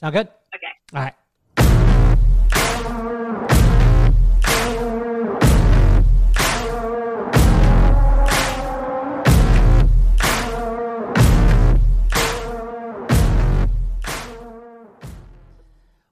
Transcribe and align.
Sound 0.00 0.14
good? 0.14 0.28
Okay. 0.54 0.72
All 0.94 1.02
right. 1.02 1.14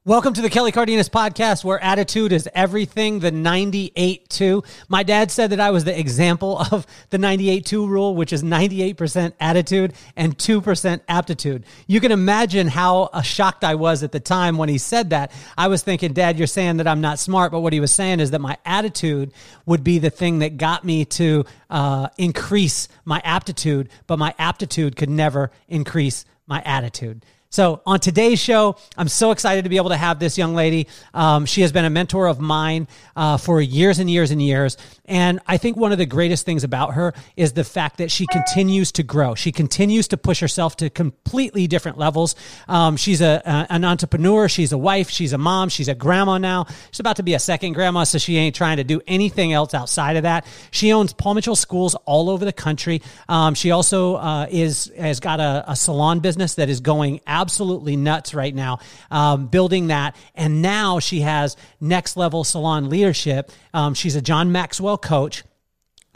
Welcome 0.07 0.35
to 0.35 0.43
the 0.43 0.51
Kelly 0.51 0.71
Cardenas 0.71 1.09
podcast, 1.09 1.65
where 1.65 1.83
attitude 1.83 2.31
is 2.31 2.47
everything. 2.55 3.21
The 3.21 3.31
98 3.31 4.29
2. 4.29 4.63
My 4.87 5.03
dad 5.03 5.31
said 5.31 5.49
that 5.49 5.61
I 5.61 5.71
was 5.71 5.85
the 5.85 5.99
example 5.99 6.59
of 6.71 6.87
the 7.09 7.17
98 7.17 7.65
2 7.65 7.87
rule, 7.87 8.15
which 8.15 8.31
is 8.31 8.43
98% 8.43 9.33
attitude 9.41 9.95
and 10.15 10.37
2% 10.37 11.01
aptitude. 11.09 11.65
You 11.87 12.01
can 12.01 12.13
imagine 12.13 12.67
how 12.67 13.05
uh, 13.15 13.23
shocked 13.23 13.65
I 13.65 13.77
was 13.77 14.03
at 14.03 14.13
the 14.13 14.21
time 14.21 14.59
when 14.59 14.69
he 14.69 14.77
said 14.77 15.09
that. 15.09 15.33
I 15.57 15.69
was 15.69 15.83
thinking, 15.83 16.13
Dad, 16.13 16.37
you're 16.37 16.49
saying 16.49 16.77
that 16.77 16.87
I'm 16.87 17.01
not 17.01 17.19
smart, 17.19 17.51
but 17.51 17.61
what 17.61 17.73
he 17.73 17.81
was 17.81 17.91
saying 17.91 18.21
is 18.21 18.31
that 18.33 18.43
my 18.43 18.59
attitude 18.67 19.33
would 19.65 19.83
be 19.83 20.01
the 20.01 20.11
thing 20.11 20.41
that 20.41 20.59
got 20.59 20.85
me 20.85 21.07
to 21.07 21.47
uh, 21.71 22.09
increase 22.19 22.89
my 23.07 23.23
aptitude, 23.25 23.89
but 24.07 24.19
my 24.19 24.35
aptitude 24.39 24.97
could 24.97 25.09
never 25.09 25.51
increase 25.67 26.27
my 26.47 26.61
attitude. 26.61 27.25
So, 27.55 27.83
on 27.87 28.01
today's 28.01 28.41
show, 28.41 28.75
I'm 28.99 29.07
so 29.07 29.31
excited 29.31 29.63
to 29.63 29.71
be 29.71 29.77
able 29.77 29.91
to 29.91 29.97
have 29.97 30.19
this 30.19 30.37
young 30.37 30.57
lady. 30.57 30.89
Um, 31.15 31.47
she 31.47 31.61
has 31.61 31.71
been 31.71 31.85
a 31.85 31.91
mentor 31.91 32.27
of 32.27 32.41
mine 32.41 32.89
uh, 33.15 33.37
for 33.37 33.61
years 33.61 34.01
and 34.01 34.11
years 34.11 34.33
and 34.33 34.43
years. 34.43 34.77
And 35.05 35.39
I 35.47 35.57
think 35.59 35.77
one 35.77 35.93
of 35.93 35.99
the 35.99 36.07
greatest 36.07 36.45
things 36.45 36.65
about 36.65 36.95
her 36.95 37.15
is 37.37 37.53
the 37.53 37.63
fact 37.63 37.99
that 37.99 38.11
she 38.11 38.27
continues 38.27 38.91
to 38.93 39.05
grow. 39.05 39.37
She 39.37 39.53
continues 39.53 40.09
to 40.09 40.17
push 40.17 40.41
herself 40.41 40.77
to 40.79 40.91
completely 40.91 41.69
different 41.69 41.97
levels. 41.97 42.35
Um, 42.67 42.97
she's 42.97 43.21
a, 43.21 43.41
a, 43.45 43.67
an 43.73 43.85
entrepreneur. 43.85 44.49
She's 44.49 44.73
a 44.73 44.79
wife. 44.79 45.09
She's 45.09 45.33
a 45.33 45.39
mom. 45.39 45.69
She's 45.69 45.87
a 45.87 45.95
grandma 45.95 46.39
now. 46.39 46.67
She's 46.91 46.99
about 46.99 47.17
to 47.17 47.23
be 47.23 47.35
a 47.35 47.39
second 47.39 47.75
grandma, 47.75 48.03
so 48.03 48.19
she 48.19 48.37
ain't 48.37 48.57
trying 48.57 48.79
to 48.79 48.85
do 48.85 49.01
anything 49.07 49.53
else 49.53 49.75
outside 49.75 50.17
of 50.17 50.25
that. 50.25 50.45
She 50.73 50.93
owns 50.93 51.13
Paul 51.13 51.35
Mitchell 51.35 51.55
schools 51.55 51.95
all 52.05 52.31
over 52.31 52.45
the 52.45 52.53
country. 52.53 53.01
Um, 53.29 53.55
she 53.55 53.71
also 53.71 54.17
uh, 54.17 54.49
is 54.51 54.91
has 54.99 55.21
got 55.21 55.39
a, 55.39 55.65
a 55.69 55.77
salon 55.77 56.19
business 56.19 56.57
that 56.57 56.69
is 56.69 56.81
going 56.81 57.21
absolutely 57.29 57.44
absolutely 57.45 57.95
nuts 57.95 58.33
right 58.33 58.55
now, 58.55 58.79
um, 59.11 59.49
building 59.49 59.89
that. 59.89 60.17
And 60.35 60.63
now 60.63 60.99
she 60.99 61.21
has 61.21 61.59
next 61.79 62.17
level 62.17 62.43
salon 62.43 62.89
leadership. 62.89 63.53
Um, 63.75 63.93
she's 63.93 64.17
a 64.17 64.23
John 64.23 64.51
Maxwell 64.51 64.97
coach. 64.97 65.45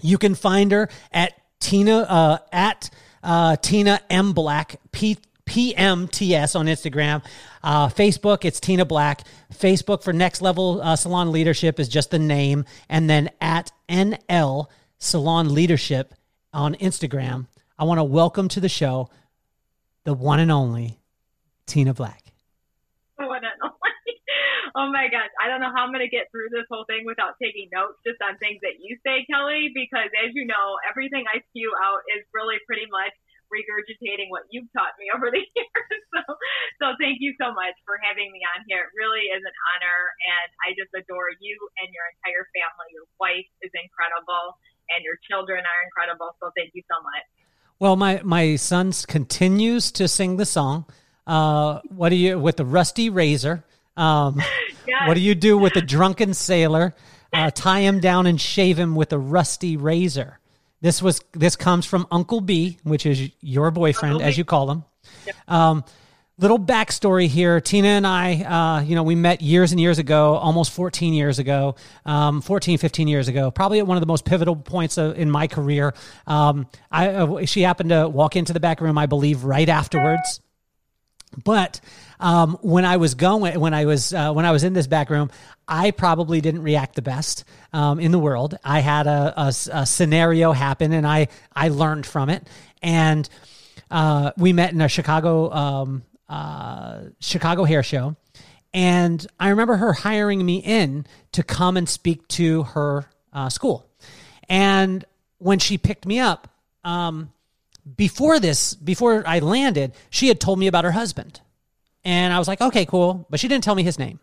You 0.01 0.17
can 0.17 0.35
find 0.35 0.73
her 0.73 0.89
at 1.13 1.35
Tina 1.61 1.99
uh, 1.99 2.39
at 2.51 2.89
uh, 3.23 3.57
Tina 3.57 4.01
M 4.09 4.33
Black 4.33 4.81
P. 4.91 5.19
PMTS 5.45 6.55
on 6.57 6.67
Instagram. 6.67 7.25
Uh, 7.63 7.89
Facebook, 7.89 8.45
it's 8.45 8.61
Tina 8.61 8.85
Black. 8.85 9.23
Facebook 9.55 10.03
for 10.03 10.13
Next 10.13 10.43
Level 10.43 10.83
uh, 10.83 10.95
Salon 10.95 11.33
Leadership 11.33 11.81
is 11.81 11.89
just 11.89 12.11
the 12.11 12.19
name. 12.19 12.67
And 12.91 13.09
then 13.09 13.31
at 13.41 13.73
NL 13.89 14.67
Salon 14.99 15.55
Leadership 15.55 16.13
on 16.53 16.75
Instagram. 16.75 17.47
I 17.79 17.85
want 17.85 17.97
to 17.97 18.05
welcome 18.05 18.49
to 18.49 18.61
the 18.61 18.69
show 18.69 19.09
the 20.09 20.15
one 20.15 20.41
and 20.41 20.51
only 20.51 20.99
Tina 21.69 21.95
Black. 21.95 22.25
Oh 24.79 24.93
my 24.95 25.11
gosh, 25.11 25.33
I 25.43 25.49
don't 25.49 25.59
know 25.59 25.73
how 25.75 25.83
I'm 25.83 25.91
going 25.91 26.07
to 26.07 26.13
get 26.13 26.31
through 26.31 26.53
this 26.55 26.69
whole 26.71 26.87
thing 26.87 27.03
without 27.03 27.35
taking 27.43 27.67
notes 27.75 27.99
just 28.07 28.21
on 28.23 28.39
things 28.39 28.63
that 28.63 28.79
you 28.79 28.95
say, 29.03 29.27
Kelly, 29.27 29.75
because 29.75 30.07
as 30.15 30.31
you 30.39 30.47
know, 30.47 30.79
everything 30.87 31.25
I 31.27 31.43
spew 31.51 31.73
out 31.83 32.05
is 32.15 32.23
really 32.31 32.61
pretty 32.69 32.87
much 32.87 33.11
regurgitating 33.49 34.29
what 34.29 34.45
you've 34.53 34.69
taught 34.77 34.93
me 35.01 35.09
over 35.17 35.33
the 35.33 35.41
years. 35.43 35.99
So, 36.15 36.23
so 36.79 36.87
thank 37.01 37.19
you 37.19 37.33
so 37.41 37.51
much 37.51 37.75
for 37.89 37.97
having 38.05 38.29
me 38.31 38.45
on 38.55 38.63
here. 38.69 38.87
It 38.87 38.93
really 38.95 39.27
is 39.33 39.43
an 39.43 39.57
honor, 39.75 40.01
and 40.31 40.49
I 40.63 40.79
just 40.79 40.93
adore 40.93 41.33
you 41.41 41.57
and 41.83 41.89
your 41.91 42.07
entire 42.21 42.45
family. 42.55 42.89
Your 42.95 43.09
wife 43.19 43.49
is 43.65 43.73
incredible, 43.75 44.61
and 44.95 45.01
your 45.03 45.17
children 45.27 45.65
are 45.65 45.81
incredible. 45.91 46.39
So 46.39 46.55
thank 46.55 46.77
you 46.77 46.85
so 46.87 47.03
much. 47.03 47.27
Well, 47.81 47.97
my 47.97 48.21
my 48.23 48.55
son 48.57 48.93
continues 49.07 49.91
to 49.99 50.07
sing 50.07 50.37
the 50.37 50.47
song. 50.47 50.87
Uh, 51.29 51.81
what 51.89 52.09
do 52.09 52.17
you 52.17 52.39
with 52.39 52.57
the 52.57 52.65
rusty 52.65 53.11
razor? 53.11 53.65
Um, 53.97 54.37
yes. 54.39 54.49
What 55.07 55.15
do 55.15 55.21
you 55.21 55.35
do 55.35 55.57
with 55.59 55.77
a 55.77 55.83
drunken 55.83 56.35
sailor? 56.35 56.95
Uh, 57.33 57.51
tie 57.55 57.81
him 57.81 58.01
down 58.01 58.27
and 58.27 58.41
shave 58.41 58.79
him 58.79 58.97
with 58.97 59.13
a 59.13 59.19
rusty 59.19 59.77
razor. 59.77 60.41
This 60.81 61.03
was 61.03 61.21
this 61.33 61.57
comes 61.57 61.85
from 61.87 62.07
Uncle 62.11 62.41
B, 62.41 62.79
which 62.83 63.05
is 63.05 63.31
your 63.41 63.71
boyfriend, 63.71 64.23
as 64.23 64.39
you 64.39 64.45
call 64.45 64.71
him. 64.71 64.85
Yep. 65.27 65.37
Um, 65.47 65.85
little 66.39 66.59
backstory 66.59 67.27
here. 67.27 67.61
Tina 67.61 67.89
and 67.89 68.07
I, 68.07 68.43
uh, 68.43 68.83
you 68.83 68.95
know, 68.95 69.03
we 69.03 69.15
met 69.15 69.43
years 69.43 69.73
and 69.73 69.81
years 69.81 69.99
ago, 69.99 70.37
almost 70.37 70.73
14 70.73 71.13
years 71.13 71.39
ago, 71.39 71.75
um, 72.07 72.41
14, 72.41 72.79
15 72.79 73.09
years 73.09 73.29
ago, 73.29 73.51
probably 73.51 73.81
at 73.81 73.87
one 73.87 73.97
of 73.97 74.01
the 74.01 74.07
most 74.07 74.25
pivotal 74.25 74.57
points 74.57 74.97
of, 74.99 75.19
in 75.19 75.31
my 75.31 75.49
career. 75.49 75.95
Um, 76.27 76.67
I, 76.91 77.09
uh, 77.09 77.45
she 77.45 77.63
happened 77.63 77.91
to 77.91 78.09
walk 78.09 78.37
into 78.37 78.53
the 78.53 78.61
back 78.61 78.81
room, 78.81 78.97
I 78.97 79.07
believe, 79.07 79.45
right 79.45 79.69
afterwards. 79.69 80.41
But 81.45 81.81
um, 82.21 82.59
when 82.63 82.85
I 82.85 82.97
was 82.97 83.15
going, 83.15 83.59
when 83.61 83.75
I 83.75 83.85
was 83.85 84.13
uh, 84.13 84.33
when 84.33 84.45
I 84.45 84.51
was 84.51 84.65
in 84.65 84.73
this 84.73 84.87
back 84.87 85.11
room, 85.11 85.31
I 85.67 85.91
probably 85.91 86.41
didn't 86.41 86.63
react 86.63 86.95
the 86.95 87.03
best 87.03 87.45
um, 87.73 88.01
in 88.01 88.13
the 88.13 88.19
world. 88.19 88.59
I 88.65 88.81
had 88.81 89.07
a, 89.07 89.35
a, 89.37 89.49
a, 89.73 89.87
scenario 89.87 90.53
happen, 90.53 90.93
and 90.93 91.07
I 91.07 91.29
I 91.55 91.69
learned 91.69 92.07
from 92.07 92.31
it. 92.31 92.47
And 92.83 93.29
uh, 93.91 94.33
we 94.37 94.53
met 94.53 94.73
in 94.73 94.81
a 94.81 94.89
Chicago 94.89 95.51
um, 95.53 96.03
uh, 96.29 97.03
Chicago 97.21 97.65
hair 97.65 97.83
show, 97.83 98.17
and 98.73 99.27
I 99.39 99.51
remember 99.51 99.77
her 99.77 99.93
hiring 99.93 100.45
me 100.45 100.59
in 100.59 101.07
to 101.33 101.43
come 101.43 101.77
and 101.77 101.89
speak 101.89 102.27
to 102.29 102.65
her 102.65 103.07
uh, 103.33 103.49
school. 103.51 103.87
And 104.49 105.05
when 105.39 105.59
she 105.59 105.79
picked 105.79 106.07
me 106.07 106.21
up, 106.21 106.49
um, 106.85 107.33
before 107.97 108.41
this, 108.41 108.75
before 108.75 109.23
I 109.27 109.39
landed, 109.39 109.95
she 110.11 110.29
had 110.29 110.41
told 110.41 110.59
me 110.59 110.67
about 110.67 110.85
her 110.85 110.93
husband. 110.93 111.41
And 112.05 112.33
I 112.33 112.39
was 112.39 112.49
like, 112.49 112.61
okay, 112.61 112.87
cool. 112.87 113.27
But 113.31 113.41
she 113.41 113.49
didn't 113.49 113.65
tell 113.65 113.75
me 113.75 113.83
his 113.83 113.99
name. 113.99 114.21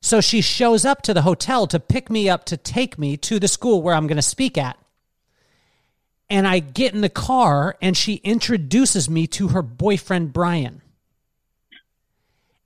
So 0.00 0.20
she 0.20 0.40
shows 0.40 0.84
up 0.84 1.02
to 1.02 1.14
the 1.14 1.22
hotel 1.22 1.66
to 1.66 1.80
pick 1.80 2.08
me 2.08 2.28
up 2.28 2.44
to 2.46 2.56
take 2.56 2.98
me 2.98 3.16
to 3.18 3.38
the 3.38 3.48
school 3.48 3.82
where 3.82 3.94
I'm 3.94 4.06
going 4.06 4.16
to 4.16 4.22
speak 4.22 4.56
at. 4.56 4.78
And 6.30 6.46
I 6.46 6.58
get 6.60 6.94
in 6.94 7.00
the 7.00 7.08
car 7.08 7.76
and 7.80 7.96
she 7.96 8.16
introduces 8.16 9.08
me 9.08 9.26
to 9.28 9.48
her 9.48 9.62
boyfriend, 9.62 10.32
Brian. 10.32 10.82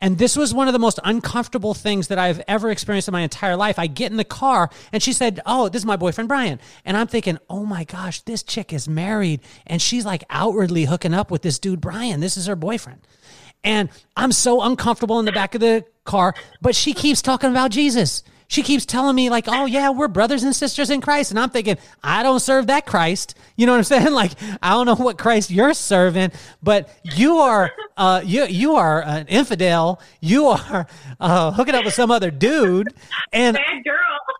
And 0.02 0.18
this 0.18 0.36
was 0.36 0.52
one 0.52 0.66
of 0.66 0.72
the 0.72 0.80
most 0.80 0.98
uncomfortable 1.04 1.74
things 1.74 2.08
that 2.08 2.18
I've 2.18 2.42
ever 2.48 2.72
experienced 2.72 3.06
in 3.06 3.12
my 3.12 3.20
entire 3.20 3.54
life. 3.54 3.78
I 3.78 3.86
get 3.86 4.10
in 4.10 4.16
the 4.16 4.24
car 4.24 4.68
and 4.92 5.00
she 5.00 5.12
said, 5.12 5.38
Oh, 5.46 5.68
this 5.68 5.82
is 5.82 5.86
my 5.86 5.94
boyfriend, 5.94 6.26
Brian. 6.26 6.58
And 6.84 6.96
I'm 6.96 7.06
thinking, 7.06 7.38
Oh 7.48 7.64
my 7.64 7.84
gosh, 7.84 8.20
this 8.22 8.42
chick 8.42 8.72
is 8.72 8.88
married 8.88 9.42
and 9.64 9.80
she's 9.80 10.04
like 10.04 10.24
outwardly 10.28 10.86
hooking 10.86 11.14
up 11.14 11.30
with 11.30 11.42
this 11.42 11.60
dude, 11.60 11.80
Brian. 11.80 12.18
This 12.18 12.36
is 12.36 12.48
her 12.48 12.56
boyfriend. 12.56 13.06
And 13.62 13.90
I'm 14.16 14.32
so 14.32 14.60
uncomfortable 14.62 15.20
in 15.20 15.24
the 15.24 15.30
back 15.30 15.54
of 15.54 15.60
the 15.60 15.84
car, 16.04 16.34
but 16.60 16.74
she 16.74 16.94
keeps 16.94 17.22
talking 17.22 17.50
about 17.50 17.70
Jesus 17.70 18.24
she 18.52 18.62
keeps 18.62 18.84
telling 18.84 19.16
me 19.16 19.30
like, 19.30 19.46
"Oh 19.48 19.64
yeah, 19.64 19.88
we're 19.88 20.08
brothers 20.08 20.42
and 20.42 20.54
sisters 20.54 20.90
in 20.90 21.00
Christ," 21.00 21.30
and 21.30 21.40
I'm 21.40 21.48
thinking, 21.48 21.78
I 22.04 22.22
don't 22.22 22.38
serve 22.38 22.66
that 22.66 22.84
Christ. 22.84 23.34
You 23.56 23.64
know 23.64 23.72
what 23.72 23.78
I'm 23.78 23.84
saying? 23.84 24.12
Like, 24.12 24.32
I 24.62 24.72
don't 24.72 24.84
know 24.84 24.94
what 24.94 25.16
Christ 25.16 25.50
you're 25.50 25.72
serving, 25.72 26.32
but 26.62 26.94
you 27.02 27.38
are, 27.38 27.70
uh, 27.96 28.20
you 28.22 28.44
you 28.44 28.74
are 28.74 29.02
an 29.02 29.26
infidel. 29.28 30.02
You 30.20 30.48
are 30.48 30.86
uh, 31.18 31.52
hooking 31.52 31.74
up 31.74 31.86
with 31.86 31.94
some 31.94 32.10
other 32.10 32.30
dude, 32.30 32.88
and 33.32 33.56
Bad 33.56 33.84
girl. 33.84 33.96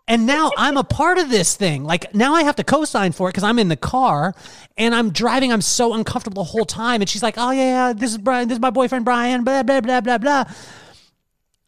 And 0.07 0.27
now 0.27 0.51
I'm 0.57 0.77
a 0.77 0.83
part 0.83 1.17
of 1.17 1.29
this 1.29 1.55
thing. 1.55 1.83
Like 1.83 2.13
now 2.13 2.35
I 2.35 2.43
have 2.43 2.57
to 2.57 2.63
co-sign 2.63 3.13
for 3.13 3.29
it 3.29 3.31
because 3.31 3.43
I'm 3.43 3.57
in 3.57 3.69
the 3.69 3.77
car 3.77 4.35
and 4.77 4.93
I'm 4.93 5.09
driving. 5.09 5.51
I'm 5.51 5.61
so 5.61 5.93
uncomfortable 5.93 6.43
the 6.43 6.49
whole 6.49 6.65
time. 6.65 7.01
And 7.01 7.09
she's 7.09 7.23
like, 7.23 7.35
"Oh 7.37 7.49
yeah, 7.49 7.93
this 7.93 8.11
is 8.11 8.19
Brian. 8.19 8.47
This 8.47 8.57
is 8.57 8.61
my 8.61 8.69
boyfriend 8.69 9.05
Brian." 9.05 9.43
Blah 9.43 9.63
blah 9.63 9.81
blah 9.81 10.01
blah 10.01 10.17
blah. 10.19 10.43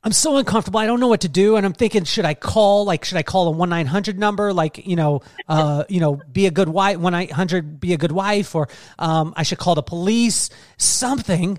I'm 0.05 0.11
so 0.11 0.37
uncomfortable. 0.37 0.79
I 0.79 0.85
don't 0.85 0.99
know 0.99 1.07
what 1.07 1.21
to 1.21 1.27
do, 1.27 1.55
and 1.55 1.65
I'm 1.65 1.73
thinking, 1.73 2.03
should 2.03 2.25
I 2.25 2.35
call? 2.35 2.85
Like, 2.85 3.03
should 3.05 3.17
I 3.17 3.23
call 3.23 3.47
a 3.47 3.51
one 3.51 3.69
nine 3.69 3.87
hundred 3.87 4.19
number? 4.19 4.53
Like, 4.53 4.85
you 4.85 4.95
know, 4.95 5.23
uh, 5.49 5.85
you 5.89 5.99
know, 5.99 6.21
be 6.31 6.45
a 6.45 6.51
good 6.51 6.69
wife. 6.69 6.97
One 6.99 7.13
nine 7.13 7.29
hundred, 7.29 7.79
be 7.79 7.91
a 7.91 7.97
good 7.97 8.11
wife, 8.11 8.53
or 8.53 8.69
um, 8.99 9.33
I 9.35 9.41
should 9.41 9.57
call 9.57 9.73
the 9.73 9.81
police. 9.81 10.51
Something. 10.77 11.57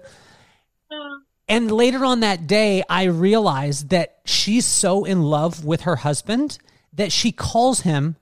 And 1.48 1.72
later 1.72 2.04
on 2.04 2.20
that 2.20 2.46
day, 2.46 2.84
I 2.88 3.04
realized 3.04 3.90
that 3.90 4.18
she's 4.24 4.64
so 4.64 5.04
in 5.04 5.22
love 5.22 5.64
with 5.64 5.80
her 5.80 5.96
husband 5.96 6.58
that 6.92 7.10
she 7.10 7.32
calls 7.32 7.80
him 7.80 8.14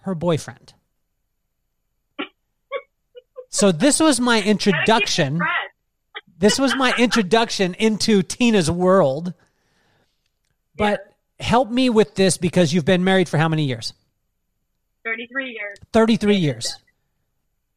her 0.00 0.16
boyfriend. 0.16 0.74
so 3.50 3.70
this 3.70 4.00
was 4.00 4.18
my 4.18 4.42
introduction. 4.42 5.40
This 6.38 6.58
was 6.58 6.74
my 6.74 6.92
introduction 6.98 7.74
into 7.74 8.22
Tina's 8.24 8.68
world 8.68 9.32
but 10.76 11.14
help 11.40 11.70
me 11.70 11.90
with 11.90 12.14
this 12.14 12.36
because 12.36 12.72
you've 12.72 12.84
been 12.84 13.04
married 13.04 13.28
for 13.28 13.38
how 13.38 13.48
many 13.48 13.64
years? 13.64 13.92
33 15.04 15.52
years. 15.52 15.76
33 15.92 16.36
years. 16.36 16.76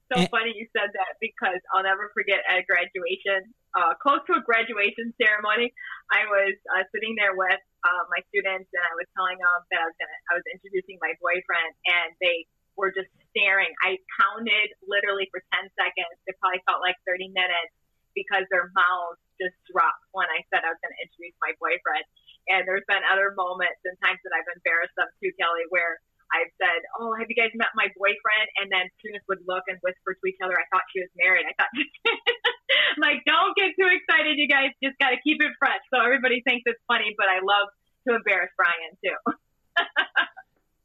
so 0.08 0.24
and, 0.24 0.30
funny 0.32 0.56
you 0.56 0.66
said 0.72 0.88
that 0.96 1.20
because 1.20 1.60
I'll 1.76 1.84
never 1.84 2.10
forget 2.16 2.40
at 2.48 2.64
graduation, 2.66 3.52
uh, 3.76 3.94
close 4.00 4.24
to 4.32 4.40
a 4.40 4.44
graduation 4.44 5.12
ceremony, 5.20 5.76
I 6.08 6.24
was 6.32 6.56
uh, 6.72 6.88
sitting 6.96 7.20
there 7.20 7.36
with 7.36 7.60
uh, 7.84 8.04
my 8.08 8.24
students 8.32 8.72
and 8.72 8.84
I 8.88 8.94
was 8.96 9.08
telling 9.12 9.38
them 9.38 9.60
that 9.76 9.80
I 9.84 9.86
was 9.92 9.98
gonna, 10.00 10.20
I 10.32 10.34
was 10.40 10.46
introducing 10.48 10.96
my 11.04 11.12
boyfriend 11.20 11.76
and 11.84 12.16
they 12.24 12.48
were 12.80 12.96
just 12.96 13.12
staring. 13.36 13.74
I 13.84 14.00
counted 14.16 14.72
literally 14.88 15.28
for 15.34 15.44
10 15.60 15.68
seconds. 15.76 16.16
It 16.30 16.40
probably 16.40 16.64
felt 16.64 16.80
like 16.80 16.96
30 17.04 17.34
minutes 17.36 17.74
because 18.16 18.48
their 18.50 18.72
mouths 18.72 19.20
just 19.38 19.58
dropped 19.70 20.06
when 20.14 20.26
I 20.30 20.42
said 20.50 20.66
I 20.66 20.74
was 20.74 20.82
going 20.82 20.94
to 20.94 21.02
introduce 21.06 21.36
my 21.38 21.54
boyfriend. 21.62 22.06
And 22.48 22.68
there's 22.68 22.86
been 22.88 23.04
other 23.12 23.36
moments 23.36 23.84
and 23.84 23.96
times 24.00 24.20
that 24.24 24.32
I've 24.32 24.48
embarrassed 24.56 24.96
them 24.96 25.08
too, 25.20 25.32
Kelly, 25.36 25.68
where 25.70 26.00
I've 26.32 26.52
said, 26.60 26.80
"Oh, 27.00 27.16
have 27.16 27.28
you 27.32 27.36
guys 27.36 27.52
met 27.56 27.72
my 27.76 27.88
boyfriend?" 27.96 28.48
And 28.60 28.68
then 28.72 28.92
students 29.00 29.24
would 29.28 29.44
look 29.48 29.64
and 29.68 29.80
whisper 29.80 30.16
to 30.16 30.24
each 30.28 30.40
other, 30.44 30.56
"I 30.56 30.66
thought 30.72 30.84
she 30.92 31.00
was 31.00 31.12
married." 31.16 31.48
I 31.48 31.54
thought, 31.56 31.72
like, 33.06 33.24
don't 33.24 33.56
get 33.56 33.76
too 33.80 33.88
excited, 33.88 34.36
you 34.36 34.48
guys. 34.48 34.76
Just 34.84 35.00
got 35.00 35.12
to 35.16 35.20
keep 35.24 35.40
it 35.40 35.52
fresh. 35.60 35.80
So 35.92 36.00
everybody 36.04 36.44
thinks 36.44 36.64
it's 36.68 36.82
funny, 36.88 37.16
but 37.16 37.28
I 37.32 37.40
love 37.40 37.72
to 38.08 38.16
embarrass 38.16 38.52
Brian 38.60 38.92
too. 39.00 39.18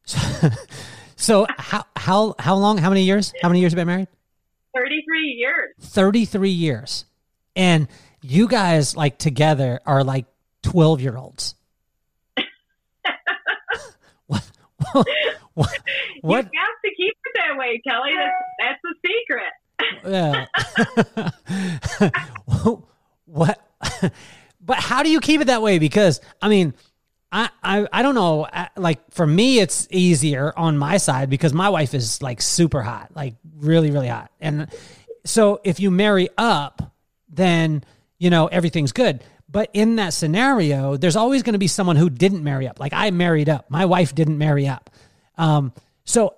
so 1.17 1.47
how 1.59 1.85
how 1.97 2.35
how 2.39 2.55
long? 2.57 2.79
How 2.79 2.91
many 2.91 3.03
years? 3.03 3.33
How 3.43 3.49
many 3.49 3.61
years 3.61 3.73
have 3.73 3.79
you 3.79 3.87
been 3.87 3.95
married? 3.95 4.09
Thirty 4.75 5.03
three 5.07 5.35
years. 5.39 5.75
Thirty 5.81 6.25
three 6.25 6.51
years, 6.51 7.05
and 7.57 7.89
you 8.23 8.49
guys 8.49 8.97
like 8.97 9.19
together 9.19 9.81
are 9.87 10.05
like 10.05 10.27
twelve 10.63 11.01
year 11.01 11.17
olds. 11.17 11.55
what, 14.27 14.49
what? 15.55 16.49
You 16.53 16.61
have 16.61 16.81
to 16.85 16.91
keep 16.97 17.15
it 17.25 17.33
that 17.37 17.57
way, 17.59 17.81
Kelly. 17.87 18.13
That's, 18.17 18.35
that's 18.59 18.81
the 18.83 18.95
secret. 19.07 19.53
Yeah. 20.07 20.47
what? 23.27 23.61
But 24.65 24.77
how 24.79 25.03
do 25.03 25.11
you 25.11 25.21
keep 25.21 25.41
it 25.41 25.49
that 25.49 25.63
way? 25.63 25.79
Because 25.79 26.21
I 26.41 26.49
mean, 26.49 26.75
I, 27.33 27.51
I 27.63 27.89
I 27.93 28.03
don't 28.03 28.15
know. 28.15 28.47
Like 28.77 29.01
for 29.11 29.27
me, 29.27 29.59
it's 29.59 29.89
easier 29.91 30.53
on 30.57 30.79
my 30.79 30.99
side 30.99 31.31
because 31.31 31.53
my 31.53 31.69
wife 31.69 31.95
is 31.95 32.23
like 32.23 32.41
super 32.41 32.83
hot, 32.83 33.11
like 33.15 33.35
really 33.57 33.91
really 33.91 34.09
hot, 34.09 34.31
and 34.41 34.69
so 35.25 35.61
if 35.65 35.81
you 35.81 35.91
marry 35.91 36.29
up, 36.39 36.93
then 37.29 37.85
you 38.19 38.31
know 38.31 38.47
everything's 38.47 38.93
good. 38.93 39.23
But 39.53 39.69
in 39.75 39.97
that 39.97 40.15
scenario, 40.15 40.97
there's 40.97 41.15
always 41.15 41.43
going 41.43 41.53
to 41.53 41.59
be 41.59 41.67
someone 41.67 41.97
who 41.97 42.09
didn't 42.09 42.43
marry 42.43 42.67
up. 42.67 42.81
Like 42.81 42.95
I 42.95 43.11
married 43.11 43.51
up. 43.51 43.71
My 43.71 43.85
wife 43.85 44.15
didn't 44.15 44.39
marry 44.39 44.67
up. 44.67 44.89
Um, 45.37 45.75
so 46.05 46.35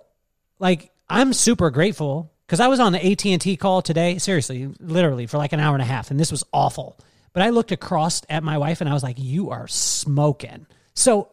like 0.59 0.91
I'm 1.09 1.33
super 1.33 1.71
grateful 1.71 2.33
because 2.47 2.59
I 2.59 2.67
was 2.67 2.81
on 2.81 2.93
the 2.93 3.13
AT&T 3.13 3.57
call 3.57 3.83
today, 3.83 4.19
seriously, 4.19 4.69
literally 4.81 5.27
for 5.27 5.39
like 5.39 5.53
an 5.53 5.61
hour 5.61 5.75
and 5.75 5.83
a 5.83 5.87
half, 5.87 6.11
and 6.11 6.19
this 6.19 6.33
was 6.33 6.45
awful. 6.53 6.99
But 7.33 7.43
I 7.43 7.51
looked 7.51 7.73
across 7.73 8.23
at 8.29 8.43
my 8.43 8.59
wife 8.59 8.81
and 8.81 8.91
I 8.91 8.95
was 8.95 9.03
like, 9.03 9.17
"You 9.19 9.51
are 9.51 9.67
smoking." 9.69 10.67
So 10.95 11.31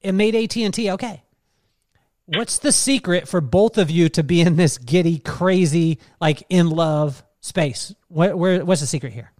it 0.00 0.12
made 0.12 0.34
AT&T 0.34 0.90
okay. 0.92 1.22
What's 2.26 2.58
the 2.58 2.72
secret 2.72 3.26
for 3.26 3.40
both 3.40 3.78
of 3.78 3.90
you 3.90 4.10
to 4.10 4.22
be 4.22 4.42
in 4.42 4.56
this 4.56 4.76
giddy, 4.76 5.18
crazy, 5.18 5.98
like 6.20 6.42
in 6.50 6.68
love 6.68 7.22
space? 7.40 7.94
Where, 8.08 8.36
what's 8.36 8.82
the 8.82 8.86
secret 8.86 9.14
here? 9.14 9.32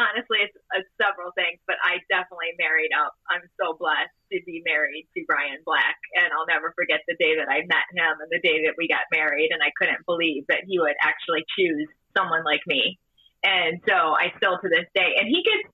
Honestly, 0.00 0.40
it's, 0.40 0.56
it's 0.72 0.88
several 0.96 1.30
things, 1.36 1.60
but 1.68 1.76
I 1.84 2.00
definitely 2.08 2.56
married 2.56 2.90
up. 2.96 3.12
I'm 3.28 3.44
so 3.60 3.76
blessed 3.76 4.16
to 4.32 4.40
be 4.48 4.64
married 4.64 5.04
to 5.12 5.20
Brian 5.28 5.60
Black, 5.68 6.00
and 6.16 6.32
I'll 6.32 6.48
never 6.48 6.72
forget 6.72 7.04
the 7.04 7.20
day 7.20 7.36
that 7.36 7.52
I 7.52 7.68
met 7.68 7.86
him 7.92 8.14
and 8.24 8.30
the 8.32 8.40
day 8.40 8.64
that 8.64 8.80
we 8.80 8.88
got 8.88 9.04
married, 9.12 9.52
and 9.52 9.60
I 9.60 9.70
couldn't 9.76 10.08
believe 10.08 10.48
that 10.48 10.64
he 10.64 10.80
would 10.80 10.96
actually 11.04 11.44
choose 11.52 11.86
someone 12.16 12.42
like 12.42 12.64
me. 12.64 12.96
And 13.44 13.80
so 13.84 14.16
I 14.16 14.32
still 14.36 14.56
to 14.60 14.68
this 14.68 14.88
day, 14.96 15.16
and 15.20 15.28
he 15.28 15.44
gets 15.44 15.68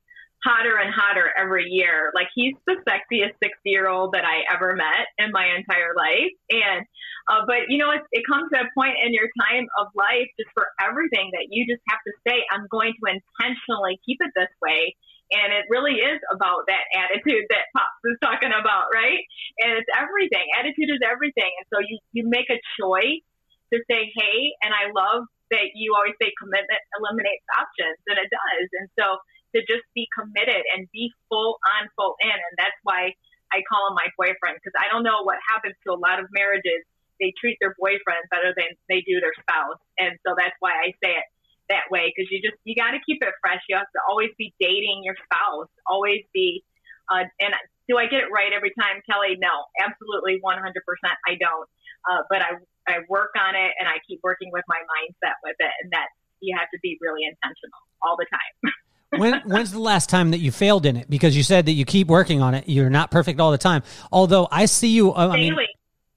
hotter 0.46 0.78
and 0.78 0.94
hotter 0.94 1.26
every 1.34 1.66
year. 1.66 2.14
Like 2.14 2.30
he's 2.30 2.54
the 2.70 2.78
sexiest 2.86 3.34
60 3.42 3.66
year 3.66 3.90
old 3.90 4.14
that 4.14 4.22
I 4.22 4.46
ever 4.46 4.78
met 4.78 5.10
in 5.18 5.34
my 5.34 5.50
entire 5.50 5.90
life. 5.98 6.30
And, 6.54 6.86
uh, 7.26 7.42
but 7.50 7.66
you 7.66 7.82
know, 7.82 7.90
it, 7.90 8.06
it 8.14 8.22
comes 8.22 8.46
to 8.54 8.62
a 8.62 8.70
point 8.78 8.94
in 9.02 9.10
your 9.10 9.26
time 9.42 9.66
of 9.82 9.90
life 9.98 10.30
just 10.38 10.54
for 10.54 10.70
everything 10.78 11.34
that 11.34 11.50
you 11.50 11.66
just 11.66 11.82
have 11.90 11.98
to 12.06 12.12
say, 12.22 12.46
I'm 12.54 12.70
going 12.70 12.94
to 12.94 13.02
intentionally 13.10 13.98
keep 14.06 14.22
it 14.22 14.30
this 14.38 14.54
way. 14.62 14.94
And 15.34 15.50
it 15.50 15.66
really 15.66 15.98
is 15.98 16.22
about 16.30 16.70
that 16.70 16.86
attitude 16.94 17.50
that 17.50 17.66
Pops 17.74 17.98
is 18.06 18.14
talking 18.22 18.54
about, 18.54 18.94
right? 18.94 19.26
And 19.58 19.74
it's 19.74 19.90
everything. 19.90 20.46
Attitude 20.54 20.86
is 20.86 21.02
everything. 21.02 21.50
And 21.58 21.66
so 21.66 21.82
you, 21.82 21.98
you 22.14 22.22
make 22.30 22.46
a 22.46 22.62
choice 22.78 23.26
to 23.74 23.82
say, 23.90 24.06
hey, 24.14 24.38
and 24.62 24.70
I 24.70 24.94
love 24.94 25.26
that 25.50 25.74
you 25.74 25.94
always 25.98 26.14
say 26.22 26.30
commitment 26.38 26.78
eliminates 26.98 27.42
options, 27.54 27.98
and 28.06 28.18
it 28.18 28.30
does. 28.30 28.66
And 28.78 28.86
so 28.98 29.18
to 29.54 29.62
just 29.64 29.86
be 29.94 30.08
committed 30.10 30.62
and 30.74 30.88
be 30.90 31.12
full 31.28 31.58
on, 31.76 31.88
full 31.94 32.16
in. 32.22 32.34
And 32.34 32.54
that's 32.58 32.76
why 32.82 33.14
I 33.52 33.62
call 33.68 33.88
him 33.90 33.94
my 33.94 34.08
boyfriend 34.18 34.58
because 34.58 34.74
I 34.74 34.90
don't 34.90 35.06
know 35.06 35.22
what 35.22 35.38
happens 35.46 35.78
to 35.86 35.94
a 35.94 35.98
lot 35.98 36.18
of 36.18 36.26
marriages. 36.34 36.82
They 37.20 37.32
treat 37.38 37.56
their 37.62 37.72
boyfriend 37.78 38.26
better 38.28 38.52
than 38.52 38.76
they 38.90 39.00
do 39.06 39.22
their 39.22 39.34
spouse. 39.40 39.80
And 39.96 40.18
so 40.26 40.34
that's 40.36 40.56
why 40.60 40.74
I 40.74 40.92
say 41.00 41.16
it 41.16 41.26
that 41.72 41.88
way 41.90 42.12
because 42.12 42.28
you 42.30 42.42
just, 42.42 42.58
you 42.66 42.76
got 42.76 42.92
to 42.92 43.00
keep 43.06 43.22
it 43.22 43.32
fresh. 43.40 43.62
You 43.70 43.78
have 43.78 43.90
to 43.94 44.02
always 44.06 44.30
be 44.36 44.52
dating 44.60 45.02
your 45.02 45.16
spouse, 45.24 45.70
always 45.86 46.26
be, 46.34 46.62
uh, 47.08 47.24
and 47.40 47.54
do 47.88 47.96
I 47.96 48.10
get 48.10 48.26
it 48.26 48.30
right 48.34 48.50
every 48.50 48.74
time, 48.74 48.98
Kelly? 49.06 49.38
No, 49.38 49.70
absolutely 49.78 50.42
100% 50.42 50.58
I 51.24 51.34
don't. 51.38 51.68
Uh, 52.06 52.22
but 52.28 52.42
I, 52.42 52.50
I 52.86 52.94
work 53.08 53.34
on 53.38 53.54
it 53.54 53.72
and 53.78 53.88
I 53.88 54.02
keep 54.06 54.20
working 54.22 54.50
with 54.52 54.66
my 54.68 54.78
mindset 54.78 55.38
with 55.42 55.56
it. 55.58 55.74
And 55.82 55.90
that 55.94 56.10
you 56.40 56.56
have 56.58 56.68
to 56.70 56.78
be 56.82 56.98
really 57.00 57.24
intentional 57.24 57.80
all 58.02 58.16
the 58.18 58.26
time. 58.28 58.72
when, 59.10 59.40
when's 59.44 59.72
the 59.72 59.80
last 59.80 60.08
time 60.08 60.32
that 60.32 60.38
you 60.38 60.50
failed 60.50 60.86
in 60.86 60.96
it? 60.96 61.08
Because 61.08 61.36
you 61.36 61.42
said 61.42 61.66
that 61.66 61.72
you 61.72 61.84
keep 61.84 62.08
working 62.08 62.42
on 62.42 62.54
it. 62.54 62.68
You're 62.68 62.90
not 62.90 63.10
perfect 63.10 63.40
all 63.40 63.50
the 63.50 63.58
time. 63.58 63.82
Although 64.10 64.48
I 64.50 64.66
see 64.66 64.88
you. 64.88 65.12
Uh, 65.12 65.28
I 65.28 65.36
mean, 65.36 65.56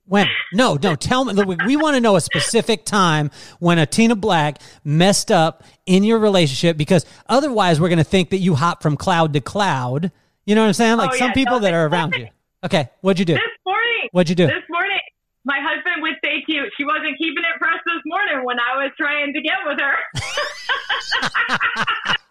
when? 0.05 0.27
No, 0.53 0.77
no. 0.81 0.95
Tell 0.95 1.25
me. 1.25 1.33
We 1.65 1.75
want 1.75 1.95
to 1.95 2.01
know 2.01 2.15
a 2.15 2.21
specific 2.21 2.85
time 2.85 3.31
when 3.59 3.77
a 3.77 3.85
Tina 3.85 4.15
Black 4.15 4.59
messed 4.83 5.31
up 5.31 5.63
in 5.85 6.03
your 6.03 6.19
relationship, 6.19 6.77
because 6.77 7.05
otherwise 7.27 7.79
we're 7.79 7.89
going 7.89 7.99
to 7.99 8.03
think 8.03 8.31
that 8.31 8.39
you 8.39 8.55
hop 8.55 8.81
from 8.81 8.97
cloud 8.97 9.33
to 9.33 9.41
cloud. 9.41 10.11
You 10.45 10.55
know 10.55 10.61
what 10.61 10.67
I'm 10.67 10.73
saying? 10.73 10.97
Like 10.97 11.11
oh, 11.13 11.17
some 11.17 11.33
people 11.33 11.59
no, 11.59 11.59
that 11.59 11.73
are 11.73 11.87
around 11.87 12.15
you. 12.15 12.27
Okay, 12.63 12.89
what'd 13.01 13.19
you 13.19 13.25
do? 13.25 13.35
This 13.35 13.43
morning. 13.65 14.09
What'd 14.11 14.29
you 14.29 14.35
do? 14.35 14.47
This 14.47 14.63
morning, 14.69 14.99
my 15.45 15.59
husband 15.61 16.01
would 16.01 16.15
say 16.23 16.41
to 16.41 16.51
you, 16.51 16.63
she 16.75 16.83
wasn't 16.83 17.17
keeping 17.17 17.43
it 17.43 17.59
fresh 17.59 17.79
this 17.85 18.01
morning 18.05 18.43
when 18.43 18.59
I 18.59 18.83
was 18.83 18.91
trying 18.97 19.33
to 19.33 19.41
get 19.41 19.57
with 19.65 19.79
her. 19.79 22.15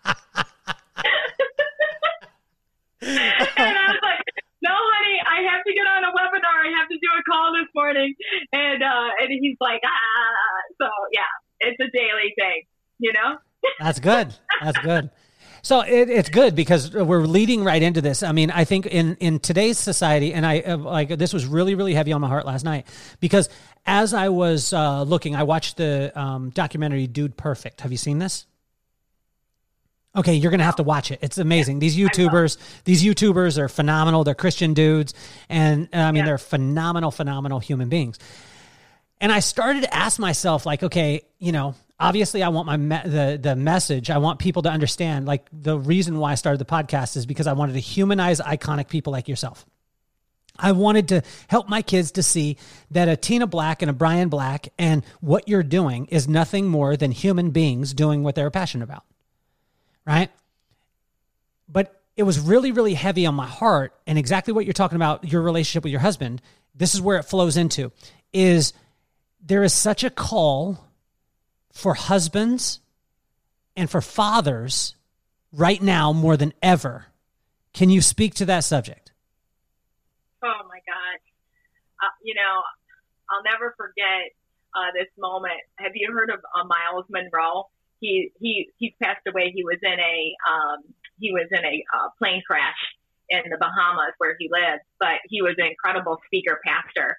and 3.02 3.76
I 3.78 3.86
was 3.88 4.02
like, 4.02 4.24
no, 4.62 4.74
honey, 4.74 5.20
I 5.22 5.42
have 5.52 5.64
to 5.64 5.72
get 5.72 5.86
on 5.86 6.04
a 6.04 6.12
webinar. 6.12 6.66
I 6.66 6.70
have 6.78 6.88
to 6.88 6.98
do 6.98 7.08
a 7.18 7.22
call 7.30 7.52
this 7.52 7.68
morning. 7.74 8.14
And, 8.52 8.82
uh, 8.82 9.08
and 9.20 9.28
he's 9.30 9.56
like, 9.60 9.80
ah, 9.84 10.60
so 10.80 10.88
yeah, 11.12 11.30
it's 11.60 11.80
a 11.80 11.90
daily 11.96 12.34
thing, 12.36 12.62
you 12.98 13.12
know? 13.12 13.38
That's 13.80 14.00
good. 14.00 14.34
That's 14.62 14.78
good. 14.78 15.10
So 15.62 15.80
it, 15.80 16.08
it's 16.08 16.28
good 16.28 16.54
because 16.54 16.92
we're 16.92 17.26
leading 17.26 17.64
right 17.64 17.82
into 17.82 18.00
this. 18.00 18.22
I 18.22 18.32
mean, 18.32 18.50
I 18.50 18.64
think 18.64 18.86
in 18.86 19.16
in 19.16 19.38
today's 19.40 19.78
society, 19.78 20.32
and 20.32 20.46
I 20.46 20.60
uh, 20.60 20.76
like 20.76 21.18
this 21.18 21.32
was 21.32 21.46
really 21.46 21.74
really 21.74 21.94
heavy 21.94 22.12
on 22.12 22.20
my 22.20 22.28
heart 22.28 22.46
last 22.46 22.64
night 22.64 22.86
because 23.20 23.48
as 23.84 24.14
I 24.14 24.28
was 24.28 24.72
uh, 24.72 25.02
looking, 25.02 25.34
I 25.34 25.42
watched 25.42 25.76
the 25.76 26.12
um, 26.18 26.50
documentary 26.50 27.06
"Dude 27.06 27.36
Perfect." 27.36 27.80
Have 27.80 27.90
you 27.90 27.98
seen 27.98 28.18
this? 28.18 28.46
Okay, 30.18 30.34
you're 30.34 30.50
gonna 30.50 30.64
have 30.64 30.76
to 30.76 30.82
watch 30.82 31.12
it. 31.12 31.20
It's 31.22 31.38
amazing. 31.38 31.78
These 31.78 31.96
YouTubers, 31.96 32.58
these 32.82 33.04
YouTubers 33.04 33.56
are 33.56 33.68
phenomenal. 33.68 34.24
They're 34.24 34.34
Christian 34.34 34.74
dudes, 34.74 35.14
and 35.48 35.88
I 35.92 36.10
mean, 36.10 36.20
yeah. 36.20 36.24
they're 36.24 36.38
phenomenal, 36.38 37.12
phenomenal 37.12 37.60
human 37.60 37.88
beings. 37.88 38.18
And 39.20 39.30
I 39.30 39.38
started 39.38 39.82
to 39.82 39.94
ask 39.94 40.18
myself, 40.18 40.66
like, 40.66 40.82
okay, 40.82 41.22
you 41.38 41.52
know, 41.52 41.76
obviously, 42.00 42.42
I 42.42 42.48
want 42.48 42.66
my 42.66 42.76
me- 42.76 43.00
the 43.04 43.38
the 43.40 43.54
message. 43.54 44.10
I 44.10 44.18
want 44.18 44.40
people 44.40 44.62
to 44.62 44.70
understand. 44.70 45.24
Like, 45.26 45.46
the 45.52 45.78
reason 45.78 46.18
why 46.18 46.32
I 46.32 46.34
started 46.34 46.58
the 46.58 46.64
podcast 46.64 47.16
is 47.16 47.24
because 47.24 47.46
I 47.46 47.52
wanted 47.52 47.74
to 47.74 47.80
humanize 47.80 48.40
iconic 48.40 48.88
people 48.88 49.12
like 49.12 49.28
yourself. 49.28 49.66
I 50.58 50.72
wanted 50.72 51.06
to 51.08 51.22
help 51.46 51.68
my 51.68 51.80
kids 51.80 52.10
to 52.12 52.24
see 52.24 52.56
that 52.90 53.06
a 53.06 53.16
Tina 53.16 53.46
Black 53.46 53.82
and 53.82 53.90
a 53.90 53.94
Brian 53.94 54.30
Black 54.30 54.70
and 54.80 55.04
what 55.20 55.48
you're 55.48 55.62
doing 55.62 56.06
is 56.06 56.26
nothing 56.26 56.66
more 56.66 56.96
than 56.96 57.12
human 57.12 57.50
beings 57.50 57.94
doing 57.94 58.24
what 58.24 58.34
they're 58.34 58.50
passionate 58.50 58.82
about 58.82 59.04
right? 60.08 60.30
But 61.68 62.00
it 62.16 62.22
was 62.22 62.40
really, 62.40 62.72
really 62.72 62.94
heavy 62.94 63.26
on 63.26 63.34
my 63.34 63.46
heart. 63.46 63.92
And 64.06 64.18
exactly 64.18 64.54
what 64.54 64.64
you're 64.64 64.72
talking 64.72 64.96
about, 64.96 65.30
your 65.30 65.42
relationship 65.42 65.84
with 65.84 65.92
your 65.92 66.00
husband, 66.00 66.40
this 66.74 66.94
is 66.94 67.00
where 67.00 67.18
it 67.18 67.24
flows 67.24 67.56
into 67.56 67.92
is 68.32 68.72
there 69.44 69.62
is 69.62 69.72
such 69.72 70.02
a 70.02 70.10
call 70.10 70.84
for 71.72 71.94
husbands 71.94 72.80
and 73.76 73.88
for 73.90 74.00
fathers 74.00 74.94
right 75.52 75.82
now 75.82 76.12
more 76.12 76.36
than 76.36 76.52
ever. 76.62 77.06
Can 77.72 77.90
you 77.90 78.00
speak 78.00 78.34
to 78.36 78.46
that 78.46 78.64
subject? 78.64 79.12
Oh 80.42 80.62
my 80.68 80.78
gosh. 80.78 81.24
Uh, 82.02 82.14
you 82.22 82.34
know, 82.34 82.62
I'll 83.30 83.42
never 83.44 83.74
forget 83.76 84.32
uh, 84.74 84.90
this 84.94 85.08
moment. 85.18 85.60
Have 85.76 85.92
you 85.94 86.12
heard 86.12 86.30
of 86.30 86.40
uh, 86.40 86.64
Myles 86.64 87.04
Munroe? 87.10 87.68
He 88.00 88.30
he 88.40 88.70
he's 88.78 88.92
passed 89.02 89.26
away. 89.26 89.52
He 89.54 89.64
was 89.64 89.78
in 89.82 89.98
a 89.98 90.18
um, 90.48 90.82
he 91.18 91.32
was 91.32 91.48
in 91.50 91.64
a 91.64 91.84
uh, 91.94 92.08
plane 92.18 92.42
crash 92.46 92.78
in 93.28 93.42
the 93.50 93.58
Bahamas 93.58 94.14
where 94.18 94.36
he 94.38 94.48
lived, 94.50 94.82
but 94.98 95.20
he 95.28 95.42
was 95.42 95.54
an 95.58 95.66
incredible 95.66 96.18
speaker 96.26 96.60
pastor. 96.64 97.16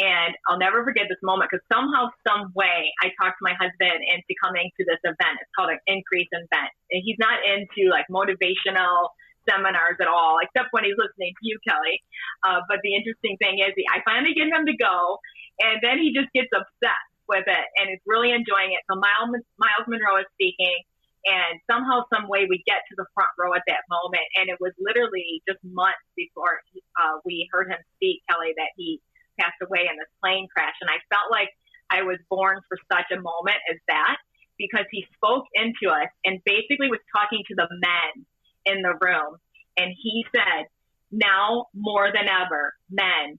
And 0.00 0.34
I'll 0.48 0.58
never 0.58 0.82
forget 0.82 1.04
this 1.08 1.20
moment 1.22 1.52
because 1.52 1.62
somehow, 1.70 2.08
some 2.26 2.50
way, 2.56 2.90
I 3.04 3.12
talked 3.20 3.38
my 3.44 3.52
husband 3.60 4.00
into 4.08 4.32
coming 4.40 4.72
to 4.80 4.82
this 4.88 4.98
event. 5.04 5.36
It's 5.38 5.52
called 5.54 5.70
an 5.70 5.78
increase 5.86 6.32
event. 6.32 6.72
And 6.90 7.04
he's 7.04 7.20
not 7.20 7.44
into 7.44 7.92
like 7.92 8.08
motivational 8.08 9.12
seminars 9.44 10.00
at 10.00 10.08
all, 10.08 10.40
except 10.40 10.72
when 10.72 10.88
he's 10.88 10.96
listening 10.96 11.36
to 11.36 11.44
you, 11.44 11.60
Kelly. 11.68 12.00
Uh, 12.42 12.64
but 12.72 12.80
the 12.82 12.96
interesting 12.96 13.36
thing 13.36 13.60
is, 13.60 13.76
I 13.92 14.00
finally 14.02 14.32
get 14.32 14.48
him 14.48 14.64
to 14.64 14.76
go, 14.80 15.20
and 15.60 15.78
then 15.84 16.00
he 16.00 16.14
just 16.16 16.32
gets 16.32 16.48
obsessed 16.56 17.11
with 17.28 17.44
it 17.46 17.66
and 17.78 17.90
is 17.90 18.02
really 18.06 18.30
enjoying 18.30 18.72
it. 18.72 18.82
So 18.90 18.98
Miles, 18.98 19.34
Myles 19.58 19.86
Munroe 19.86 20.20
is 20.20 20.28
speaking, 20.34 20.82
and 21.24 21.62
somehow, 21.70 22.02
some 22.10 22.26
way, 22.26 22.50
we 22.50 22.66
get 22.66 22.82
to 22.90 22.94
the 22.98 23.06
front 23.14 23.30
row 23.38 23.54
at 23.54 23.62
that 23.70 23.86
moment, 23.86 24.26
and 24.34 24.50
it 24.50 24.58
was 24.58 24.74
literally 24.82 25.42
just 25.46 25.62
months 25.62 26.02
before 26.18 26.58
uh, 26.98 27.22
we 27.24 27.46
heard 27.54 27.70
him 27.70 27.78
speak, 27.94 28.26
Kelly, 28.26 28.50
that 28.58 28.74
he 28.74 29.00
passed 29.38 29.62
away 29.62 29.86
in 29.86 29.94
this 29.94 30.10
plane 30.18 30.50
crash, 30.50 30.74
and 30.82 30.90
I 30.90 30.98
felt 31.14 31.30
like 31.30 31.50
I 31.90 32.02
was 32.02 32.18
born 32.28 32.58
for 32.66 32.76
such 32.90 33.06
a 33.14 33.20
moment 33.22 33.60
as 33.70 33.78
that 33.86 34.16
because 34.58 34.86
he 34.90 35.06
spoke 35.14 35.46
into 35.54 35.94
us 35.94 36.10
and 36.24 36.42
basically 36.44 36.90
was 36.90 37.00
talking 37.14 37.42
to 37.48 37.54
the 37.54 37.68
men 37.70 38.26
in 38.66 38.82
the 38.82 38.98
room, 38.98 39.38
and 39.78 39.94
he 39.94 40.26
said, 40.34 40.66
"Now 41.10 41.66
more 41.72 42.10
than 42.10 42.26
ever, 42.26 42.74
men, 42.90 43.38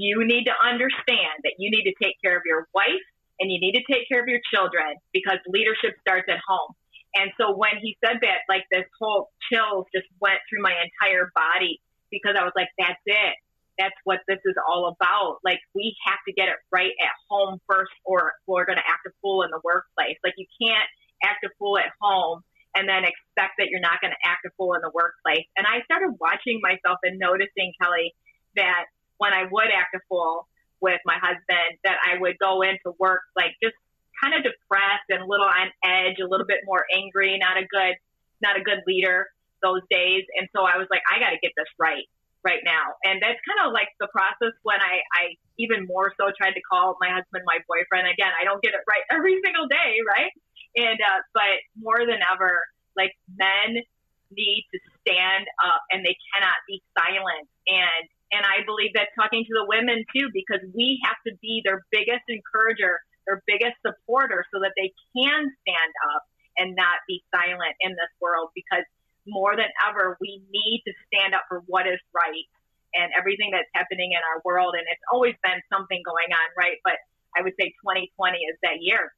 you 0.00 0.24
need 0.24 0.44
to 0.44 0.56
understand 0.64 1.44
that 1.44 1.54
you 1.58 1.70
need 1.70 1.84
to 1.84 1.94
take 2.02 2.16
care 2.24 2.36
of 2.36 2.42
your 2.44 2.66
wife." 2.74 3.04
And 3.40 3.50
you 3.50 3.58
need 3.58 3.72
to 3.72 3.84
take 3.90 4.04
care 4.06 4.20
of 4.20 4.28
your 4.28 4.44
children 4.52 5.00
because 5.14 5.40
leadership 5.48 5.96
starts 6.04 6.28
at 6.28 6.44
home. 6.46 6.76
And 7.14 7.32
so 7.40 7.56
when 7.56 7.80
he 7.82 7.96
said 8.04 8.20
that, 8.20 8.44
like 8.48 8.64
this 8.70 8.84
whole 9.00 9.32
chill 9.48 9.88
just 9.94 10.06
went 10.20 10.38
through 10.48 10.62
my 10.62 10.76
entire 10.76 11.32
body 11.34 11.80
because 12.10 12.36
I 12.38 12.44
was 12.44 12.52
like, 12.54 12.68
that's 12.78 13.00
it. 13.06 13.34
That's 13.78 13.96
what 14.04 14.20
this 14.28 14.38
is 14.44 14.54
all 14.68 14.92
about. 14.92 15.40
Like 15.42 15.58
we 15.74 15.96
have 16.06 16.20
to 16.28 16.32
get 16.34 16.52
it 16.52 16.60
right 16.70 16.92
at 17.00 17.14
home 17.30 17.58
first 17.66 17.90
or 18.04 18.34
we're 18.46 18.66
going 18.66 18.78
to 18.78 18.86
act 18.86 19.08
a 19.08 19.10
fool 19.22 19.42
in 19.42 19.50
the 19.50 19.60
workplace. 19.64 20.20
Like 20.22 20.34
you 20.36 20.46
can't 20.60 20.88
act 21.24 21.42
a 21.44 21.50
fool 21.58 21.78
at 21.78 21.90
home 22.00 22.44
and 22.76 22.86
then 22.86 23.02
expect 23.02 23.56
that 23.58 23.72
you're 23.72 23.80
not 23.80 24.00
going 24.04 24.12
to 24.12 24.22
act 24.22 24.44
a 24.44 24.50
fool 24.56 24.74
in 24.74 24.82
the 24.84 24.92
workplace. 24.92 25.48
And 25.56 25.66
I 25.66 25.82
started 25.88 26.14
watching 26.20 26.60
myself 26.62 27.00
and 27.02 27.18
noticing, 27.18 27.72
Kelly, 27.80 28.14
that 28.54 28.84
when 29.20 29.36
I 29.36 29.44
would 29.44 29.68
act 29.68 29.92
a 29.94 30.00
fool 30.08 30.48
with 30.80 31.00
my 31.04 31.20
husband, 31.20 31.76
that 31.84 32.00
I 32.00 32.16
would 32.16 32.40
go 32.40 32.64
into 32.64 32.96
work 32.98 33.20
like 33.36 33.52
just 33.62 33.76
kind 34.16 34.32
of 34.32 34.40
depressed 34.40 35.08
and 35.12 35.20
a 35.20 35.28
little 35.28 35.48
on 35.48 35.68
edge, 35.84 36.16
a 36.24 36.28
little 36.28 36.48
bit 36.48 36.64
more 36.64 36.88
angry, 36.88 37.36
not 37.36 37.60
a 37.60 37.68
good, 37.68 38.00
not 38.40 38.56
a 38.56 38.64
good 38.64 38.80
leader 38.88 39.28
those 39.60 39.84
days. 39.92 40.24
And 40.40 40.48
so 40.56 40.64
I 40.64 40.80
was 40.80 40.88
like, 40.88 41.04
I 41.04 41.20
got 41.20 41.36
to 41.36 41.40
get 41.44 41.52
this 41.52 41.68
right 41.76 42.08
right 42.40 42.64
now. 42.64 42.96
And 43.04 43.20
that's 43.20 43.36
kind 43.44 43.60
of 43.68 43.76
like 43.76 43.92
the 44.00 44.08
process 44.08 44.56
when 44.64 44.80
I, 44.80 45.04
I 45.12 45.36
even 45.60 45.84
more 45.84 46.16
so 46.16 46.32
tried 46.32 46.56
to 46.56 46.64
call 46.64 46.96
my 46.96 47.12
husband 47.12 47.44
my 47.44 47.60
boyfriend. 47.68 48.08
Again, 48.08 48.32
I 48.32 48.48
don't 48.48 48.64
get 48.64 48.72
it 48.72 48.80
right 48.88 49.04
every 49.12 49.36
single 49.44 49.68
day, 49.68 50.00
right? 50.08 50.32
And, 50.72 50.96
uh, 50.96 51.20
but 51.36 51.60
more 51.76 52.00
than 52.08 52.24
ever, 52.24 52.64
like 52.96 53.12
men 53.28 53.84
need 54.32 54.64
to 54.72 54.78
stand 55.04 55.44
up 55.60 55.84
and 55.92 56.00
they 56.00 56.16
cannot 56.32 56.56
be 56.64 56.80
silent. 56.96 57.44
And, 57.68 58.08
and 58.32 58.46
I 58.46 58.62
believe 58.64 58.94
that 58.94 59.08
talking 59.18 59.44
to 59.44 59.54
the 59.54 59.66
women 59.66 60.04
too, 60.14 60.30
because 60.32 60.62
we 60.74 61.00
have 61.04 61.18
to 61.26 61.34
be 61.42 61.62
their 61.64 61.82
biggest 61.90 62.24
encourager 62.28 63.00
their 63.26 63.42
biggest 63.46 63.78
supporter 63.84 64.44
so 64.52 64.60
that 64.60 64.72
they 64.76 64.92
can 65.14 65.42
stand 65.62 65.92
up 66.14 66.22
and 66.58 66.74
not 66.74 66.98
be 67.06 67.22
silent 67.30 67.78
in 67.80 67.92
this 67.92 68.12
world 68.20 68.50
because 68.54 68.84
more 69.26 69.54
than 69.54 69.70
ever, 69.86 70.16
we 70.20 70.42
need 70.50 70.82
to 70.86 70.92
stand 71.06 71.34
up 71.34 71.44
for 71.48 71.62
what 71.66 71.86
is 71.86 72.00
right 72.10 72.48
and 72.94 73.12
everything 73.16 73.50
that's 73.52 73.70
happening 73.74 74.10
in 74.10 74.22
our 74.34 74.42
world. 74.44 74.74
And 74.74 74.82
it's 74.90 75.04
always 75.12 75.34
been 75.44 75.60
something 75.70 76.02
going 76.02 76.32
on, 76.34 76.46
right? 76.58 76.82
But 76.82 76.98
I 77.36 77.42
would 77.42 77.54
say 77.60 77.70
2020 77.86 78.10
is 78.38 78.58
that 78.62 78.80
year 78.80 79.12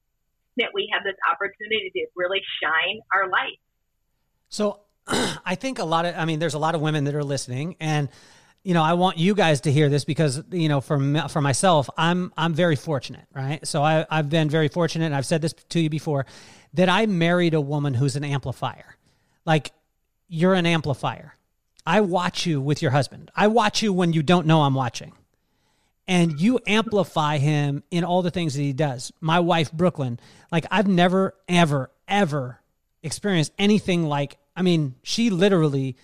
that 0.59 0.71
we 0.75 0.93
have 0.93 1.03
this 1.03 1.17
opportunity 1.25 1.91
to 1.97 2.07
really 2.15 2.43
shine 2.61 3.01
our 3.15 3.31
light. 3.31 3.57
So 4.51 4.81
I 5.09 5.55
think 5.55 5.79
a 5.79 5.85
lot 5.85 6.05
of, 6.05 6.15
I 6.15 6.27
mean, 6.27 6.39
there's 6.39 6.55
a 6.55 6.61
lot 6.61 6.75
of 6.75 6.83
women 6.83 7.05
that 7.05 7.15
are 7.15 7.25
listening 7.25 7.77
and 7.81 8.11
you 8.65 8.75
know, 8.75 8.83
I 8.83 8.93
want 8.93 9.19
you 9.19 9.35
guys 9.35 9.63
to 9.63 9.73
hear 9.73 9.89
this 9.89 10.05
because 10.05 10.43
you 10.51 10.69
know, 10.69 10.81
for 10.81 10.99
for 11.29 11.41
myself, 11.41 11.91
I'm 11.97 12.33
I'm 12.37 12.55
very 12.55 12.77
fortunate, 12.77 13.27
right? 13.35 13.67
So 13.67 13.83
I 13.83 14.07
I've 14.09 14.31
been 14.31 14.49
very 14.49 14.69
fortunate, 14.69 15.07
and 15.07 15.15
I've 15.15 15.27
said 15.27 15.43
this 15.43 15.53
to 15.71 15.81
you 15.81 15.91
before, 15.91 16.27
that 16.75 16.89
I 16.89 17.07
married 17.07 17.55
a 17.55 17.61
woman 17.61 17.95
who's 17.95 18.15
an 18.17 18.25
amplifier. 18.25 18.97
Like, 19.45 19.73
you're 20.29 20.55
an 20.55 20.67
amplifier. 20.67 21.35
I 21.85 22.01
watch 22.03 22.47
you 22.47 22.61
with 22.61 22.81
your 22.81 22.93
husband. 22.93 23.33
I 23.35 23.49
watch 23.49 23.83
you 23.83 23.93
when 23.93 24.13
you 24.13 24.23
don't 24.23 24.47
know 24.47 24.63
I'm 24.63 24.75
watching, 24.75 25.13
and 26.07 26.41
you 26.41 26.61
amplify 26.65 27.39
him 27.39 27.83
in 27.91 28.05
all 28.05 28.23
the 28.23 28.31
things 28.31 28.55
that 28.55 28.63
he 28.63 28.73
does. 28.73 29.13
My 29.21 29.41
wife, 29.41 29.73
Brooklyn, 29.73 30.21
like 30.53 30.67
I've 30.71 30.87
never, 30.87 31.35
ever, 31.49 31.91
ever 32.07 32.61
experienced 33.03 33.53
anything 33.59 34.05
like. 34.05 34.39
I 34.55 34.63
mean, 34.63 34.95
she 35.03 35.31
literally 35.31 35.97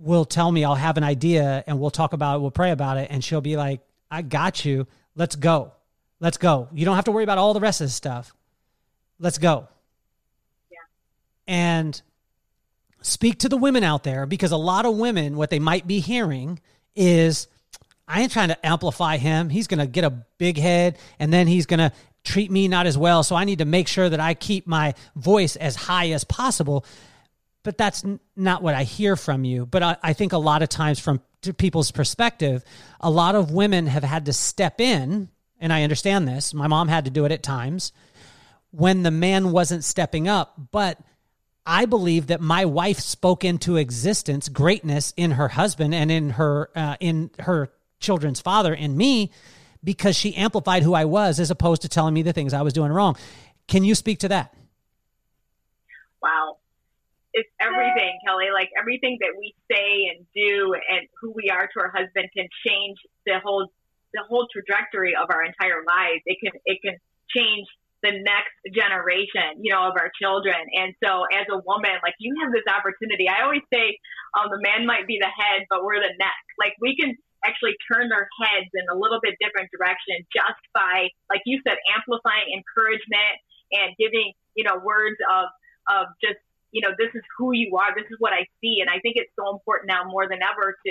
will 0.00 0.24
tell 0.24 0.50
me 0.50 0.64
I'll 0.64 0.74
have 0.74 0.96
an 0.96 1.04
idea 1.04 1.62
and 1.66 1.78
we'll 1.78 1.90
talk 1.90 2.12
about 2.12 2.36
it, 2.36 2.40
we'll 2.40 2.50
pray 2.50 2.70
about 2.70 2.96
it, 2.96 3.08
and 3.10 3.22
she'll 3.22 3.40
be 3.40 3.56
like, 3.56 3.80
I 4.10 4.22
got 4.22 4.64
you. 4.64 4.86
Let's 5.14 5.36
go. 5.36 5.72
Let's 6.20 6.38
go. 6.38 6.68
You 6.72 6.84
don't 6.84 6.96
have 6.96 7.04
to 7.04 7.12
worry 7.12 7.24
about 7.24 7.38
all 7.38 7.54
the 7.54 7.60
rest 7.60 7.80
of 7.80 7.86
this 7.86 7.94
stuff. 7.94 8.34
Let's 9.18 9.38
go. 9.38 9.68
Yeah. 10.70 10.78
And 11.46 12.00
speak 13.02 13.40
to 13.40 13.48
the 13.48 13.56
women 13.56 13.84
out 13.84 14.02
there 14.02 14.26
because 14.26 14.52
a 14.52 14.56
lot 14.56 14.86
of 14.86 14.96
women, 14.96 15.36
what 15.36 15.50
they 15.50 15.58
might 15.58 15.86
be 15.86 16.00
hearing 16.00 16.60
is, 16.96 17.46
I 18.08 18.22
ain't 18.22 18.32
trying 18.32 18.48
to 18.48 18.66
amplify 18.66 19.18
him. 19.18 19.50
He's 19.50 19.66
going 19.66 19.78
to 19.78 19.86
get 19.86 20.04
a 20.04 20.10
big 20.10 20.58
head 20.58 20.98
and 21.18 21.32
then 21.32 21.46
he's 21.46 21.66
going 21.66 21.78
to 21.78 21.92
treat 22.24 22.50
me 22.50 22.68
not 22.68 22.86
as 22.86 22.98
well. 22.98 23.22
So 23.22 23.36
I 23.36 23.44
need 23.44 23.58
to 23.58 23.64
make 23.64 23.88
sure 23.88 24.08
that 24.08 24.20
I 24.20 24.34
keep 24.34 24.66
my 24.66 24.94
voice 25.14 25.56
as 25.56 25.76
high 25.76 26.10
as 26.10 26.24
possible 26.24 26.84
but 27.62 27.76
that's 27.76 28.04
n- 28.04 28.20
not 28.36 28.62
what 28.62 28.74
I 28.74 28.84
hear 28.84 29.16
from 29.16 29.44
you. 29.44 29.66
But 29.66 29.82
I, 29.82 29.96
I 30.02 30.12
think 30.12 30.32
a 30.32 30.38
lot 30.38 30.62
of 30.62 30.68
times, 30.68 30.98
from 30.98 31.20
people's 31.56 31.90
perspective, 31.90 32.64
a 33.00 33.10
lot 33.10 33.34
of 33.34 33.50
women 33.50 33.86
have 33.86 34.04
had 34.04 34.26
to 34.26 34.32
step 34.32 34.80
in, 34.80 35.28
and 35.60 35.72
I 35.72 35.82
understand 35.82 36.26
this. 36.26 36.54
My 36.54 36.66
mom 36.66 36.88
had 36.88 37.04
to 37.04 37.10
do 37.10 37.24
it 37.24 37.32
at 37.32 37.42
times 37.42 37.92
when 38.70 39.02
the 39.02 39.10
man 39.10 39.52
wasn't 39.52 39.84
stepping 39.84 40.28
up. 40.28 40.54
But 40.70 40.98
I 41.66 41.86
believe 41.86 42.28
that 42.28 42.40
my 42.40 42.64
wife 42.64 43.00
spoke 43.00 43.44
into 43.44 43.76
existence 43.76 44.48
greatness 44.48 45.12
in 45.16 45.32
her 45.32 45.48
husband 45.48 45.94
and 45.94 46.10
in 46.10 46.30
her 46.30 46.70
uh, 46.74 46.96
in 47.00 47.30
her 47.40 47.70
children's 47.98 48.40
father 48.40 48.74
and 48.74 48.96
me 48.96 49.30
because 49.84 50.16
she 50.16 50.34
amplified 50.34 50.82
who 50.82 50.94
I 50.94 51.04
was 51.04 51.38
as 51.38 51.50
opposed 51.50 51.82
to 51.82 51.88
telling 51.88 52.14
me 52.14 52.22
the 52.22 52.32
things 52.32 52.54
I 52.54 52.62
was 52.62 52.72
doing 52.72 52.92
wrong. 52.92 53.16
Can 53.68 53.84
you 53.84 53.94
speak 53.94 54.20
to 54.20 54.28
that? 54.28 54.54
Wow 56.22 56.56
it's 57.40 57.52
everything, 57.60 58.20
Kelly. 58.26 58.52
Like 58.52 58.68
everything 58.76 59.16
that 59.20 59.32
we 59.38 59.54
say 59.72 60.12
and 60.12 60.26
do 60.36 60.76
and 60.76 61.08
who 61.20 61.32
we 61.32 61.48
are 61.48 61.64
to 61.64 61.76
our 61.80 61.90
husband 61.90 62.28
can 62.36 62.48
change 62.66 62.98
the 63.24 63.40
whole 63.40 63.72
the 64.12 64.22
whole 64.28 64.46
trajectory 64.52 65.16
of 65.16 65.30
our 65.30 65.42
entire 65.42 65.80
lives. 65.80 66.20
It 66.26 66.36
can 66.44 66.52
it 66.68 66.78
can 66.84 66.96
change 67.32 67.66
the 68.02 68.12
next 68.16 68.56
generation, 68.72 69.60
you 69.60 69.72
know, 69.72 69.84
of 69.88 69.94
our 69.96 70.10
children. 70.16 70.56
And 70.72 70.96
so 71.04 71.28
as 71.28 71.44
a 71.52 71.60
woman, 71.64 72.00
like 72.02 72.16
you 72.18 72.32
have 72.40 72.52
this 72.52 72.64
opportunity. 72.64 73.28
I 73.28 73.44
always 73.44 73.64
say 73.72 74.00
um, 74.36 74.48
the 74.48 74.60
man 74.60 74.88
might 74.88 75.06
be 75.06 75.20
the 75.20 75.28
head, 75.28 75.68
but 75.68 75.84
we're 75.84 76.00
the 76.00 76.16
neck. 76.16 76.40
Like 76.56 76.76
we 76.80 76.96
can 76.96 77.16
actually 77.44 77.76
turn 77.88 78.08
their 78.08 78.28
heads 78.40 78.68
in 78.72 78.84
a 78.88 78.96
little 78.96 79.20
bit 79.20 79.36
different 79.40 79.68
direction 79.72 80.24
just 80.32 80.60
by, 80.72 81.08
like 81.28 81.44
you 81.44 81.60
said, 81.64 81.76
amplifying 81.92 82.48
encouragement 82.52 83.36
and 83.72 83.96
giving, 83.96 84.32
you 84.56 84.64
know, 84.64 84.80
words 84.80 85.16
of, 85.28 85.48
of 85.88 86.04
just 86.20 86.40
you 86.72 86.80
know, 86.80 86.94
this 86.98 87.10
is 87.14 87.22
who 87.38 87.52
you 87.52 87.76
are. 87.76 87.94
This 87.94 88.06
is 88.10 88.16
what 88.18 88.32
I 88.32 88.46
see. 88.60 88.80
And 88.80 88.88
I 88.88 88.98
think 89.00 89.16
it's 89.16 89.32
so 89.38 89.50
important 89.50 89.90
now 89.90 90.04
more 90.06 90.28
than 90.28 90.38
ever 90.42 90.76
to 90.86 90.90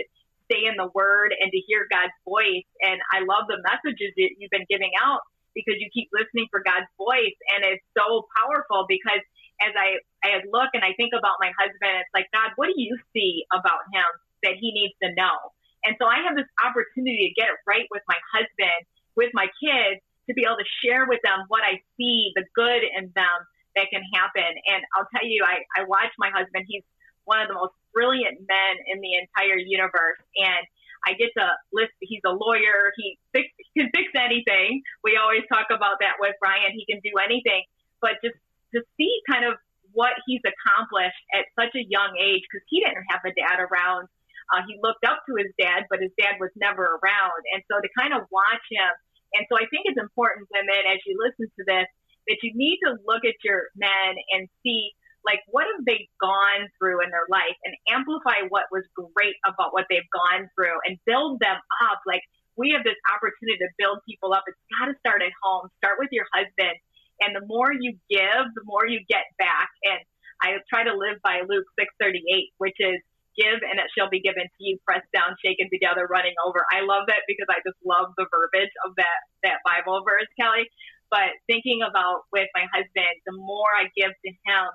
stay 0.49 0.65
in 0.65 0.75
the 0.75 0.89
word 0.93 1.31
and 1.37 1.51
to 1.51 1.59
hear 1.69 1.87
God's 1.87 2.15
voice. 2.25 2.67
And 2.81 2.99
I 3.13 3.21
love 3.23 3.45
the 3.47 3.61
messages 3.61 4.11
that 4.17 4.29
you've 4.37 4.51
been 4.51 4.67
giving 4.67 4.91
out 4.99 5.21
because 5.53 5.77
you 5.77 5.89
keep 5.93 6.09
listening 6.11 6.49
for 6.51 6.61
God's 6.65 6.89
voice. 6.97 7.37
And 7.55 7.63
it's 7.63 7.85
so 7.95 8.27
powerful 8.35 8.85
because 8.89 9.21
as 9.61 9.73
I, 9.75 9.99
I 10.25 10.41
look 10.49 10.71
and 10.73 10.83
I 10.83 10.95
think 10.95 11.13
about 11.13 11.37
my 11.39 11.51
husband, 11.55 12.03
it's 12.03 12.13
like, 12.15 12.27
God, 12.33 12.55
what 12.55 12.67
do 12.67 12.75
you 12.75 12.97
see 13.13 13.45
about 13.53 13.85
him 13.93 14.07
that 14.43 14.55
he 14.59 14.71
needs 14.71 14.95
to 15.03 15.13
know? 15.15 15.53
And 15.83 15.95
so 15.99 16.07
I 16.07 16.23
have 16.27 16.35
this 16.35 16.49
opportunity 16.59 17.31
to 17.31 17.33
get 17.39 17.51
it 17.51 17.59
right 17.63 17.87
with 17.91 18.03
my 18.07 18.19
husband, 18.35 18.83
with 19.15 19.31
my 19.31 19.47
kids, 19.63 20.03
to 20.27 20.35
be 20.35 20.43
able 20.43 20.59
to 20.59 20.69
share 20.83 21.07
with 21.07 21.19
them 21.23 21.47
what 21.47 21.63
I 21.63 21.81
see, 21.97 22.31
the 22.35 22.45
good 22.53 22.83
in 22.83 23.11
them, 23.15 23.37
that 23.75 23.87
can 23.93 24.01
happen. 24.13 24.49
And 24.65 24.81
I'll 24.95 25.09
tell 25.13 25.25
you, 25.25 25.45
I, 25.45 25.65
I 25.77 25.85
watch 25.85 26.13
my 26.17 26.29
husband. 26.33 26.65
He's 26.67 26.83
one 27.25 27.41
of 27.41 27.47
the 27.47 27.53
most 27.53 27.73
brilliant 27.93 28.41
men 28.41 28.73
in 28.89 29.01
the 29.01 29.17
entire 29.21 29.57
universe. 29.57 30.21
And 30.37 30.63
I 31.05 31.13
get 31.15 31.31
to 31.37 31.45
list. 31.71 31.93
He's 32.01 32.23
a 32.25 32.33
lawyer. 32.33 32.91
He 32.97 33.17
fix, 33.31 33.47
he 33.55 33.81
can 33.81 33.89
fix 33.93 34.11
anything. 34.15 34.81
We 35.03 35.15
always 35.15 35.45
talk 35.47 35.71
about 35.71 36.01
that 36.01 36.19
with 36.19 36.35
Brian. 36.41 36.73
He 36.75 36.85
can 36.89 36.99
do 36.99 37.15
anything. 37.21 37.63
But 38.01 38.19
just 38.23 38.35
to 38.75 38.81
see 38.97 39.13
kind 39.29 39.45
of 39.45 39.55
what 39.93 40.13
he's 40.27 40.41
accomplished 40.45 41.21
at 41.33 41.49
such 41.57 41.73
a 41.73 41.83
young 41.85 42.13
age, 42.19 42.45
because 42.45 42.65
he 42.69 42.81
didn't 42.81 43.05
have 43.09 43.25
a 43.25 43.33
dad 43.33 43.57
around. 43.57 44.05
Uh, 44.49 44.65
he 44.65 44.77
looked 44.81 45.05
up 45.05 45.21
to 45.29 45.37
his 45.37 45.53
dad, 45.61 45.85
but 45.89 46.01
his 46.01 46.13
dad 46.17 46.41
was 46.41 46.49
never 46.57 46.97
around. 47.01 47.41
And 47.53 47.61
so 47.69 47.77
to 47.77 47.89
kind 47.97 48.13
of 48.17 48.25
watch 48.33 48.65
him, 48.69 48.91
and 49.37 49.45
so 49.45 49.57
I 49.57 49.69
think 49.69 49.85
it's 49.85 50.01
important, 50.01 50.49
women, 50.49 50.89
as 50.89 50.97
you 51.05 51.13
listen 51.21 51.53
to 51.53 51.63
this, 51.65 51.85
that 52.29 52.37
you 52.45 52.53
need 52.55 52.77
to 52.85 52.95
look 53.09 53.25
at 53.25 53.35
your 53.43 53.73
men 53.75 54.15
and 54.31 54.47
see 54.63 54.93
like 55.25 55.43
what 55.51 55.67
have 55.67 55.83
they 55.83 56.07
gone 56.21 56.69
through 56.79 57.03
in 57.03 57.09
their 57.11 57.27
life 57.27 57.57
and 57.67 57.75
amplify 57.91 58.47
what 58.47 58.71
was 58.71 58.87
great 58.95 59.35
about 59.43 59.75
what 59.75 59.83
they've 59.89 60.07
gone 60.13 60.47
through 60.55 60.79
and 60.87 60.95
build 61.03 61.41
them 61.43 61.59
up. 61.89 61.99
Like 62.07 62.23
we 62.55 62.71
have 62.71 62.87
this 62.87 62.97
opportunity 63.11 63.59
to 63.59 63.69
build 63.75 63.99
people 64.07 64.31
up. 64.31 64.47
It's 64.47 64.59
got 64.79 64.87
to 64.87 64.95
start 65.03 65.19
at 65.19 65.35
home. 65.43 65.67
Start 65.83 65.99
with 65.99 66.09
your 66.15 66.25
husband. 66.31 66.79
And 67.19 67.35
the 67.35 67.43
more 67.51 67.75
you 67.75 67.99
give 68.07 68.45
the 68.55 68.63
more 68.63 68.87
you 68.87 69.03
get 69.09 69.27
back. 69.37 69.69
And 69.83 69.99
i 70.39 70.55
try 70.71 70.87
to 70.87 70.95
live 70.95 71.19
by 71.19 71.43
luke 71.43 71.67
638 71.75 72.23
which 72.63 72.79
is 72.79 73.03
give 73.35 73.59
and 73.59 73.75
it 73.79 73.91
shall 73.91 74.07
be 74.07 74.23
given 74.23 74.47
to 74.47 74.61
you. 74.63 74.79
Pressed 74.87 75.11
down 75.11 75.35
shaken 75.43 75.67
together 75.67 76.07
running 76.07 76.35
over. 76.47 76.63
I 76.71 76.87
love 76.87 77.11
that 77.11 77.27
because 77.27 77.51
i 77.51 77.59
just 77.67 77.79
love 77.83 78.15
the 78.15 78.23
verbiage 78.31 78.71
of 78.87 78.95
that 78.95 79.19
that 79.43 79.59
bible 79.67 79.99
verse 80.07 80.31
kelly 80.39 80.71
but 81.11 81.35
thinking 81.47 81.81
about 81.81 82.29
with 82.31 82.47
my 82.53 82.65
husband 82.73 83.13
the 83.25 83.35
more 83.35 83.69
i 83.77 83.89
give 83.95 84.11
to 84.25 84.31
him 84.45 84.69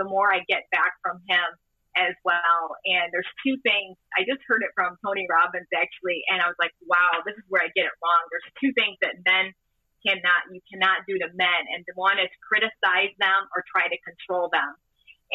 the 0.00 0.08
more 0.08 0.32
I 0.32 0.40
get 0.48 0.64
back 0.72 0.96
from 1.04 1.20
him 1.28 1.48
as 1.92 2.16
well. 2.24 2.80
And 2.88 3.12
there's 3.12 3.28
two 3.44 3.60
things. 3.60 4.00
I 4.16 4.24
just 4.24 4.40
heard 4.48 4.64
it 4.64 4.72
from 4.72 4.96
Tony 5.04 5.28
Robbins 5.28 5.68
actually, 5.76 6.24
and 6.32 6.40
I 6.40 6.48
was 6.48 6.56
like, 6.56 6.72
wow, 6.88 7.20
this 7.28 7.36
is 7.36 7.44
where 7.52 7.60
I 7.60 7.68
get 7.76 7.84
it 7.84 7.96
wrong. 8.00 8.22
There's 8.32 8.48
two 8.56 8.72
things 8.72 8.96
that 9.04 9.20
men 9.28 9.52
cannot, 10.00 10.48
you 10.48 10.64
cannot 10.72 11.04
do 11.04 11.20
to 11.20 11.28
men. 11.36 11.62
And 11.76 11.84
one 11.92 12.16
is 12.16 12.32
criticize 12.40 13.12
them 13.20 13.44
or 13.52 13.60
try 13.68 13.84
to 13.84 13.98
control 14.00 14.48
them. 14.48 14.72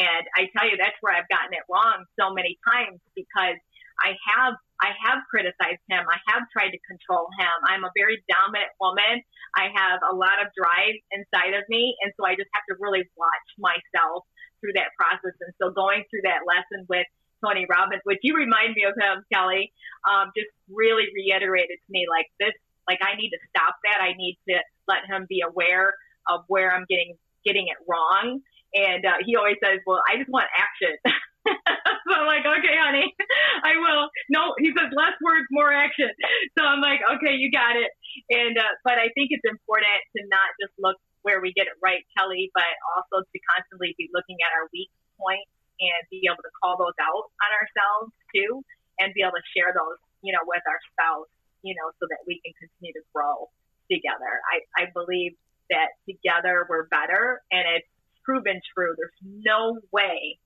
And 0.01 0.25
I 0.33 0.49
tell 0.57 0.65
you, 0.65 0.75
that's 0.75 0.97
where 0.99 1.13
I've 1.13 1.29
gotten 1.29 1.53
it 1.53 1.63
wrong 1.69 2.09
so 2.19 2.33
many 2.33 2.57
times 2.65 2.99
because 3.13 3.61
I 4.01 4.17
have 4.33 4.57
I 4.81 4.91
have 5.07 5.23
criticized 5.31 5.83
him. 5.87 6.03
I 6.03 6.19
have 6.31 6.43
tried 6.51 6.75
to 6.75 6.81
control 6.83 7.27
him. 7.39 7.55
I'm 7.67 7.83
a 7.87 7.91
very 7.95 8.19
dominant 8.27 8.71
woman. 8.79 9.23
I 9.55 9.71
have 9.71 10.03
a 10.03 10.13
lot 10.15 10.43
of 10.43 10.51
drive 10.51 10.99
inside 11.15 11.55
of 11.55 11.63
me, 11.71 11.95
and 12.03 12.11
so 12.19 12.27
I 12.27 12.35
just 12.35 12.51
have 12.51 12.67
to 12.69 12.75
really 12.79 13.07
watch 13.15 13.47
myself 13.55 14.27
through 14.59 14.75
that 14.75 14.91
process. 14.99 15.35
And 15.39 15.53
so 15.61 15.71
going 15.71 16.03
through 16.11 16.27
that 16.27 16.43
lesson 16.43 16.83
with 16.89 17.07
Tony 17.43 17.65
Robbins, 17.69 18.01
which 18.03 18.19
you 18.23 18.35
remind 18.35 18.75
me 18.75 18.83
of 18.83 18.95
him, 18.99 19.23
Kelly, 19.31 19.71
um, 20.09 20.31
just 20.35 20.51
really 20.67 21.07
reiterated 21.13 21.79
to 21.79 21.89
me 21.89 22.07
like 22.09 22.27
this, 22.39 22.55
like 22.89 22.99
I 22.99 23.15
need 23.15 23.31
to 23.31 23.41
stop 23.49 23.75
that. 23.87 24.01
I 24.01 24.13
need 24.17 24.37
to 24.49 24.59
let 24.87 25.07
him 25.07 25.25
be 25.29 25.41
aware 25.41 25.93
of 26.27 26.43
where 26.47 26.73
I'm 26.73 26.85
getting 26.89 27.15
getting 27.45 27.67
it 27.67 27.77
wrong. 27.87 28.41
And 28.73 29.05
uh, 29.05 29.21
he 29.23 29.35
always 29.35 29.55
says, 29.63 29.79
"Well, 29.85 30.01
I 30.03 30.17
just 30.17 30.29
want 30.29 30.47
action." 30.57 30.97
so 32.05 32.11
I'm 32.13 32.25
like, 32.25 32.45
"Okay, 32.45 32.75
honey, 32.77 33.13
I 33.63 33.77
will." 33.77 34.09
No, 34.29 34.53
he 34.57 34.73
says 34.73 34.89
less 34.93 35.15
words, 35.21 35.45
more 35.51 35.71
action. 35.71 36.09
So 36.57 36.63
I'm 36.63 36.79
like, 36.79 37.03
"Okay, 37.19 37.35
you 37.35 37.51
got 37.51 37.75
it." 37.75 37.91
And 38.31 38.57
uh, 38.57 38.73
but 38.87 38.95
I 38.95 39.11
think 39.13 39.29
it's 39.35 39.45
important 39.45 39.99
to 40.15 40.23
not 40.31 40.49
just 40.57 40.73
look 40.79 40.95
where 41.21 41.41
we 41.41 41.51
get 41.51 41.67
it 41.67 41.75
right, 41.83 42.05
Kelly, 42.15 42.49
but 42.53 42.69
also 42.95 43.25
to 43.25 43.37
constantly 43.51 43.93
be 43.97 44.07
looking 44.13 44.37
at 44.45 44.55
our 44.55 44.69
weak 44.71 44.89
points 45.19 45.51
and 45.81 45.99
be 46.07 46.23
able 46.29 46.39
to 46.39 46.53
call 46.63 46.79
those 46.79 46.95
out 47.01 47.27
on 47.43 47.49
ourselves 47.51 48.13
too, 48.31 48.63
and 49.03 49.11
be 49.13 49.21
able 49.21 49.35
to 49.35 49.47
share 49.51 49.75
those, 49.75 49.99
you 50.23 50.31
know, 50.31 50.43
with 50.47 50.63
our 50.69 50.79
spouse, 50.95 51.27
you 51.61 51.75
know, 51.75 51.91
so 51.99 52.07
that 52.07 52.23
we 52.23 52.39
can 52.45 52.55
continue 52.55 52.93
to 52.95 53.03
grow 53.11 53.51
together. 53.91 54.39
I, 54.47 54.63
I 54.79 54.83
believe 54.95 55.35
that 55.69 55.99
together 56.07 56.65
we're 56.69 56.87
better, 56.87 57.41
and 57.51 57.65
it's 57.75 57.89
proven 58.23 58.61
true. 58.73 58.95
There's 58.97 59.19
no 59.21 59.81
way 59.91 60.39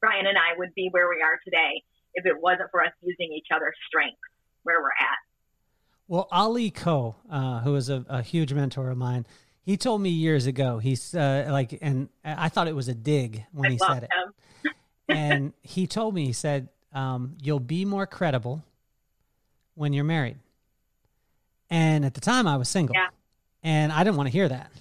Brian 0.00 0.26
and 0.26 0.36
I 0.36 0.56
would 0.56 0.74
be 0.74 0.88
where 0.90 1.08
we 1.08 1.22
are 1.22 1.38
today 1.44 1.82
if 2.14 2.26
it 2.26 2.40
wasn't 2.40 2.70
for 2.70 2.82
us 2.82 2.92
using 3.02 3.32
each 3.32 3.46
other's 3.54 3.76
strengths 3.86 4.18
where 4.62 4.80
we're 4.80 4.88
at. 4.88 5.18
Well, 6.08 6.26
Ali 6.30 6.70
Ko, 6.70 7.16
uh, 7.30 7.60
who 7.60 7.74
is 7.76 7.90
a, 7.90 8.04
a 8.08 8.22
huge 8.22 8.52
mentor 8.52 8.90
of 8.90 8.96
mine, 8.96 9.26
he 9.62 9.76
told 9.76 10.00
me 10.00 10.08
years 10.08 10.46
ago. 10.46 10.78
He's 10.78 11.14
uh, 11.14 11.48
like, 11.50 11.78
and 11.82 12.08
I 12.24 12.48
thought 12.48 12.68
it 12.68 12.74
was 12.74 12.88
a 12.88 12.94
dig 12.94 13.44
when 13.52 13.66
I 13.66 13.72
he 13.72 13.78
said 13.78 14.04
it. 14.04 14.72
and 15.08 15.52
he 15.62 15.86
told 15.86 16.14
me, 16.14 16.24
he 16.24 16.32
said, 16.32 16.68
um, 16.94 17.36
"You'll 17.42 17.60
be 17.60 17.84
more 17.84 18.06
credible 18.06 18.64
when 19.74 19.92
you're 19.92 20.04
married." 20.04 20.38
And 21.68 22.06
at 22.06 22.14
the 22.14 22.22
time, 22.22 22.46
I 22.46 22.56
was 22.56 22.70
single, 22.70 22.96
yeah. 22.96 23.08
and 23.62 23.92
I 23.92 24.04
didn't 24.04 24.16
want 24.16 24.28
to 24.28 24.32
hear 24.32 24.48
that. 24.48 24.72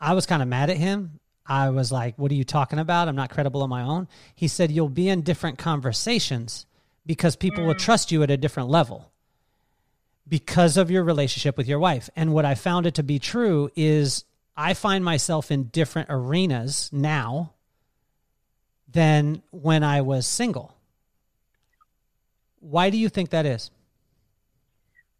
I 0.00 0.14
was 0.14 0.24
kind 0.24 0.40
of 0.40 0.48
mad 0.48 0.70
at 0.70 0.78
him. 0.78 1.19
I 1.50 1.68
was 1.68 1.92
like, 1.92 2.16
"What 2.16 2.30
are 2.30 2.36
you 2.36 2.44
talking 2.44 2.78
about? 2.78 3.08
I'm 3.08 3.16
not 3.16 3.28
credible 3.28 3.62
on 3.62 3.68
my 3.68 3.82
own." 3.82 4.08
He 4.34 4.48
said, 4.48 4.70
"You'll 4.70 4.88
be 4.88 5.10
in 5.10 5.20
different 5.20 5.58
conversations 5.58 6.64
because 7.04 7.36
people 7.36 7.64
mm. 7.64 7.66
will 7.66 7.74
trust 7.74 8.10
you 8.10 8.22
at 8.22 8.30
a 8.30 8.38
different 8.38 8.70
level." 8.70 9.10
because 10.30 10.76
of 10.76 10.90
your 10.90 11.02
relationship 11.02 11.58
with 11.58 11.66
your 11.66 11.80
wife. 11.80 12.08
And 12.16 12.32
what 12.32 12.44
I 12.46 12.54
found 12.54 12.86
it 12.86 12.94
to 12.94 13.02
be 13.02 13.18
true 13.18 13.70
is 13.74 14.24
I 14.56 14.74
find 14.74 15.04
myself 15.04 15.50
in 15.50 15.64
different 15.64 16.08
arenas 16.08 16.88
now 16.92 17.52
than 18.90 19.42
when 19.50 19.82
I 19.82 20.00
was 20.00 20.26
single. 20.26 20.76
Why 22.60 22.90
do 22.90 22.96
you 22.96 23.08
think 23.08 23.30
that 23.30 23.44
is? 23.44 23.70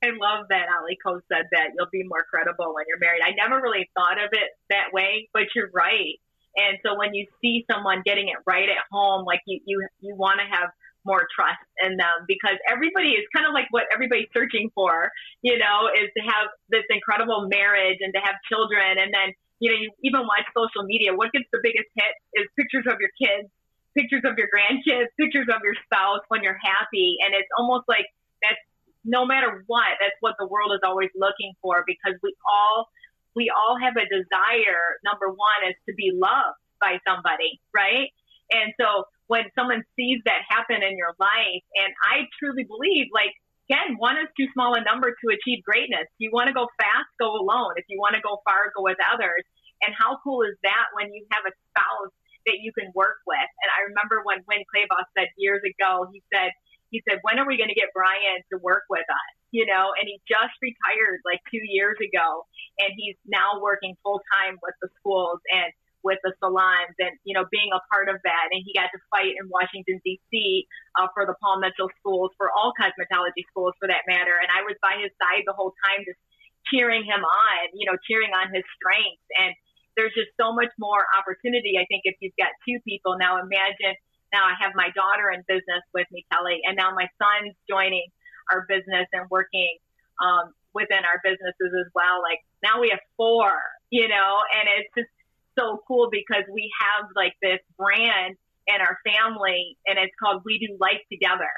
I 0.03 0.17
love 0.17 0.49
that 0.49 0.67
Ali 0.73 0.97
Ko 0.97 1.21
said 1.29 1.53
that 1.53 1.77
you'll 1.77 1.93
be 1.93 2.05
more 2.05 2.25
credible 2.25 2.73
when 2.75 2.85
you're 2.89 2.99
married. 2.99 3.21
I 3.21 3.37
never 3.37 3.61
really 3.61 3.91
thought 3.95 4.17
of 4.17 4.31
it 4.33 4.49
that 4.71 4.93
way, 4.93 5.29
but 5.33 5.53
you're 5.55 5.71
right. 5.75 6.17
And 6.57 6.79
so 6.85 6.97
when 6.99 7.15
you 7.15 7.27
see 7.41 7.65
someone 7.71 8.03
getting 8.05 8.29
it 8.29 8.41
right 8.47 8.69
at 8.69 8.83
home, 8.91 9.25
like 9.25 9.41
you 9.47 9.61
you 9.67 9.87
you 10.01 10.17
want 10.17 10.41
to 10.41 10.47
have 10.49 10.71
more 11.05 11.25
trust 11.33 11.65
in 11.85 11.97
them 11.97 12.29
because 12.29 12.57
everybody 12.69 13.17
is 13.17 13.25
kind 13.33 13.47
of 13.47 13.53
like 13.53 13.69
what 13.71 13.85
everybody's 13.93 14.29
searching 14.37 14.69
for, 14.75 15.11
you 15.41 15.57
know, 15.57 15.89
is 15.89 16.09
to 16.17 16.23
have 16.25 16.53
this 16.69 16.85
incredible 16.91 17.49
marriage 17.49 17.99
and 18.01 18.13
to 18.13 18.21
have 18.21 18.37
children. 18.49 19.01
And 19.01 19.09
then, 19.13 19.33
you 19.61 19.73
know, 19.73 19.79
you 19.81 19.89
even 20.05 20.29
watch 20.29 20.45
social 20.53 20.85
media. 20.85 21.15
What 21.17 21.33
gets 21.33 21.49
the 21.53 21.61
biggest 21.63 21.89
hit 21.97 22.13
is 22.37 22.45
pictures 22.57 22.85
of 22.89 23.01
your 23.01 23.13
kids, 23.17 23.49
pictures 23.97 24.25
of 24.29 24.37
your 24.37 24.49
grandkids, 24.53 25.09
pictures 25.17 25.49
of 25.49 25.61
your 25.65 25.77
spouse 25.89 26.21
when 26.29 26.45
you're 26.45 26.61
happy. 26.61 27.17
And 27.25 27.33
it's 27.33 27.49
almost 27.57 27.89
like 27.89 28.09
that's 28.45 28.61
no 29.05 29.25
matter 29.25 29.65
what, 29.67 29.97
that's 30.01 30.17
what 30.21 30.35
the 30.39 30.47
world 30.47 30.73
is 30.73 30.81
always 30.85 31.11
looking 31.17 31.55
for 31.63 31.85
because 31.87 32.19
we 32.23 32.35
all, 32.45 32.89
we 33.35 33.51
all 33.51 33.79
have 33.81 33.97
a 33.97 34.05
desire. 34.05 35.01
Number 35.05 35.29
one 35.29 35.61
is 35.69 35.77
to 35.89 35.95
be 35.95 36.13
loved 36.15 36.59
by 36.81 36.99
somebody, 37.07 37.61
right? 37.75 38.09
And 38.51 38.75
so 38.81 39.05
when 39.31 39.47
someone 39.55 39.87
sees 39.95 40.19
that 40.27 40.43
happen 40.49 40.83
in 40.83 40.99
your 40.99 41.15
life, 41.23 41.65
and 41.79 41.91
I 42.03 42.27
truly 42.43 42.67
believe, 42.67 43.09
like, 43.15 43.31
again, 43.71 43.95
one 43.97 44.19
is 44.19 44.27
too 44.35 44.51
small 44.53 44.75
a 44.75 44.83
number 44.83 45.15
to 45.15 45.27
achieve 45.31 45.63
greatness. 45.63 46.11
If 46.19 46.19
you 46.19 46.31
want 46.35 46.51
to 46.51 46.57
go 46.57 46.67
fast, 46.75 47.07
go 47.23 47.39
alone. 47.39 47.79
If 47.79 47.87
you 47.87 48.03
want 48.03 48.19
to 48.19 48.23
go 48.27 48.43
far, 48.43 48.75
go 48.75 48.83
with 48.83 48.99
others. 49.07 49.47
And 49.87 49.95
how 49.95 50.19
cool 50.27 50.43
is 50.43 50.59
that 50.67 50.91
when 50.99 51.15
you 51.15 51.25
have 51.31 51.47
a 51.47 51.55
spouse 51.71 52.13
that 52.51 52.59
you 52.59 52.75
can 52.75 52.91
work 52.93 53.23
with? 53.25 53.51
And 53.63 53.69
I 53.71 53.87
remember 53.89 54.27
when 54.27 54.43
Winn 54.51 54.67
Claybaugh 54.67 55.07
said 55.15 55.31
years 55.39 55.63
ago, 55.63 56.11
he 56.11 56.21
said, 56.35 56.51
he 56.91 57.03
said, 57.09 57.23
when 57.23 57.39
are 57.39 57.47
we 57.47 57.57
going 57.57 57.71
to 57.71 57.79
get 57.79 57.95
Brian 57.95 58.43
to 58.53 58.59
work 58.59 58.85
with 58.91 59.07
us? 59.07 59.33
You 59.51 59.67
know, 59.67 59.95
and 59.99 60.07
he 60.07 60.23
just 60.27 60.55
retired 60.63 61.23
like 61.27 61.43
two 61.51 61.63
years 61.63 61.99
ago, 61.99 62.47
and 62.79 62.91
he's 62.95 63.19
now 63.27 63.59
working 63.63 63.95
full 64.03 64.23
time 64.35 64.59
with 64.63 64.75
the 64.83 64.91
schools. 64.99 65.41
And 65.51 65.71
with 66.03 66.19
the 66.25 66.33
salons 66.41 66.97
and, 66.99 67.13
you 67.25 67.37
know, 67.37 67.45
being 67.53 67.69
a 67.77 67.81
part 67.93 68.09
of 68.09 68.17
that. 68.25 68.47
And 68.53 68.65
he 68.65 68.73
got 68.73 68.89
to 68.93 69.01
fight 69.13 69.37
in 69.37 69.49
Washington, 69.53 70.01
D.C. 70.05 70.65
Uh, 70.97 71.09
for 71.13 71.29
the 71.29 71.37
Paul 71.41 71.61
Mitchell 71.61 71.93
schools, 72.01 72.33
for 72.41 72.49
all 72.53 72.73
cosmetology 72.77 73.45
schools 73.53 73.77
for 73.79 73.89
that 73.89 74.09
matter. 74.09 74.33
And 74.33 74.49
I 74.49 74.65
was 74.65 74.77
by 74.81 74.97
his 74.97 75.13
side 75.21 75.45
the 75.45 75.57
whole 75.57 75.77
time, 75.89 76.05
just 76.09 76.21
cheering 76.69 77.05
him 77.05 77.21
on, 77.21 77.61
you 77.77 77.89
know, 77.89 77.97
cheering 78.09 78.33
on 78.33 78.53
his 78.53 78.65
strengths. 78.77 79.29
And 79.37 79.53
there's 79.97 80.15
just 80.17 80.33
so 80.41 80.53
much 80.53 80.73
more 80.79 81.05
opportunity. 81.17 81.77
I 81.77 81.85
think 81.89 82.09
if 82.09 82.17
you've 82.21 82.37
got 82.41 82.53
two 82.65 82.81
people 82.87 83.21
now, 83.21 83.41
imagine 83.41 83.97
now 84.33 84.47
I 84.47 84.55
have 84.61 84.73
my 84.75 84.91
daughter 84.95 85.31
in 85.31 85.43
business 85.47 85.83
with 85.95 86.07
me, 86.11 86.25
Kelly, 86.33 86.61
and 86.67 86.77
now 86.77 86.95
my 86.95 87.09
son's 87.19 87.55
joining 87.69 88.07
our 88.51 88.67
business 88.67 89.07
and 89.13 89.29
working 89.31 89.79
um, 90.23 90.55
within 90.75 91.03
our 91.03 91.19
businesses 91.23 91.71
as 91.75 91.89
well. 91.95 92.23
Like 92.23 92.43
now 92.63 92.81
we 92.81 92.91
have 92.91 93.03
four, 93.17 93.51
you 93.91 94.07
know, 94.09 94.31
and 94.55 94.69
it's 94.79 94.91
just 94.95 95.13
so 95.59 95.83
cool 95.87 96.09
because 96.11 96.47
we 96.53 96.71
have 96.79 97.11
like 97.17 97.35
this 97.43 97.59
brand 97.77 98.37
in 98.67 98.79
our 98.79 98.99
family 99.03 99.77
and 99.87 99.99
it's 99.99 100.15
called 100.23 100.43
We 100.45 100.59
Do 100.59 100.77
Life 100.79 101.03
Together. 101.11 101.51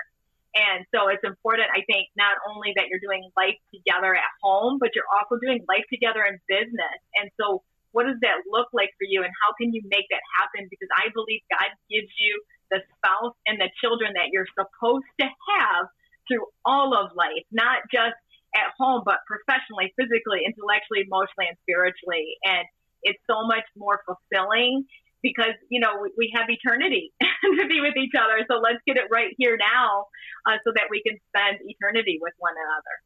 And 0.53 0.85
so 0.93 1.09
it's 1.09 1.25
important, 1.25 1.73
I 1.73 1.81
think, 1.89 2.13
not 2.13 2.37
only 2.45 2.77
that 2.77 2.93
you're 2.93 3.01
doing 3.01 3.25
life 3.37 3.57
together 3.73 4.13
at 4.13 4.33
home, 4.45 4.77
but 4.77 4.93
you're 4.93 5.09
also 5.09 5.41
doing 5.41 5.65
life 5.65 5.89
together 5.89 6.29
in 6.29 6.37
business. 6.45 6.99
And 7.17 7.33
so 7.41 7.65
what 7.97 8.05
does 8.05 8.21
that 8.21 8.45
look 8.49 8.69
like 8.77 8.93
for 9.01 9.09
you 9.09 9.25
and 9.25 9.33
how 9.33 9.57
can 9.57 9.73
you 9.73 9.81
make 9.89 10.05
that 10.13 10.21
happen? 10.37 10.69
Because 10.69 10.93
I 10.93 11.09
believe 11.17 11.41
God 11.49 11.73
gives 11.89 12.13
you 12.21 12.37
the 12.73 12.81
spouse 12.97 13.37
and 13.47 13.61
the 13.61 13.69
children 13.79 14.17
that 14.17 14.33
you're 14.33 14.49
supposed 14.57 15.07
to 15.21 15.29
have 15.29 15.85
through 16.27 16.49
all 16.65 16.97
of 16.97 17.13
life, 17.15 17.45
not 17.53 17.85
just 17.93 18.17
at 18.57 18.73
home, 18.81 19.05
but 19.05 19.21
professionally, 19.29 19.93
physically, 20.01 20.49
intellectually, 20.49 21.05
emotionally, 21.05 21.53
and 21.53 21.59
spiritually. 21.63 22.41
And 22.49 22.65
it's 23.05 23.21
so 23.29 23.45
much 23.45 23.69
more 23.77 24.01
fulfilling 24.09 24.89
because 25.23 25.55
you 25.71 25.79
know 25.79 26.03
we, 26.03 26.11
we 26.17 26.33
have 26.35 26.49
eternity 26.51 27.13
to 27.21 27.67
be 27.69 27.81
with 27.85 27.97
each 27.97 28.17
other. 28.17 28.43
So 28.49 28.59
let's 28.59 28.81
get 28.87 28.97
it 28.97 29.13
right 29.13 29.31
here 29.39 29.57
now, 29.61 30.09
uh, 30.49 30.59
so 30.65 30.73
that 30.75 30.89
we 30.91 31.03
can 31.05 31.21
spend 31.31 31.61
eternity 31.63 32.19
with 32.21 32.35
one 32.39 32.55
another. 32.57 32.97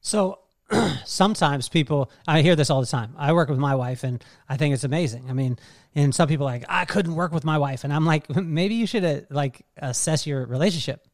So 0.00 0.45
sometimes 1.04 1.68
people, 1.68 2.10
I 2.26 2.42
hear 2.42 2.56
this 2.56 2.70
all 2.70 2.80
the 2.80 2.86
time. 2.86 3.14
I 3.16 3.32
work 3.32 3.48
with 3.48 3.58
my 3.58 3.74
wife, 3.74 4.04
and 4.04 4.22
I 4.48 4.56
think 4.56 4.74
it's 4.74 4.84
amazing. 4.84 5.30
I 5.30 5.32
mean, 5.32 5.58
and 5.94 6.14
some 6.14 6.28
people 6.28 6.46
like 6.46 6.64
I 6.68 6.84
couldn't 6.84 7.14
work 7.14 7.32
with 7.32 7.44
my 7.44 7.58
wife, 7.58 7.84
and 7.84 7.92
I'm 7.92 8.04
like, 8.04 8.28
maybe 8.36 8.74
you 8.74 8.86
should 8.86 9.04
uh, 9.04 9.20
like 9.30 9.64
assess 9.76 10.26
your 10.26 10.44
relationship. 10.46 11.06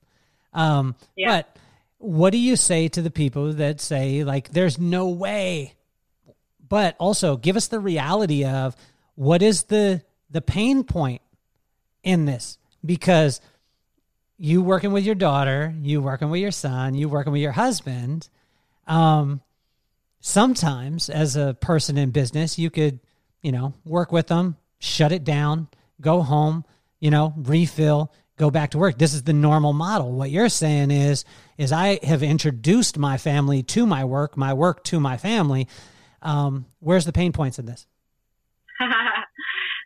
Um, 0.53 0.97
yeah. 1.17 1.29
But 1.29 1.57
what 1.99 2.31
do 2.31 2.39
you 2.39 2.57
say 2.57 2.89
to 2.89 3.03
the 3.03 3.11
people 3.11 3.53
that 3.55 3.81
say 3.81 4.25
like, 4.25 4.51
there's 4.51 4.79
no 4.79 5.09
way? 5.09 5.75
But 6.67 6.97
also 6.99 7.37
give 7.37 7.57
us 7.57 7.69
the 7.69 7.81
reality 7.81 8.45
of 8.45 8.75
what 9.15 9.43
is 9.43 9.65
the 9.65 10.03
the 10.31 10.41
pain 10.41 10.85
point 10.85 11.21
in 12.03 12.25
this 12.25 12.59
because 12.85 13.41
you 14.39 14.63
working 14.63 14.93
with 14.93 15.05
your 15.05 15.15
daughter, 15.15 15.73
you 15.81 16.01
working 16.01 16.31
with 16.31 16.41
your 16.41 16.51
son, 16.51 16.95
you 16.95 17.09
working 17.09 17.33
with 17.33 17.43
your 17.43 17.53
husband. 17.53 18.29
Um, 18.87 19.41
sometimes 20.21 21.09
as 21.09 21.37
a 21.37 21.55
person 21.61 21.99
in 21.99 22.11
business, 22.11 22.59
you 22.59 22.71
could, 22.71 23.01
you 23.43 23.53
know, 23.53 23.75
work 23.85 24.13
with 24.13 24.29
them, 24.29 24.57
shut 24.79 25.13
it 25.13 25.25
down, 25.25 25.69
go 26.01 26.23
home, 26.23 26.65
you 27.01 27.11
know, 27.11 27.35
refill, 27.37 28.13
go 28.37 28.51
back 28.51 28.71
to 28.71 28.79
work. 28.79 28.99
This 28.99 29.15
is 29.15 29.25
the 29.25 29.33
normal 29.33 29.73
model. 29.73 30.13
What 30.13 30.31
you're 30.31 30.49
saying 30.49 30.91
is, 30.91 31.25
is 31.59 31.73
I 31.73 31.99
have 32.03 32.23
introduced 32.23 32.99
my 32.99 33.19
family 33.19 33.63
to 33.65 33.87
my 33.87 34.05
work, 34.05 34.37
my 34.37 34.53
work 34.53 34.85
to 34.85 35.01
my 35.01 35.17
family. 35.17 35.69
Um, 36.23 36.67
where's 36.81 37.05
the 37.05 37.13
pain 37.13 37.33
points 37.33 37.59
in 37.59 37.67
this? 37.67 37.87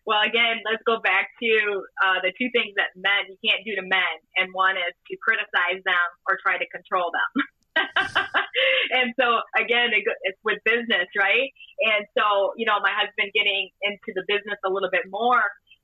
Well, 0.07 0.23
again, 0.23 0.63
let's 0.63 0.87
go 0.87 1.03
back 1.03 1.35
to 1.43 1.51
uh, 1.99 2.23
the 2.23 2.31
two 2.39 2.47
things 2.55 2.79
that 2.79 2.95
men 2.95 3.27
you 3.27 3.35
can't 3.43 3.67
do 3.67 3.75
to 3.75 3.83
men, 3.83 4.15
and 4.39 4.55
one 4.55 4.79
is 4.79 4.95
to 5.11 5.19
criticize 5.19 5.83
them 5.83 6.09
or 6.31 6.39
try 6.39 6.57
to 6.63 6.69
control 6.71 7.11
them. 7.11 7.43
and 8.97 9.13
so 9.21 9.41
again, 9.57 9.93
it's 9.93 10.41
with 10.45 10.59
business, 10.65 11.09
right? 11.19 11.49
And 11.81 12.07
so 12.17 12.53
you 12.57 12.67
know, 12.67 12.81
my 12.81 12.93
husband 12.93 13.33
getting 13.35 13.71
into 13.83 14.11
the 14.17 14.25
business 14.27 14.59
a 14.65 14.71
little 14.71 14.91
bit 14.91 15.07
more, 15.11 15.43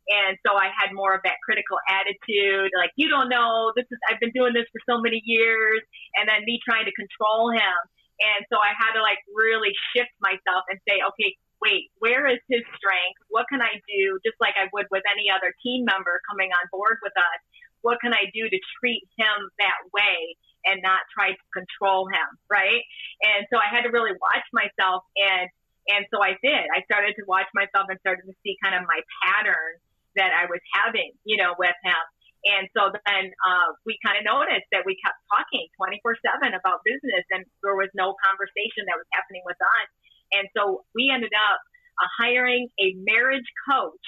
and 0.09 0.35
so 0.47 0.57
I 0.57 0.73
had 0.75 0.91
more 0.93 1.15
of 1.15 1.23
that 1.25 1.39
critical 1.45 1.79
attitude, 1.89 2.73
like 2.77 2.91
you 2.97 3.09
don't 3.09 3.29
know, 3.29 3.73
this 3.77 3.87
is 3.91 3.99
I've 4.09 4.21
been 4.21 4.35
doing 4.35 4.53
this 4.53 4.67
for 4.73 4.81
so 4.89 5.01
many 5.01 5.23
years, 5.25 5.81
and 6.17 6.29
then 6.29 6.43
me 6.45 6.59
trying 6.65 6.87
to 6.87 6.95
control 6.95 7.51
him. 7.53 7.79
And 8.23 8.47
so 8.53 8.61
I 8.61 8.71
had 8.77 8.95
to 8.95 9.03
like 9.03 9.19
really 9.35 9.75
shift 9.91 10.15
myself 10.23 10.63
and 10.71 10.79
say, 10.87 11.03
okay, 11.03 11.35
wait, 11.63 11.91
where 11.99 12.27
is 12.27 12.39
his 12.51 12.63
strength? 12.75 13.19
What 13.31 13.47
can 13.51 13.63
I 13.63 13.79
do, 13.87 14.19
just 14.27 14.37
like 14.43 14.55
I 14.59 14.67
would 14.75 14.87
with 14.91 15.07
any 15.07 15.31
other 15.31 15.55
team 15.63 15.87
member 15.87 16.19
coming 16.29 16.51
on 16.51 16.65
board 16.75 16.99
with 17.03 17.15
us? 17.15 17.41
What 17.83 17.99
can 18.03 18.15
I 18.15 18.31
do 18.35 18.47
to 18.47 18.59
treat 18.79 19.07
him 19.19 19.39
that 19.59 19.81
way 19.91 20.39
and 20.65 20.81
not 20.83 21.01
try 21.13 21.33
to 21.33 21.45
control 21.53 22.09
him, 22.09 22.29
right? 22.51 22.83
And 23.23 23.47
so 23.51 23.59
I 23.59 23.69
had 23.71 23.83
to 23.83 23.91
really 23.91 24.15
watch 24.19 24.47
myself 24.53 25.05
and 25.17 25.49
and 25.91 26.07
so 26.15 26.23
I 26.23 26.39
did. 26.39 26.63
I 26.71 26.87
started 26.87 27.19
to 27.19 27.27
watch 27.27 27.51
myself 27.59 27.91
and 27.91 27.99
started 28.07 28.23
to 28.31 28.35
see 28.47 28.55
kind 28.63 28.79
of 28.79 28.87
my 28.87 29.03
pattern 29.27 29.83
that 30.15 30.31
I 30.31 30.47
was 30.47 30.63
having, 30.79 31.11
you 31.27 31.35
know, 31.35 31.59
with 31.59 31.75
him. 31.83 32.03
And 32.43 32.67
so 32.75 32.91
then 32.91 33.31
uh, 33.47 33.69
we 33.87 33.99
kind 34.03 34.19
of 34.19 34.27
noticed 34.27 34.67
that 34.75 34.83
we 34.83 34.99
kept 34.99 35.19
talking 35.31 35.67
24 35.79 36.19
7 36.43 36.55
about 36.59 36.83
business, 36.83 37.23
and 37.31 37.47
there 37.63 37.79
was 37.79 37.91
no 37.95 38.19
conversation 38.19 38.83
that 38.91 38.99
was 38.99 39.07
happening 39.15 39.47
with 39.47 39.59
us. 39.59 39.89
And 40.35 40.47
so 40.55 40.83
we 40.95 41.11
ended 41.11 41.31
up 41.35 41.61
uh, 42.03 42.11
hiring 42.19 42.67
a 42.83 42.99
marriage 42.99 43.47
coach 43.71 44.07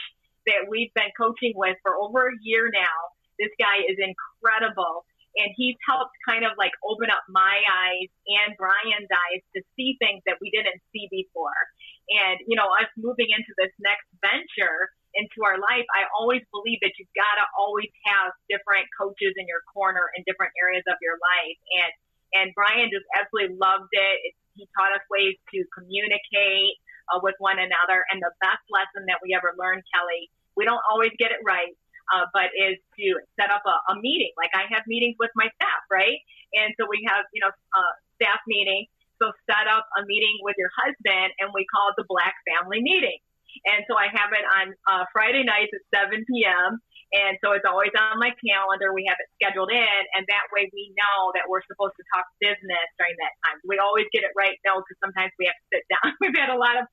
that 0.50 0.66
we've 0.66 0.92
been 0.98 1.14
coaching 1.14 1.54
with 1.54 1.78
for 1.86 1.94
over 1.94 2.26
a 2.26 2.36
year 2.42 2.70
now. 2.74 2.98
This 3.38 3.54
guy 3.54 3.86
is 3.86 3.98
incredible. 4.02 5.06
And 5.34 5.50
he's 5.58 5.74
helped 5.82 6.14
kind 6.22 6.46
of 6.46 6.54
like 6.54 6.70
open 6.86 7.10
up 7.10 7.26
my 7.26 7.58
eyes 7.66 8.10
and 8.30 8.54
Brian's 8.54 9.10
eyes 9.10 9.42
to 9.58 9.60
see 9.74 9.98
things 9.98 10.22
that 10.30 10.38
we 10.38 10.54
didn't 10.54 10.78
see 10.94 11.10
before. 11.10 11.58
And, 12.06 12.38
you 12.46 12.54
know, 12.54 12.70
us 12.78 12.86
moving 12.94 13.34
into 13.34 13.50
this 13.58 13.74
next 13.82 14.06
venture 14.22 14.94
into 15.18 15.42
our 15.42 15.58
life, 15.58 15.86
I 15.90 16.06
always 16.14 16.42
believe 16.54 16.78
that 16.86 16.94
you've 16.98 17.10
got 17.18 17.38
to 17.38 17.46
always 17.58 17.90
have 18.06 18.30
different 18.46 18.86
coaches 18.94 19.34
in 19.34 19.46
your 19.50 19.62
corner 19.70 20.10
in 20.14 20.22
different 20.26 20.54
areas 20.58 20.86
of 20.86 20.98
your 21.02 21.18
life. 21.18 21.58
And, 21.82 21.92
and 22.34 22.46
Brian 22.54 22.90
just 22.94 23.06
absolutely 23.14 23.58
loved 23.58 23.90
it. 23.90 24.16
It's 24.30 24.38
he 24.54 24.70
taught 24.78 24.94
us 24.94 25.02
ways 25.10 25.34
to 25.50 25.58
communicate 25.74 26.78
uh, 27.10 27.18
with 27.22 27.34
one 27.38 27.58
another. 27.58 28.06
And 28.10 28.22
the 28.22 28.32
best 28.40 28.62
lesson 28.70 29.06
that 29.10 29.18
we 29.20 29.34
ever 29.34 29.52
learned, 29.58 29.82
Kelly, 29.90 30.30
we 30.56 30.64
don't 30.64 30.82
always 30.86 31.10
get 31.18 31.34
it 31.34 31.42
right, 31.42 31.74
uh, 32.12 32.26
but 32.32 32.52
is 32.52 32.76
to 32.98 33.06
set 33.38 33.50
up 33.50 33.62
a, 33.64 33.76
a 33.92 33.94
meeting. 34.00 34.32
Like 34.36 34.52
I 34.52 34.68
have 34.74 34.84
meetings 34.86 35.16
with 35.18 35.30
my 35.34 35.48
staff, 35.56 35.82
right? 35.90 36.18
And 36.52 36.74
so 36.78 36.86
we 36.88 37.04
have, 37.08 37.24
you 37.32 37.40
know, 37.40 37.50
uh, 37.50 37.94
staff 38.20 38.40
meeting. 38.46 38.86
So 39.22 39.30
set 39.46 39.70
up 39.70 39.86
a 39.96 40.02
meeting 40.04 40.42
with 40.42 40.58
your 40.58 40.70
husband, 40.74 41.32
and 41.38 41.54
we 41.54 41.64
call 41.70 41.94
it 41.94 41.96
the 41.96 42.06
Black 42.10 42.34
Family 42.50 42.82
Meeting. 42.82 43.18
And 43.62 43.86
so 43.86 43.94
I 43.94 44.10
have 44.10 44.34
it 44.34 44.42
on 44.42 44.74
uh, 44.90 45.04
Friday 45.14 45.46
nights 45.46 45.70
at 45.70 46.10
7 46.10 46.26
p.m. 46.26 46.82
And 47.14 47.38
so 47.38 47.54
it's 47.54 47.62
always 47.62 47.94
on 47.94 48.18
my 48.18 48.34
calendar. 48.42 48.90
We 48.90 49.06
have 49.06 49.14
it 49.22 49.30
scheduled 49.38 49.70
in, 49.70 50.00
and 50.18 50.26
that 50.26 50.50
way 50.50 50.66
we 50.74 50.90
know 50.98 51.30
that 51.38 51.46
we're 51.46 51.62
supposed 51.70 51.94
to 51.94 52.04
talk 52.10 52.26
business 52.42 52.88
during 52.98 53.14
that 53.22 53.34
time. 53.46 53.62
We 53.62 53.78
always 53.78 54.10
get 54.10 54.26
it 54.26 54.34
right, 54.34 54.58
though, 54.66 54.82
because 54.82 54.98
sometimes 54.98 55.30
we 55.38 55.46
have 55.46 55.54
to 55.54 55.66
sit 55.70 55.84
down. 55.86 56.10
We've 56.20 56.34
had 56.34 56.50
a 56.50 56.58
lot 56.58 56.74
of 56.74 56.90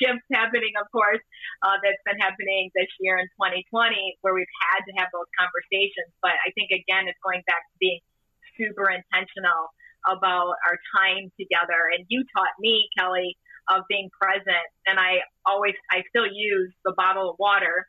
shifts 0.00 0.24
happening, 0.32 0.72
of 0.80 0.88
course, 0.90 1.20
uh, 1.62 1.76
that's 1.84 2.00
been 2.08 2.18
happening 2.18 2.72
this 2.74 2.88
year 2.98 3.20
in 3.20 3.28
2020 3.36 4.16
where 4.24 4.32
we've 4.32 4.56
had 4.72 4.80
to 4.88 4.92
have 4.96 5.12
those 5.12 5.28
conversations. 5.36 6.10
But 6.24 6.34
I 6.40 6.50
think, 6.56 6.72
again, 6.72 7.06
it's 7.06 7.20
going 7.20 7.44
back 7.44 7.60
to 7.60 7.76
being 7.78 8.00
super 8.56 8.88
intentional 8.88 9.70
about 10.08 10.56
our 10.64 10.80
time 10.96 11.28
together. 11.36 11.92
And 11.92 12.08
you 12.08 12.24
taught 12.32 12.56
me, 12.58 12.88
Kelly, 12.96 13.36
of 13.68 13.84
being 13.88 14.08
present. 14.16 14.66
And 14.88 14.98
I 14.98 15.20
always, 15.44 15.76
I 15.92 16.02
still 16.08 16.26
use 16.26 16.72
the 16.84 16.96
bottle 16.96 17.30
of 17.30 17.36
water 17.38 17.86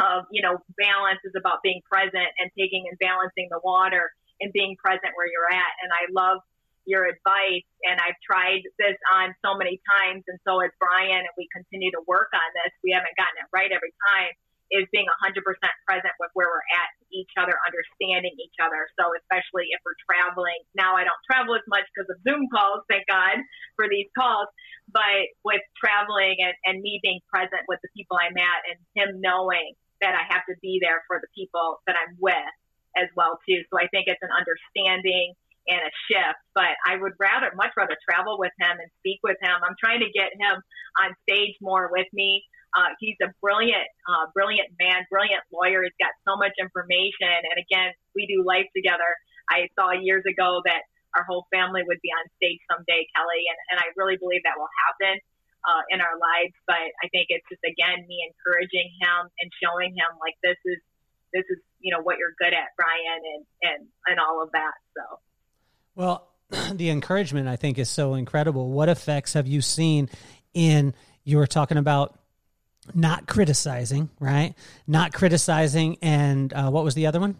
of, 0.00 0.24
you 0.32 0.42
know, 0.42 0.58
balance 0.80 1.20
is 1.24 1.36
about 1.36 1.62
being 1.62 1.80
present 1.84 2.32
and 2.40 2.48
taking 2.58 2.88
and 2.88 2.98
balancing 2.98 3.46
the 3.52 3.60
water 3.62 4.10
and 4.40 4.50
being 4.52 4.74
present 4.80 5.12
where 5.14 5.28
you're 5.28 5.52
at. 5.52 5.72
And 5.84 5.92
I 5.92 6.08
love 6.10 6.40
your 6.86 7.06
advice 7.06 7.66
and 7.86 8.00
I've 8.02 8.18
tried 8.22 8.62
this 8.78 8.98
on 9.14 9.34
so 9.44 9.54
many 9.54 9.78
times 9.98 10.26
and 10.26 10.38
so 10.42 10.58
has 10.60 10.74
Brian 10.82 11.22
and 11.22 11.34
we 11.38 11.46
continue 11.54 11.90
to 11.94 12.02
work 12.06 12.30
on 12.34 12.48
this. 12.62 12.74
We 12.82 12.90
haven't 12.90 13.14
gotten 13.14 13.38
it 13.38 13.48
right 13.54 13.70
every 13.70 13.94
time 14.10 14.34
is 14.72 14.88
being 14.88 15.04
100% 15.20 15.44
present 15.84 16.14
with 16.16 16.32
where 16.32 16.48
we're 16.48 16.64
at 16.72 16.90
each 17.12 17.30
other, 17.36 17.52
understanding 17.68 18.32
each 18.40 18.56
other. 18.56 18.88
So 18.96 19.12
especially 19.20 19.68
if 19.68 19.84
we're 19.84 20.00
traveling, 20.00 20.56
now 20.72 20.96
I 20.96 21.04
don't 21.04 21.22
travel 21.28 21.52
as 21.54 21.66
much 21.68 21.84
because 21.92 22.08
of 22.08 22.16
Zoom 22.24 22.48
calls, 22.48 22.80
thank 22.88 23.04
God 23.04 23.36
for 23.76 23.84
these 23.84 24.08
calls, 24.16 24.48
but 24.88 25.28
with 25.44 25.60
traveling 25.76 26.40
and, 26.40 26.56
and 26.64 26.80
me 26.80 26.98
being 27.04 27.20
present 27.28 27.68
with 27.68 27.84
the 27.84 27.92
people 27.92 28.16
I'm 28.16 28.34
at 28.40 28.60
and 28.64 28.80
him 28.96 29.20
knowing 29.20 29.76
that 30.00 30.16
I 30.16 30.24
have 30.32 30.48
to 30.48 30.56
be 30.64 30.80
there 30.80 31.04
for 31.04 31.20
the 31.20 31.28
people 31.36 31.84
that 31.86 31.94
I'm 31.94 32.16
with 32.16 32.56
as 32.96 33.12
well 33.12 33.38
too. 33.44 33.60
So 33.68 33.76
I 33.76 33.92
think 33.92 34.08
it's 34.08 34.24
an 34.24 34.32
understanding 34.32 35.36
and 35.68 35.80
a 35.80 35.92
shift. 36.08 36.40
But 36.54 36.74
I 36.86 36.96
would 36.96 37.12
rather, 37.18 37.50
much 37.54 37.72
rather, 37.76 37.96
travel 38.08 38.38
with 38.38 38.52
him 38.58 38.78
and 38.78 38.90
speak 39.00 39.20
with 39.22 39.38
him. 39.42 39.54
I'm 39.62 39.78
trying 39.78 40.00
to 40.00 40.10
get 40.10 40.34
him 40.34 40.62
on 41.02 41.14
stage 41.28 41.56
more 41.60 41.90
with 41.92 42.08
me. 42.12 42.42
Uh, 42.72 42.96
he's 42.98 43.20
a 43.20 43.28
brilliant, 43.44 43.84
uh, 44.08 44.32
brilliant 44.32 44.72
man, 44.80 45.04
brilliant 45.12 45.44
lawyer. 45.52 45.84
He's 45.84 45.98
got 46.00 46.16
so 46.24 46.40
much 46.40 46.56
information. 46.56 47.28
And 47.28 47.56
again, 47.60 47.92
we 48.16 48.24
do 48.24 48.40
life 48.42 48.66
together. 48.72 49.06
I 49.52 49.68
saw 49.76 49.92
years 49.92 50.24
ago 50.24 50.64
that 50.64 50.88
our 51.12 51.24
whole 51.28 51.44
family 51.52 51.84
would 51.84 52.00
be 52.00 52.08
on 52.08 52.24
stage 52.40 52.60
someday, 52.72 53.04
Kelly, 53.12 53.44
and, 53.44 53.58
and 53.72 53.76
I 53.84 53.92
really 54.00 54.16
believe 54.16 54.40
that 54.48 54.56
will 54.56 54.72
happen 54.88 55.20
uh, 55.68 55.82
in 55.92 56.00
our 56.00 56.16
lives. 56.16 56.56
But 56.64 56.88
I 57.04 57.06
think 57.12 57.28
it's 57.28 57.44
just 57.52 57.62
again 57.64 58.08
me 58.08 58.24
encouraging 58.24 58.88
him 58.96 59.28
and 59.28 59.48
showing 59.60 59.92
him 59.92 60.10
like 60.18 60.36
this 60.42 60.58
is 60.64 60.80
this 61.32 61.46
is 61.48 61.60
you 61.80 61.90
know 61.92 62.02
what 62.02 62.18
you're 62.18 62.36
good 62.38 62.54
at, 62.54 62.72
Brian, 62.76 63.20
and 63.20 63.42
and 63.64 63.80
and 64.08 64.16
all 64.20 64.42
of 64.42 64.52
that. 64.52 64.76
So, 64.96 65.02
well, 65.94 66.28
the 66.72 66.90
encouragement 66.90 67.48
I 67.48 67.56
think 67.56 67.78
is 67.78 67.90
so 67.90 68.14
incredible. 68.14 68.70
What 68.70 68.88
effects 68.88 69.34
have 69.34 69.46
you 69.46 69.60
seen 69.60 70.08
in? 70.54 70.94
You 71.24 71.36
were 71.36 71.46
talking 71.46 71.78
about 71.78 72.18
not 72.94 73.26
criticizing, 73.26 74.10
right? 74.18 74.54
Not 74.86 75.12
criticizing, 75.12 75.98
and 76.02 76.52
uh, 76.52 76.70
what 76.70 76.84
was 76.84 76.94
the 76.94 77.06
other 77.06 77.20
one? 77.20 77.36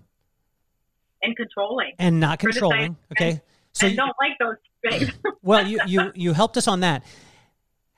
And 1.23 1.37
controlling. 1.37 1.93
And 1.99 2.21
not 2.21 2.38
controlling. 2.38 2.97
Okay. 3.12 3.31
And, 3.31 3.41
so 3.73 3.87
and 3.87 3.93
you, 3.93 3.97
don't 3.97 4.17
like 4.21 4.38
those 4.38 4.57
things. 4.88 5.12
well, 5.43 5.67
you 5.67 5.81
you 5.87 6.12
you 6.15 6.33
helped 6.33 6.57
us 6.57 6.69
on 6.69 6.81
that 6.81 7.05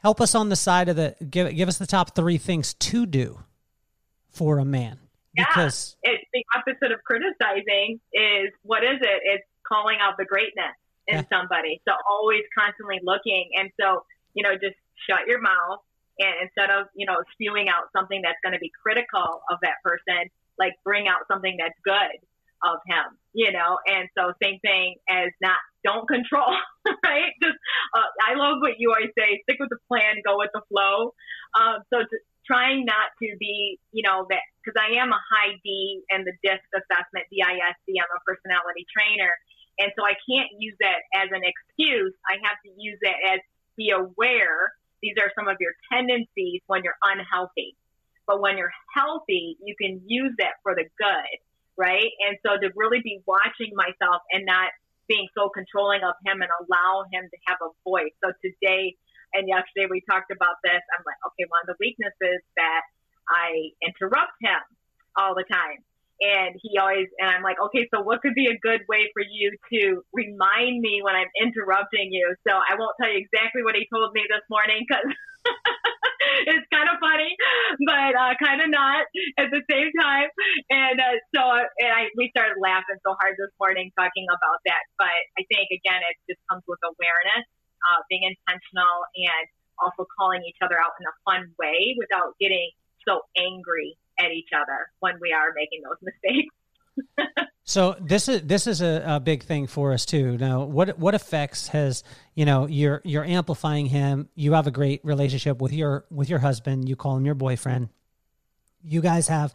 help 0.04 0.20
us 0.20 0.34
on 0.34 0.50
the 0.50 0.56
side 0.56 0.88
of 0.88 0.96
the 0.96 1.16
give 1.28 1.52
give 1.56 1.66
us 1.66 1.78
the 1.78 1.86
top 1.86 2.14
three 2.14 2.36
things 2.36 2.74
to 2.74 3.06
do 3.06 3.40
for 4.28 4.58
a 4.58 4.64
man 4.64 4.98
because 5.34 5.96
yeah, 6.04 6.12
it, 6.12 6.20
the 6.32 6.44
opposite 6.54 6.92
of 6.92 7.02
criticizing 7.04 7.98
is 8.12 8.52
what 8.62 8.84
is 8.84 9.00
it 9.00 9.20
it's 9.24 9.44
calling 9.66 9.98
out 10.00 10.14
the 10.18 10.24
greatness 10.24 10.76
in 11.06 11.16
yeah. 11.16 11.28
somebody. 11.32 11.80
So 11.88 11.94
always 12.08 12.42
constantly 12.56 13.00
looking. 13.02 13.50
And 13.58 13.70
so, 13.80 14.04
you 14.34 14.42
know, 14.42 14.54
just 14.54 14.76
shut 15.08 15.26
your 15.26 15.40
mouth 15.40 15.80
and 16.18 16.34
instead 16.42 16.70
of, 16.70 16.86
you 16.94 17.06
know, 17.06 17.18
spewing 17.32 17.68
out 17.68 17.90
something 17.90 18.22
that's 18.22 18.38
going 18.42 18.54
to 18.54 18.62
be 18.62 18.70
critical 18.70 19.42
of 19.50 19.58
that 19.62 19.82
person, 19.82 20.30
like 20.58 20.74
bring 20.84 21.08
out 21.08 21.26
something 21.26 21.56
that's 21.58 21.76
good 21.82 22.18
of 22.62 22.78
him, 22.86 23.18
you 23.34 23.50
know? 23.50 23.78
And 23.86 24.08
so 24.16 24.32
same 24.40 24.62
thing 24.62 24.96
as 25.10 25.34
not, 25.42 25.58
don't 25.82 26.06
control, 26.06 26.54
right? 27.04 27.34
Just, 27.42 27.58
uh, 27.92 28.08
I 28.22 28.38
love 28.38 28.62
what 28.62 28.78
you 28.78 28.94
always 28.94 29.12
say, 29.18 29.42
stick 29.42 29.58
with 29.58 29.68
the 29.70 29.82
plan, 29.90 30.22
go 30.24 30.38
with 30.38 30.54
the 30.54 30.62
flow. 30.70 31.12
Um, 31.58 31.82
so 31.92 32.06
trying 32.46 32.86
not 32.86 33.10
to 33.20 33.28
be, 33.40 33.78
you 33.90 34.06
know, 34.06 34.24
that, 34.30 34.44
cause 34.64 34.78
I 34.78 35.02
am 35.02 35.10
a 35.10 35.20
high 35.20 35.58
D 35.64 36.00
in 36.14 36.24
the 36.24 36.32
DISC 36.46 36.62
assessment, 36.72 37.26
D-I-S-C, 37.28 37.88
I'm 37.90 38.12
a 38.14 38.22
personality 38.22 38.86
trainer. 38.88 39.32
And 39.78 39.92
so 39.98 40.04
I 40.04 40.14
can't 40.28 40.50
use 40.58 40.76
that 40.80 41.02
as 41.14 41.30
an 41.32 41.42
excuse. 41.42 42.14
I 42.28 42.38
have 42.46 42.58
to 42.64 42.70
use 42.76 42.98
it 43.02 43.16
as 43.32 43.40
be 43.76 43.90
aware. 43.90 44.72
These 45.02 45.14
are 45.20 45.30
some 45.36 45.48
of 45.48 45.56
your 45.60 45.72
tendencies 45.92 46.62
when 46.66 46.82
you're 46.84 46.98
unhealthy. 47.02 47.76
But 48.26 48.40
when 48.40 48.56
you're 48.56 48.72
healthy, 48.94 49.58
you 49.62 49.74
can 49.80 50.00
use 50.06 50.32
that 50.38 50.62
for 50.62 50.74
the 50.74 50.84
good, 50.96 51.36
right? 51.76 52.10
And 52.26 52.38
so 52.46 52.56
to 52.56 52.72
really 52.74 53.00
be 53.02 53.20
watching 53.26 53.72
myself 53.74 54.22
and 54.32 54.46
not 54.46 54.70
being 55.08 55.28
so 55.36 55.50
controlling 55.50 56.00
of 56.02 56.14
him 56.24 56.40
and 56.40 56.48
allow 56.48 57.04
him 57.12 57.28
to 57.28 57.38
have 57.46 57.58
a 57.60 57.68
voice. 57.84 58.14
So 58.24 58.32
today 58.40 58.96
and 59.34 59.48
yesterday 59.48 59.90
we 59.90 60.00
talked 60.08 60.30
about 60.30 60.56
this. 60.62 60.80
I'm 60.96 61.04
like, 61.04 61.20
okay, 61.34 61.44
one 61.50 61.60
of 61.66 61.68
the 61.68 61.78
weaknesses 61.80 62.40
that 62.56 62.82
I 63.28 63.74
interrupt 63.84 64.38
him 64.40 64.62
all 65.16 65.34
the 65.34 65.44
time. 65.44 65.84
And 66.20 66.54
he 66.62 66.78
always, 66.78 67.10
and 67.18 67.28
I'm 67.28 67.42
like, 67.42 67.58
okay, 67.70 67.88
so 67.92 68.00
what 68.00 68.22
could 68.22 68.34
be 68.34 68.46
a 68.46 68.58
good 68.62 68.86
way 68.88 69.10
for 69.12 69.22
you 69.22 69.50
to 69.72 70.02
remind 70.12 70.80
me 70.80 71.02
when 71.02 71.14
I'm 71.14 71.30
interrupting 71.34 72.12
you? 72.14 72.34
So 72.46 72.54
I 72.54 72.78
won't 72.78 72.94
tell 73.00 73.10
you 73.10 73.18
exactly 73.18 73.62
what 73.62 73.74
he 73.74 73.86
told 73.90 74.14
me 74.14 74.22
this 74.30 74.46
morning 74.46 74.86
because 74.86 75.10
it's 76.46 76.66
kind 76.70 76.86
of 76.86 77.02
funny, 77.02 77.34
but 77.82 78.12
uh, 78.14 78.32
kind 78.38 78.62
of 78.62 78.70
not 78.70 79.04
at 79.38 79.50
the 79.50 79.62
same 79.66 79.90
time. 79.98 80.30
And 80.70 81.02
uh, 81.02 81.18
so, 81.34 81.42
and 81.82 81.90
I 81.90 82.08
we 82.16 82.30
started 82.30 82.62
laughing 82.62 82.98
so 83.02 83.18
hard 83.18 83.34
this 83.34 83.52
morning 83.58 83.90
talking 83.98 84.26
about 84.30 84.62
that. 84.70 84.82
But 84.96 85.18
I 85.38 85.42
think 85.50 85.68
again, 85.74 85.98
it 85.98 86.16
just 86.30 86.42
comes 86.46 86.62
with 86.70 86.80
awareness, 86.86 87.44
uh, 87.90 88.00
being 88.06 88.22
intentional, 88.22 88.96
and 89.18 89.44
also 89.82 90.06
calling 90.14 90.46
each 90.46 90.58
other 90.62 90.78
out 90.78 90.94
in 91.02 91.04
a 91.10 91.14
fun 91.26 91.50
way 91.58 91.98
without 91.98 92.38
getting 92.38 92.70
so 93.02 93.26
angry 93.36 93.98
at 94.18 94.30
each 94.32 94.50
other 94.54 94.88
when 95.00 95.14
we 95.20 95.32
are 95.32 95.52
making 95.54 95.82
those 95.82 95.98
mistakes. 96.02 96.54
so 97.64 97.96
this 98.00 98.28
is 98.28 98.42
this 98.42 98.66
is 98.66 98.80
a, 98.80 99.02
a, 99.04 99.20
big 99.20 99.42
thing 99.42 99.66
for 99.66 99.92
us 99.92 100.06
too. 100.06 100.38
Now, 100.38 100.62
what 100.64 100.98
what 100.98 101.14
effects 101.14 101.68
has 101.68 102.04
you 102.34 102.44
know 102.44 102.66
you're 102.66 103.00
you're 103.04 103.24
amplifying 103.24 103.86
him? 103.86 104.28
You 104.34 104.52
have 104.52 104.66
a 104.66 104.70
great 104.70 105.04
relationship 105.04 105.60
with 105.60 105.72
your 105.72 106.04
with 106.10 106.28
your 106.28 106.38
husband. 106.38 106.88
You 106.88 106.94
call 106.94 107.16
him 107.16 107.26
your 107.26 107.34
boyfriend. 107.34 107.88
You 108.84 109.00
guys 109.00 109.28
have 109.28 109.54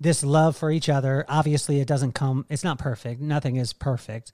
this 0.00 0.24
love 0.24 0.56
for 0.56 0.70
each 0.70 0.88
other. 0.88 1.24
Obviously, 1.28 1.80
it 1.80 1.88
doesn't 1.88 2.12
come. 2.12 2.46
It's 2.48 2.64
not 2.64 2.78
perfect. 2.78 3.20
Nothing 3.20 3.56
is 3.56 3.72
perfect. 3.72 4.32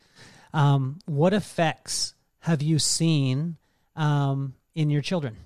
Um, 0.53 1.01
what 1.07 1.33
effects 1.33 2.15
have 2.41 2.63
you 2.63 2.79
seen 2.79 3.57
um, 3.97 4.55
in 4.75 4.91
your 4.91 5.03
children? 5.03 5.37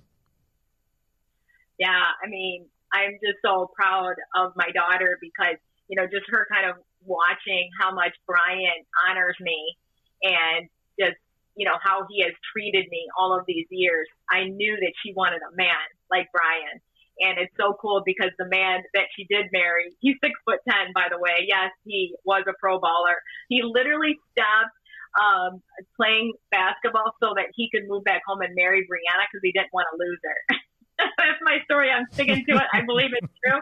Yeah, 1.78 1.88
I 1.88 2.28
mean, 2.28 2.66
I'm 2.92 3.18
just 3.22 3.38
so 3.44 3.70
proud 3.74 4.14
of 4.36 4.52
my 4.56 4.70
daughter 4.72 5.18
because, 5.20 5.56
you 5.88 5.96
know, 5.96 6.06
just 6.06 6.24
her 6.30 6.46
kind 6.50 6.68
of 6.68 6.76
watching 7.04 7.70
how 7.80 7.94
much 7.94 8.12
Brian 8.26 8.84
honors 9.08 9.36
me 9.40 9.76
and 10.22 10.68
just, 10.98 11.16
you 11.56 11.66
know, 11.66 11.76
how 11.82 12.06
he 12.08 12.22
has 12.22 12.32
treated 12.52 12.86
me 12.90 13.06
all 13.18 13.36
of 13.36 13.44
these 13.46 13.66
years. 13.70 14.06
I 14.30 14.44
knew 14.44 14.76
that 14.76 14.92
she 15.02 15.12
wanted 15.14 15.40
a 15.42 15.54
man 15.56 15.86
like 16.10 16.28
Brian. 16.32 16.80
And 17.18 17.38
it's 17.38 17.52
so 17.58 17.74
cool 17.82 18.02
because 18.06 18.30
the 18.38 18.46
man 18.46 18.82
that 18.94 19.10
she 19.16 19.26
did 19.26 19.50
marry, 19.52 19.90
he's 19.98 20.14
six 20.22 20.38
foot 20.46 20.60
ten, 20.68 20.94
by 20.94 21.10
the 21.10 21.18
way. 21.18 21.46
Yes, 21.48 21.74
he 21.84 22.14
was 22.24 22.44
a 22.46 22.54
pro 22.60 22.78
baller. 22.78 23.18
He 23.48 23.62
literally 23.64 24.14
stopped 24.30 24.78
um, 25.18 25.62
playing 25.96 26.32
basketball 26.50 27.16
so 27.20 27.34
that 27.34 27.50
he 27.54 27.68
could 27.74 27.88
move 27.88 28.04
back 28.04 28.22
home 28.26 28.40
and 28.40 28.54
marry 28.54 28.86
Brianna 28.86 29.26
because 29.26 29.42
he 29.42 29.50
didn't 29.50 29.72
want 29.72 29.86
to 29.90 29.98
lose 29.98 30.20
her. 30.22 30.56
That's 31.18 31.40
my 31.42 31.58
story. 31.64 31.90
I'm 31.90 32.06
sticking 32.12 32.44
to 32.48 32.54
it. 32.58 32.68
I 32.72 32.82
believe 32.82 33.10
it's 33.14 33.32
true. 33.44 33.60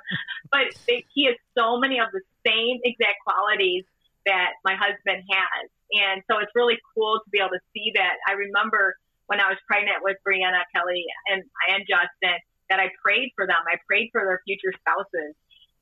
But 0.51 0.73
they, 0.89 1.05
he 1.13 1.27
has 1.27 1.37
so 1.57 1.79
many 1.79 2.01
of 2.01 2.09
the 2.13 2.21
same 2.47 2.81
exact 2.85 3.21
qualities 3.27 3.85
that 4.25 4.57
my 4.65 4.75
husband 4.75 5.23
has. 5.29 5.65
And 5.93 6.23
so 6.31 6.39
it's 6.41 6.51
really 6.55 6.79
cool 6.95 7.21
to 7.23 7.29
be 7.31 7.39
able 7.39 7.55
to 7.55 7.65
see 7.73 7.93
that. 7.95 8.17
I 8.27 8.33
remember 8.33 8.97
when 9.27 9.41
I 9.41 9.49
was 9.49 9.59
pregnant 9.69 10.03
with 10.03 10.17
Brianna 10.27 10.65
Kelly 10.75 11.05
and, 11.29 11.45
and 11.71 11.85
Justin 11.87 12.41
that 12.71 12.81
I 12.81 12.91
prayed 13.03 13.31
for 13.37 13.47
them. 13.47 13.61
I 13.69 13.79
prayed 13.87 14.11
for 14.11 14.25
their 14.25 14.43
future 14.47 14.75
spouses. 14.81 15.37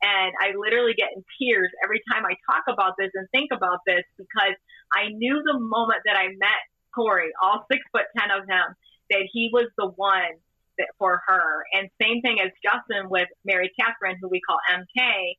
And 0.05 0.37
I 0.37 0.53
literally 0.53 0.93
get 0.93 1.17
in 1.17 1.25
tears 1.41 1.71
every 1.83 2.03
time 2.13 2.27
I 2.29 2.37
talk 2.45 2.69
about 2.69 2.93
this 2.99 3.09
and 3.15 3.25
think 3.33 3.53
about 3.57 3.81
this 3.87 4.05
because 4.19 4.53
I 4.93 5.09
knew 5.09 5.41
the 5.41 5.57
moment 5.57 6.05
that 6.05 6.17
I 6.19 6.29
met 6.37 6.61
Corey, 6.93 7.33
all 7.41 7.65
six 7.73 7.81
foot 7.89 8.05
ten 8.13 8.29
of 8.29 8.45
him, 8.45 8.77
that 9.09 9.25
he 9.33 9.49
was 9.53 9.73
the 9.79 9.89
one 9.97 10.37
for 10.99 11.21
her. 11.27 11.65
And 11.73 11.89
same 12.01 12.21
thing 12.23 12.39
as 12.41 12.51
Justin 12.63 13.11
with 13.11 13.29
Mary 13.45 13.71
Catherine, 13.79 14.17
who 14.21 14.29
we 14.29 14.41
call 14.41 14.59
MK 14.71 15.35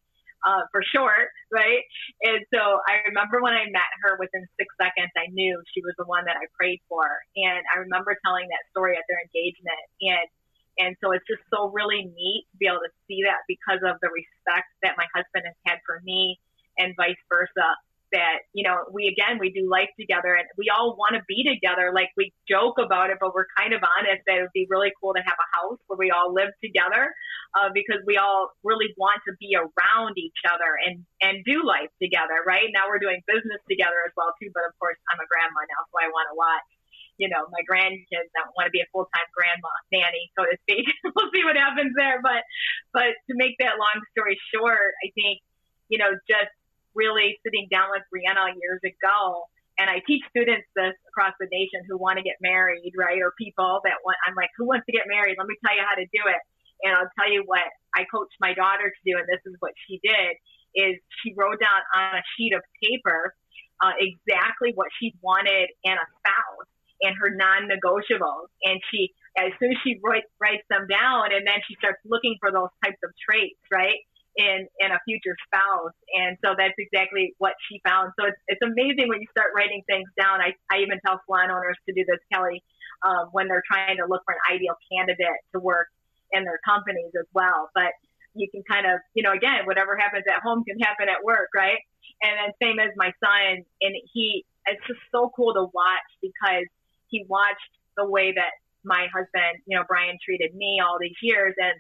uh, 0.46 0.64
for 0.72 0.84
short, 0.84 1.34
right? 1.52 1.82
And 2.22 2.46
so 2.54 2.80
I 2.86 3.02
remember 3.10 3.42
when 3.42 3.54
I 3.54 3.66
met 3.74 3.90
her 4.06 4.18
within 4.20 4.46
six 4.60 4.70
seconds, 4.80 5.10
I 5.18 5.28
knew 5.34 5.58
she 5.74 5.82
was 5.82 5.94
the 5.98 6.06
one 6.06 6.26
that 6.26 6.38
I 6.38 6.46
prayed 6.54 6.80
for. 6.88 7.06
And 7.36 7.66
I 7.74 7.82
remember 7.82 8.16
telling 8.24 8.48
that 8.50 8.64
story 8.70 8.96
at 8.96 9.04
their 9.10 9.20
engagement. 9.20 9.86
And 10.02 10.28
and 10.76 10.92
so 11.00 11.16
it's 11.16 11.24
just 11.24 11.40
so 11.48 11.72
really 11.72 12.04
neat 12.04 12.44
to 12.52 12.56
be 12.60 12.68
able 12.68 12.84
to 12.84 12.92
see 13.08 13.24
that 13.24 13.48
because 13.48 13.80
of 13.88 13.96
the 14.04 14.12
respect 14.12 14.68
that 14.84 15.00
my 15.00 15.08
husband 15.16 15.48
has 15.48 15.56
had 15.64 15.80
for 15.88 16.04
me 16.04 16.36
and 16.76 16.92
vice 17.00 17.16
versa 17.32 17.80
that, 18.16 18.48
you 18.56 18.64
know, 18.64 18.88
we 18.96 19.12
again, 19.12 19.44
we 19.44 19.52
do 19.52 19.68
life 19.68 19.92
together 20.00 20.40
and 20.40 20.48
we 20.56 20.72
all 20.72 20.96
want 20.96 21.20
to 21.20 21.24
be 21.28 21.44
together. 21.44 21.92
Like 21.92 22.16
we 22.16 22.32
joke 22.48 22.80
about 22.80 23.12
it, 23.12 23.20
but 23.20 23.36
we're 23.36 23.52
kind 23.60 23.76
of 23.76 23.84
honest 23.84 24.24
that 24.24 24.40
it 24.40 24.48
would 24.48 24.56
be 24.56 24.72
really 24.72 24.96
cool 25.04 25.12
to 25.12 25.20
have 25.20 25.36
a 25.36 25.50
house 25.52 25.84
where 25.92 26.00
we 26.00 26.16
all 26.16 26.32
live 26.32 26.56
together 26.64 27.12
uh, 27.60 27.76
because 27.76 28.00
we 28.08 28.16
all 28.16 28.56
really 28.64 28.96
want 28.96 29.20
to 29.28 29.36
be 29.36 29.60
around 29.60 30.16
each 30.16 30.40
other 30.48 30.80
and, 30.88 31.04
and 31.20 31.44
do 31.44 31.68
life 31.68 31.92
together, 32.00 32.40
right? 32.48 32.72
Now 32.72 32.88
we're 32.88 33.04
doing 33.04 33.20
business 33.28 33.60
together 33.68 34.00
as 34.08 34.16
well, 34.16 34.32
too. 34.40 34.48
But 34.56 34.64
of 34.64 34.72
course, 34.80 34.96
I'm 35.12 35.20
a 35.20 35.28
grandma 35.28 35.68
now, 35.68 35.84
so 35.92 36.00
I 36.00 36.08
want 36.08 36.32
to 36.32 36.36
watch 36.40 36.68
you 37.16 37.32
know, 37.32 37.48
my 37.48 37.64
grandkids 37.64 38.28
that 38.36 38.52
want 38.60 38.68
to 38.68 38.76
be 38.76 38.84
a 38.84 38.90
full 38.92 39.08
time 39.08 39.24
grandma 39.32 39.72
nanny, 39.88 40.28
so 40.36 40.44
to 40.44 40.56
speak. 40.68 40.84
we'll 41.16 41.32
see 41.32 41.48
what 41.48 41.56
happens 41.56 41.96
there. 41.96 42.20
But 42.20 42.44
but 42.92 43.16
to 43.32 43.34
make 43.40 43.56
that 43.64 43.80
long 43.80 44.04
story 44.12 44.36
short, 44.52 44.92
I 45.00 45.16
think, 45.16 45.40
you 45.88 45.96
know, 45.96 46.12
just 46.28 46.52
really 46.96 47.38
sitting 47.44 47.68
down 47.70 47.92
with 47.92 48.04
Brianna 48.10 48.56
years 48.56 48.82
ago. 48.82 49.46
And 49.78 49.92
I 49.92 50.00
teach 50.08 50.24
students 50.32 50.64
this 50.72 50.96
across 51.12 51.36
the 51.36 51.52
nation 51.52 51.84
who 51.84 52.00
want 52.00 52.16
to 52.18 52.24
get 52.24 52.40
married, 52.40 52.96
right? 52.96 53.20
Or 53.20 53.36
people 53.36 53.84
that 53.84 54.00
want, 54.08 54.16
I'm 54.24 54.34
like, 54.34 54.50
who 54.56 54.66
wants 54.66 54.88
to 54.88 54.96
get 54.96 55.04
married? 55.04 55.36
Let 55.38 55.48
me 55.52 55.60
tell 55.60 55.76
you 55.76 55.84
how 55.84 56.00
to 56.00 56.08
do 56.08 56.24
it. 56.32 56.42
And 56.88 56.96
I'll 56.96 57.12
tell 57.20 57.28
you 57.28 57.44
what 57.44 57.68
I 57.92 58.08
coached 58.08 58.40
my 58.40 58.56
daughter 58.56 58.88
to 58.88 59.02
do. 59.04 59.20
And 59.20 59.28
this 59.28 59.44
is 59.44 59.56
what 59.60 59.76
she 59.88 60.00
did 60.00 60.40
is 60.76 60.96
she 61.24 61.36
wrote 61.36 61.60
down 61.60 61.82
on 61.96 62.20
a 62.20 62.24
sheet 62.36 62.56
of 62.56 62.64
paper 62.84 63.36
uh, 63.84 63.96
exactly 64.00 64.72
what 64.76 64.88
she 65.00 65.16
wanted 65.20 65.72
in 65.84 65.96
a 65.96 66.08
spouse 66.20 66.68
and 67.02 67.16
her 67.20 67.36
non-negotiables. 67.36 68.48
And 68.64 68.80
she, 68.92 69.12
as 69.38 69.52
soon 69.60 69.72
as 69.72 69.80
she 69.84 70.00
write, 70.04 70.24
writes 70.40 70.64
them 70.70 70.88
down, 70.88 71.36
and 71.36 71.44
then 71.48 71.60
she 71.68 71.76
starts 71.76 72.00
looking 72.06 72.36
for 72.40 72.52
those 72.52 72.72
types 72.84 73.00
of 73.04 73.12
traits, 73.20 73.60
right? 73.72 74.00
In 74.36 74.68
in 74.80 74.92
a 74.92 75.00
future 75.06 75.36
spouse. 75.48 75.96
And 76.14 76.38
so 76.44 76.56
that's 76.58 76.76
exactly 76.78 77.34
what 77.38 77.54
she 77.68 77.82
found. 77.88 78.12
So 78.20 78.28
it's 78.28 78.42
it's 78.48 78.62
amazing 78.62 79.08
when 79.08 79.22
you 79.22 79.28
start 79.32 79.52
writing 79.56 79.84
things 79.88 80.10
down. 80.20 80.42
I, 80.42 80.54
I 80.72 80.80
even 80.84 81.00
tell 81.06 81.22
salon 81.26 81.52
owners 81.52 81.78
to 81.88 81.94
do 81.96 82.04
this, 82.08 82.20
Kelly, 82.32 82.64
um, 83.06 83.30
when 83.32 83.48
they're 83.48 83.64
trying 83.66 83.98
to 83.98 84.06
look 84.08 84.24
for 84.26 84.36
an 84.36 84.44
ideal 84.52 84.76
candidate 84.92 85.40
to 85.54 85.60
work 85.60 85.88
in 86.32 86.44
their 86.44 86.60
companies 86.68 87.12
as 87.18 87.28
well. 87.34 87.72
But 87.74 87.96
you 88.36 88.50
can 88.52 88.64
kind 88.70 88.86
of, 88.86 89.00
you 89.14 89.24
know, 89.24 89.32
again, 89.32 89.64
whatever 89.64 89.96
happens 89.96 90.26
at 90.28 90.44
home 90.44 90.64
can 90.68 90.78
happen 90.80 91.08
at 91.08 91.24
work, 91.24 91.50
right? 91.56 91.80
And 92.22 92.36
then 92.36 92.52
same 92.62 92.80
as 92.80 92.92
my 92.96 93.12
son, 93.24 93.64
and 93.82 93.94
he, 94.14 94.46
it's 94.68 94.82
just 94.88 95.00
so 95.12 95.32
cool 95.36 95.54
to 95.54 95.68
watch 95.74 96.10
because 96.22 96.68
he 97.08 97.26
watched 97.28 97.72
the 97.96 98.06
way 98.06 98.34
that 98.34 98.60
my 98.84 99.08
husband, 99.14 99.64
you 99.66 99.78
know, 99.78 99.84
Brian 99.88 100.18
treated 100.24 100.54
me 100.54 100.82
all 100.84 100.98
these 101.00 101.16
years, 101.22 101.56
and 101.58 101.80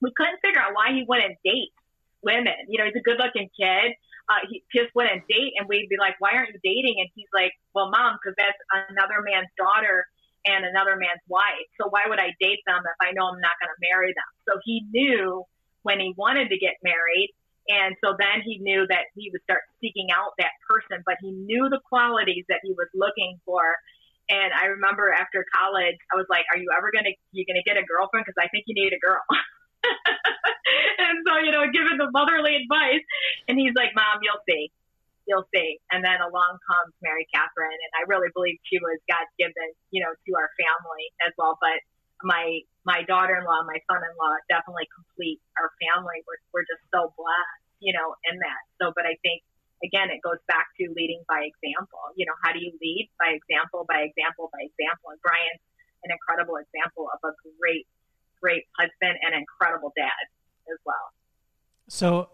we 0.00 0.12
couldn't 0.14 0.38
figure 0.44 0.60
out 0.60 0.74
why 0.74 0.92
he 0.92 1.04
wouldn't 1.08 1.38
date 1.44 1.72
women. 2.22 2.56
You 2.68 2.78
know, 2.78 2.86
he's 2.86 2.98
a 2.98 3.04
good 3.04 3.18
looking 3.18 3.48
kid. 3.52 3.94
Uh, 4.26 4.42
he 4.50 4.62
just 4.74 4.90
went 4.94 5.12
and 5.12 5.22
date, 5.30 5.54
and 5.58 5.68
we'd 5.68 5.88
be 5.88 5.96
like, 5.98 6.18
"Why 6.18 6.34
aren't 6.34 6.50
you 6.50 6.60
dating?" 6.62 6.98
And 6.98 7.08
he's 7.14 7.30
like, 7.32 7.52
"Well, 7.74 7.90
mom, 7.90 8.18
because 8.18 8.34
that's 8.36 8.58
another 8.90 9.22
man's 9.22 9.50
daughter 9.56 10.06
and 10.46 10.64
another 10.66 10.96
man's 10.96 11.22
wife. 11.28 11.66
So 11.80 11.88
why 11.88 12.06
would 12.08 12.18
I 12.18 12.34
date 12.40 12.62
them 12.66 12.82
if 12.82 12.98
I 13.00 13.12
know 13.12 13.30
I'm 13.30 13.40
not 13.40 13.54
going 13.62 13.70
to 13.70 13.80
marry 13.86 14.10
them?" 14.12 14.30
So 14.48 14.58
he 14.64 14.82
knew 14.90 15.46
when 15.82 16.00
he 16.00 16.12
wanted 16.16 16.50
to 16.50 16.58
get 16.58 16.74
married, 16.82 17.30
and 17.68 17.94
so 18.02 18.18
then 18.18 18.42
he 18.42 18.58
knew 18.58 18.86
that 18.90 19.14
he 19.14 19.30
would 19.30 19.42
start 19.42 19.62
seeking 19.80 20.10
out 20.10 20.34
that 20.38 20.58
person, 20.66 21.02
but 21.06 21.16
he 21.22 21.30
knew 21.30 21.68
the 21.70 21.80
qualities 21.86 22.44
that 22.48 22.60
he 22.62 22.72
was 22.74 22.88
looking 22.94 23.38
for. 23.46 23.62
And 24.28 24.50
I 24.52 24.66
remember 24.74 25.14
after 25.14 25.46
college, 25.54 25.98
I 26.12 26.16
was 26.18 26.26
like, 26.28 26.46
"Are 26.50 26.58
you 26.58 26.66
ever 26.76 26.90
gonna 26.90 27.14
you 27.30 27.46
gonna 27.46 27.62
get 27.62 27.76
a 27.76 27.86
girlfriend? 27.86 28.26
Because 28.26 28.42
I 28.42 28.48
think 28.50 28.64
you 28.66 28.74
need 28.74 28.92
a 28.92 28.98
girl." 28.98 29.22
and 31.04 31.22
so, 31.26 31.38
you 31.42 31.52
know, 31.52 31.64
giving 31.70 31.98
the 31.98 32.10
motherly 32.10 32.56
advice, 32.56 33.04
and 33.48 33.58
he's 33.58 33.74
like, 33.74 33.94
"Mom, 33.94 34.22
you'll 34.22 34.42
see, 34.48 34.70
you'll 35.26 35.48
see." 35.54 35.78
And 35.90 36.04
then 36.04 36.20
along 36.20 36.58
comes 36.64 36.92
Mary 37.02 37.26
Catherine, 37.32 37.76
and 37.76 37.92
I 37.98 38.08
really 38.10 38.30
believe 38.34 38.58
she 38.66 38.78
was 38.78 38.98
God 39.10 39.26
given, 39.38 39.70
you 39.90 40.02
know, 40.02 40.12
to 40.12 40.30
our 40.34 40.50
family 40.58 41.04
as 41.26 41.32
well. 41.38 41.58
But 41.60 41.78
my 42.22 42.62
my 42.86 43.02
daughter-in-law, 43.04 43.66
my 43.66 43.80
son-in-law, 43.90 44.34
definitely 44.48 44.88
complete 44.94 45.42
our 45.58 45.70
family. 45.82 46.22
We're 46.24 46.42
we're 46.54 46.68
just 46.68 46.82
so 46.94 47.12
blessed, 47.18 47.62
you 47.80 47.92
know, 47.92 48.14
in 48.30 48.38
that. 48.40 48.62
So, 48.80 48.94
but 48.94 49.04
I 49.04 49.18
think 49.20 49.42
again, 49.84 50.08
it 50.08 50.24
goes 50.24 50.40
back 50.48 50.72
to 50.80 50.88
leading 50.96 51.20
by 51.28 51.44
example. 51.44 52.00
You 52.16 52.24
know, 52.24 52.36
how 52.40 52.52
do 52.52 52.60
you 52.60 52.72
lead 52.80 53.10
by 53.20 53.36
example, 53.36 53.84
by 53.84 54.08
example, 54.08 54.48
by 54.52 54.64
example? 54.64 55.12
And 55.12 55.20
Brian's 55.20 55.60
an 56.04 56.14
incredible 56.14 56.56
example 56.56 57.10
of 57.10 57.20
a 57.26 57.32
great, 57.58 57.84
great 58.40 58.64
husband 58.78 59.18
and 59.24 59.34
incredible 59.34 59.92
dad 59.96 60.10
as 60.72 60.78
well. 60.84 60.94
So, 61.88 62.28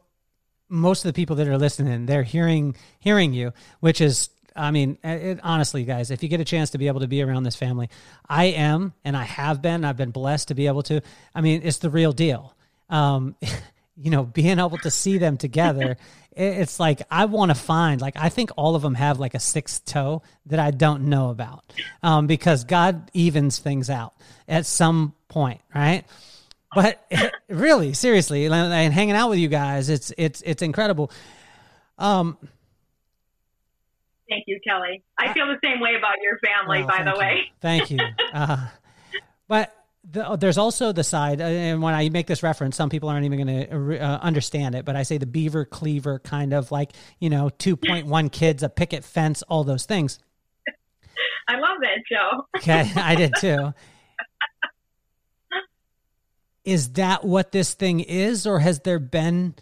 most 0.68 1.04
of 1.04 1.08
the 1.10 1.12
people 1.12 1.36
that 1.36 1.48
are 1.48 1.58
listening, 1.58 2.06
they're 2.06 2.22
hearing 2.22 2.76
hearing 2.98 3.34
you, 3.34 3.52
which 3.80 4.00
is 4.00 4.30
I 4.54 4.70
mean, 4.70 4.98
it, 5.02 5.40
honestly, 5.42 5.84
guys, 5.84 6.10
if 6.10 6.22
you 6.22 6.28
get 6.28 6.40
a 6.40 6.44
chance 6.44 6.70
to 6.70 6.78
be 6.78 6.88
able 6.88 7.00
to 7.00 7.08
be 7.08 7.22
around 7.22 7.44
this 7.44 7.56
family, 7.56 7.88
I 8.28 8.44
am, 8.46 8.92
and 9.04 9.16
I 9.16 9.24
have 9.24 9.62
been. 9.62 9.84
I've 9.84 9.96
been 9.96 10.10
blessed 10.10 10.48
to 10.48 10.54
be 10.54 10.66
able 10.66 10.82
to. 10.84 11.00
I 11.34 11.40
mean, 11.40 11.62
it's 11.64 11.78
the 11.78 11.90
real 11.90 12.12
deal. 12.12 12.54
Um, 12.88 13.36
you 13.96 14.10
know, 14.10 14.24
being 14.24 14.58
able 14.58 14.78
to 14.78 14.90
see 14.90 15.18
them 15.18 15.36
together, 15.36 15.96
it's 16.32 16.80
like 16.80 17.02
I 17.10 17.26
want 17.26 17.50
to 17.50 17.54
find. 17.54 18.00
Like 18.00 18.16
I 18.16 18.28
think 18.28 18.50
all 18.56 18.74
of 18.74 18.82
them 18.82 18.94
have 18.94 19.18
like 19.18 19.34
a 19.34 19.40
sixth 19.40 19.84
toe 19.84 20.22
that 20.46 20.58
I 20.58 20.70
don't 20.70 21.04
know 21.04 21.30
about, 21.30 21.64
um, 22.02 22.26
because 22.26 22.64
God 22.64 23.10
evens 23.12 23.58
things 23.58 23.90
out 23.90 24.14
at 24.48 24.66
some 24.66 25.14
point, 25.28 25.60
right? 25.74 26.04
But 26.74 27.04
really, 27.48 27.92
seriously, 27.92 28.46
and 28.46 28.94
hanging 28.94 29.14
out 29.14 29.30
with 29.30 29.38
you 29.38 29.48
guys, 29.48 29.88
it's 29.88 30.12
it's 30.16 30.42
it's 30.42 30.62
incredible. 30.62 31.10
Um, 31.98 32.38
Thank 34.28 34.44
you, 34.46 34.60
Kelly. 34.66 35.02
I 35.18 35.34
feel 35.34 35.46
the 35.46 35.58
same 35.62 35.80
way 35.80 35.94
about 35.94 36.14
your 36.22 36.38
family, 36.38 36.82
by 36.84 37.02
the 37.02 37.18
way. 37.18 37.42
You. 37.44 37.52
Thank 37.60 37.90
you. 37.90 37.98
Uh, 38.32 38.66
but 39.46 39.76
the, 40.10 40.36
there's 40.36 40.58
also 40.58 40.92
the 40.92 41.04
side, 41.04 41.40
uh, 41.40 41.44
and 41.44 41.80
when 41.80 41.94
I 41.94 42.08
make 42.08 42.26
this 42.26 42.42
reference, 42.42 42.76
some 42.76 42.90
people 42.90 43.08
aren't 43.08 43.24
even 43.24 43.46
going 43.46 43.68
to 43.68 44.00
uh, 44.00 44.18
understand 44.20 44.74
it, 44.74 44.84
but 44.84 44.96
I 44.96 45.04
say 45.04 45.18
the 45.18 45.26
beaver 45.26 45.64
cleaver 45.64 46.18
kind 46.18 46.52
of 46.52 46.72
like, 46.72 46.92
you 47.20 47.30
know, 47.30 47.50
2.1 47.58 48.32
kids, 48.32 48.62
a 48.62 48.68
picket 48.68 49.04
fence, 49.04 49.42
all 49.42 49.64
those 49.64 49.86
things. 49.86 50.18
I 51.48 51.54
love 51.54 51.78
that 51.80 52.02
show. 52.08 52.46
okay, 52.56 52.90
I 52.96 53.14
did 53.14 53.32
too. 53.38 53.72
Is 56.64 56.92
that 56.92 57.24
what 57.24 57.52
this 57.52 57.74
thing 57.74 58.00
is, 58.00 58.46
or 58.46 58.60
has 58.60 58.78
there 58.80 59.00
been 59.00 59.54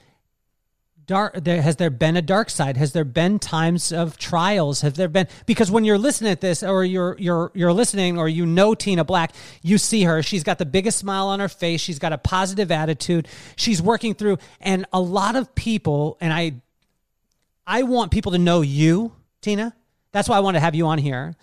dark 1.11 1.43
there 1.43 1.61
has 1.61 1.75
there 1.75 1.91
been 1.91 2.17
a 2.17 2.23
dark 2.23 2.49
side? 2.49 2.77
Has 2.77 2.93
there 2.93 3.05
been 3.05 3.41
times 3.41 3.93
of 3.93 4.17
trials? 4.17 4.83
Have 4.83 4.95
there 4.95 5.09
been 5.09 5.27
because 5.45 5.69
when 5.69 5.85
you're 5.85 5.99
listening 5.99 6.31
at 6.31 6.41
this 6.41 6.63
or 6.63 6.85
you're 6.85 7.17
you're 7.19 7.51
you're 7.53 7.73
listening 7.73 8.17
or 8.17 8.29
you 8.29 8.47
know 8.47 8.77
Tina 8.77 9.03
Black 9.03 9.35
you 9.61 9.77
see 9.77 10.05
her. 10.05 10.23
She's 10.23 10.45
got 10.45 10.59
the 10.59 10.65
biggest 10.65 10.99
smile 10.99 11.27
on 11.27 11.41
her 11.41 11.49
face. 11.49 11.81
She's 11.81 11.99
got 11.99 12.13
a 12.13 12.19
positive 12.19 12.71
attitude. 12.71 13.27
She's 13.57 13.83
working 13.83 14.15
through 14.15 14.39
and 14.61 14.87
a 14.93 15.01
lot 15.01 15.35
of 15.35 15.53
people 15.57 16.17
and 16.21 16.33
I 16.33 16.55
I 17.67 17.83
want 17.83 18.13
people 18.13 18.31
to 18.31 18.39
know 18.39 18.61
you 18.61 19.11
Tina. 19.41 19.75
That's 20.13 20.29
why 20.29 20.37
I 20.37 20.41
want 20.41 20.55
to 20.55 20.61
have 20.61 20.77
you 20.77 20.87
on 20.87 20.99
here 20.99 21.35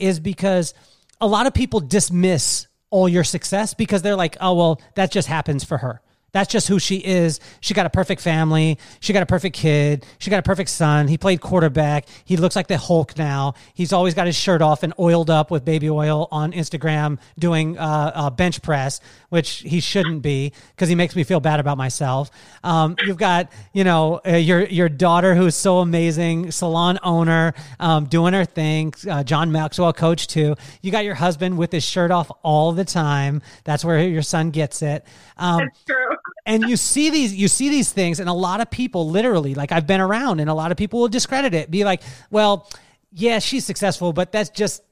is 0.00 0.18
because 0.18 0.74
a 1.20 1.28
lot 1.28 1.46
of 1.46 1.54
people 1.54 1.78
dismiss 1.78 2.66
all 2.90 3.08
your 3.08 3.22
success 3.22 3.72
because 3.72 4.02
they're 4.02 4.16
like 4.16 4.36
oh 4.40 4.54
well 4.54 4.80
that 4.96 5.12
just 5.12 5.28
happens 5.28 5.62
for 5.62 5.78
her 5.78 6.02
that's 6.32 6.50
just 6.50 6.66
who 6.66 6.78
she 6.78 6.96
is. 6.96 7.40
She 7.60 7.74
got 7.74 7.84
a 7.84 7.90
perfect 7.90 8.22
family. 8.22 8.78
She 9.00 9.12
got 9.12 9.22
a 9.22 9.26
perfect 9.26 9.54
kid. 9.54 10.06
She 10.18 10.30
got 10.30 10.38
a 10.38 10.42
perfect 10.42 10.70
son. 10.70 11.06
He 11.08 11.18
played 11.18 11.42
quarterback. 11.42 12.06
He 12.24 12.38
looks 12.38 12.56
like 12.56 12.68
the 12.68 12.78
Hulk 12.78 13.18
now. 13.18 13.54
He's 13.74 13.92
always 13.92 14.14
got 14.14 14.26
his 14.26 14.34
shirt 14.36 14.62
off 14.62 14.82
and 14.82 14.94
oiled 14.98 15.28
up 15.28 15.50
with 15.50 15.64
baby 15.64 15.90
oil 15.90 16.28
on 16.30 16.52
Instagram 16.52 17.18
doing 17.38 17.76
uh, 17.76 18.12
uh, 18.14 18.30
bench 18.30 18.62
press, 18.62 19.00
which 19.28 19.58
he 19.58 19.80
shouldn't 19.80 20.22
be 20.22 20.52
because 20.74 20.88
he 20.88 20.94
makes 20.94 21.14
me 21.14 21.22
feel 21.22 21.38
bad 21.38 21.60
about 21.60 21.76
myself. 21.76 22.30
Um, 22.64 22.96
you've 23.04 23.18
got, 23.18 23.52
you 23.74 23.84
know, 23.84 24.20
uh, 24.26 24.36
your 24.36 24.64
your 24.64 24.88
daughter 24.88 25.34
who's 25.34 25.54
so 25.54 25.78
amazing, 25.78 26.50
salon 26.50 26.98
owner, 27.02 27.52
um, 27.78 28.06
doing 28.06 28.32
her 28.32 28.46
thing. 28.46 28.94
Uh, 29.08 29.22
John 29.22 29.52
Maxwell 29.52 29.92
coach 29.92 30.28
too. 30.28 30.56
You 30.80 30.90
got 30.90 31.04
your 31.04 31.14
husband 31.14 31.58
with 31.58 31.72
his 31.72 31.84
shirt 31.84 32.10
off 32.10 32.30
all 32.42 32.72
the 32.72 32.86
time. 32.86 33.42
That's 33.64 33.84
where 33.84 34.00
your 34.00 34.22
son 34.22 34.50
gets 34.50 34.80
it. 34.80 35.04
Um, 35.36 35.58
That's 35.58 35.84
true 35.84 36.16
and 36.44 36.64
you 36.64 36.76
see 36.76 37.10
these 37.10 37.34
you 37.34 37.48
see 37.48 37.68
these 37.68 37.92
things 37.92 38.20
and 38.20 38.28
a 38.28 38.32
lot 38.32 38.60
of 38.60 38.70
people 38.70 39.08
literally 39.08 39.54
like 39.54 39.72
I've 39.72 39.86
been 39.86 40.00
around 40.00 40.40
and 40.40 40.50
a 40.50 40.54
lot 40.54 40.70
of 40.70 40.76
people 40.76 41.00
will 41.00 41.08
discredit 41.08 41.54
it. 41.54 41.70
Be 41.70 41.84
like 41.84 42.02
well 42.30 42.68
yeah 43.12 43.38
she's 43.38 43.64
successful 43.64 44.12
but 44.12 44.32
that's 44.32 44.50
just 44.50 44.82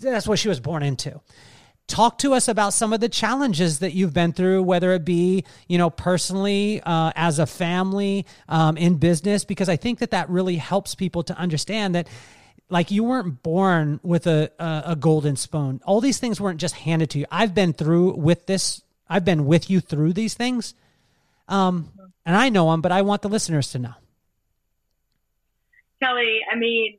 that's 0.00 0.28
what 0.28 0.38
she 0.38 0.48
was 0.48 0.60
born 0.60 0.82
into. 0.82 1.20
Talk 1.86 2.18
to 2.18 2.34
us 2.34 2.48
about 2.48 2.74
some 2.74 2.92
of 2.92 3.00
the 3.00 3.08
challenges 3.08 3.78
that 3.78 3.92
you've 3.92 4.12
been 4.12 4.32
through 4.32 4.62
whether 4.62 4.92
it 4.92 5.04
be 5.04 5.44
you 5.66 5.78
know 5.78 5.90
personally 5.90 6.82
uh, 6.84 7.12
as 7.16 7.38
a 7.38 7.46
family 7.46 8.26
um, 8.48 8.76
in 8.76 8.96
business 8.96 9.44
because 9.44 9.68
i 9.70 9.76
think 9.76 10.00
that 10.00 10.10
that 10.10 10.28
really 10.28 10.56
helps 10.56 10.94
people 10.94 11.22
to 11.22 11.36
understand 11.36 11.94
that 11.94 12.06
like 12.70 12.90
you 12.90 13.02
weren't 13.02 13.42
born 13.42 13.98
with 14.02 14.26
a, 14.26 14.50
a, 14.58 14.82
a 14.92 14.96
golden 14.96 15.36
spoon. 15.36 15.80
All 15.86 16.02
these 16.02 16.18
things 16.18 16.38
weren't 16.38 16.60
just 16.60 16.74
handed 16.74 17.08
to 17.10 17.18
you. 17.18 17.24
I've 17.30 17.54
been 17.54 17.72
through 17.72 18.16
with 18.16 18.44
this 18.44 18.82
i've 19.08 19.24
been 19.24 19.46
with 19.46 19.70
you 19.70 19.80
through 19.80 20.12
these 20.12 20.34
things 20.34 20.74
um, 21.48 21.90
and 22.24 22.36
I 22.36 22.48
know 22.48 22.70
them, 22.70 22.80
but 22.80 22.92
I 22.92 23.02
want 23.02 23.22
the 23.22 23.28
listeners 23.28 23.70
to 23.72 23.78
know. 23.78 23.94
Kelly, 26.02 26.40
I 26.50 26.56
mean, 26.56 26.98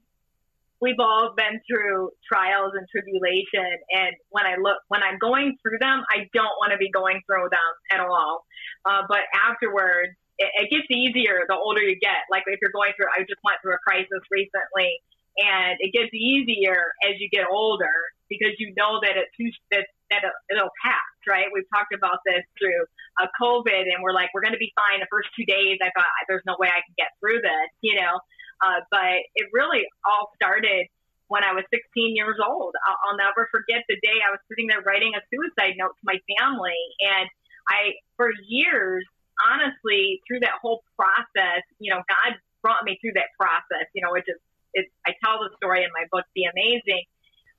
we've 0.81 0.99
all 0.99 1.33
been 1.35 1.61
through 1.67 2.11
trials 2.27 2.73
and 2.75 2.87
tribulation, 2.89 3.77
and 3.91 4.15
when 4.29 4.45
I 4.45 4.55
look, 4.55 4.77
when 4.87 5.03
I'm 5.03 5.17
going 5.19 5.57
through 5.61 5.77
them, 5.79 6.03
I 6.09 6.27
don't 6.33 6.55
want 6.59 6.71
to 6.71 6.77
be 6.77 6.89
going 6.91 7.21
through 7.25 7.49
them 7.51 7.71
at 7.91 7.99
all. 7.99 8.45
Uh, 8.85 9.03
but 9.07 9.23
afterwards, 9.33 10.15
it, 10.37 10.49
it 10.55 10.69
gets 10.71 10.87
easier 10.89 11.43
the 11.47 11.55
older 11.55 11.81
you 11.81 11.99
get. 11.99 12.27
Like 12.31 12.43
if 12.47 12.59
you're 12.61 12.71
going 12.71 12.91
through, 12.95 13.11
I 13.11 13.21
just 13.21 13.39
went 13.43 13.59
through 13.61 13.75
a 13.75 13.83
crisis 13.85 14.23
recently, 14.31 14.99
and 15.37 15.77
it 15.79 15.91
gets 15.91 16.13
easier 16.13 16.95
as 17.07 17.19
you 17.19 17.29
get 17.29 17.45
older 17.51 17.93
because 18.27 18.55
you 18.57 18.73
know 18.75 18.99
that 19.03 19.15
it's 19.15 19.57
that, 19.71 19.87
that 20.09 20.21
it'll 20.49 20.73
pass 20.83 21.09
right? 21.29 21.45
We've 21.53 21.69
talked 21.69 21.93
about 21.93 22.25
this 22.25 22.41
through 22.57 22.81
uh, 23.21 23.29
COVID, 23.37 23.85
and 23.85 24.01
we're 24.01 24.17
like, 24.17 24.33
we're 24.33 24.41
going 24.41 24.57
to 24.57 24.61
be 24.61 24.73
fine. 24.73 24.99
The 24.99 25.11
first 25.13 25.29
two 25.37 25.45
days, 25.45 25.77
I 25.79 25.93
thought 25.93 26.09
there's 26.27 26.45
no 26.49 26.57
way 26.57 26.67
I 26.67 26.81
can 26.81 26.97
get 26.97 27.13
through 27.21 27.45
this, 27.45 27.69
you 27.85 27.95
know. 27.95 28.17
Uh, 28.59 28.83
but 28.91 29.23
it 29.37 29.47
really 29.53 29.85
all 30.03 30.33
started 30.35 30.89
when 31.29 31.45
I 31.45 31.53
was 31.53 31.63
16 31.71 32.17
years 32.17 32.41
old. 32.41 32.75
I'll, 32.89 32.99
I'll 33.05 33.19
never 33.21 33.47
forget 33.53 33.85
the 33.87 33.95
day 34.01 34.19
I 34.19 34.33
was 34.33 34.41
sitting 34.49 34.67
there 34.67 34.81
writing 34.81 35.13
a 35.15 35.21
suicide 35.29 35.77
note 35.77 35.95
to 35.95 36.03
my 36.03 36.17
family, 36.35 36.81
and 36.99 37.29
I, 37.69 38.01
for 38.17 38.33
years, 38.49 39.05
honestly, 39.39 40.19
through 40.27 40.41
that 40.41 40.57
whole 40.59 40.83
process, 40.97 41.63
you 41.77 41.93
know, 41.93 42.01
God 42.09 42.35
brought 42.65 42.83
me 42.83 42.97
through 42.99 43.15
that 43.15 43.31
process, 43.39 43.87
you 43.93 44.01
know, 44.01 44.11
which 44.11 44.27
is, 44.27 44.41
it's, 44.73 44.91
I 45.07 45.15
tell 45.23 45.39
the 45.39 45.49
story 45.57 45.85
in 45.85 45.89
my 45.95 46.05
book, 46.11 46.25
Be 46.35 46.43
Amazing 46.49 47.05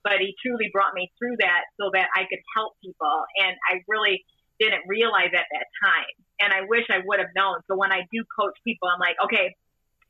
but 0.03 0.19
he 0.19 0.35
truly 0.41 0.69
brought 0.73 0.93
me 0.93 1.11
through 1.17 1.37
that 1.39 1.69
so 1.79 1.89
that 1.93 2.09
I 2.15 2.25
could 2.29 2.41
help 2.55 2.73
people. 2.83 3.25
And 3.37 3.55
I 3.69 3.81
really 3.87 4.25
didn't 4.59 4.85
realize 4.87 5.33
at 5.33 5.45
that 5.49 5.67
time. 5.83 6.13
And 6.41 6.53
I 6.53 6.61
wish 6.67 6.85
I 6.89 7.01
would 7.05 7.19
have 7.19 7.33
known. 7.35 7.61
So 7.69 7.75
when 7.75 7.91
I 7.91 8.05
do 8.11 8.23
coach 8.37 8.57
people, 8.65 8.89
I'm 8.89 8.99
like, 8.99 9.17
okay, 9.25 9.53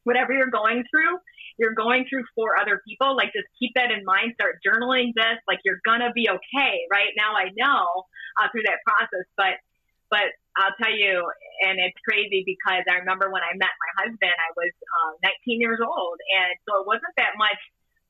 whatever 0.04 0.34
you're 0.34 0.52
going 0.52 0.84
through, 0.90 1.20
you're 1.58 1.76
going 1.76 2.06
through 2.10 2.24
for 2.36 2.60
other 2.60 2.82
people. 2.88 3.16
Like 3.16 3.32
just 3.36 3.48
keep 3.60 3.72
that 3.76 3.92
in 3.92 4.04
mind. 4.04 4.34
Start 4.36 4.60
journaling 4.66 5.14
this. 5.16 5.40
Like 5.48 5.60
you're 5.64 5.84
gonna 5.86 6.12
be 6.16 6.28
okay. 6.28 6.74
Right 6.92 7.12
now, 7.16 7.36
I 7.36 7.52
know 7.56 8.08
uh, 8.40 8.48
through 8.52 8.64
that 8.66 8.80
process, 8.88 9.28
but 9.38 9.60
but 10.10 10.28
I'll 10.60 10.76
tell 10.76 10.92
you, 10.92 11.24
and 11.64 11.80
it's 11.80 11.96
crazy 12.04 12.44
because 12.44 12.84
I 12.92 13.00
remember 13.00 13.32
when 13.32 13.40
I 13.40 13.56
met 13.56 13.72
my 13.72 13.92
husband, 14.04 14.36
I 14.36 14.52
was 14.60 14.74
uh, 15.24 15.32
19 15.48 15.64
years 15.64 15.80
old, 15.80 16.20
and 16.20 16.52
so 16.68 16.84
it 16.84 16.86
wasn't 16.88 17.16
that 17.16 17.40
much 17.40 17.60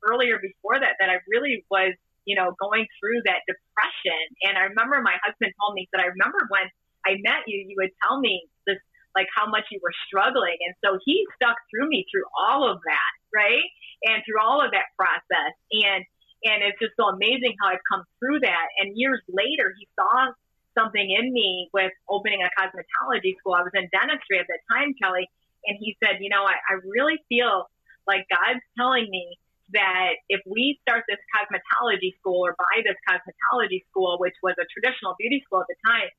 earlier 0.04 0.40
before 0.42 0.80
that 0.80 0.98
that 1.00 1.10
I 1.10 1.20
really 1.28 1.66
was, 1.70 1.94
you 2.26 2.36
know, 2.36 2.54
going 2.60 2.86
through 3.00 3.22
that 3.26 3.42
depression. 3.48 4.22
And 4.44 4.58
I 4.58 4.70
remember 4.70 5.02
my 5.02 5.18
husband 5.24 5.54
told 5.62 5.74
me 5.76 5.90
that 5.94 6.02
I 6.02 6.10
remember 6.12 6.46
when 6.50 6.70
I 7.06 7.18
met 7.22 7.46
you, 7.48 7.58
you 7.66 7.76
would 7.82 7.94
tell 8.06 8.20
me 8.20 8.46
this, 8.68 8.78
like 9.16 9.28
how 9.36 9.50
much 9.50 9.66
you 9.72 9.80
were 9.82 9.94
struggling. 10.08 10.58
And 10.66 10.74
so 10.86 10.98
he 11.04 11.26
stuck 11.36 11.58
through 11.70 11.90
me 11.90 12.06
through 12.12 12.26
all 12.38 12.70
of 12.70 12.80
that, 12.86 13.12
right? 13.34 13.68
And 14.06 14.24
through 14.26 14.40
all 14.42 14.64
of 14.64 14.72
that 14.72 14.94
process. 14.98 15.54
And, 15.72 16.06
and 16.46 16.58
it's 16.64 16.80
just 16.80 16.94
so 16.98 17.10
amazing 17.10 17.58
how 17.62 17.70
I've 17.74 17.86
come 17.92 18.06
through 18.20 18.42
that. 18.42 18.68
And 18.80 18.94
years 18.96 19.22
later, 19.30 19.74
he 19.78 19.88
saw 19.98 20.34
something 20.78 21.04
in 21.04 21.34
me 21.34 21.70
with 21.74 21.92
opening 22.08 22.42
a 22.42 22.50
cosmetology 22.56 23.36
school. 23.38 23.54
I 23.54 23.62
was 23.62 23.76
in 23.76 23.90
dentistry 23.92 24.40
at 24.40 24.48
that 24.48 24.64
time, 24.72 24.96
Kelly. 25.02 25.28
And 25.68 25.78
he 25.80 25.98
said, 26.02 26.18
you 26.22 26.30
know, 26.30 26.44
I, 26.48 26.58
I 26.72 26.80
really 26.86 27.20
feel 27.30 27.70
like 28.08 28.26
God's 28.32 28.64
telling 28.78 29.10
me 29.10 29.38
that 29.74 30.20
if 30.30 30.42
we 30.46 30.80
start 30.84 31.04
this 31.08 31.20
cosmetology 31.32 32.16
school 32.20 32.46
or 32.46 32.56
buy 32.58 32.84
this 32.84 32.98
cosmetology 33.08 33.84
school, 33.90 34.18
which 34.20 34.36
was 34.44 34.56
a 34.60 34.68
traditional 34.72 35.16
beauty 35.20 35.42
school 35.46 35.62
at 35.62 35.70
the 35.70 35.80
time, 35.86 36.10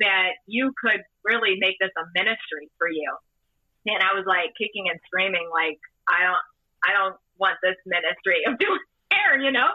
that 0.00 0.40
you 0.46 0.72
could 0.74 1.02
really 1.22 1.56
make 1.60 1.76
this 1.80 1.92
a 1.94 2.04
ministry 2.14 2.70
for 2.78 2.88
you. 2.88 3.08
And 3.86 4.00
I 4.00 4.16
was 4.16 4.24
like 4.26 4.56
kicking 4.56 4.88
and 4.88 4.98
screaming, 5.06 5.46
like, 5.52 5.78
I 6.08 6.24
don't, 6.24 6.44
I 6.82 6.90
don't 6.96 7.16
want 7.38 7.60
this 7.62 7.76
ministry 7.86 8.42
of 8.48 8.58
doing 8.62 8.84
hair, 9.12 9.38
you 9.38 9.52
know? 9.52 9.68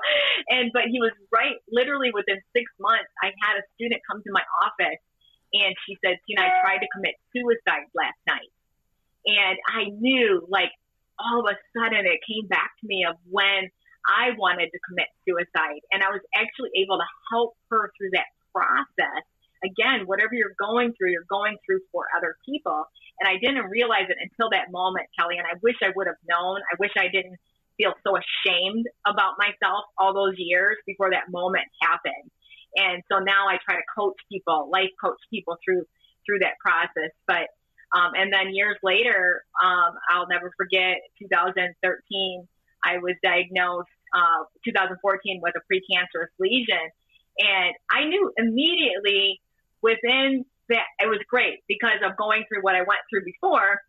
And, 0.49 0.71
but 0.73 0.89
he 0.89 0.99
was 0.99 1.13
right. 1.31 1.57
Literally 1.71 2.11
within 2.11 2.41
six 2.55 2.65
months, 2.79 3.09
I 3.21 3.31
had 3.45 3.61
a 3.61 3.63
student 3.77 4.01
come 4.09 4.21
to 4.25 4.31
my 4.33 4.43
office 4.65 5.01
and 5.53 5.73
she 5.85 5.97
said, 6.05 6.17
Tina, 6.25 6.45
I 6.45 6.61
tried 6.61 6.81
to 6.85 6.89
commit 6.93 7.15
suicide 7.33 7.89
last 7.93 8.19
night. 8.27 8.49
And 9.25 9.57
I 9.67 9.89
knew, 9.89 10.45
like, 10.47 10.71
all 11.19 11.41
of 11.41 11.45
a 11.51 11.57
sudden 11.75 12.05
it 12.05 12.19
came 12.25 12.47
back 12.47 12.71
to 12.81 12.87
me 12.87 13.05
of 13.05 13.15
when 13.29 13.69
I 14.07 14.31
wanted 14.37 14.71
to 14.71 14.79
commit 14.87 15.07
suicide. 15.27 15.83
And 15.91 16.03
I 16.03 16.09
was 16.09 16.21
actually 16.35 16.71
able 16.79 16.97
to 16.97 17.09
help 17.31 17.55
her 17.69 17.91
through 17.97 18.11
that 18.13 18.31
process. 18.55 19.23
Again, 19.59 20.07
whatever 20.07 20.33
you're 20.33 20.55
going 20.57 20.93
through, 20.95 21.11
you're 21.11 21.27
going 21.29 21.57
through 21.65 21.83
for 21.91 22.07
other 22.15 22.37
people. 22.47 22.87
And 23.19 23.27
I 23.27 23.35
didn't 23.37 23.67
realize 23.67 24.07
it 24.07 24.15
until 24.17 24.49
that 24.51 24.71
moment, 24.71 25.07
Kelly. 25.19 25.35
And 25.37 25.45
I 25.45 25.59
wish 25.61 25.75
I 25.83 25.91
would 25.95 26.07
have 26.07 26.21
known. 26.23 26.63
I 26.71 26.75
wish 26.79 26.95
I 26.97 27.11
didn't 27.11 27.35
feel 27.75 27.93
so 28.03 28.15
ashamed 28.15 28.87
about 29.05 29.35
myself 29.37 29.85
all 29.97 30.13
those 30.13 30.35
years 30.37 30.77
before 30.87 31.11
that 31.11 31.27
moment 31.29 31.67
happened. 31.81 32.31
And 32.75 33.03
so 33.11 33.19
now 33.19 33.47
I 33.47 33.57
try 33.63 33.75
to 33.75 33.87
coach 33.95 34.15
people, 34.31 34.69
life 34.71 34.91
coach 35.01 35.19
people 35.29 35.57
through 35.63 35.83
through 36.25 36.39
that 36.39 36.59
process. 36.61 37.11
But 37.27 37.49
um, 37.93 38.11
and 38.15 38.31
then 38.31 38.53
years 38.53 38.77
later, 38.83 39.43
um, 39.63 39.93
I'll 40.09 40.27
never 40.27 40.51
forget 40.57 40.97
2013, 41.19 42.47
I 42.83 42.97
was 42.99 43.15
diagnosed, 43.23 43.89
uh, 44.15 44.45
2014 44.65 45.41
with 45.41 45.53
a 45.55 45.63
precancerous 45.65 46.29
lesion. 46.39 46.89
And 47.39 47.73
I 47.89 48.05
knew 48.05 48.31
immediately 48.37 49.41
within 49.81 50.45
that, 50.69 50.85
it 50.99 51.07
was 51.07 51.19
great 51.27 51.59
because 51.67 51.99
of 52.05 52.15
going 52.17 52.45
through 52.47 52.61
what 52.61 52.75
I 52.75 52.81
went 52.81 53.01
through 53.09 53.25
before. 53.25 53.81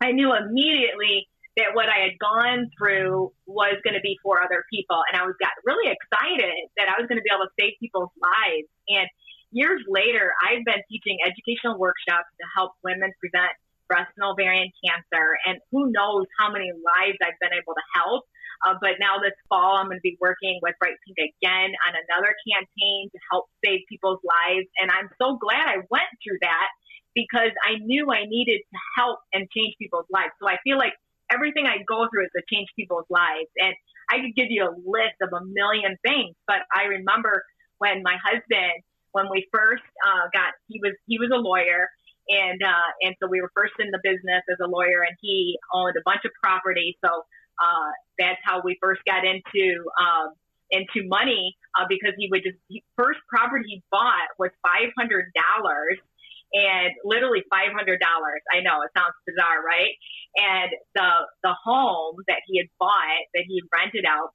I 0.00 0.12
knew 0.12 0.34
immediately 0.34 1.26
that 1.56 1.74
what 1.74 1.88
I 1.88 2.06
had 2.06 2.14
gone 2.20 2.70
through 2.78 3.32
was 3.46 3.74
going 3.82 3.94
to 3.94 4.04
be 4.04 4.16
for 4.22 4.40
other 4.42 4.62
people. 4.70 5.00
And 5.10 5.20
I 5.20 5.26
was 5.26 5.34
got 5.40 5.50
really 5.64 5.90
excited 5.90 6.70
that 6.76 6.86
I 6.86 7.00
was 7.00 7.08
going 7.08 7.18
to 7.18 7.26
be 7.26 7.32
able 7.34 7.50
to 7.50 7.56
save 7.58 7.74
people's 7.80 8.14
lives. 8.14 8.68
And 8.86 9.08
years 9.50 9.82
later, 9.88 10.32
I've 10.44 10.64
been 10.64 10.82
teaching 10.90 11.18
educational 11.24 11.78
workshops 11.78 12.28
to 12.40 12.44
help 12.56 12.72
women 12.84 13.12
prevent 13.20 13.52
breast 13.88 14.12
and 14.20 14.24
ovarian 14.28 14.68
cancer. 14.84 15.34
And 15.48 15.58
who 15.72 15.90
knows 15.90 16.28
how 16.38 16.52
many 16.52 16.70
lives 16.70 17.16
I've 17.24 17.40
been 17.40 17.56
able 17.56 17.72
to 17.72 17.86
help. 17.96 18.24
Uh, 18.66 18.74
but 18.80 19.00
now 19.00 19.16
this 19.22 19.34
fall, 19.48 19.78
I'm 19.78 19.86
going 19.86 19.98
to 19.98 20.04
be 20.04 20.18
working 20.20 20.60
with 20.62 20.74
Bright 20.78 20.98
Pink 21.06 21.16
again 21.16 21.72
on 21.88 21.92
another 21.96 22.34
campaign 22.44 23.08
to 23.10 23.18
help 23.32 23.46
save 23.64 23.80
people's 23.88 24.20
lives. 24.22 24.68
And 24.78 24.90
I'm 24.90 25.08
so 25.16 25.38
glad 25.40 25.66
I 25.66 25.80
went 25.88 26.10
through 26.20 26.38
that 26.42 26.68
because 27.14 27.54
I 27.64 27.78
knew 27.80 28.10
I 28.10 28.26
needed 28.26 28.60
to 28.60 28.78
help 28.98 29.18
and 29.32 29.48
change 29.50 29.74
people's 29.78 30.10
lives. 30.10 30.34
So 30.42 30.48
I 30.48 30.58
feel 30.62 30.76
like 30.76 30.92
everything 31.32 31.66
I 31.66 31.82
go 31.86 32.06
through 32.10 32.28
is 32.28 32.34
to 32.36 32.42
change 32.50 32.68
people's 32.76 33.08
lives. 33.10 33.48
And 33.56 33.74
I 34.10 34.20
could 34.20 34.34
give 34.34 34.50
you 34.50 34.64
a 34.64 34.74
list 34.74 35.18
of 35.22 35.30
a 35.32 35.44
million 35.44 35.96
things, 36.02 36.34
but 36.46 36.64
I 36.74 36.98
remember 36.98 37.44
when 37.78 38.02
my 38.02 38.16
husband 38.24 38.82
when 39.12 39.26
we 39.30 39.46
first 39.52 39.84
uh, 40.06 40.28
got 40.32 40.54
he 40.68 40.80
was 40.82 40.94
he 41.06 41.18
was 41.18 41.30
a 41.32 41.38
lawyer 41.38 41.88
and 42.28 42.62
uh, 42.62 42.90
and 43.02 43.14
so 43.20 43.28
we 43.28 43.40
were 43.40 43.50
first 43.54 43.74
in 43.78 43.90
the 43.90 44.00
business 44.02 44.42
as 44.50 44.58
a 44.62 44.68
lawyer 44.68 45.02
and 45.06 45.16
he 45.20 45.58
owned 45.72 45.96
a 45.96 46.02
bunch 46.04 46.24
of 46.24 46.32
property 46.42 46.96
so 47.04 47.24
uh, 47.58 47.90
that's 48.18 48.38
how 48.44 48.60
we 48.64 48.78
first 48.80 49.02
got 49.04 49.24
into 49.24 49.82
um, 49.98 50.34
into 50.70 51.06
money 51.08 51.56
uh, 51.78 51.84
because 51.88 52.12
he 52.18 52.28
would 52.30 52.42
just 52.42 52.58
he, 52.68 52.84
first 52.96 53.18
property 53.28 53.64
he 53.66 53.82
bought 53.90 54.28
was 54.38 54.50
five 54.62 54.92
hundred 54.96 55.32
dollars 55.34 55.98
and 56.52 56.92
literally 57.04 57.44
five 57.50 57.72
hundred 57.74 58.00
dollars. 58.00 58.40
I 58.52 58.60
know 58.60 58.82
it 58.82 58.90
sounds 58.96 59.16
bizarre, 59.26 59.62
right? 59.64 59.94
And 60.36 60.70
the 60.94 61.10
the 61.42 61.54
home 61.64 62.16
that 62.28 62.42
he 62.46 62.58
had 62.58 62.68
bought 62.78 63.24
that 63.34 63.44
he 63.46 63.62
rented 63.72 64.04
out 64.04 64.34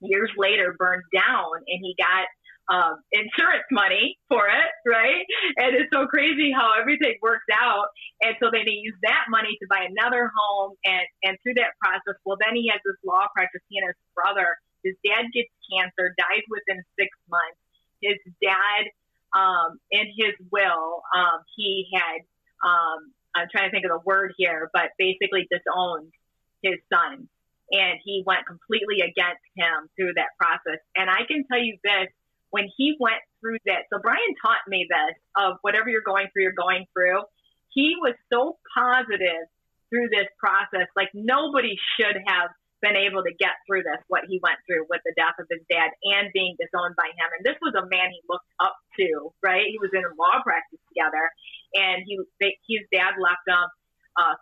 years 0.00 0.30
later 0.36 0.74
burned 0.78 1.04
down, 1.12 1.64
and 1.66 1.78
he 1.80 1.94
got 1.98 2.28
um, 2.70 3.02
insurance 3.10 3.66
money 3.74 4.16
for 4.30 4.46
it, 4.46 4.70
right? 4.86 5.26
And 5.58 5.74
it's 5.74 5.90
so 5.92 6.06
crazy 6.06 6.54
how 6.54 6.70
everything 6.78 7.18
works 7.20 7.50
out. 7.50 7.90
And 8.22 8.38
so 8.38 8.46
then 8.54 8.62
he 8.64 8.78
used 8.86 9.02
that 9.02 9.26
money 9.28 9.58
to 9.58 9.66
buy 9.66 9.90
another 9.90 10.30
home. 10.30 10.78
And, 10.86 11.04
and 11.26 11.34
through 11.42 11.58
that 11.58 11.74
process, 11.82 12.14
well, 12.22 12.38
then 12.38 12.54
he 12.54 12.70
has 12.70 12.78
this 12.86 12.96
law 13.02 13.26
practice. 13.34 13.60
He 13.68 13.82
and 13.82 13.90
his 13.90 13.98
brother, 14.14 14.54
his 14.86 14.94
dad 15.02 15.26
gets 15.34 15.50
cancer, 15.66 16.14
dies 16.14 16.46
within 16.46 16.78
six 16.94 17.10
months. 17.26 17.58
His 17.98 18.22
dad, 18.38 18.94
um, 19.34 19.82
in 19.90 20.06
his 20.14 20.38
will, 20.54 21.02
um, 21.10 21.42
he 21.58 21.90
had, 21.90 22.22
um, 22.62 23.10
I'm 23.34 23.50
trying 23.50 23.66
to 23.66 23.74
think 23.74 23.84
of 23.84 23.90
the 23.90 24.02
word 24.06 24.32
here, 24.38 24.70
but 24.72 24.94
basically 24.96 25.50
disowned 25.50 26.14
his 26.62 26.78
son. 26.86 27.26
And 27.70 27.98
he 28.02 28.22
went 28.26 28.46
completely 28.46 29.02
against 29.02 29.42
him 29.54 29.90
through 29.94 30.14
that 30.18 30.34
process. 30.38 30.82
And 30.94 31.10
I 31.10 31.22
can 31.26 31.46
tell 31.46 31.62
you 31.62 31.78
this 31.82 32.10
when 32.50 32.68
he 32.76 32.96
went 33.00 33.22
through 33.40 33.58
that, 33.66 33.86
so 33.92 33.98
Brian 34.02 34.34
taught 34.42 34.66
me 34.68 34.86
this 34.88 35.16
of 35.36 35.56
whatever 35.62 35.88
you're 35.88 36.06
going 36.06 36.28
through, 36.32 36.42
you're 36.42 36.52
going 36.52 36.86
through. 36.92 37.22
He 37.70 37.94
was 38.00 38.14
so 38.32 38.58
positive 38.74 39.46
through 39.88 40.08
this 40.10 40.26
process. 40.38 40.86
Like 40.96 41.10
nobody 41.14 41.76
should 41.96 42.16
have 42.26 42.50
been 42.80 42.96
able 42.96 43.22
to 43.22 43.34
get 43.36 43.60
through 43.68 43.84
this, 43.84 44.00
what 44.08 44.24
he 44.26 44.40
went 44.42 44.56
through 44.64 44.88
with 44.88 45.04
the 45.04 45.12
death 45.14 45.36
of 45.38 45.46
his 45.52 45.60
dad 45.68 45.92
and 46.16 46.32
being 46.32 46.56
disowned 46.56 46.96
by 46.96 47.12
him. 47.12 47.28
And 47.36 47.44
this 47.44 47.60
was 47.60 47.76
a 47.76 47.84
man 47.84 48.08
he 48.08 48.20
looked 48.24 48.48
up 48.58 48.76
to, 48.98 49.32
right? 49.44 49.68
He 49.68 49.78
was 49.78 49.92
in 49.92 50.00
a 50.00 50.12
law 50.16 50.40
practice 50.42 50.80
together 50.88 51.28
and 51.76 52.02
he, 52.08 52.16
his 52.40 52.88
dad 52.88 53.20
left 53.20 53.44
him, 53.44 53.68
uh, 54.16 54.34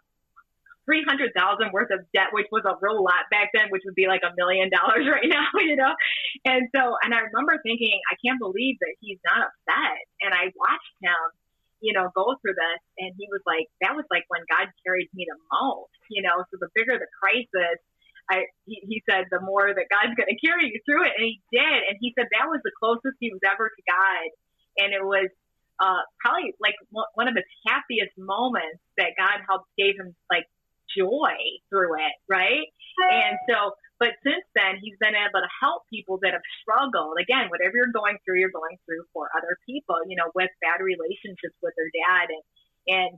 three 0.88 1.04
hundred 1.04 1.36
thousand 1.36 1.68
worth 1.76 1.92
of 1.92 2.00
debt, 2.16 2.32
which 2.32 2.48
was 2.48 2.64
a 2.64 2.72
real 2.80 3.04
lot 3.04 3.28
back 3.28 3.52
then, 3.52 3.68
which 3.68 3.84
would 3.84 3.94
be 3.94 4.08
like 4.08 4.24
a 4.24 4.32
million 4.40 4.72
dollars 4.72 5.04
right 5.12 5.28
now, 5.28 5.52
you 5.60 5.76
know. 5.76 5.92
And 6.48 6.72
so, 6.72 6.96
and 7.04 7.12
I 7.12 7.28
remember 7.28 7.60
thinking, 7.60 8.00
I 8.08 8.16
can't 8.24 8.40
believe 8.40 8.80
that 8.80 8.96
he's 9.04 9.20
not 9.20 9.52
upset. 9.52 10.00
And 10.24 10.32
I 10.32 10.48
watched 10.56 10.96
him, 11.04 11.20
you 11.84 11.92
know, 11.92 12.08
go 12.16 12.40
through 12.40 12.56
this, 12.56 12.80
and 12.96 13.12
he 13.20 13.28
was 13.28 13.44
like, 13.44 13.68
that 13.84 13.92
was 13.92 14.08
like 14.08 14.24
when 14.32 14.40
God 14.48 14.72
carried 14.80 15.12
me 15.12 15.28
the 15.28 15.36
most, 15.52 15.92
you 16.08 16.24
know. 16.24 16.40
So 16.48 16.56
the 16.56 16.72
bigger 16.72 16.96
the 16.96 17.12
crisis. 17.20 17.76
I, 18.28 18.44
he, 18.68 18.76
he 18.84 19.00
said 19.08 19.24
the 19.32 19.40
more 19.40 19.72
that 19.72 19.88
God's 19.88 20.12
going 20.12 20.28
to 20.28 20.36
carry 20.36 20.68
you 20.68 20.76
through 20.84 21.08
it, 21.08 21.16
and 21.16 21.24
he 21.24 21.40
did. 21.48 21.80
And 21.88 21.96
he 21.96 22.12
said 22.12 22.28
that 22.28 22.44
was 22.48 22.60
the 22.60 22.72
closest 22.76 23.16
he 23.20 23.32
was 23.32 23.40
ever 23.40 23.72
to 23.72 23.82
God, 23.88 24.28
and 24.84 24.92
it 24.92 25.00
was 25.00 25.32
uh, 25.80 26.04
probably 26.20 26.52
like 26.60 26.74
one 26.92 27.28
of 27.28 27.34
his 27.34 27.48
happiest 27.64 28.12
moments 28.18 28.82
that 28.98 29.14
God 29.16 29.40
helped 29.48 29.70
gave 29.78 29.96
him 29.96 30.12
like 30.28 30.44
joy 30.96 31.36
through 31.70 31.94
it, 31.96 32.14
right? 32.28 32.66
And 32.98 33.38
so, 33.48 33.72
but 33.98 34.14
since 34.22 34.42
then, 34.54 34.78
he's 34.82 34.94
been 34.98 35.14
able 35.14 35.42
to 35.42 35.52
help 35.60 35.82
people 35.90 36.18
that 36.22 36.32
have 36.32 36.46
struggled. 36.62 37.18
Again, 37.20 37.50
whatever 37.50 37.76
you're 37.76 37.94
going 37.94 38.18
through, 38.24 38.38
you're 38.40 38.54
going 38.54 38.78
through 38.86 39.02
for 39.12 39.28
other 39.36 39.58
people, 39.66 39.96
you 40.06 40.16
know, 40.16 40.30
with 40.34 40.50
bad 40.62 40.82
relationships 40.82 41.54
with 41.62 41.74
their 41.74 41.90
dad. 41.90 42.30
And, 42.30 42.42
and 42.86 43.10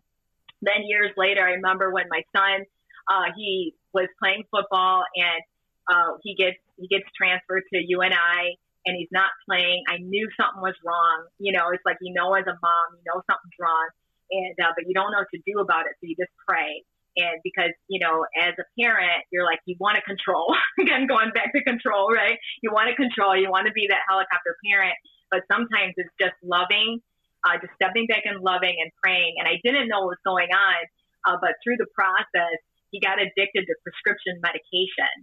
then 0.63 0.89
years 0.89 1.13
later, 1.17 1.45
I 1.45 1.61
remember 1.61 1.93
when 1.93 2.09
my 2.09 2.23
son, 2.35 2.65
uh, 3.09 3.33
he 3.37 3.75
was 3.93 4.09
playing 4.19 4.45
football 4.51 5.05
and, 5.17 5.41
uh, 5.89 6.17
he 6.23 6.35
gets, 6.35 6.61
he 6.77 6.89
gets 6.89 7.05
transferred 7.17 7.65
to 7.73 7.79
UNI 7.81 8.57
and 8.87 8.97
he's 8.97 9.13
not 9.13 9.31
playing. 9.49 9.85
I 9.89 9.99
knew 9.99 10.29
something 10.37 10.63
was 10.63 10.77
wrong. 10.85 11.27
You 11.39 11.53
know, 11.53 11.73
it's 11.73 11.85
like, 11.85 11.97
you 12.01 12.13
know, 12.13 12.33
as 12.35 12.45
a 12.45 12.57
mom, 12.57 12.89
you 12.97 13.05
know, 13.09 13.21
something's 13.29 13.57
wrong 13.59 13.89
and, 14.31 14.55
uh, 14.61 14.73
but 14.77 14.87
you 14.87 14.95
don't 14.95 15.13
know 15.13 15.19
what 15.19 15.33
to 15.35 15.43
do 15.45 15.61
about 15.61 15.87
it. 15.87 15.93
So 16.01 16.07
you 16.07 16.17
just 16.17 16.33
pray. 16.49 16.85
And 17.21 17.41
because, 17.45 17.71
you 17.89 18.01
know, 18.01 18.25
as 18.41 18.55
a 18.59 18.65
parent, 18.81 19.29
you're 19.31 19.45
like, 19.45 19.61
you 19.67 19.77
want 19.79 19.97
to 19.97 20.03
control. 20.03 20.57
Again, 20.81 21.07
going 21.07 21.31
back 21.37 21.53
to 21.53 21.63
control, 21.63 22.09
right? 22.09 22.39
You 22.63 22.73
want 22.73 22.89
to 22.89 22.97
control. 22.97 23.37
You 23.37 23.51
want 23.51 23.67
to 23.67 23.73
be 23.73 23.87
that 23.89 24.01
helicopter 24.09 24.57
parent. 24.65 24.97
But 25.31 25.45
sometimes 25.53 25.95
it's 25.97 26.11
just 26.19 26.35
loving, 26.43 27.01
uh, 27.45 27.61
just 27.61 27.77
stepping 27.77 28.07
back 28.09 28.25
and 28.25 28.41
loving 28.41 28.75
and 28.81 28.91
praying. 29.03 29.37
And 29.39 29.47
I 29.47 29.61
didn't 29.63 29.89
know 29.89 30.09
what 30.09 30.17
was 30.19 30.25
going 30.25 30.49
on. 30.51 30.81
Uh, 31.29 31.37
but 31.41 31.61
through 31.63 31.77
the 31.77 31.87
process, 31.95 32.59
he 32.91 32.99
got 32.99 33.21
addicted 33.21 33.69
to 33.69 33.75
prescription 33.85 34.41
medication 34.41 35.15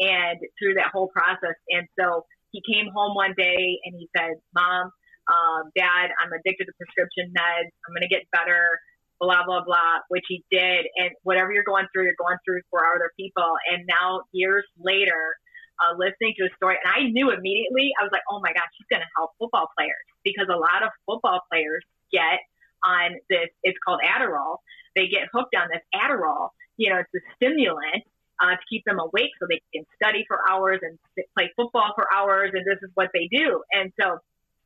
and 0.00 0.40
through 0.58 0.74
that 0.80 0.90
whole 0.90 1.12
process. 1.12 1.54
And 1.68 1.86
so 1.98 2.24
he 2.50 2.62
came 2.64 2.88
home 2.90 3.14
one 3.14 3.34
day 3.36 3.78
and 3.84 3.94
he 3.94 4.08
said, 4.16 4.40
Mom, 4.54 4.90
um, 5.28 5.70
Dad, 5.76 6.10
I'm 6.18 6.32
addicted 6.32 6.66
to 6.66 6.74
prescription 6.74 7.30
meds. 7.30 7.70
I'm 7.86 7.92
going 7.94 8.02
to 8.02 8.10
get 8.10 8.26
better 8.32 8.80
blah 9.22 9.46
blah 9.46 9.62
blah, 9.64 10.02
which 10.10 10.26
he 10.28 10.42
did. 10.50 10.90
And 10.98 11.14
whatever 11.22 11.54
you're 11.54 11.64
going 11.64 11.86
through, 11.94 12.10
you're 12.10 12.18
going 12.18 12.42
through 12.44 12.62
for 12.74 12.82
other 12.82 13.10
people. 13.16 13.54
And 13.70 13.86
now 13.86 14.26
years 14.34 14.66
later, 14.82 15.38
uh, 15.80 15.94
listening 15.96 16.34
to 16.38 16.50
his 16.50 16.54
story, 16.58 16.76
and 16.82 16.90
I 16.90 17.08
knew 17.14 17.30
immediately, 17.30 17.94
I 17.98 18.04
was 18.04 18.10
like, 18.12 18.26
oh 18.30 18.40
my 18.42 18.52
gosh, 18.52 18.68
he's 18.76 18.90
going 18.90 19.06
to 19.06 19.12
help 19.16 19.30
football 19.38 19.70
players 19.78 20.04
because 20.26 20.48
a 20.50 20.58
lot 20.58 20.82
of 20.82 20.90
football 21.06 21.40
players 21.50 21.86
get 22.12 22.42
on 22.84 23.14
this. 23.30 23.48
It's 23.62 23.78
called 23.86 24.02
Adderall. 24.02 24.58
They 24.98 25.06
get 25.08 25.30
hooked 25.32 25.54
on 25.54 25.68
this 25.72 25.86
Adderall. 25.94 26.50
You 26.76 26.90
know, 26.90 26.98
it's 27.00 27.14
a 27.14 27.22
stimulant. 27.38 28.04
uh, 28.42 28.50
to 28.56 28.64
keep 28.68 28.84
them 28.84 28.98
awake 28.98 29.30
so 29.38 29.46
they 29.48 29.60
can 29.74 29.84
study 29.96 30.24
for 30.26 30.38
hours 30.48 30.80
and 30.82 30.98
play 31.36 31.50
football 31.56 31.92
for 31.94 32.06
hours. 32.12 32.50
And 32.54 32.64
this 32.66 32.78
is 32.82 32.90
what 32.94 33.10
they 33.14 33.28
do. 33.30 33.62
And 33.72 33.92
so 34.00 34.18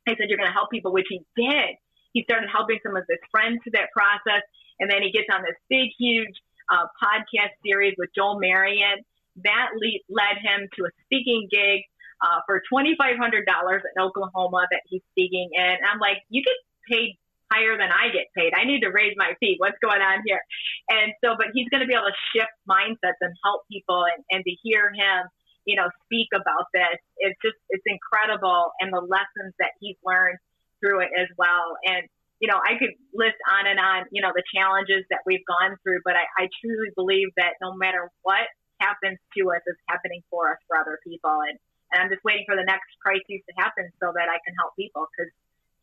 I 0.07 0.15
said, 0.17 0.27
you're 0.29 0.37
going 0.37 0.49
to 0.49 0.53
help 0.53 0.71
people, 0.71 0.91
which 0.93 1.07
he 1.09 1.21
did. 1.35 1.77
He 2.13 2.23
started 2.23 2.49
helping 2.51 2.79
some 2.83 2.95
of 2.95 3.03
his 3.09 3.19
friends 3.31 3.59
through 3.63 3.75
that 3.75 3.91
process. 3.91 4.43
And 4.79 4.89
then 4.89 5.01
he 5.01 5.11
gets 5.11 5.27
on 5.33 5.41
this 5.41 5.57
big, 5.69 5.89
huge 5.97 6.35
uh, 6.71 6.85
podcast 7.01 7.55
series 7.65 7.95
with 7.97 8.09
Joel 8.15 8.39
Marion. 8.39 9.03
That 9.43 9.69
le- 9.75 10.05
led 10.09 10.41
him 10.41 10.67
to 10.77 10.85
a 10.85 10.91
speaking 11.05 11.47
gig 11.51 11.81
uh, 12.21 12.41
for 12.45 12.61
$2,500 12.71 13.17
in 13.19 14.01
Oklahoma 14.01 14.65
that 14.71 14.81
he's 14.87 15.01
speaking 15.11 15.49
in. 15.53 15.77
And 15.77 15.85
I'm 15.85 15.99
like, 15.99 16.23
you 16.29 16.41
get 16.43 16.57
paid 16.89 17.17
higher 17.51 17.77
than 17.77 17.89
I 17.91 18.11
get 18.11 18.27
paid. 18.35 18.53
I 18.53 18.65
need 18.65 18.81
to 18.81 18.91
raise 18.91 19.13
my 19.15 19.33
fee. 19.39 19.55
What's 19.57 19.79
going 19.79 20.01
on 20.01 20.23
here? 20.25 20.41
And 20.89 21.13
so, 21.23 21.35
but 21.37 21.47
he's 21.53 21.69
going 21.69 21.81
to 21.81 21.87
be 21.87 21.93
able 21.93 22.11
to 22.11 22.19
shift 22.35 22.51
mindsets 22.67 23.19
and 23.21 23.33
help 23.43 23.63
people 23.71 24.03
and, 24.03 24.23
and 24.31 24.43
to 24.43 24.53
hear 24.63 24.91
him, 24.91 25.31
you 25.65 25.75
know, 25.75 25.87
speak 26.05 26.27
about 26.35 26.67
this. 26.73 26.99
It's 27.17 27.39
just, 27.43 27.55
it's 27.69 27.85
incredible. 27.87 28.71
And 28.79 28.91
the 28.91 29.03
lessons 29.03 29.55
that 29.59 29.71
he's 29.79 29.95
learned 30.03 30.39
through 30.79 31.01
it 31.01 31.11
as 31.15 31.27
well. 31.37 31.77
And, 31.85 32.07
you 32.39 32.47
know, 32.47 32.57
I 32.57 32.77
could 32.77 32.93
list 33.13 33.37
on 33.49 33.65
and 33.65 33.79
on, 33.79 34.05
you 34.11 34.21
know, 34.21 34.31
the 34.33 34.43
challenges 34.53 35.05
that 35.09 35.25
we've 35.25 35.45
gone 35.45 35.77
through, 35.83 36.01
but 36.05 36.13
I, 36.15 36.25
I 36.37 36.49
truly 36.61 36.93
believe 36.95 37.29
that 37.37 37.57
no 37.61 37.73
matter 37.73 38.11
what 38.21 38.45
happens 38.79 39.17
to 39.37 39.41
us 39.51 39.61
is 39.65 39.77
happening 39.89 40.21
for 40.29 40.53
us 40.53 40.59
for 40.67 40.77
other 40.77 40.99
people. 41.01 41.41
And, 41.41 41.57
and 41.93 41.97
I'm 42.03 42.09
just 42.09 42.23
waiting 42.23 42.45
for 42.45 42.55
the 42.55 42.65
next 42.65 42.93
crisis 43.01 43.41
to 43.49 43.53
happen 43.57 43.89
so 43.99 44.13
that 44.13 44.29
I 44.29 44.37
can 44.45 44.53
help 44.53 44.77
people 44.77 45.09
because 45.09 45.33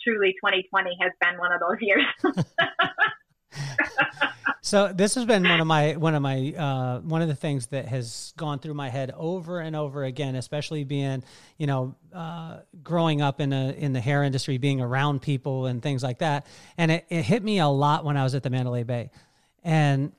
truly 0.02 0.36
2020 0.38 0.94
has 1.00 1.12
been 1.18 1.38
one 1.38 1.50
of 1.50 1.58
those 1.58 1.80
years. 1.80 2.06
so 4.60 4.92
this 4.92 5.14
has 5.14 5.24
been 5.24 5.42
one 5.48 5.60
of 5.60 5.66
my 5.66 5.92
one 5.92 6.14
of 6.14 6.22
my 6.22 6.52
uh, 6.52 7.00
one 7.00 7.22
of 7.22 7.28
the 7.28 7.34
things 7.34 7.66
that 7.68 7.86
has 7.86 8.32
gone 8.36 8.58
through 8.58 8.74
my 8.74 8.88
head 8.88 9.12
over 9.16 9.60
and 9.60 9.76
over 9.76 10.04
again, 10.04 10.34
especially 10.34 10.84
being 10.84 11.22
you 11.58 11.66
know 11.66 11.94
uh, 12.12 12.58
growing 12.82 13.22
up 13.22 13.40
in 13.40 13.52
a 13.52 13.72
in 13.72 13.92
the 13.92 14.00
hair 14.00 14.22
industry, 14.22 14.58
being 14.58 14.80
around 14.80 15.22
people 15.22 15.66
and 15.66 15.82
things 15.82 16.02
like 16.02 16.18
that, 16.18 16.46
and 16.78 16.90
it, 16.90 17.06
it 17.08 17.22
hit 17.22 17.42
me 17.42 17.58
a 17.58 17.68
lot 17.68 18.04
when 18.04 18.16
I 18.16 18.24
was 18.24 18.34
at 18.34 18.42
the 18.42 18.50
Mandalay 18.50 18.84
Bay, 18.84 19.10
and 19.62 20.12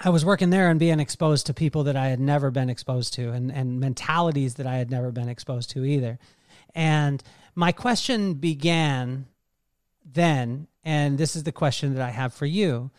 I 0.00 0.10
was 0.10 0.24
working 0.24 0.50
there 0.50 0.68
and 0.70 0.80
being 0.80 1.00
exposed 1.00 1.46
to 1.46 1.54
people 1.54 1.84
that 1.84 1.96
I 1.96 2.08
had 2.08 2.20
never 2.20 2.50
been 2.50 2.70
exposed 2.70 3.14
to, 3.14 3.30
and 3.30 3.52
and 3.52 3.80
mentalities 3.80 4.54
that 4.54 4.66
I 4.66 4.76
had 4.76 4.90
never 4.90 5.10
been 5.10 5.28
exposed 5.28 5.70
to 5.70 5.84
either, 5.84 6.18
and 6.74 7.22
my 7.54 7.72
question 7.72 8.34
began 8.34 9.26
then, 10.04 10.66
and 10.84 11.18
this 11.18 11.36
is 11.36 11.44
the 11.44 11.52
question 11.52 11.94
that 11.94 12.02
I 12.02 12.10
have 12.10 12.34
for 12.34 12.46
you 12.46 12.90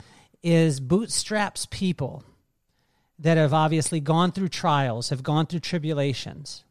is 0.41 0.79
bootstraps 0.79 1.65
people 1.69 2.23
that 3.19 3.37
have 3.37 3.53
obviously 3.53 3.99
gone 3.99 4.31
through 4.31 4.49
trials, 4.49 5.09
have 5.09 5.23
gone 5.23 5.45
through 5.45 5.61
tribulations, 5.61 6.65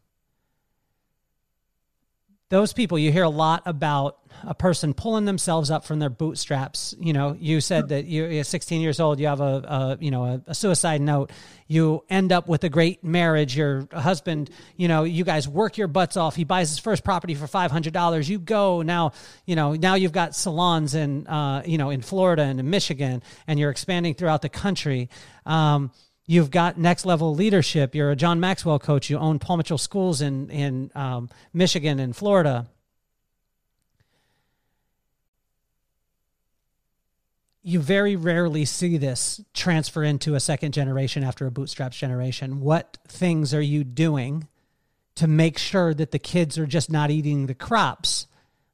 those 2.53 2.71
people 2.71 2.99
you 2.99 3.11
hear 3.11 3.23
a 3.23 3.29
lot 3.29 3.63
about 3.65 4.19
a 4.43 4.53
person 4.53 4.93
pulling 4.93 5.25
themselves 5.25 5.71
up 5.71 5.85
from 5.85 5.97
their 5.97 6.11
bootstraps. 6.11 6.93
You 6.99 7.11
know 7.11 7.35
you 7.39 7.59
said 7.59 7.89
that 7.89 8.05
you're 8.05 8.43
16 8.43 8.79
years 8.79 8.99
old 8.99 9.19
you 9.19 9.25
have 9.25 9.41
a, 9.41 9.43
a 9.43 9.97
you 9.99 10.11
know 10.11 10.23
a, 10.25 10.41
a, 10.45 10.53
suicide 10.53 11.01
note. 11.01 11.31
You 11.67 12.03
end 12.11 12.31
up 12.31 12.47
with 12.47 12.63
a 12.63 12.69
great 12.69 13.03
marriage 13.03 13.57
your 13.57 13.87
husband 13.91 14.51
you 14.77 14.87
know 14.87 15.03
you 15.03 15.23
guys 15.23 15.47
work 15.47 15.79
your 15.79 15.87
butts 15.87 16.15
off 16.15 16.35
he 16.35 16.43
buys 16.43 16.69
his 16.69 16.77
first 16.77 17.03
property 17.03 17.33
for 17.33 17.47
$500 17.47 18.29
you 18.29 18.37
go 18.37 18.83
now 18.83 19.13
you 19.47 19.55
know 19.55 19.73
now 19.73 19.95
you've 19.95 20.11
got 20.11 20.35
salons 20.35 20.93
in 20.93 21.25
uh, 21.25 21.63
you 21.65 21.79
know 21.79 21.89
in 21.89 22.03
florida 22.03 22.43
and 22.43 22.59
in 22.59 22.69
michigan 22.69 23.23
and 23.47 23.57
you're 23.57 23.71
expanding 23.71 24.13
throughout 24.13 24.43
the 24.43 24.49
country. 24.49 25.09
Um, 25.47 25.91
You've 26.25 26.51
got 26.51 26.77
next 26.77 27.05
level 27.05 27.35
leadership. 27.35 27.93
You're 27.93 28.11
a 28.11 28.15
John 28.15 28.39
Maxwell 28.39 28.79
coach. 28.79 29.09
You 29.09 29.17
own 29.17 29.39
Paul 29.39 29.57
Mitchell 29.57 29.77
schools 29.77 30.21
in 30.21 30.49
in 30.49 30.91
um, 30.95 31.29
Michigan 31.53 31.99
and 31.99 32.15
Florida. 32.15 32.67
You 37.61 37.79
very 37.79 38.15
rarely 38.15 38.65
see 38.65 38.97
this 38.97 39.41
transfer 39.53 40.03
into 40.03 40.35
a 40.35 40.39
second 40.39 40.73
generation 40.73 41.23
after 41.23 41.45
a 41.45 41.51
bootstraps 41.51 41.97
generation. 41.97 42.59
What 42.59 42.97
things 43.07 43.53
are 43.53 43.61
you 43.61 43.85
doing 43.85 44.47
to 45.15 45.27
make 45.27 45.57
sure 45.57 45.93
that 45.93 46.11
the 46.11 46.19
kids 46.19 46.57
are 46.57 46.65
just 46.65 46.91
not 46.91 47.09
eating 47.09 47.45
the 47.45 47.53
crops, 47.53 48.27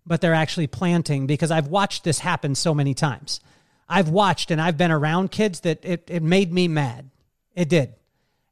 but 0.08 0.22
they're 0.22 0.34
actually 0.34 0.66
planting? 0.68 1.28
Because 1.28 1.52
I've 1.52 1.68
watched 1.68 2.04
this 2.04 2.20
happen 2.20 2.56
so 2.56 2.74
many 2.74 2.96
times. 2.96 3.42
I've 3.88 4.10
watched 4.10 4.50
and 4.50 4.60
I've 4.60 4.78
been 4.78 4.92
around 4.92 5.30
kids 5.30 5.60
that 5.62 5.86
it, 5.86 6.06
it 6.08 6.24
made 6.24 6.52
me 6.52 6.68
mad 6.68 7.10
it 7.60 7.68
did. 7.68 7.94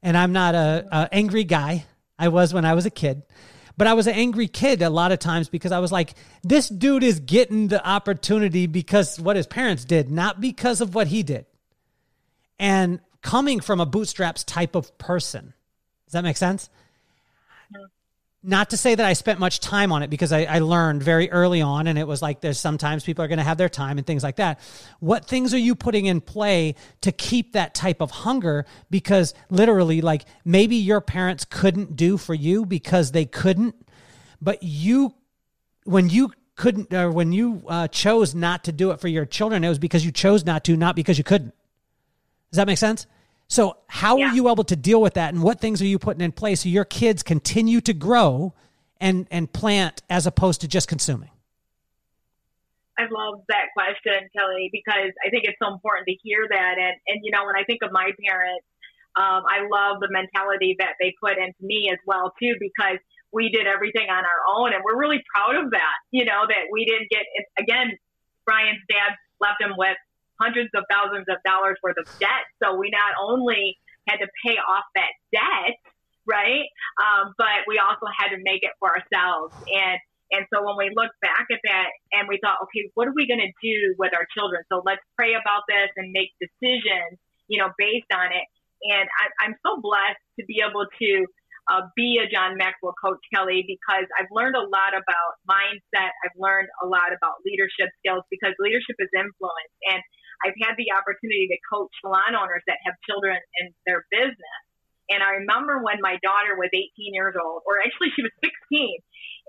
And 0.03 0.17
I'm 0.17 0.33
not 0.33 0.53
a, 0.53 0.85
a 0.91 1.09
angry 1.13 1.45
guy. 1.45 1.85
I 2.19 2.27
was 2.27 2.53
when 2.53 2.65
I 2.65 2.73
was 2.73 2.85
a 2.85 2.89
kid. 2.89 3.23
But 3.77 3.87
I 3.87 3.93
was 3.93 4.05
an 4.05 4.15
angry 4.15 4.49
kid 4.49 4.81
a 4.81 4.89
lot 4.89 5.13
of 5.13 5.19
times 5.19 5.47
because 5.47 5.71
I 5.71 5.79
was 5.79 5.93
like, 5.93 6.13
this 6.43 6.67
dude 6.67 7.03
is 7.03 7.21
getting 7.21 7.69
the 7.69 7.85
opportunity 7.87 8.67
because 8.67 9.17
what 9.17 9.37
his 9.37 9.47
parents 9.47 9.85
did, 9.85 10.11
not 10.11 10.41
because 10.41 10.81
of 10.81 10.93
what 10.93 11.07
he 11.07 11.23
did. 11.23 11.45
And 12.59 12.99
coming 13.21 13.61
from 13.61 13.79
a 13.79 13.85
bootstraps 13.85 14.43
type 14.43 14.75
of 14.75 14.97
person, 14.97 15.53
does 16.05 16.13
that 16.13 16.23
make 16.23 16.37
sense? 16.37 16.69
Not 18.43 18.69
to 18.69 18.77
say 18.77 18.93
that 18.93 19.05
I 19.05 19.13
spent 19.13 19.39
much 19.39 19.59
time 19.59 19.91
on 19.91 20.03
it 20.03 20.09
because 20.09 20.31
I, 20.31 20.43
I, 20.43 20.59
learned 20.59 21.01
very 21.01 21.29
early 21.31 21.61
on, 21.61 21.87
and 21.87 21.97
it 21.97 22.07
was 22.07 22.21
like 22.21 22.39
there's 22.39 22.59
sometimes 22.59 23.03
people 23.03 23.25
are 23.25 23.27
going 23.27 23.39
to 23.39 23.43
have 23.43 23.57
their 23.57 23.69
time 23.69 23.97
and 23.97 24.05
things 24.05 24.23
like 24.23 24.35
that. 24.35 24.59
What 24.99 25.25
things 25.25 25.53
are 25.53 25.59
you 25.59 25.75
putting 25.75 26.05
in 26.05 26.21
play 26.21 26.75
to 27.01 27.11
keep 27.11 27.53
that 27.53 27.73
type 27.73 28.01
of 28.01 28.11
hunger? 28.11 28.65
Because 28.89 29.33
literally, 29.49 30.01
like 30.01 30.25
maybe 30.45 30.75
your 30.75 31.01
parents 31.01 31.45
couldn't 31.45 31.95
do 31.95 32.17
for 32.17 32.35
you 32.35 32.65
because 32.65 33.11
they 33.11 33.25
couldn't, 33.25 33.75
but 34.39 34.61
you, 34.61 35.15
when 35.83 36.09
you 36.09 36.31
couldn't, 36.55 36.93
or 36.93 37.11
when 37.11 37.31
you 37.31 37.63
uh, 37.67 37.87
chose 37.87 38.35
not 38.35 38.63
to 38.65 38.71
do 38.71 38.91
it 38.91 39.01
for 39.01 39.07
your 39.07 39.25
children, 39.25 39.63
it 39.63 39.69
was 39.69 39.79
because 39.79 40.05
you 40.05 40.11
chose 40.11 40.45
not 40.45 40.63
to, 40.65 40.77
not 40.77 40.95
because 40.95 41.17
you 41.17 41.23
couldn't. 41.23 41.53
Does 42.51 42.57
that 42.57 42.67
make 42.67 42.77
sense? 42.77 43.07
So, 43.47 43.77
how 43.87 44.17
yeah. 44.17 44.29
are 44.29 44.35
you 44.35 44.49
able 44.49 44.65
to 44.65 44.75
deal 44.75 45.01
with 45.01 45.13
that, 45.13 45.33
and 45.33 45.41
what 45.41 45.59
things 45.59 45.81
are 45.81 45.85
you 45.85 45.97
putting 45.97 46.21
in 46.21 46.33
place 46.33 46.63
so 46.63 46.69
your 46.69 46.85
kids 46.85 47.23
continue 47.23 47.79
to 47.81 47.93
grow 47.93 48.53
and 48.99 49.27
and 49.31 49.51
plant 49.51 50.03
as 50.09 50.27
opposed 50.27 50.61
to 50.61 50.67
just 50.67 50.87
consuming? 50.87 51.29
I 52.97 53.03
love 53.03 53.45
that 53.47 53.69
question, 53.73 54.27
Kelly, 54.35 54.69
because 54.73 55.13
I 55.25 55.29
think 55.29 55.45
it's 55.45 55.57
so 55.61 55.71
important 55.71 56.07
to 56.07 56.15
hear 56.23 56.45
that. 56.49 56.75
And 56.77 56.95
and 57.07 57.21
you 57.23 57.31
know, 57.31 57.45
when 57.45 57.55
I 57.55 57.63
think 57.63 57.79
of 57.83 57.91
my 57.91 58.11
parents, 58.25 58.65
um, 59.15 59.43
I 59.47 59.63
love 59.69 60.01
the 60.01 60.09
mentality 60.11 60.75
that 60.79 60.95
they 60.99 61.13
put 61.21 61.37
into 61.37 61.61
me 61.61 61.89
as 61.91 61.99
well 62.05 62.33
too, 62.41 62.55
because 62.59 62.99
we 63.31 63.49
did 63.49 63.67
everything 63.67 64.09
on 64.09 64.23
our 64.25 64.41
own, 64.59 64.73
and 64.73 64.83
we're 64.83 64.99
really 64.99 65.23
proud 65.33 65.55
of 65.55 65.71
that. 65.71 65.97
You 66.11 66.25
know, 66.25 66.43
that 66.47 66.67
we 66.71 66.83
didn't 66.83 67.09
get 67.09 67.23
again. 67.57 67.95
Brian's 68.45 68.83
dad 68.89 69.15
left 69.39 69.61
him 69.61 69.75
with 69.77 69.97
hundreds 70.39 70.69
of 70.75 70.83
thousands 70.91 71.25
of 71.29 71.37
dollars 71.45 71.77
worth 71.83 71.97
of 71.97 72.05
debt. 72.19 72.45
So 72.63 72.75
we 72.75 72.89
not 72.89 73.17
only 73.21 73.77
had 74.07 74.17
to 74.17 74.27
pay 74.45 74.55
off 74.57 74.85
that 74.95 75.13
debt, 75.33 75.75
right? 76.27 76.67
Um, 76.99 77.33
but 77.37 77.67
we 77.67 77.79
also 77.79 78.07
had 78.11 78.35
to 78.35 78.39
make 78.43 78.63
it 78.63 78.71
for 78.79 78.91
ourselves. 78.91 79.53
And 79.67 79.99
and 80.31 80.43
so 80.51 80.59
when 80.59 80.75
we 80.75 80.91
look 80.91 81.11
back 81.23 81.47
at 81.47 81.63
that 81.63 81.87
and 82.11 82.27
we 82.27 82.35
thought, 82.43 82.59
okay, 82.67 82.91
what 82.99 83.07
are 83.07 83.15
we 83.15 83.27
going 83.31 83.39
to 83.39 83.53
do 83.63 83.95
with 83.95 84.11
our 84.11 84.27
children? 84.35 84.59
So 84.67 84.83
let's 84.83 84.99
pray 85.15 85.39
about 85.39 85.63
this 85.71 85.87
and 85.95 86.11
make 86.11 86.35
decisions, 86.35 87.15
you 87.47 87.63
know, 87.63 87.71
based 87.79 88.11
on 88.11 88.27
it. 88.35 88.43
And 88.91 89.07
I, 89.07 89.47
I'm 89.47 89.55
so 89.63 89.79
blessed 89.79 90.19
to 90.39 90.43
be 90.43 90.59
able 90.59 90.83
to 90.83 91.11
uh, 91.71 91.87
be 91.95 92.19
a 92.19 92.27
John 92.27 92.55
Maxwell 92.59 92.95
coach, 92.99 93.19
Kelly, 93.31 93.63
because 93.67 94.07
I've 94.19 94.31
learned 94.31 94.55
a 94.55 94.67
lot 94.67 94.95
about 94.95 95.39
mindset. 95.47 96.11
I've 96.23 96.35
learned 96.35 96.67
a 96.83 96.87
lot 96.87 97.11
about 97.15 97.43
leadership 97.47 97.91
skills 98.03 98.23
because 98.31 98.51
leadership 98.59 98.99
is 98.99 99.11
influence. 99.15 99.73
And 99.91 100.03
I've 100.45 100.57
had 100.61 100.75
the 100.77 100.93
opportunity 100.93 101.49
to 101.49 101.57
coach 101.65 101.91
salon 102.01 102.35
owners 102.37 102.61
that 102.67 102.77
have 102.85 102.95
children 103.07 103.37
in 103.61 103.73
their 103.85 104.05
business. 104.11 104.61
And 105.09 105.23
I 105.23 105.39
remember 105.39 105.79
when 105.79 106.03
my 106.03 106.19
daughter 106.19 106.59
was 106.59 106.69
18 106.73 107.15
years 107.15 107.35
old, 107.39 107.63
or 107.63 107.79
actually 107.79 108.11
she 108.15 108.21
was 108.23 108.35
16, 108.43 108.99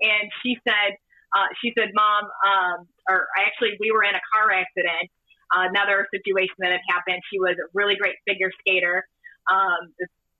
and 0.01 0.31
she 0.41 0.55
said, 0.63 0.95
uh, 1.35 1.51
she 1.61 1.73
said, 1.77 1.91
Mom, 1.93 2.25
um, 2.25 2.87
or 3.07 3.27
actually 3.37 3.77
we 3.79 3.91
were 3.91 4.03
in 4.03 4.15
a 4.15 4.23
car 4.33 4.49
accident. 4.49 5.11
Uh, 5.49 5.65
another 5.65 6.05
situation 6.13 6.53
that 6.61 6.71
had 6.71 6.85
happened. 6.89 7.21
She 7.33 7.41
was 7.41 7.57
a 7.57 7.65
really 7.73 7.97
great 7.97 8.15
figure 8.25 8.53
skater. 8.61 9.01
Um, 9.49 9.89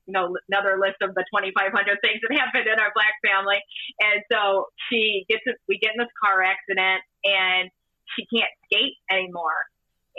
you 0.06 0.14
know, 0.14 0.34
another 0.50 0.78
list 0.78 1.02
of 1.02 1.14
the 1.14 1.26
2,500 1.34 1.74
things 2.02 2.18
that 2.22 2.30
happened 2.34 2.66
in 2.66 2.78
our 2.78 2.90
black 2.94 3.14
family. 3.22 3.58
And 4.02 4.22
so 4.30 4.70
she 4.88 5.26
gets, 5.28 5.42
we 5.68 5.78
get 5.78 5.94
in 5.94 6.02
this 6.02 6.14
car 6.18 6.42
accident 6.42 7.02
and 7.22 7.70
she 8.14 8.26
can't 8.26 8.50
skate 8.66 8.98
anymore. 9.10 9.66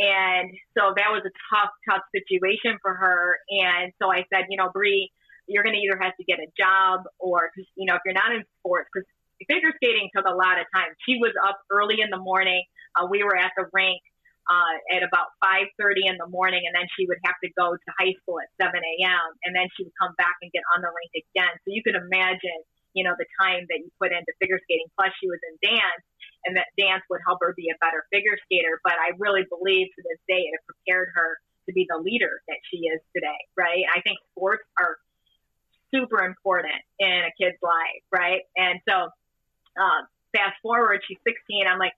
And 0.01 0.49
so 0.73 0.97
that 0.97 1.13
was 1.13 1.21
a 1.21 1.33
tough, 1.53 1.69
tough 1.85 2.01
situation 2.09 2.81
for 2.81 2.97
her. 2.97 3.37
And 3.53 3.93
so 4.01 4.09
I 4.09 4.25
said, 4.33 4.49
you 4.49 4.57
know, 4.57 4.73
Bree, 4.73 5.13
you're 5.45 5.61
going 5.61 5.77
to 5.77 5.81
either 5.81 6.01
have 6.01 6.17
to 6.17 6.25
get 6.25 6.41
a 6.41 6.49
job 6.57 7.05
or, 7.21 7.53
you 7.77 7.85
know, 7.85 7.95
if 7.95 8.01
you're 8.01 8.17
not 8.17 8.33
in 8.33 8.41
sports, 8.57 8.89
because 8.89 9.05
figure 9.45 9.69
skating 9.77 10.09
took 10.09 10.25
a 10.25 10.33
lot 10.33 10.57
of 10.57 10.65
time. 10.73 10.89
She 11.05 11.21
was 11.21 11.33
up 11.45 11.61
early 11.69 12.01
in 12.01 12.09
the 12.09 12.17
morning. 12.17 12.65
Uh, 12.97 13.05
we 13.05 13.21
were 13.21 13.37
at 13.37 13.53
the 13.53 13.69
rink 13.73 14.01
uh, 14.49 14.97
at 14.97 15.05
about 15.05 15.37
5.30 15.43 16.09
in 16.09 16.17
the 16.17 16.25
morning, 16.33 16.65
and 16.65 16.73
then 16.73 16.89
she 16.97 17.05
would 17.05 17.21
have 17.25 17.37
to 17.45 17.49
go 17.53 17.77
to 17.77 17.89
high 18.01 18.13
school 18.21 18.41
at 18.41 18.49
7 18.57 18.73
a.m., 18.73 19.27
and 19.45 19.53
then 19.53 19.69
she 19.77 19.85
would 19.85 19.95
come 20.01 20.17
back 20.17 20.33
and 20.41 20.49
get 20.49 20.65
on 20.73 20.81
the 20.81 20.89
rink 20.89 21.13
again. 21.13 21.53
So 21.61 21.69
you 21.69 21.85
could 21.85 21.95
imagine, 21.95 22.59
you 22.97 23.05
know, 23.05 23.13
the 23.17 23.29
time 23.37 23.69
that 23.69 23.77
you 23.79 23.89
put 24.01 24.09
into 24.09 24.33
figure 24.41 24.57
skating. 24.65 24.89
Plus, 24.97 25.13
she 25.21 25.29
was 25.29 25.39
in 25.45 25.55
dance, 25.61 26.03
and 26.45 26.55
that 26.57 26.67
dance 26.77 27.03
would 27.09 27.21
help 27.25 27.39
her 27.41 27.53
be 27.55 27.69
a 27.69 27.77
better 27.79 28.05
figure 28.11 28.37
skater. 28.45 28.79
But 28.83 28.93
I 28.93 29.11
really 29.17 29.43
believe 29.49 29.87
to 29.95 30.01
this 30.01 30.19
day 30.27 30.49
it 30.49 30.59
prepared 30.65 31.09
her 31.15 31.37
to 31.67 31.73
be 31.73 31.85
the 31.89 31.97
leader 31.97 32.41
that 32.47 32.57
she 32.69 32.89
is 32.89 32.99
today, 33.15 33.37
right? 33.57 33.83
I 33.93 34.01
think 34.01 34.17
sports 34.33 34.63
are 34.79 34.97
super 35.93 36.23
important 36.23 36.81
in 36.99 37.27
a 37.27 37.31
kid's 37.37 37.57
life, 37.61 38.03
right? 38.11 38.41
And 38.55 38.79
so, 38.87 39.09
um, 39.79 40.07
fast 40.35 40.55
forward, 40.61 41.01
she's 41.07 41.19
16. 41.27 41.67
I'm 41.67 41.79
like, 41.79 41.93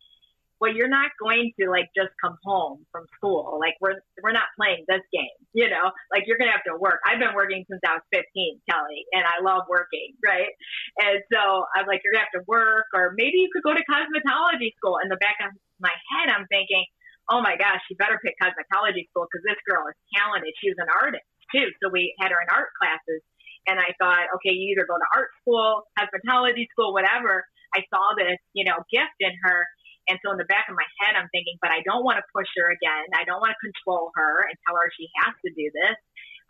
well, 0.64 0.72
you're 0.72 0.88
not 0.88 1.12
going 1.20 1.52
to 1.60 1.68
like 1.68 1.92
just 1.92 2.16
come 2.24 2.40
home 2.40 2.88
from 2.88 3.04
school. 3.20 3.60
Like 3.60 3.76
we're 3.84 4.00
we're 4.24 4.32
not 4.32 4.48
playing 4.56 4.88
this 4.88 5.04
game, 5.12 5.36
you 5.52 5.68
know. 5.68 5.92
Like 6.08 6.24
you're 6.24 6.40
gonna 6.40 6.56
have 6.56 6.64
to 6.72 6.80
work. 6.80 7.04
I've 7.04 7.20
been 7.20 7.36
working 7.36 7.68
since 7.68 7.84
I 7.84 8.00
was 8.00 8.06
15, 8.16 8.64
Kelly, 8.72 9.04
and 9.12 9.28
I 9.28 9.44
love 9.44 9.68
working, 9.68 10.16
right? 10.24 10.56
And 11.04 11.20
so 11.28 11.68
I'm 11.76 11.84
like, 11.84 12.00
you're 12.08 12.16
gonna 12.16 12.32
have 12.32 12.40
to 12.40 12.48
work, 12.48 12.88
or 12.96 13.12
maybe 13.20 13.44
you 13.44 13.52
could 13.52 13.68
go 13.68 13.76
to 13.76 13.84
cosmetology 13.92 14.72
school. 14.80 15.04
In 15.04 15.12
the 15.12 15.20
back 15.20 15.36
of 15.44 15.52
my 15.84 15.92
head, 16.16 16.32
I'm 16.32 16.48
thinking, 16.48 16.88
oh 17.28 17.44
my 17.44 17.60
gosh, 17.60 17.84
you 17.92 18.00
better 18.00 18.16
pick 18.24 18.40
cosmetology 18.40 19.04
school 19.12 19.28
because 19.28 19.44
this 19.44 19.60
girl 19.68 19.84
is 19.92 20.00
talented. 20.16 20.56
She 20.64 20.72
was 20.72 20.80
an 20.80 20.96
artist 20.96 21.28
too, 21.52 21.76
so 21.84 21.92
we 21.92 22.16
had 22.24 22.32
her 22.32 22.40
in 22.40 22.48
art 22.48 22.72
classes. 22.80 23.20
And 23.68 23.84
I 23.84 23.92
thought, 24.00 24.32
okay, 24.40 24.56
you 24.56 24.72
either 24.72 24.88
go 24.88 24.96
to 24.96 25.10
art 25.12 25.28
school, 25.44 25.92
cosmetology 26.00 26.72
school, 26.72 26.96
whatever. 26.96 27.44
I 27.76 27.84
saw 27.92 28.16
this, 28.16 28.40
you 28.56 28.64
know, 28.64 28.80
gift 28.88 29.20
in 29.20 29.36
her 29.44 29.68
and 30.08 30.20
so 30.22 30.36
in 30.36 30.40
the 30.40 30.50
back 30.50 30.68
of 30.68 30.76
my 30.76 30.88
head, 31.00 31.16
I'm 31.16 31.30
thinking, 31.32 31.56
but 31.64 31.72
I 31.72 31.80
don't 31.88 32.04
want 32.04 32.20
to 32.20 32.26
push 32.36 32.50
her 32.60 32.68
again. 32.72 33.08
I 33.16 33.24
don't 33.24 33.40
want 33.40 33.56
to 33.56 33.60
control 33.64 34.12
her 34.16 34.44
and 34.48 34.56
tell 34.68 34.76
her 34.76 34.88
she 34.96 35.08
has 35.24 35.34
to 35.46 35.50
do 35.56 35.68
this 35.72 35.98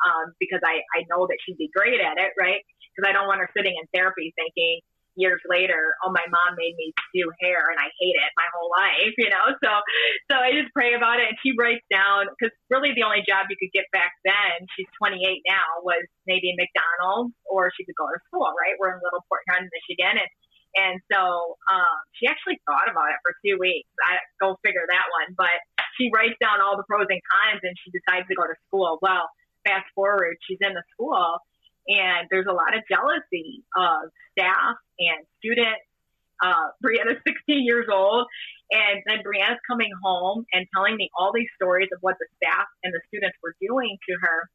um, 0.01 0.33
because 0.41 0.61
I, 0.65 0.81
I 0.97 1.05
know 1.09 1.29
that 1.29 1.37
she'd 1.45 1.57
be 1.57 1.69
great 1.69 2.01
at 2.01 2.17
it, 2.17 2.33
right? 2.39 2.61
Because 2.93 3.09
I 3.09 3.13
don't 3.13 3.29
want 3.29 3.41
her 3.41 3.49
sitting 3.53 3.73
in 3.77 3.85
therapy 3.93 4.33
thinking 4.33 4.81
years 5.15 5.41
later, 5.45 5.93
oh, 6.01 6.09
my 6.09 6.25
mom 6.29 6.57
made 6.57 6.73
me 6.77 6.93
do 7.13 7.29
hair 7.41 7.69
and 7.69 7.77
I 7.77 7.89
hate 8.01 8.17
it 8.17 8.31
my 8.33 8.49
whole 8.53 8.69
life, 8.73 9.13
you 9.21 9.29
know? 9.29 9.53
So, 9.61 9.71
so 10.29 10.35
I 10.41 10.53
just 10.53 10.73
pray 10.73 10.93
about 10.97 11.21
it. 11.21 11.29
And 11.29 11.37
she 11.45 11.53
writes 11.53 11.85
down, 11.89 12.29
because 12.33 12.53
really 12.69 12.93
the 12.97 13.05
only 13.05 13.21
job 13.25 13.49
you 13.49 13.57
could 13.57 13.73
get 13.73 13.85
back 13.93 14.13
then, 14.25 14.65
she's 14.73 14.89
28 14.97 15.21
now, 15.45 15.85
was 15.85 16.01
maybe 16.25 16.53
McDonald's 16.57 17.33
or 17.45 17.69
she 17.77 17.85
could 17.85 17.97
go 17.97 18.09
to 18.09 18.19
school, 18.29 18.49
right? 18.57 18.77
We're 18.81 18.97
in 18.97 19.01
Little 19.05 19.21
Port 19.29 19.45
Huron, 19.45 19.69
Michigan. 19.69 20.17
And 20.17 20.29
and 20.76 20.99
so 21.11 21.57
um, 21.69 21.97
she 22.17 22.26
actually 22.26 22.57
thought 22.65 22.89
about 22.89 23.13
it 23.13 23.21
for 23.21 23.38
two 23.45 23.57
weeks. 23.59 23.89
I 24.01 24.17
go 24.41 24.57
figure 24.65 24.86
that 24.89 25.05
one. 25.21 25.38
But 25.38 25.53
she 25.97 26.09
writes 26.13 26.38
down 26.41 26.61
all 26.61 26.78
the 26.78 26.84
pros 26.89 27.05
and 27.09 27.21
cons, 27.21 27.61
and 27.61 27.76
she 27.78 27.93
decides 27.93 28.28
to 28.28 28.36
go 28.36 28.43
to 28.43 28.57
school. 28.67 28.97
Well, 29.01 29.30
fast 29.65 29.86
forward, 29.93 30.38
she's 30.47 30.57
in 30.61 30.74
the 30.74 30.84
school, 30.93 31.38
and 31.88 32.28
there's 32.32 32.49
a 32.49 32.53
lot 32.53 32.76
of 32.76 32.82
jealousy 32.89 33.63
of 33.78 34.09
staff 34.34 34.76
and 34.99 35.26
students. 35.38 35.86
Uh, 36.41 36.74
Brianna's 36.84 37.21
16 37.28 37.63
years 37.63 37.86
old, 37.91 38.26
and 38.71 39.01
then 39.05 39.21
Brianna's 39.21 39.61
coming 39.69 39.91
home 40.03 40.45
and 40.53 40.65
telling 40.74 40.97
me 40.97 41.09
all 41.17 41.32
these 41.34 41.49
stories 41.55 41.89
of 41.93 42.01
what 42.01 42.17
the 42.19 42.26
staff 42.41 42.65
and 42.84 42.93
the 42.93 43.01
students 43.07 43.38
were 43.43 43.55
doing 43.61 43.97
to 44.09 44.13
her. 44.21 44.49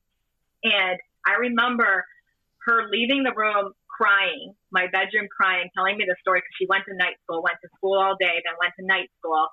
And 0.65 0.99
I 1.27 1.39
remember 1.39 2.05
her 2.69 2.85
leaving 2.93 3.25
the 3.25 3.33
room 3.33 3.73
crying, 3.89 4.55
my 4.71 4.87
bedroom 4.93 5.27
crying, 5.33 5.73
telling 5.75 5.97
me 5.97 6.05
the 6.05 6.15
story 6.21 6.45
because 6.45 6.55
she 6.61 6.69
went 6.69 6.85
to 6.87 6.95
night 6.95 7.17
school, 7.25 7.43
went 7.43 7.57
to 7.65 7.69
school 7.81 7.99
all 7.99 8.15
day, 8.21 8.39
then 8.45 8.55
went 8.61 8.77
to 8.79 8.85
night 8.85 9.09
school, 9.19 9.49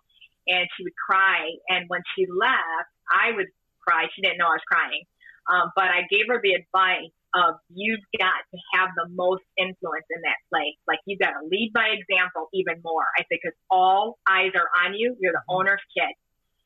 and 0.45 0.67
she 0.75 0.83
would 0.83 0.99
cry. 0.99 1.49
And 1.71 1.87
when 1.87 2.03
she 2.13 2.27
left, 2.29 2.91
I 3.09 3.33
would 3.33 3.49
cry. 3.81 4.05
She 4.13 4.21
didn't 4.21 4.37
know 4.37 4.51
I 4.51 4.59
was 4.59 4.67
crying, 4.69 5.03
um, 5.49 5.71
but 5.73 5.89
I 5.89 6.03
gave 6.11 6.27
her 6.27 6.37
the 6.43 6.53
advice 6.59 7.09
of 7.33 7.59
you've 7.73 8.05
got 8.15 8.43
to 8.53 8.57
have 8.79 8.95
the 8.95 9.11
most 9.11 9.43
influence 9.57 10.07
in 10.07 10.21
that 10.23 10.39
place. 10.47 10.77
Like 10.87 10.99
you've 11.07 11.19
got 11.19 11.35
to 11.35 11.43
lead 11.47 11.71
by 11.73 11.91
example 11.91 12.47
even 12.53 12.79
more. 12.83 13.03
I 13.17 13.23
think 13.27 13.41
because 13.43 13.57
all 13.71 14.19
eyes 14.29 14.55
are 14.55 14.69
on 14.85 14.95
you. 14.95 15.15
You're 15.19 15.35
the 15.35 15.45
owner's 15.49 15.83
kid, 15.95 16.13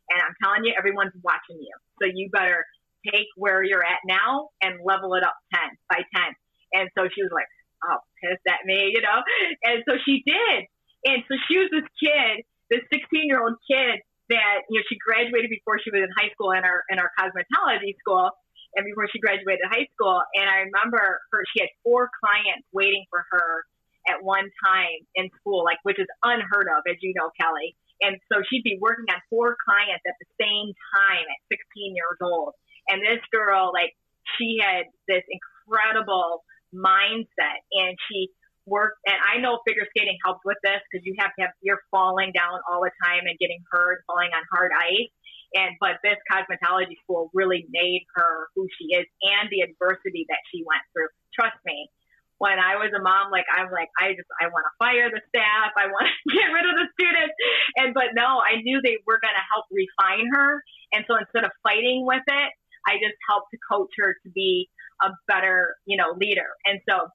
and 0.10 0.20
I'm 0.20 0.36
telling 0.42 0.66
you, 0.66 0.74
everyone's 0.78 1.16
watching 1.24 1.62
you. 1.62 1.74
So 2.02 2.10
you 2.12 2.30
better 2.30 2.66
take 3.06 3.28
where 3.36 3.64
you're 3.64 3.84
at 3.84 4.00
now 4.06 4.50
and 4.62 4.80
level 4.84 5.16
it 5.16 5.24
up 5.24 5.36
10 5.54 5.62
by 5.90 6.02
10. 6.16 6.36
And 6.74 6.90
so 6.98 7.08
she 7.14 7.24
was 7.24 7.32
like, 7.34 7.48
oh, 7.86 8.00
pissed 8.22 8.46
at 8.48 8.66
me, 8.66 8.92
you 8.94 9.02
know? 9.02 9.20
And 9.64 9.84
so 9.88 9.96
she 10.06 10.24
did. 10.26 10.68
And 11.06 11.24
so 11.28 11.36
she 11.48 11.58
was 11.58 11.70
this 11.72 11.88
kid, 11.96 12.44
this 12.70 12.84
16 12.92 13.26
year 13.26 13.42
old 13.42 13.56
kid 13.66 14.04
that, 14.30 14.68
you 14.70 14.80
know, 14.80 14.86
she 14.88 14.98
graduated 15.00 15.50
before 15.50 15.80
she 15.80 15.90
was 15.90 16.04
in 16.06 16.12
high 16.14 16.30
school 16.36 16.52
in 16.52 16.64
our, 16.64 16.84
in 16.92 17.00
our 17.00 17.10
cosmetology 17.18 17.98
school 18.00 18.30
and 18.76 18.86
before 18.86 19.08
she 19.10 19.20
graduated 19.20 19.64
high 19.66 19.88
school. 19.96 20.22
And 20.36 20.46
I 20.46 20.70
remember 20.70 21.02
her, 21.32 21.40
she 21.56 21.64
had 21.64 21.72
four 21.82 22.10
clients 22.22 22.68
waiting 22.74 23.06
for 23.10 23.26
her 23.32 23.66
at 24.08 24.22
one 24.22 24.50
time 24.64 25.02
in 25.16 25.30
school, 25.42 25.64
like, 25.64 25.78
which 25.84 25.98
is 26.00 26.08
unheard 26.24 26.70
of, 26.70 26.86
as 26.90 26.98
you 27.02 27.14
know, 27.18 27.32
Kelly. 27.40 27.76
And 28.02 28.16
so 28.32 28.40
she'd 28.48 28.64
be 28.64 28.78
working 28.80 29.06
on 29.12 29.20
four 29.30 29.58
clients 29.60 30.04
at 30.08 30.16
the 30.24 30.30
same 30.40 30.72
time 30.96 31.26
at 31.28 31.40
16 31.52 31.96
years 31.96 32.20
old. 32.24 32.56
And 32.90 33.02
this 33.02 33.22
girl, 33.32 33.72
like, 33.74 33.94
she 34.38 34.58
had 34.62 34.86
this 35.08 35.24
incredible 35.30 36.44
mindset 36.74 37.66
and 37.74 37.98
she 38.10 38.30
worked 38.70 39.02
and 39.10 39.18
I 39.18 39.42
know 39.42 39.58
figure 39.66 39.86
skating 39.90 40.18
helps 40.24 40.46
with 40.46 40.62
this 40.62 40.80
because 40.86 41.02
you 41.06 41.18
have 41.18 41.34
to 41.38 41.50
have 41.50 41.54
you're 41.66 41.82
falling 41.90 42.32
down 42.32 42.62
all 42.70 42.86
the 42.86 42.94
time 43.02 43.26
and 43.26 43.34
getting 43.42 43.66
hurt, 43.74 44.06
falling 44.06 44.30
on 44.30 44.46
hard 44.54 44.72
ice. 44.78 45.10
And 45.58 45.74
but 45.82 45.98
this 46.06 46.22
cosmetology 46.30 46.94
school 47.02 47.34
really 47.34 47.66
made 47.74 48.06
her 48.16 48.48
who 48.54 48.70
she 48.78 48.94
is 48.94 49.10
and 49.26 49.50
the 49.50 49.66
adversity 49.66 50.30
that 50.30 50.42
she 50.54 50.62
went 50.62 50.86
through. 50.94 51.10
Trust 51.34 51.58
me, 51.66 51.90
when 52.38 52.62
I 52.62 52.78
was 52.78 52.94
a 52.94 53.02
mom, 53.02 53.34
like 53.34 53.50
I'm 53.50 53.74
like, 53.74 53.90
I 53.98 54.14
just 54.14 54.30
I 54.38 54.54
want 54.54 54.70
to 54.70 54.74
fire 54.78 55.10
the 55.10 55.26
staff, 55.34 55.74
I 55.74 55.90
want 55.90 56.06
to 56.06 56.16
get 56.38 56.54
rid 56.54 56.66
of 56.70 56.76
the 56.78 56.88
students. 56.94 57.34
And 57.82 57.98
but 57.98 58.14
no, 58.14 58.38
I 58.46 58.62
knew 58.62 58.78
they 58.86 59.02
were 59.10 59.18
gonna 59.18 59.46
help 59.50 59.66
refine 59.74 60.30
her. 60.38 60.62
And 60.94 61.02
so 61.10 61.18
instead 61.18 61.50
of 61.50 61.52
fighting 61.66 62.06
with 62.06 62.24
it, 62.30 62.50
I 62.90 62.98
just 62.98 63.18
helped 63.30 63.54
to 63.54 63.58
coach 63.70 63.94
her 64.02 64.18
to 64.26 64.30
be 64.34 64.70
a 65.02 65.10
better, 65.28 65.78
you 65.86 65.98
know, 65.98 66.18
leader. 66.18 66.50
And 66.66 66.82
so 66.90 67.14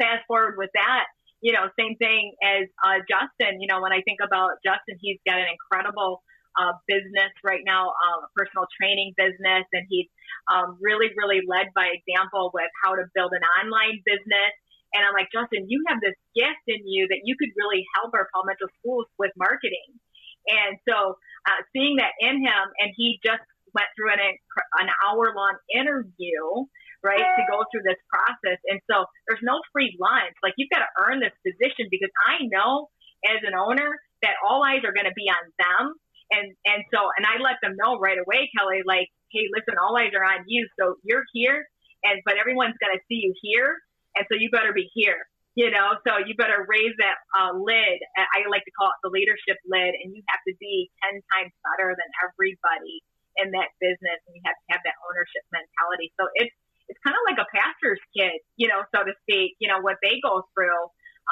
fast 0.00 0.24
forward 0.26 0.56
with 0.56 0.70
that, 0.72 1.04
you 1.44 1.52
know, 1.52 1.68
same 1.78 1.96
thing 2.00 2.32
as 2.40 2.64
uh, 2.80 3.04
Justin. 3.04 3.60
You 3.60 3.68
know, 3.68 3.82
when 3.84 3.92
I 3.92 4.00
think 4.08 4.24
about 4.24 4.64
Justin, 4.64 4.96
he's 5.04 5.20
got 5.28 5.36
an 5.36 5.52
incredible 5.52 6.22
uh, 6.56 6.72
business 6.88 7.32
right 7.44 7.62
now, 7.64 7.92
um, 7.92 8.24
a 8.24 8.30
personal 8.36 8.66
training 8.80 9.12
business, 9.16 9.64
and 9.72 9.84
he's 9.88 10.08
um, 10.52 10.78
really, 10.80 11.08
really 11.16 11.40
led 11.46 11.68
by 11.74 11.92
example 11.92 12.50
with 12.54 12.68
how 12.84 12.94
to 12.94 13.04
build 13.14 13.32
an 13.36 13.44
online 13.60 14.00
business. 14.04 14.52
And 14.92 15.00
I'm 15.00 15.16
like, 15.16 15.32
Justin, 15.32 15.64
you 15.68 15.80
have 15.88 16.00
this 16.04 16.16
gift 16.36 16.64
in 16.68 16.84
you 16.84 17.08
that 17.08 17.24
you 17.24 17.34
could 17.40 17.48
really 17.56 17.84
help 17.96 18.12
our 18.12 18.28
Paul 18.32 18.44
Mitchell 18.44 18.68
schools 18.80 19.08
with 19.16 19.32
marketing. 19.40 19.96
And 20.44 20.76
so 20.84 21.16
uh, 21.48 21.60
seeing 21.72 21.96
that 21.96 22.12
in 22.20 22.44
him, 22.44 22.64
and 22.78 22.92
he 22.96 23.18
just 23.24 23.42
went 23.74 23.88
through 23.96 24.12
an, 24.12 24.20
an 24.20 24.88
hour 25.04 25.32
long 25.34 25.56
interview 25.74 26.68
right, 27.02 27.18
to 27.18 27.42
go 27.50 27.66
through 27.70 27.82
this 27.84 27.98
process. 28.08 28.58
And 28.70 28.78
so 28.88 29.04
there's 29.26 29.42
no 29.42 29.60
free 29.74 29.94
lunch. 29.98 30.34
Like 30.42 30.54
you've 30.56 30.70
got 30.70 30.86
to 30.86 30.92
earn 31.02 31.18
this 31.18 31.34
position 31.42 31.90
because 31.90 32.10
I 32.26 32.46
know 32.46 32.88
as 33.26 33.42
an 33.42 33.54
owner 33.54 33.98
that 34.22 34.38
all 34.46 34.62
eyes 34.62 34.86
are 34.86 34.94
going 34.94 35.10
to 35.10 35.18
be 35.18 35.26
on 35.26 35.44
them. 35.58 35.84
And, 36.32 36.54
and 36.64 36.80
so, 36.94 37.10
and 37.18 37.26
I 37.26 37.42
let 37.42 37.60
them 37.60 37.76
know 37.76 37.98
right 37.98 38.16
away, 38.16 38.48
Kelly, 38.56 38.80
like, 38.86 39.10
hey, 39.34 39.50
listen, 39.52 39.76
all 39.76 39.98
eyes 39.98 40.14
are 40.16 40.24
on 40.24 40.46
you. 40.46 40.64
So 40.80 40.96
you're 41.02 41.26
here 41.34 41.66
and, 42.06 42.22
but 42.24 42.38
everyone's 42.38 42.78
going 42.80 42.96
to 42.96 43.02
see 43.10 43.20
you 43.20 43.34
here. 43.42 43.76
And 44.16 44.24
so 44.30 44.38
you 44.38 44.48
better 44.50 44.72
be 44.72 44.88
here 44.94 45.26
you 45.54 45.70
know 45.70 46.00
so 46.06 46.16
you 46.16 46.32
better 46.36 46.64
raise 46.64 46.96
that 46.96 47.20
uh, 47.36 47.52
lid 47.52 48.00
i 48.16 48.40
like 48.48 48.64
to 48.64 48.72
call 48.72 48.88
it 48.88 48.96
the 49.04 49.12
leadership 49.12 49.60
lid 49.68 49.92
and 50.00 50.16
you 50.16 50.24
have 50.28 50.40
to 50.48 50.54
be 50.56 50.88
10 51.04 51.20
times 51.28 51.52
better 51.60 51.92
than 51.92 52.08
everybody 52.24 53.04
in 53.40 53.52
that 53.52 53.72
business 53.80 54.18
and 54.28 54.32
you 54.36 54.42
have 54.44 54.56
to 54.56 54.66
have 54.76 54.82
that 54.84 54.96
ownership 55.08 55.44
mentality 55.52 56.12
so 56.20 56.28
it's 56.36 56.52
it's 56.92 57.00
kind 57.00 57.16
of 57.16 57.24
like 57.24 57.40
a 57.40 57.48
pastor's 57.48 58.04
kid, 58.12 58.36
you 58.60 58.68
know, 58.68 58.84
so 58.92 59.00
to 59.00 59.16
speak, 59.24 59.56
you 59.64 59.68
know, 59.72 59.80
what 59.80 59.96
they 60.02 60.20
go 60.20 60.44
through, 60.52 60.82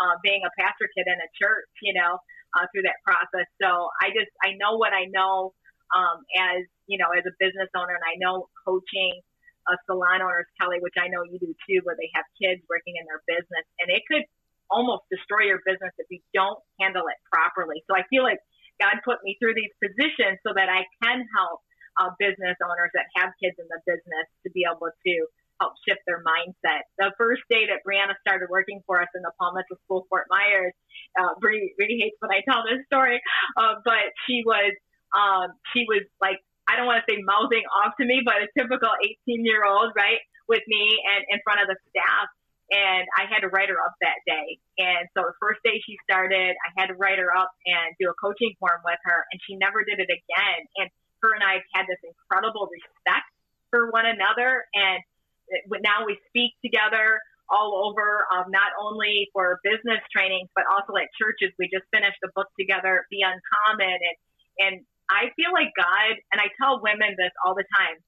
uh, 0.00 0.14
being 0.24 0.40
a 0.40 0.52
pastor 0.56 0.88
kid 0.96 1.04
in 1.04 1.20
a 1.20 1.30
church, 1.36 1.68
you 1.82 1.92
know, 1.92 2.16
uh, 2.56 2.64
through 2.72 2.88
that 2.88 2.96
process. 3.04 3.44
So 3.60 3.92
I 4.00 4.08
just, 4.14 4.32
I 4.40 4.56
know 4.56 4.80
what 4.80 4.96
I 4.96 5.04
know, 5.12 5.52
um, 5.92 6.24
as, 6.32 6.64
you 6.88 6.96
know, 6.96 7.12
as 7.12 7.28
a 7.28 7.34
business 7.36 7.68
owner 7.76 7.92
and 7.92 8.06
I 8.08 8.16
know 8.16 8.48
coaching, 8.64 9.20
uh, 9.68 9.76
salon 9.84 10.24
owners, 10.24 10.48
Kelly, 10.56 10.80
which 10.80 10.96
I 10.96 11.12
know 11.12 11.26
you 11.28 11.36
do 11.36 11.52
too, 11.68 11.84
where 11.84 11.98
they 11.98 12.08
have 12.16 12.24
kids 12.40 12.64
working 12.70 12.96
in 12.96 13.04
their 13.04 13.20
business 13.28 13.66
and 13.84 13.92
it 13.92 14.00
could 14.08 14.24
almost 14.70 15.04
destroy 15.10 15.50
your 15.50 15.60
business 15.66 15.92
if 15.98 16.06
you 16.08 16.22
don't 16.32 16.56
handle 16.78 17.04
it 17.10 17.18
properly. 17.28 17.82
So 17.90 17.98
I 17.98 18.06
feel 18.08 18.22
like 18.22 18.38
God 18.80 19.02
put 19.04 19.20
me 19.26 19.36
through 19.42 19.58
these 19.58 19.74
positions 19.82 20.40
so 20.46 20.54
that 20.54 20.70
I 20.70 20.88
can 21.02 21.26
help 21.36 21.60
uh, 21.98 22.10
business 22.18 22.56
owners 22.62 22.90
that 22.94 23.06
have 23.16 23.32
kids 23.42 23.56
in 23.58 23.66
the 23.66 23.80
business 23.86 24.26
to 24.44 24.50
be 24.50 24.66
able 24.68 24.90
to 24.92 25.14
help 25.60 25.76
shift 25.86 26.00
their 26.06 26.24
mindset. 26.24 26.88
The 26.96 27.12
first 27.18 27.42
day 27.50 27.68
that 27.68 27.84
Brianna 27.84 28.16
started 28.24 28.48
working 28.48 28.80
for 28.86 29.00
us 29.00 29.08
in 29.14 29.22
the 29.22 29.30
Paul 29.38 29.52
Mitchell 29.54 29.76
School, 29.84 30.06
Fort 30.08 30.26
Myers, 30.30 30.72
uh, 31.18 31.36
Bree 31.40 31.74
hates 31.76 32.16
when 32.20 32.32
I 32.32 32.40
tell 32.48 32.64
this 32.64 32.80
story, 32.86 33.20
uh, 33.56 33.82
but 33.84 34.16
she 34.26 34.42
was 34.44 34.72
um, 35.10 35.58
she 35.74 35.84
was 35.90 36.06
like, 36.22 36.38
I 36.70 36.78
don't 36.78 36.86
want 36.86 37.02
to 37.02 37.06
say 37.10 37.18
mouthing 37.18 37.66
off 37.82 37.98
to 37.98 38.06
me, 38.06 38.22
but 38.24 38.38
a 38.38 38.48
typical 38.54 38.94
18 39.26 39.42
year 39.44 39.66
old, 39.66 39.90
right, 39.98 40.22
with 40.46 40.62
me 40.70 41.02
and 41.02 41.26
in 41.28 41.38
front 41.42 41.60
of 41.60 41.66
the 41.66 41.76
staff. 41.90 42.30
And 42.70 43.02
I 43.18 43.26
had 43.26 43.42
to 43.42 43.50
write 43.50 43.66
her 43.66 43.82
up 43.82 43.98
that 43.98 44.22
day. 44.30 44.62
And 44.78 45.10
so 45.10 45.26
the 45.26 45.34
first 45.42 45.58
day 45.66 45.82
she 45.82 45.98
started, 46.06 46.54
I 46.54 46.70
had 46.78 46.94
to 46.94 46.94
write 46.94 47.18
her 47.18 47.34
up 47.34 47.50
and 47.66 47.98
do 47.98 48.06
a 48.06 48.14
coaching 48.14 48.54
form 48.62 48.78
with 48.86 49.02
her, 49.10 49.26
and 49.34 49.42
she 49.42 49.58
never 49.58 49.82
did 49.82 49.98
it 49.98 50.06
again. 50.06 50.60
And 50.78 50.86
her 51.22 51.34
and 51.34 51.44
I 51.44 51.60
have 51.60 51.68
had 51.74 51.84
this 51.86 52.00
incredible 52.02 52.68
respect 52.68 53.28
for 53.70 53.90
one 53.90 54.06
another. 54.06 54.66
And 54.74 55.00
now 55.82 56.06
we 56.06 56.18
speak 56.28 56.54
together 56.64 57.20
all 57.50 57.90
over, 57.90 58.26
um, 58.30 58.46
not 58.50 58.70
only 58.78 59.28
for 59.34 59.58
business 59.66 59.98
trainings, 60.14 60.48
but 60.54 60.64
also 60.70 60.94
at 60.96 61.10
churches. 61.18 61.50
We 61.58 61.66
just 61.66 61.86
finished 61.90 62.18
a 62.22 62.30
book 62.34 62.46
together, 62.58 63.06
Be 63.10 63.26
Uncommon. 63.26 63.98
And, 63.98 64.16
and 64.60 64.74
I 65.10 65.34
feel 65.34 65.50
like 65.50 65.74
God, 65.74 66.14
and 66.30 66.38
I 66.38 66.48
tell 66.62 66.78
women 66.78 67.18
this 67.18 67.34
all 67.42 67.58
the 67.58 67.66
time, 67.74 67.98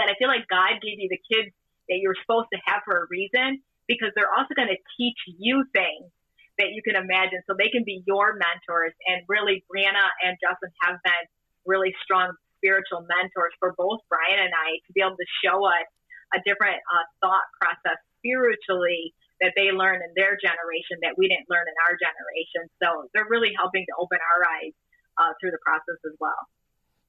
that 0.00 0.08
I 0.08 0.16
feel 0.16 0.32
like 0.32 0.48
God 0.48 0.80
gave 0.80 0.96
you 0.96 1.12
the 1.12 1.20
kids 1.28 1.52
that 1.92 1.98
you're 2.00 2.16
supposed 2.24 2.48
to 2.54 2.58
have 2.64 2.80
for 2.86 3.04
a 3.04 3.06
reason 3.10 3.60
because 3.90 4.14
they're 4.14 4.30
also 4.30 4.54
going 4.54 4.70
to 4.70 4.80
teach 4.96 5.18
you 5.26 5.66
things 5.74 6.08
that 6.56 6.70
you 6.70 6.80
can 6.80 6.94
imagine 6.94 7.42
so 7.44 7.58
they 7.58 7.68
can 7.68 7.82
be 7.82 8.04
your 8.06 8.38
mentors. 8.38 8.94
And 9.10 9.26
really, 9.26 9.66
Brianna 9.66 10.06
and 10.22 10.38
Justin 10.38 10.70
have 10.86 11.02
been 11.02 11.24
really 11.66 11.94
strong 12.02 12.32
spiritual 12.58 13.06
mentors 13.08 13.54
for 13.58 13.74
both 13.76 14.00
Brian 14.08 14.38
and 14.38 14.52
I 14.52 14.80
to 14.86 14.90
be 14.92 15.00
able 15.00 15.16
to 15.16 15.30
show 15.44 15.64
us 15.64 15.88
a 16.36 16.38
different 16.44 16.76
uh, 16.76 17.04
thought 17.24 17.48
process 17.60 17.98
spiritually 18.20 19.14
that 19.40 19.56
they 19.56 19.72
learn 19.72 19.96
in 19.96 20.12
their 20.14 20.36
generation 20.36 21.00
that 21.02 21.16
we 21.16 21.26
didn't 21.28 21.48
learn 21.48 21.64
in 21.64 21.76
our 21.88 21.96
generation. 21.96 22.68
So 22.82 23.08
they're 23.14 23.28
really 23.28 23.52
helping 23.56 23.84
to 23.88 23.94
open 23.98 24.18
our 24.20 24.40
eyes 24.44 24.74
uh, 25.16 25.32
through 25.40 25.50
the 25.50 25.62
process 25.64 25.96
as 26.04 26.12
well. 26.20 26.38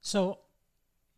So 0.00 0.38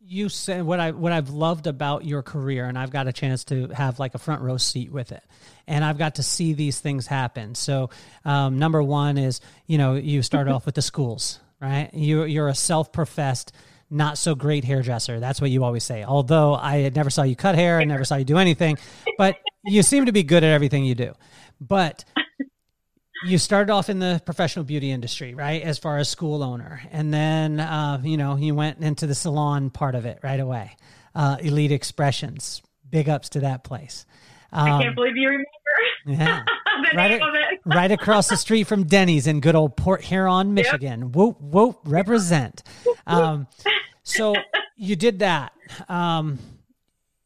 you 0.07 0.29
said 0.29 0.63
what 0.63 0.79
I 0.79 0.91
what 0.91 1.11
I've 1.11 1.29
loved 1.29 1.67
about 1.67 2.05
your 2.05 2.21
career, 2.21 2.65
and 2.65 2.77
I've 2.77 2.91
got 2.91 3.07
a 3.07 3.13
chance 3.13 3.43
to 3.45 3.67
have 3.69 3.97
like 3.97 4.13
a 4.13 4.19
front 4.19 4.41
row 4.41 4.57
seat 4.57 4.91
with 4.91 5.11
it, 5.11 5.23
and 5.67 5.83
I've 5.83 5.97
got 5.97 6.15
to 6.15 6.23
see 6.23 6.53
these 6.53 6.79
things 6.79 7.07
happen. 7.07 7.55
So 7.55 7.89
um, 8.23 8.59
number 8.59 8.83
one 8.83 9.17
is 9.17 9.41
you 9.65 9.77
know 9.77 9.95
you 9.95 10.21
start 10.21 10.47
off 10.49 10.65
with 10.65 10.75
the 10.75 10.81
schools, 10.81 11.39
right? 11.61 11.93
You 11.93 12.23
you're 12.23 12.47
a 12.47 12.55
self 12.55 12.91
professed 12.91 13.51
not 13.89 14.17
so 14.17 14.35
great 14.35 14.63
hairdresser. 14.63 15.19
That's 15.19 15.39
what 15.39 15.51
you 15.51 15.63
always 15.63 15.83
say. 15.83 16.03
Although 16.03 16.55
I 16.55 16.89
never 16.93 17.09
saw 17.09 17.23
you 17.23 17.35
cut 17.35 17.55
hair, 17.55 17.79
I 17.79 17.83
never 17.83 18.03
saw 18.03 18.15
you 18.15 18.25
do 18.25 18.37
anything, 18.37 18.77
but 19.17 19.37
you 19.63 19.83
seem 19.83 20.07
to 20.07 20.11
be 20.11 20.23
good 20.23 20.43
at 20.43 20.51
everything 20.51 20.85
you 20.85 20.95
do. 20.95 21.13
But 21.61 22.03
you 23.25 23.37
started 23.37 23.71
off 23.71 23.89
in 23.89 23.99
the 23.99 24.21
professional 24.25 24.65
beauty 24.65 24.91
industry, 24.91 25.33
right? 25.33 25.61
As 25.61 25.77
far 25.77 25.97
as 25.97 26.09
school 26.09 26.43
owner, 26.43 26.81
and 26.91 27.13
then 27.13 27.59
uh, 27.59 28.01
you 28.03 28.17
know 28.17 28.35
you 28.35 28.55
went 28.55 28.79
into 28.79 29.07
the 29.07 29.15
salon 29.15 29.69
part 29.69 29.95
of 29.95 30.05
it 30.05 30.19
right 30.23 30.39
away. 30.39 30.75
Uh, 31.13 31.37
Elite 31.39 31.71
Expressions, 31.71 32.61
big 32.89 33.07
ups 33.07 33.29
to 33.29 33.39
that 33.41 33.63
place. 33.63 34.05
Um, 34.51 34.71
I 34.71 34.83
can't 34.83 34.95
believe 34.95 35.15
you 35.15 35.29
remember. 35.29 35.45
Yeah, 36.05 36.43
right, 36.95 37.21
right 37.65 37.91
across 37.91 38.29
the 38.29 38.37
street 38.37 38.65
from 38.65 38.83
Denny's 38.83 39.27
in 39.27 39.39
good 39.39 39.55
old 39.55 39.75
Port 39.75 40.01
Huron, 40.01 40.53
Michigan. 40.53 41.01
Yep. 41.01 41.09
Whoop 41.15 41.41
whoop, 41.41 41.79
represent. 41.85 42.63
Um, 43.07 43.47
so 44.03 44.35
you 44.75 44.95
did 44.95 45.19
that. 45.19 45.53
Um, 45.89 46.39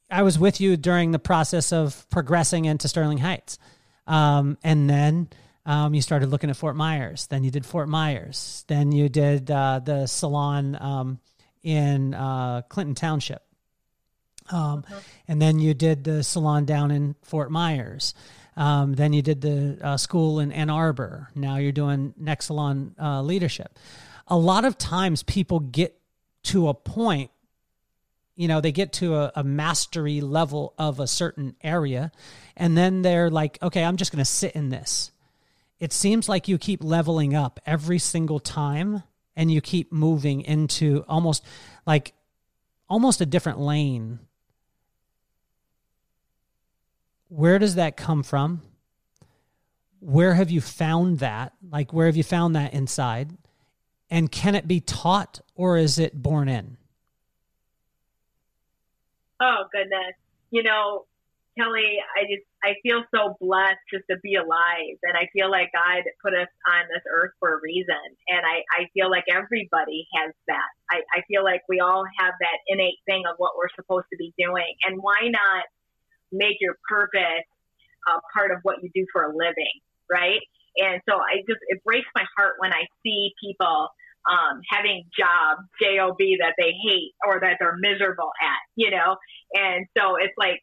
I 0.10 0.24
was 0.24 0.40
with 0.40 0.60
you 0.60 0.78
during 0.78 1.12
the 1.12 1.20
process 1.20 1.72
of 1.72 2.10
progressing 2.10 2.66
into 2.66 2.88
Sterling 2.88 3.20
Heights, 3.20 3.60
um, 4.08 4.58
and 4.64 4.90
then 4.90 5.30
um, 5.66 5.94
you 5.94 6.02
started 6.02 6.30
looking 6.30 6.50
at 6.50 6.58
Fort 6.58 6.76
Myers. 6.76 7.28
Then 7.28 7.44
you 7.44 7.52
did 7.52 7.66
Fort 7.66 7.88
Myers. 7.88 8.66
Then 8.68 8.92
you 8.92 9.08
did 9.08 9.52
uh, 9.52 9.82
the 9.84 10.08
salon 10.08 10.76
um, 10.82 11.20
in 11.62 12.14
uh, 12.14 12.64
Clinton 12.70 12.96
Township. 12.96 13.44
Um, 14.52 14.84
uh-huh. 14.88 15.00
And 15.28 15.42
then 15.42 15.60
you 15.60 15.74
did 15.76 16.04
the 16.04 16.24
salon 16.24 16.66
down 16.66 16.90
in 16.90 17.16
Fort 17.22 17.52
Myers. 17.52 18.16
Um, 18.58 18.94
then 18.94 19.14
you 19.14 19.22
did 19.22 19.42
the 19.42 19.80
uh, 19.82 19.98
school 19.98 20.40
in 20.40 20.52
Ann 20.52 20.70
Arbor. 20.70 21.30
Now 21.36 21.58
you're 21.58 21.72
doing 21.72 22.14
Next 22.18 22.48
Salon 22.48 22.96
uh, 23.02 23.22
Leadership. 23.22 23.78
A 24.28 24.38
lot 24.38 24.66
of 24.66 24.78
times 24.78 25.24
people 25.24 25.60
get 25.60 26.00
to 26.44 26.68
a 26.68 26.74
point, 26.74 27.32
you 28.36 28.48
know, 28.48 28.62
they 28.62 28.72
get 28.72 28.94
to 28.94 29.16
a, 29.16 29.32
a 29.36 29.44
mastery 29.44 30.22
level 30.22 30.74
of 30.78 31.00
a 31.00 31.08
certain 31.08 31.56
area, 31.62 32.12
and 32.56 32.78
then 32.78 33.02
they're 33.02 33.30
like, 33.30 33.58
okay, 33.62 33.84
I'm 33.84 33.98
just 33.98 34.12
going 34.12 34.24
to 34.24 34.30
sit 34.30 34.54
in 34.54 34.70
this 34.70 35.12
it 35.80 35.94
seems 35.94 36.28
like 36.28 36.48
you 36.48 36.58
keep 36.58 36.84
leveling 36.84 37.36
up 37.36 37.60
every 37.66 38.00
single 38.00 38.40
time 38.40 39.04
and 39.36 39.52
you 39.52 39.62
keep 39.62 39.92
moving 39.92 40.42
into 40.42 41.06
almost 41.08 41.44
like 41.86 42.14
almost 42.90 43.22
a 43.22 43.26
different 43.26 43.60
lane 43.60 44.20
where 47.30 47.60
does 47.60 47.76
that 47.76 47.96
come 47.96 48.24
from? 48.24 48.62
Where 50.00 50.34
have 50.34 50.50
you 50.50 50.62
found 50.62 51.20
that? 51.20 51.54
Like 51.72 51.94
where 51.94 52.08
have 52.08 52.16
you 52.16 52.24
found 52.24 52.56
that 52.56 52.74
inside? 52.74 53.38
And 54.10 54.32
can 54.32 54.56
it 54.56 54.68
be 54.68 54.80
taught 54.80 55.40
or 55.56 55.78
is 55.78 56.00
it 56.00 56.22
born 56.22 56.50
in? 56.50 56.78
Oh 59.40 59.64
goodness. 59.72 60.16
You 60.52 60.64
know 60.64 61.06
Kelly, 61.60 62.00
I 62.16 62.24
just 62.24 62.48
I 62.64 62.76
feel 62.84 63.04
so 63.14 63.36
blessed 63.42 63.84
just 63.92 64.06
to 64.10 64.16
be 64.24 64.36
alive, 64.36 64.96
and 65.04 65.16
I 65.16 65.28
feel 65.34 65.52
like 65.52 65.72
God 65.76 66.04
put 66.24 66.34
us 66.34 66.48
on 66.68 66.88
this 66.88 67.04
earth 67.12 67.32
for 67.40 67.58
a 67.58 67.60
reason, 67.62 68.06
and 68.28 68.42
I 68.46 68.64
I 68.80 68.88
feel 68.94 69.12
like 69.12 69.26
everybody 69.28 70.08
has 70.16 70.32
that. 70.48 70.70
I 70.90 71.04
I 71.12 71.22
feel 71.28 71.44
like 71.44 71.62
we 71.68 71.80
all 71.80 72.06
have 72.20 72.34
that 72.40 72.60
innate 72.68 73.00
thing 73.06 73.24
of 73.28 73.36
what 73.38 73.58
we're 73.58 73.74
supposed 73.76 74.08
to 74.12 74.18
be 74.18 74.34
doing, 74.38 74.72
and 74.88 75.02
why 75.02 75.28
not 75.28 75.68
make 76.32 76.58
your 76.60 76.76
purpose 76.88 77.46
uh, 78.08 78.20
part 78.34 78.52
of 78.52 78.60
what 78.64 78.82
you 78.82 78.90
do 78.94 79.06
for 79.12 79.24
a 79.24 79.36
living, 79.36 79.78
right? 80.10 80.42
And 80.78 81.02
so 81.10 81.16
I 81.16 81.42
just 81.48 81.60
it 81.68 81.84
breaks 81.84 82.08
my 82.16 82.26
heart 82.38 82.56
when 82.60 82.72
I 82.74 82.86
see 83.04 83.34
people 83.42 83.90
um, 84.30 84.62
having 84.70 85.06
jobs, 85.18 85.66
job 85.82 86.16
that 86.20 86.54
they 86.58 86.72
hate 86.72 87.14
or 87.26 87.40
that 87.40 87.58
they're 87.60 87.78
miserable 87.80 88.32
at, 88.42 88.60
you 88.76 88.92
know. 88.92 89.18
And 89.54 89.88
so 89.98 90.16
it's 90.16 90.36
like 90.38 90.62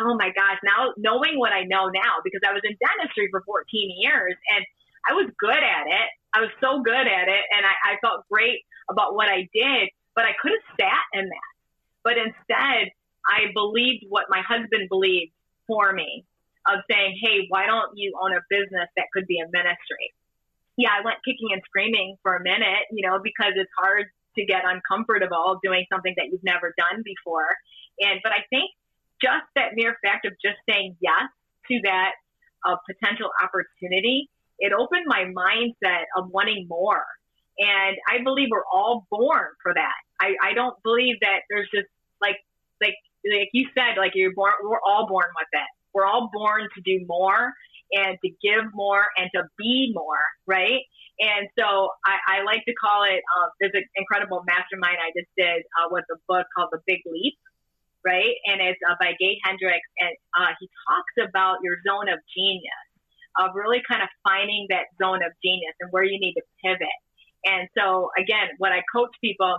oh 0.00 0.14
my 0.18 0.30
gosh, 0.34 0.58
now 0.64 0.92
knowing 0.96 1.38
what 1.38 1.52
I 1.52 1.64
know 1.64 1.88
now, 1.88 2.20
because 2.24 2.40
I 2.46 2.52
was 2.52 2.62
in 2.64 2.76
dentistry 2.80 3.28
for 3.30 3.42
14 3.44 3.64
years 3.98 4.34
and 4.56 4.64
I 5.08 5.14
was 5.14 5.30
good 5.38 5.62
at 5.62 5.86
it. 5.86 6.08
I 6.32 6.40
was 6.40 6.50
so 6.60 6.80
good 6.82 7.06
at 7.06 7.26
it 7.28 7.44
and 7.52 7.62
I, 7.66 7.94
I 7.94 8.00
felt 8.00 8.24
great 8.30 8.64
about 8.90 9.14
what 9.14 9.28
I 9.28 9.48
did, 9.52 9.90
but 10.14 10.24
I 10.24 10.32
could 10.40 10.52
have 10.52 10.68
sat 10.80 11.04
in 11.12 11.28
that. 11.28 11.52
But 12.04 12.16
instead, 12.18 12.90
I 13.26 13.52
believed 13.54 14.04
what 14.08 14.26
my 14.28 14.42
husband 14.42 14.88
believed 14.88 15.32
for 15.66 15.92
me 15.92 16.24
of 16.66 16.80
saying, 16.90 17.18
hey, 17.22 17.46
why 17.48 17.66
don't 17.66 17.96
you 17.96 18.14
own 18.20 18.32
a 18.32 18.40
business 18.48 18.88
that 18.96 19.06
could 19.12 19.26
be 19.26 19.38
a 19.40 19.46
ministry? 19.50 20.14
Yeah, 20.76 20.90
I 20.90 21.04
went 21.04 21.18
kicking 21.24 21.52
and 21.52 21.62
screaming 21.66 22.16
for 22.22 22.36
a 22.36 22.42
minute, 22.42 22.88
you 22.90 23.06
know, 23.06 23.18
because 23.22 23.52
it's 23.56 23.70
hard 23.78 24.06
to 24.36 24.46
get 24.46 24.62
uncomfortable 24.64 25.60
doing 25.62 25.84
something 25.92 26.14
that 26.16 26.26
you've 26.30 26.44
never 26.44 26.74
done 26.78 27.02
before. 27.04 27.50
And, 28.00 28.20
but 28.22 28.32
I 28.32 28.46
think 28.48 28.70
just 29.20 29.44
that 29.54 29.74
mere 29.74 29.96
fact 30.02 30.24
of 30.24 30.32
just 30.42 30.56
saying 30.68 30.96
yes 31.00 31.28
to 31.68 31.80
that 31.84 32.12
uh, 32.66 32.76
potential 32.88 33.30
opportunity, 33.42 34.30
it 34.58 34.72
opened 34.72 35.04
my 35.06 35.26
mindset 35.28 36.04
of 36.16 36.30
wanting 36.30 36.66
more. 36.68 37.04
And 37.58 37.96
I 38.08 38.22
believe 38.24 38.48
we're 38.50 38.64
all 38.72 39.06
born 39.10 39.48
for 39.62 39.74
that. 39.74 39.98
I, 40.18 40.34
I 40.42 40.54
don't 40.54 40.80
believe 40.82 41.16
that 41.20 41.40
there's 41.50 41.68
just 41.74 41.88
like, 42.20 42.38
like, 42.80 42.96
like 43.24 43.50
you 43.52 43.68
said, 43.74 43.98
like 43.98 44.12
you're 44.14 44.34
born, 44.34 44.52
we're 44.62 44.82
all 44.86 45.06
born 45.06 45.28
with 45.36 45.48
it. 45.52 45.70
We're 45.94 46.06
all 46.06 46.30
born 46.32 46.68
to 46.74 46.80
do 46.80 47.04
more 47.06 47.52
and 47.92 48.16
to 48.24 48.30
give 48.42 48.64
more 48.72 49.04
and 49.16 49.30
to 49.34 49.44
be 49.58 49.92
more, 49.94 50.22
right? 50.46 50.80
And 51.20 51.48
so 51.58 51.90
I, 52.04 52.40
I 52.40 52.42
like 52.42 52.64
to 52.64 52.74
call 52.74 53.04
it, 53.04 53.20
uh, 53.20 53.48
there's 53.60 53.74
an 53.74 53.84
incredible 53.96 54.42
mastermind 54.46 54.96
I 54.98 55.12
just 55.14 55.28
did 55.36 55.62
uh, 55.78 55.88
with 55.90 56.04
a 56.10 56.16
book 56.26 56.46
called 56.56 56.70
The 56.72 56.80
Big 56.86 57.00
Leap 57.06 57.34
right? 58.04 58.34
And 58.46 58.60
it's 58.60 58.78
uh, 58.82 58.94
by 59.00 59.14
Gay 59.18 59.38
Hendricks, 59.44 59.86
and 59.98 60.14
uh, 60.38 60.52
he 60.58 60.68
talks 60.86 61.14
about 61.28 61.58
your 61.62 61.78
zone 61.86 62.08
of 62.10 62.18
genius, 62.34 62.86
of 63.38 63.54
really 63.54 63.82
kind 63.88 64.02
of 64.02 64.08
finding 64.22 64.66
that 64.70 64.90
zone 65.00 65.22
of 65.22 65.32
genius 65.42 65.74
and 65.80 65.90
where 65.90 66.04
you 66.04 66.18
need 66.18 66.34
to 66.34 66.44
pivot. 66.62 66.98
And 67.44 67.68
so, 67.76 68.10
again, 68.18 68.54
when 68.58 68.72
I 68.72 68.82
coach 68.94 69.10
people, 69.22 69.58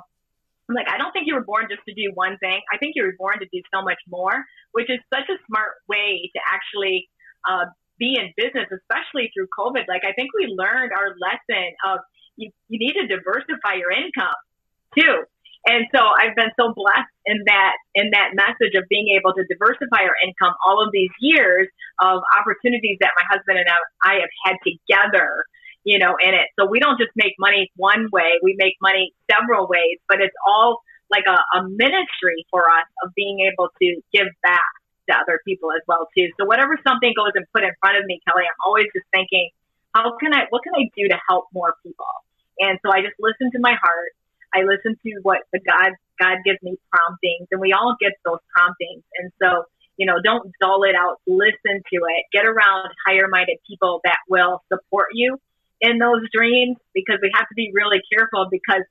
I'm 0.74 0.82
like, 0.82 0.90
I 0.90 0.98
don't 0.98 1.14
think 1.14 1.30
you 1.30 1.36
were 1.36 1.46
born 1.46 1.70
just 1.70 1.86
to 1.86 1.94
do 1.94 2.10
one 2.18 2.42
thing. 2.42 2.58
I 2.74 2.82
think 2.82 2.98
you 2.98 3.06
were 3.06 3.14
born 3.18 3.38
to 3.38 3.46
do 3.54 3.62
so 3.70 3.86
much 3.86 4.02
more, 4.10 4.42
which 4.72 4.90
is 4.90 4.98
such 5.14 5.30
a 5.30 5.38
smart 5.46 5.78
way 5.88 6.32
to 6.34 6.40
actually 6.50 7.10
uh, 7.46 7.70
be 8.02 8.18
in 8.18 8.34
business, 8.34 8.66
especially 8.74 9.30
through 9.38 9.54
COVID. 9.54 9.86
Like, 9.86 10.02
I 10.02 10.18
think 10.18 10.34
we 10.34 10.50
learned 10.50 10.90
our 10.98 11.14
lesson 11.22 11.78
of 11.86 12.00
you, 12.42 12.50
you 12.70 12.82
need 12.82 12.98
to 12.98 13.06
diversify 13.06 13.78
your 13.78 13.94
income 13.94 14.34
too. 14.98 15.30
And 15.70 15.86
so 15.96 16.02
I've 16.02 16.36
been 16.36 16.52
so 16.60 16.74
blessed 16.76 17.14
in 17.26 17.40
that 17.46 17.74
in 17.96 18.10
that 18.12 18.36
message 18.36 18.76
of 18.76 18.84
being 18.90 19.16
able 19.16 19.32
to 19.32 19.46
diversify 19.48 20.04
our 20.04 20.18
income 20.26 20.52
all 20.68 20.84
of 20.84 20.92
these 20.92 21.14
years 21.22 21.70
of 22.02 22.20
opportunities 22.36 22.98
that 23.00 23.14
my 23.16 23.24
husband 23.32 23.60
and 23.62 23.70
I 24.04 24.20
have 24.20 24.34
had 24.44 24.56
together 24.66 25.46
you 25.84 26.00
know, 26.00 26.16
in 26.22 26.34
it. 26.34 26.48
So 26.60 26.66
we 26.66 26.80
don't 26.80 26.98
just 26.98 27.12
make 27.16 27.34
money 27.40 27.72
one 27.76 28.08
way, 28.12 28.40
we 28.42 28.56
make 28.58 28.76
money 28.82 29.14
several 29.30 29.68
ways, 29.68 30.00
but 30.08 30.22
it's 30.22 30.36
all 30.48 30.82
like 31.12 31.26
a, 31.28 31.38
a 31.58 31.64
ministry 31.70 32.46
for 32.50 32.64
us 32.70 32.88
of 33.04 33.14
being 33.16 33.42
able 33.52 33.70
to 33.82 34.02
give 34.14 34.28
back 34.42 34.72
to 35.10 35.16
other 35.16 35.40
people 35.46 35.70
as 35.76 35.84
well 35.88 36.08
too. 36.16 36.30
So 36.40 36.46
whatever 36.46 36.80
something 36.88 37.14
goes 37.16 37.32
and 37.36 37.46
put 37.54 37.64
in 37.64 37.72
front 37.82 37.98
of 37.98 38.06
me, 38.06 38.22
Kelly, 38.26 38.46
I'm 38.48 38.62
always 38.66 38.88
just 38.96 39.06
thinking, 39.12 39.50
how 39.94 40.16
can 40.18 40.34
I, 40.34 40.48
what 40.50 40.64
can 40.64 40.74
I 40.76 40.90
do 40.96 41.08
to 41.10 41.20
help 41.28 41.48
more 41.54 41.76
people? 41.84 42.08
And 42.60 42.80
so 42.82 42.92
I 42.92 43.02
just 43.02 43.16
listen 43.20 43.52
to 43.52 43.60
my 43.60 43.76
heart. 43.82 44.16
I 44.56 44.64
listen 44.64 44.96
to 45.04 45.12
what 45.24 45.40
the 45.52 45.60
God, 45.60 45.92
God 46.20 46.38
gives 46.46 46.62
me 46.64 46.78
promptings 46.92 47.48
and 47.52 47.60
we 47.60 47.74
all 47.74 47.98
get 48.00 48.14
those 48.26 48.40
promptings. 48.56 49.04
And 49.18 49.32
so, 49.42 49.66
you 49.98 50.06
know, 50.06 50.22
don't 50.24 50.52
dull 50.62 50.84
it 50.84 50.96
out. 50.96 51.20
Listen 51.28 51.82
to 51.92 51.98
it. 51.98 52.26
Get 52.32 52.46
around 52.46 52.90
higher 53.06 53.28
minded 53.28 53.58
people 53.68 54.00
that 54.06 54.18
will 54.30 54.64
support 54.72 55.10
you 55.14 55.38
in 55.84 56.00
those 56.00 56.24
dreams 56.32 56.80
because 56.96 57.20
we 57.22 57.30
have 57.36 57.46
to 57.46 57.56
be 57.56 57.72
really 57.76 58.00
careful 58.10 58.48
because 58.50 58.88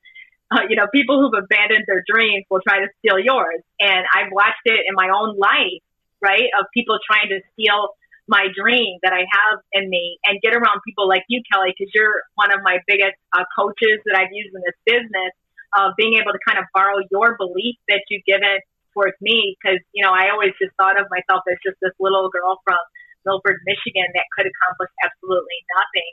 uh, 0.53 0.69
you 0.69 0.77
know, 0.77 0.87
people 0.93 1.17
who've 1.17 1.33
abandoned 1.33 1.85
their 1.89 2.05
dreams 2.05 2.45
will 2.51 2.61
try 2.61 2.81
to 2.85 2.89
steal 3.01 3.19
yours. 3.19 3.65
And 3.81 4.05
I've 4.13 4.29
watched 4.31 4.69
it 4.69 4.85
in 4.85 4.95
my 4.95 5.09
own 5.09 5.37
life, 5.41 5.81
right? 6.21 6.53
Of 6.61 6.69
people 6.75 6.99
trying 7.01 7.33
to 7.33 7.41
steal 7.55 7.97
my 8.29 8.53
dream 8.53 9.01
that 9.03 9.13
I 9.13 9.25
have 9.25 9.65
in 9.73 9.89
me 9.89 10.19
and 10.29 10.41
get 10.45 10.55
around 10.55 10.85
people 10.87 11.09
like 11.09 11.25
you, 11.29 11.43
Kelly, 11.51 11.73
because 11.73 11.91
you're 11.95 12.23
one 12.37 12.53
of 12.53 12.61
my 12.63 12.79
biggest 12.87 13.17
uh, 13.33 13.45
coaches 13.57 13.99
that 14.05 14.15
I've 14.15 14.31
used 14.31 14.53
in 14.55 14.63
this 14.63 14.79
business 14.85 15.33
of 15.73 15.97
being 15.97 16.21
able 16.21 16.37
to 16.37 16.43
kind 16.45 16.61
of 16.61 16.69
borrow 16.77 17.01
your 17.11 17.35
belief 17.41 17.81
that 17.89 18.05
you've 18.13 18.25
given 18.29 18.61
towards 18.93 19.17
me. 19.25 19.57
Because, 19.57 19.81
you 19.97 20.05
know, 20.05 20.13
I 20.13 20.29
always 20.31 20.53
just 20.61 20.77
thought 20.77 21.01
of 21.01 21.09
myself 21.09 21.49
as 21.49 21.57
just 21.65 21.81
this 21.81 21.97
little 21.97 22.29
girl 22.29 22.61
from 22.61 22.79
Milford, 23.25 23.65
Michigan 23.65 24.07
that 24.15 24.29
could 24.37 24.45
accomplish 24.45 24.93
absolutely 25.01 25.59
nothing. 25.73 26.13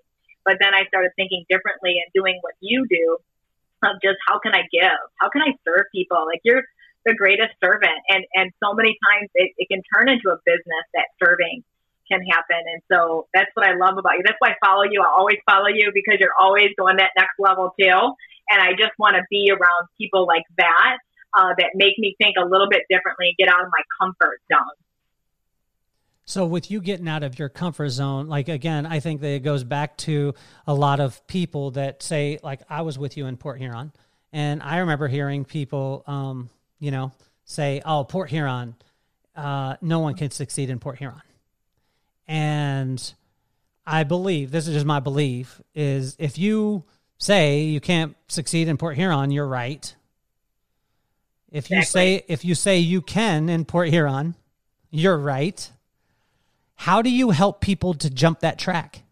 But 0.49 0.57
then 0.57 0.73
I 0.73 0.89
started 0.89 1.13
thinking 1.13 1.45
differently 1.45 2.01
and 2.01 2.09
doing 2.09 2.41
what 2.41 2.57
you 2.57 2.89
do 2.89 3.21
of 3.85 4.01
just 4.01 4.17
how 4.25 4.41
can 4.41 4.57
I 4.57 4.65
give? 4.73 4.97
How 5.21 5.29
can 5.29 5.45
I 5.45 5.53
serve 5.61 5.85
people? 5.93 6.17
Like 6.25 6.41
you're 6.41 6.65
the 7.05 7.13
greatest 7.13 7.53
servant. 7.61 8.01
And, 8.09 8.25
and 8.33 8.49
so 8.57 8.73
many 8.73 8.97
times 8.97 9.29
it, 9.37 9.53
it 9.61 9.69
can 9.69 9.85
turn 9.93 10.09
into 10.09 10.33
a 10.33 10.41
business 10.49 10.85
that 10.97 11.13
serving 11.21 11.61
can 12.09 12.25
happen. 12.33 12.65
And 12.65 12.81
so 12.89 13.29
that's 13.29 13.53
what 13.53 13.69
I 13.69 13.77
love 13.77 14.01
about 14.01 14.17
you. 14.17 14.25
That's 14.25 14.41
why 14.41 14.57
I 14.57 14.65
follow 14.65 14.89
you. 14.89 15.05
I 15.05 15.13
always 15.13 15.37
follow 15.45 15.69
you 15.69 15.93
because 15.93 16.17
you're 16.17 16.33
always 16.41 16.73
going 16.81 16.97
that 16.97 17.13
next 17.13 17.37
level 17.37 17.69
too. 17.77 17.99
And 18.49 18.57
I 18.57 18.73
just 18.73 18.97
want 18.97 19.21
to 19.21 19.23
be 19.29 19.53
around 19.53 19.85
people 20.01 20.25
like 20.25 20.49
that, 20.57 20.97
uh, 21.37 21.53
that 21.61 21.77
make 21.77 22.01
me 22.01 22.17
think 22.17 22.41
a 22.41 22.45
little 22.49 22.73
bit 22.73 22.89
differently, 22.89 23.37
get 23.37 23.53
out 23.53 23.61
of 23.61 23.69
my 23.69 23.85
comfort 24.01 24.41
zone. 24.49 24.73
So, 26.29 26.45
with 26.45 26.69
you 26.69 26.79
getting 26.79 27.07
out 27.07 27.23
of 27.23 27.39
your 27.39 27.49
comfort 27.49 27.89
zone, 27.89 28.27
like 28.27 28.49
again, 28.49 28.85
I 28.85 28.99
think 28.99 29.21
that 29.21 29.29
it 29.29 29.39
goes 29.39 29.63
back 29.63 29.97
to 29.97 30.35
a 30.67 30.73
lot 30.75 30.99
of 30.99 31.25
people 31.25 31.71
that 31.71 32.03
say, 32.03 32.37
like, 32.43 32.61
I 32.69 32.83
was 32.83 32.99
with 32.99 33.17
you 33.17 33.25
in 33.25 33.35
Port 33.35 33.57
Huron, 33.57 33.91
and 34.31 34.61
I 34.61 34.77
remember 34.77 35.07
hearing 35.07 35.43
people, 35.43 36.03
um, 36.05 36.51
you 36.79 36.91
know, 36.91 37.13
say, 37.45 37.81
"Oh, 37.83 38.03
Port 38.03 38.29
Huron, 38.29 38.75
uh, 39.35 39.77
no 39.81 40.01
one 40.01 40.13
can 40.13 40.29
succeed 40.29 40.69
in 40.69 40.77
Port 40.77 40.99
Huron," 40.99 41.19
and 42.27 43.13
I 43.87 44.03
believe 44.03 44.51
this 44.51 44.67
is 44.67 44.75
just 44.75 44.85
my 44.85 44.99
belief 44.99 45.59
is 45.73 46.15
if 46.19 46.37
you 46.37 46.83
say 47.17 47.61
you 47.61 47.79
can't 47.79 48.15
succeed 48.27 48.67
in 48.67 48.77
Port 48.77 48.97
Huron, 48.97 49.31
you're 49.31 49.47
right. 49.47 49.95
If 51.51 51.71
you 51.71 51.79
exactly. 51.79 52.17
say 52.17 52.25
if 52.27 52.45
you 52.45 52.53
say 52.53 52.77
you 52.77 53.01
can 53.01 53.49
in 53.49 53.65
Port 53.65 53.89
Huron, 53.89 54.35
you're 54.91 55.17
right 55.17 55.71
how 56.79 57.01
do 57.01 57.11
you 57.11 57.31
help 57.31 57.59
people 57.59 57.93
to 57.93 58.09
jump 58.09 58.39
that 58.39 58.57
track? 58.57 59.03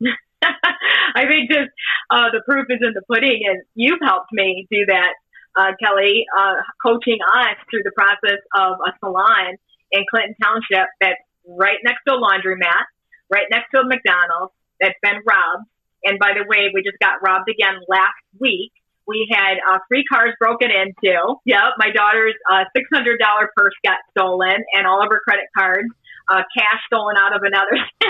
I 0.42 1.26
think 1.26 1.50
just 1.50 1.66
uh, 2.14 2.30
the 2.30 2.42
proof 2.46 2.66
is 2.70 2.78
in 2.80 2.94
the 2.94 3.02
pudding, 3.10 3.42
and 3.42 3.58
you've 3.74 3.98
helped 4.00 4.30
me 4.30 4.68
do 4.70 4.86
that, 4.86 5.18
uh, 5.58 5.72
Kelly, 5.82 6.26
uh, 6.30 6.62
coaching 6.80 7.18
us 7.34 7.58
through 7.68 7.82
the 7.82 7.90
process 7.90 8.38
of 8.54 8.78
a 8.86 8.94
salon 9.00 9.58
in 9.90 10.04
Clinton 10.14 10.36
Township 10.40 10.86
that's 11.00 11.18
right 11.58 11.78
next 11.82 12.06
to 12.06 12.14
a 12.14 12.18
laundromat, 12.22 12.86
right 13.28 13.50
next 13.50 13.74
to 13.74 13.80
a 13.82 13.84
McDonald's 13.84 14.54
that's 14.80 14.98
been 15.02 15.18
robbed. 15.26 15.66
And 16.04 16.20
by 16.20 16.38
the 16.38 16.46
way, 16.46 16.70
we 16.72 16.86
just 16.86 17.02
got 17.02 17.18
robbed 17.20 17.50
again 17.50 17.82
last 17.88 18.22
week. 18.38 18.70
We 19.08 19.26
had 19.28 19.58
uh, 19.58 19.82
three 19.88 20.04
cars 20.06 20.38
broken 20.38 20.70
into. 20.70 21.18
Yep, 21.44 21.82
my 21.82 21.90
daughter's 21.90 22.38
uh, 22.48 22.62
$600 22.78 23.18
purse 23.56 23.74
got 23.84 23.98
stolen 24.14 24.62
and 24.78 24.86
all 24.86 25.02
of 25.02 25.10
her 25.10 25.20
credit 25.26 25.50
cards 25.58 25.90
uh, 26.28 26.42
cash 26.56 26.80
stolen 26.86 27.16
out 27.16 27.34
of 27.34 27.42
another. 27.42 27.76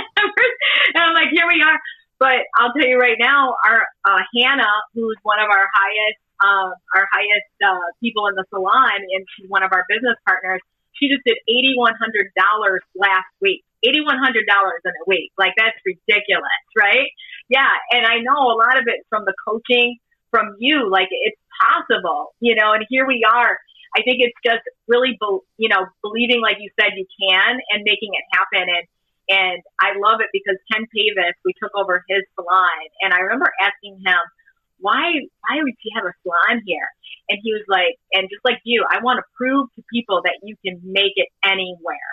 and 0.95 0.99
I'm 1.03 1.15
like, 1.15 1.31
here 1.33 1.47
we 1.47 1.63
are. 1.63 1.79
But 2.19 2.45
I'll 2.61 2.73
tell 2.77 2.87
you 2.87 2.99
right 2.99 3.17
now, 3.19 3.57
our 3.67 3.81
uh, 4.05 4.21
Hannah, 4.37 4.77
who's 4.93 5.17
one 5.23 5.41
of 5.41 5.49
our 5.49 5.67
highest, 5.73 6.21
uh, 6.45 6.69
our 6.95 7.09
highest 7.09 7.49
uh, 7.65 7.81
people 8.01 8.29
in 8.29 8.35
the 8.37 8.45
salon, 8.51 9.01
and 9.01 9.25
she's 9.37 9.49
one 9.49 9.63
of 9.63 9.73
our 9.73 9.87
business 9.89 10.17
partners. 10.27 10.61
She 11.01 11.09
just 11.09 11.25
did 11.25 11.39
eighty 11.49 11.73
one 11.77 11.95
hundred 11.97 12.29
dollars 12.37 12.83
last 12.95 13.33
week. 13.41 13.65
Eighty 13.83 14.03
one 14.05 14.19
hundred 14.21 14.45
dollars 14.45 14.85
in 14.85 14.93
a 14.93 15.05
week, 15.09 15.33
like 15.39 15.57
that's 15.57 15.77
ridiculous, 15.81 16.61
right? 16.77 17.09
Yeah, 17.49 17.73
and 17.91 18.05
I 18.05 18.21
know 18.21 18.53
a 18.53 18.57
lot 18.57 18.77
of 18.77 18.85
it 18.87 19.01
from 19.09 19.25
the 19.25 19.33
coaching 19.49 19.97
from 20.31 20.57
you, 20.59 20.91
like 20.91 21.09
it's 21.11 21.41
possible, 21.57 22.35
you 22.41 22.55
know. 22.55 22.73
And 22.73 22.85
here 22.91 23.07
we 23.07 23.25
are 23.25 23.57
I 23.97 24.03
think 24.03 24.23
it's 24.23 24.37
just 24.45 24.63
really, 24.87 25.19
be, 25.21 25.29
you 25.59 25.69
know, 25.69 25.87
believing 26.03 26.41
like 26.41 26.59
you 26.61 26.71
said 26.79 26.93
you 26.97 27.07
can 27.19 27.59
and 27.71 27.83
making 27.85 28.15
it 28.15 28.25
happen. 28.33 28.69
And 28.69 28.87
and 29.31 29.63
I 29.79 29.95
love 29.95 30.19
it 30.21 30.27
because 30.33 30.59
Ken 30.73 30.87
Pavis, 30.91 31.39
we 31.45 31.55
took 31.63 31.71
over 31.75 32.05
his 32.09 32.23
salon, 32.35 32.83
and 33.03 33.15
I 33.15 33.21
remember 33.21 33.51
asking 33.63 34.03
him, 34.05 34.23
why 34.81 35.27
why 35.47 35.63
would 35.63 35.75
you 35.83 35.93
have 35.95 36.05
a 36.05 36.15
salon 36.23 36.63
here? 36.67 36.89
And 37.29 37.39
he 37.43 37.53
was 37.53 37.63
like, 37.69 37.95
and 38.13 38.29
just 38.29 38.45
like 38.45 38.59
you, 38.65 38.85
I 38.91 38.99
want 39.03 39.19
to 39.19 39.25
prove 39.37 39.69
to 39.77 39.83
people 39.93 40.23
that 40.25 40.43
you 40.43 40.57
can 40.65 40.81
make 40.83 41.15
it 41.15 41.29
anywhere. 41.45 42.11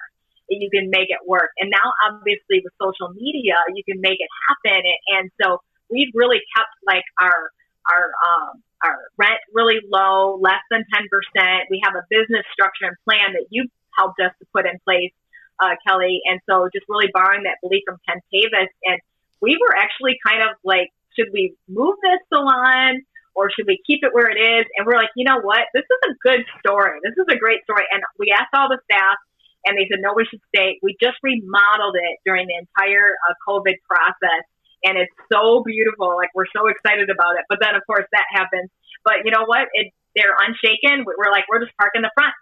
You 0.49 0.69
can 0.69 0.89
make 0.89 1.09
it 1.09 1.19
work. 1.25 1.49
And 1.57 1.69
now 1.69 1.91
obviously 2.07 2.61
with 2.63 2.71
social 2.79 3.09
media, 3.13 3.55
you 3.73 3.83
can 3.83 3.99
make 3.99 4.19
it 4.21 4.29
happen. 4.47 4.85
And, 4.85 5.17
and 5.17 5.31
so 5.41 5.61
we've 5.89 6.13
really 6.13 6.39
kept 6.55 6.69
like 6.85 7.03
our 7.19 7.51
our 7.89 8.11
um, 8.29 8.61
our 8.83 8.97
rent 9.17 9.41
really 9.53 9.79
low, 9.89 10.37
less 10.41 10.61
than 10.69 10.83
10%. 10.93 11.61
We 11.69 11.81
have 11.83 11.95
a 11.95 12.03
business 12.09 12.45
structure 12.53 12.85
and 12.85 12.97
plan 13.05 13.33
that 13.33 13.47
you've 13.49 13.71
helped 13.97 14.19
us 14.19 14.31
to 14.39 14.45
put 14.53 14.65
in 14.65 14.77
place, 14.85 15.13
uh, 15.59 15.73
Kelly. 15.85 16.21
And 16.25 16.39
so 16.49 16.69
just 16.73 16.85
really 16.87 17.09
borrowing 17.13 17.43
that 17.43 17.57
belief 17.61 17.83
from 17.85 17.97
Ken 18.07 18.21
Pavis. 18.31 18.69
And 18.83 18.99
we 19.41 19.57
were 19.57 19.75
actually 19.75 20.17
kind 20.25 20.43
of 20.43 20.55
like, 20.63 20.93
should 21.17 21.33
we 21.33 21.55
move 21.67 21.97
this 22.03 22.21
salon 22.29 23.01
or 23.33 23.49
should 23.49 23.65
we 23.65 23.81
keep 23.85 24.05
it 24.05 24.13
where 24.13 24.29
it 24.29 24.37
is? 24.37 24.65
And 24.77 24.85
we're 24.85 24.97
like, 24.97 25.13
you 25.15 25.25
know 25.25 25.41
what? 25.41 25.65
This 25.73 25.85
is 25.85 26.01
a 26.09 26.13
good 26.21 26.45
story. 26.61 27.01
This 27.01 27.17
is 27.17 27.25
a 27.29 27.37
great 27.37 27.63
story. 27.63 27.85
And 27.91 28.01
we 28.19 28.29
asked 28.29 28.53
all 28.53 28.69
the 28.69 28.77
staff 28.85 29.17
and 29.65 29.77
they 29.77 29.89
said, 29.89 29.99
no, 30.01 30.13
we 30.13 30.25
should 30.25 30.41
stay. 30.53 30.77
We 30.81 30.95
just 31.01 31.17
remodeled 31.23 31.97
it 31.97 32.21
during 32.25 32.45
the 32.45 32.57
entire 32.61 33.17
uh, 33.25 33.33
COVID 33.49 33.81
process 33.89 34.45
and 34.87 34.95
it's 34.95 35.11
so 35.27 35.61
beautiful. 35.67 36.15
Like 36.15 36.31
we're 36.31 36.47
so 36.55 36.71
excited 36.71 37.11
about 37.11 37.35
it. 37.35 37.43
But 37.51 37.59
then 37.59 37.75
of 37.75 37.83
course 37.83 38.07
that 38.15 38.23
happens. 38.31 38.71
But 39.03 39.27
you 39.27 39.31
know 39.35 39.43
what? 39.43 39.67
It 39.75 39.91
they're 40.15 40.33
unshaken. 40.33 41.03
We're 41.03 41.31
like 41.31 41.43
we're 41.51 41.59
just 41.59 41.75
parking 41.75 42.01
the 42.01 42.11
front. 42.15 42.33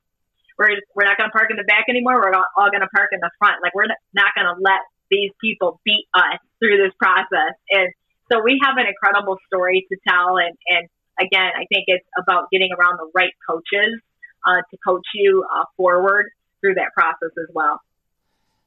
We're 0.58 0.80
just, 0.80 0.88
we're 0.96 1.04
not 1.04 1.18
going 1.18 1.28
to 1.28 1.36
park 1.36 1.52
in 1.52 1.58
the 1.58 1.68
back 1.68 1.92
anymore. 1.92 2.16
We're 2.16 2.32
all 2.32 2.72
going 2.72 2.86
to 2.86 2.94
park 2.96 3.12
in 3.12 3.20
the 3.20 3.34
front. 3.38 3.60
Like 3.60 3.76
we're 3.76 3.92
not 4.16 4.32
going 4.40 4.48
to 4.48 4.56
let 4.64 4.80
these 5.12 5.36
people 5.44 5.82
beat 5.84 6.08
us 6.16 6.40
through 6.60 6.80
this 6.80 6.96
process. 6.96 7.60
And 7.70 7.92
so 8.32 8.40
we 8.40 8.62
have 8.64 8.78
an 8.78 8.88
incredible 8.88 9.38
story 9.48 9.86
to 9.90 9.98
tell. 10.08 10.38
And 10.38 10.56
and 10.70 10.88
again, 11.20 11.52
I 11.56 11.66
think 11.68 11.86
it's 11.88 12.08
about 12.18 12.50
getting 12.52 12.70
around 12.72 12.98
the 12.98 13.10
right 13.14 13.34
coaches 13.48 14.00
uh, 14.48 14.62
to 14.72 14.78
coach 14.86 15.06
you 15.14 15.44
uh, 15.44 15.66
forward 15.78 16.32
through 16.62 16.76
that 16.76 16.94
process 16.94 17.36
as 17.38 17.54
well. 17.54 17.82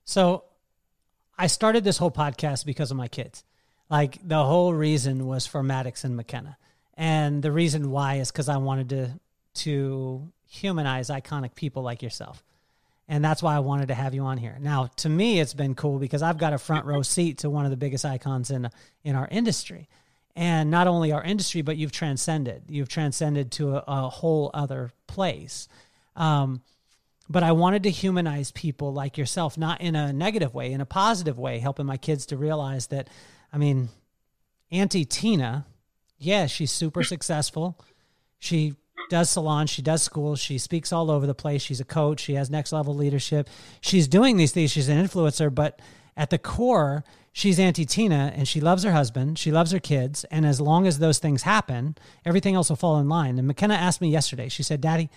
So 0.04 0.44
I 1.38 1.46
started 1.46 1.84
this 1.84 1.98
whole 1.98 2.10
podcast 2.10 2.64
because 2.64 2.90
of 2.90 2.96
my 2.96 3.08
kids. 3.08 3.44
Like 3.90 4.18
the 4.26 4.44
whole 4.44 4.74
reason 4.74 5.26
was 5.26 5.46
for 5.46 5.62
Maddox 5.62 6.04
and 6.04 6.16
McKenna. 6.16 6.56
And 6.94 7.42
the 7.42 7.52
reason 7.52 7.90
why 7.90 8.16
is 8.16 8.30
because 8.30 8.48
I 8.48 8.56
wanted 8.56 8.88
to 8.90 9.20
to 9.62 10.30
humanize 10.46 11.08
iconic 11.08 11.54
people 11.54 11.82
like 11.82 12.02
yourself. 12.02 12.42
And 13.08 13.24
that's 13.24 13.42
why 13.42 13.56
I 13.56 13.60
wanted 13.60 13.88
to 13.88 13.94
have 13.94 14.14
you 14.14 14.22
on 14.22 14.36
here. 14.36 14.56
Now, 14.60 14.90
to 14.96 15.08
me, 15.08 15.40
it's 15.40 15.54
been 15.54 15.74
cool 15.74 15.98
because 15.98 16.22
I've 16.22 16.38
got 16.38 16.52
a 16.52 16.58
front 16.58 16.84
row 16.84 17.02
seat 17.02 17.38
to 17.38 17.50
one 17.50 17.64
of 17.64 17.70
the 17.70 17.76
biggest 17.76 18.04
icons 18.04 18.50
in 18.50 18.68
in 19.02 19.14
our 19.14 19.28
industry, 19.30 19.88
and 20.36 20.70
not 20.70 20.86
only 20.86 21.12
our 21.12 21.22
industry, 21.22 21.62
but 21.62 21.76
you've 21.76 21.92
transcended. 21.92 22.64
You've 22.68 22.88
transcended 22.88 23.50
to 23.52 23.76
a, 23.76 23.84
a 23.86 24.08
whole 24.08 24.50
other 24.52 24.90
place. 25.06 25.68
Um, 26.16 26.62
but 27.30 27.42
I 27.42 27.52
wanted 27.52 27.82
to 27.84 27.90
humanize 27.90 28.50
people 28.52 28.92
like 28.92 29.18
yourself, 29.18 29.58
not 29.58 29.80
in 29.80 29.94
a 29.94 30.12
negative 30.12 30.54
way, 30.54 30.72
in 30.72 30.80
a 30.80 30.86
positive 30.86 31.38
way, 31.38 31.58
helping 31.58 31.86
my 31.86 31.96
kids 31.96 32.26
to 32.26 32.36
realize 32.36 32.86
that 32.88 33.08
I 33.52 33.58
mean, 33.58 33.88
Auntie 34.70 35.04
Tina, 35.04 35.66
yeah, 36.18 36.46
she's 36.46 36.72
super 36.72 37.02
successful. 37.14 37.78
She 38.38 38.74
does 39.10 39.30
salon, 39.30 39.66
she 39.66 39.82
does 39.82 40.02
school, 40.02 40.36
she 40.36 40.58
speaks 40.58 40.92
all 40.92 41.10
over 41.10 41.26
the 41.26 41.34
place. 41.34 41.62
She's 41.62 41.80
a 41.80 41.84
coach, 41.84 42.20
she 42.20 42.34
has 42.34 42.50
next 42.50 42.72
level 42.72 42.94
leadership. 42.94 43.48
She's 43.80 44.06
doing 44.06 44.36
these 44.36 44.52
things, 44.52 44.70
she's 44.70 44.88
an 44.88 45.02
influencer, 45.02 45.54
but 45.54 45.80
at 46.16 46.30
the 46.30 46.38
core, 46.38 47.04
she's 47.32 47.58
Auntie 47.58 47.84
Tina 47.84 48.32
and 48.34 48.46
she 48.46 48.60
loves 48.60 48.82
her 48.82 48.92
husband, 48.92 49.38
she 49.38 49.50
loves 49.50 49.70
her 49.70 49.78
kids, 49.78 50.24
and 50.24 50.44
as 50.44 50.60
long 50.60 50.86
as 50.86 50.98
those 50.98 51.18
things 51.18 51.42
happen, 51.42 51.96
everything 52.24 52.54
else 52.54 52.68
will 52.68 52.76
fall 52.76 52.98
in 52.98 53.08
line. 53.08 53.38
And 53.38 53.46
McKenna 53.46 53.74
asked 53.74 54.00
me 54.00 54.10
yesterday, 54.10 54.48
she 54.48 54.62
said, 54.62 54.80
Daddy, 54.80 55.10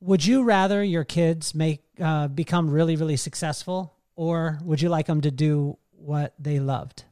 would 0.00 0.24
you 0.24 0.42
rather 0.42 0.82
your 0.82 1.04
kids 1.04 1.54
make 1.54 1.82
uh, 2.00 2.28
become 2.28 2.70
really, 2.70 2.96
really 2.96 3.16
successful, 3.16 3.94
or 4.16 4.58
would 4.62 4.82
you 4.82 4.88
like 4.88 5.06
them 5.06 5.20
to 5.22 5.30
do 5.30 5.78
what 5.96 6.34
they 6.38 6.60
loved? 6.60 7.04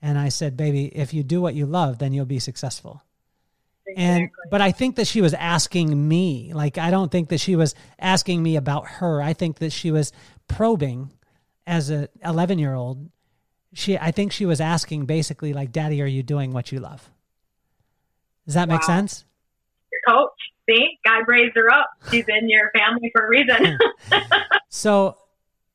And 0.00 0.18
I 0.18 0.30
said, 0.30 0.56
baby, 0.56 0.86
if 0.86 1.14
you 1.14 1.22
do 1.22 1.40
what 1.40 1.54
you 1.54 1.66
love, 1.66 1.98
then 1.98 2.12
you'll 2.12 2.24
be 2.26 2.40
successful. 2.40 3.02
Exactly. 3.86 4.04
And 4.04 4.30
but 4.50 4.60
I 4.60 4.72
think 4.72 4.96
that 4.96 5.06
she 5.06 5.20
was 5.20 5.34
asking 5.34 6.08
me. 6.08 6.52
Like 6.54 6.78
I 6.78 6.90
don't 6.90 7.10
think 7.10 7.28
that 7.30 7.40
she 7.40 7.56
was 7.56 7.74
asking 7.98 8.42
me 8.42 8.56
about 8.56 8.86
her. 8.86 9.20
I 9.20 9.32
think 9.32 9.58
that 9.58 9.72
she 9.72 9.90
was 9.90 10.12
probing 10.48 11.10
as 11.66 11.90
a 11.90 12.08
11 12.24 12.58
year 12.58 12.74
old. 12.74 13.10
She 13.74 13.98
I 13.98 14.10
think 14.10 14.32
she 14.32 14.46
was 14.46 14.60
asking 14.60 15.06
basically 15.06 15.52
like, 15.52 15.72
"Daddy, 15.72 16.00
are 16.02 16.06
you 16.06 16.22
doing 16.22 16.52
what 16.52 16.72
you 16.72 16.78
love?" 16.78 17.10
Does 18.46 18.54
that 18.54 18.68
wow. 18.68 18.74
make 18.74 18.84
sense? 18.84 19.24
Coach, 20.06 20.30
see, 20.68 20.98
God 21.04 21.24
raised 21.28 21.54
her 21.56 21.70
up. 21.70 21.88
She's 22.10 22.24
in 22.28 22.48
your 22.48 22.70
family 22.72 23.10
for 23.14 23.26
a 23.26 23.28
reason. 23.28 23.78
so, 24.68 25.16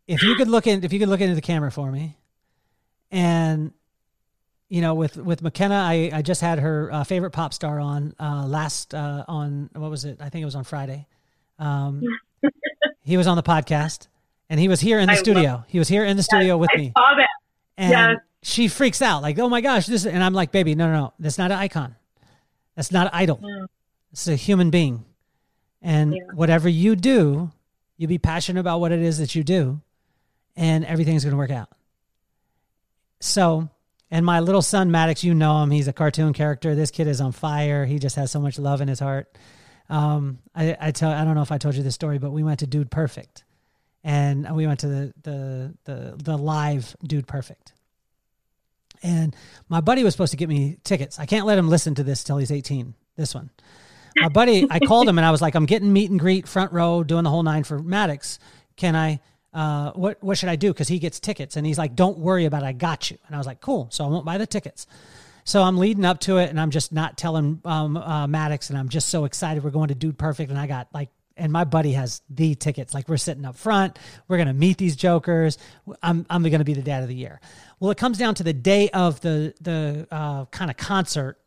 if 0.06 0.22
you 0.22 0.36
could 0.36 0.50
look 0.50 0.68
in, 0.68 0.84
if 0.84 0.92
you 0.92 1.00
could 1.00 1.08
look 1.08 1.22
into 1.22 1.36
the 1.36 1.42
camera 1.42 1.72
for 1.72 1.92
me, 1.92 2.18
and 3.12 3.72
you 4.70 4.82
know, 4.82 4.96
with 4.96 5.18
with 5.18 5.42
McKenna, 5.42 5.76
I, 5.76 6.12
I 6.14 6.22
just 6.22 6.42
had 6.42 6.60
her 6.60 6.92
uh, 6.92 7.04
favorite 7.04 7.32
pop 7.32 7.54
star 7.54 7.80
on 7.80 8.14
uh, 8.20 8.46
last 8.46 8.94
uh, 8.94 9.24
on 9.28 9.70
what 9.74 9.90
was 9.90 10.06
it? 10.06 10.18
I 10.20 10.30
think 10.30 10.42
it 10.42 10.46
was 10.46 10.56
on 10.56 10.66
Friday. 10.66 11.08
Um, 11.58 12.04
he 13.04 13.16
was 13.16 13.28
on 13.28 13.38
the 13.38 13.44
podcast, 13.44 14.08
and 14.50 14.60
he 14.60 14.68
was 14.68 14.82
here 14.82 15.00
in 15.00 15.08
the 15.08 15.14
I 15.14 15.18
studio. 15.18 15.64
He 15.68 15.80
was 15.80 15.88
here 15.88 16.04
in 16.04 16.18
the 16.18 16.24
studio 16.24 16.58
with 16.58 16.70
I 16.74 16.78
me. 16.78 16.94
Saw 16.98 17.16
that. 17.16 17.28
And 17.78 17.92
yes. 17.92 18.18
she 18.44 18.68
freaks 18.68 19.02
out, 19.02 19.22
like, 19.22 19.40
"Oh 19.40 19.48
my 19.48 19.62
gosh, 19.62 19.86
this!" 19.86 20.06
And 20.06 20.22
I'm 20.22 20.34
like, 20.34 20.52
"Baby, 20.52 20.76
no, 20.76 20.88
no, 20.88 20.94
no, 20.94 21.14
that's 21.20 21.38
not 21.38 21.52
an 21.52 21.60
icon. 21.60 21.96
That's 22.76 22.92
not 22.92 23.08
an 23.08 23.12
idol. 23.14 23.38
Mm. 23.38 23.68
It's 24.12 24.28
a 24.28 24.36
human 24.36 24.70
being. 24.70 25.06
And 25.82 26.14
yeah. 26.14 26.24
whatever 26.34 26.68
you 26.68 26.96
do, 26.96 27.52
you 27.98 28.08
be 28.08 28.18
passionate 28.18 28.60
about 28.60 28.80
what 28.80 28.92
it 28.92 29.00
is 29.00 29.20
that 29.20 29.34
you 29.34 29.44
do, 29.44 29.80
and 30.58 30.84
everything's 30.84 31.24
going 31.24 31.32
to 31.32 31.38
work 31.38 31.52
out." 31.52 31.70
So 33.20 33.70
and 34.10 34.26
my 34.26 34.40
little 34.40 34.62
son 34.62 34.92
Maddox, 34.92 35.24
you 35.24 35.34
know 35.34 35.62
him. 35.64 35.72
He's 35.72 35.88
a 35.88 35.94
cartoon 35.94 36.34
character. 36.34 36.76
This 36.76 36.92
kid 36.92 37.08
is 37.08 37.20
on 37.20 37.32
fire. 37.32 37.86
He 37.86 38.00
just 38.00 38.16
has 38.16 38.32
so 38.32 38.40
much 38.40 38.58
love 38.58 38.82
in 38.82 38.88
his 38.88 39.00
heart. 39.00 39.38
Um, 39.90 40.40
I, 40.56 40.78
I 40.80 40.92
tell 40.92 41.12
I 41.12 41.24
don't 41.26 41.36
know 41.36 41.42
if 41.42 41.52
I 41.52 41.58
told 41.58 41.76
you 41.76 41.84
this 41.84 41.96
story, 41.96 42.18
but 42.18 42.32
we 42.32 42.44
went 42.44 42.60
to 42.60 42.68
Dude 42.68 42.92
Perfect, 42.92 43.44
and 44.04 44.56
we 44.56 44.68
went 44.68 44.82
to 44.82 44.88
the 44.88 45.14
the 45.24 45.74
the, 45.86 46.16
the 46.24 46.38
live 46.38 46.96
Dude 47.06 47.28
Perfect. 47.28 47.74
And 49.04 49.36
my 49.70 49.82
buddy 49.82 50.04
was 50.04 50.14
supposed 50.14 50.32
to 50.32 50.38
get 50.38 50.50
me 50.50 50.78
tickets. 50.84 51.20
I 51.20 51.26
can't 51.26 51.46
let 51.46 51.58
him 51.58 51.70
listen 51.70 51.96
to 51.96 52.04
this 52.04 52.24
till 52.24 52.38
he's 52.38 52.52
18. 52.52 52.96
This 53.16 53.36
one. 53.36 53.52
My 54.18 54.30
buddy, 54.30 54.66
I 54.70 54.80
called 54.80 55.08
him 55.08 55.20
and 55.20 55.26
I 55.26 55.30
was 55.30 55.40
like, 55.40 55.54
I'm 55.54 55.68
getting 55.68 55.94
meet 55.94 56.10
and 56.10 56.20
greet 56.20 56.48
front 56.48 56.72
row, 56.72 57.04
doing 57.04 57.24
the 57.24 57.30
whole 57.30 57.44
nine 57.44 57.64
for 57.64 57.78
Maddox. 57.78 58.40
Can 58.76 58.96
I 58.96 59.20
uh, 59.54 59.92
what 59.94 60.22
what 60.24 60.38
should 60.38 60.50
I 60.50 60.56
do? 60.56 60.74
Because 60.74 60.88
he 60.88 61.00
gets 61.00 61.20
tickets, 61.20 61.56
and 61.56 61.66
he's 61.66 61.78
like, 61.78 61.96
"Don't 61.96 62.20
worry 62.20 62.46
about 62.46 62.64
it, 62.64 62.68
I 62.68 62.74
got 62.74 63.10
you." 63.10 63.18
And 63.28 63.36
I 63.36 63.38
was 63.38 63.48
like, 63.48 63.62
"Cool." 63.62 63.88
So 63.92 64.06
I 64.06 64.08
won't 64.08 64.26
buy 64.26 64.38
the 64.38 64.48
tickets. 64.48 64.88
So 65.48 65.64
I'm 65.64 65.78
leading 65.78 66.04
up 66.04 66.20
to 66.22 66.40
it, 66.40 66.50
and 66.50 66.60
I'm 66.60 66.72
just 66.72 66.92
not 66.92 67.18
telling 67.18 67.62
um, 67.64 67.96
uh, 67.96 68.28
Maddox, 68.28 68.70
and 68.70 68.78
I'm 68.78 68.90
just 68.90 69.08
so 69.08 69.24
excited. 69.24 69.64
We're 69.64 69.70
going 69.70 69.88
to 69.88 69.96
Dude 69.96 70.18
Perfect, 70.18 70.50
and 70.50 70.60
I 70.60 70.68
got 70.68 70.90
like, 70.94 71.10
and 71.38 71.54
my 71.54 71.64
buddy 71.64 71.94
has 71.94 72.22
the 72.30 72.54
tickets. 72.56 72.94
Like 72.94 73.08
we're 73.08 73.16
sitting 73.16 73.46
up 73.46 73.56
front. 73.56 73.98
We're 74.28 74.38
gonna 74.38 74.54
meet 74.54 74.78
these 74.78 74.98
jokers. 74.98 75.58
I'm 76.04 76.26
I'm 76.30 76.44
gonna 76.44 76.66
be 76.66 76.74
the 76.74 76.82
dad 76.82 77.02
of 77.02 77.08
the 77.08 77.16
year. 77.16 77.40
Well, 77.80 77.92
it 77.92 77.98
comes 77.98 78.18
down 78.18 78.36
to 78.36 78.44
the 78.44 78.54
day 78.54 78.90
of 78.90 79.22
the 79.22 79.54
the 79.62 80.08
uh, 80.12 80.46
kind 80.46 80.70
of 80.70 80.76
concert. 80.76 81.40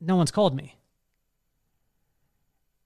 No 0.00 0.14
one's 0.14 0.30
called 0.30 0.54
me, 0.54 0.76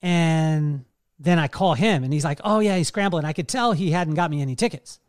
and 0.01 0.87
then 1.19 1.39
I 1.39 1.49
call 1.49 1.75
him 1.75 2.05
and 2.05 2.13
he's 2.13 2.25
like, 2.25 2.41
oh, 2.45 2.61
yeah, 2.61 2.77
he's 2.77 2.89
scrambling. 2.89 3.25
I 3.25 3.33
could 3.33 3.49
tell 3.49 3.73
he 3.73 3.91
hadn't 3.91 4.15
got 4.15 4.31
me 4.31 4.41
any 4.41 4.55
tickets. 4.55 5.01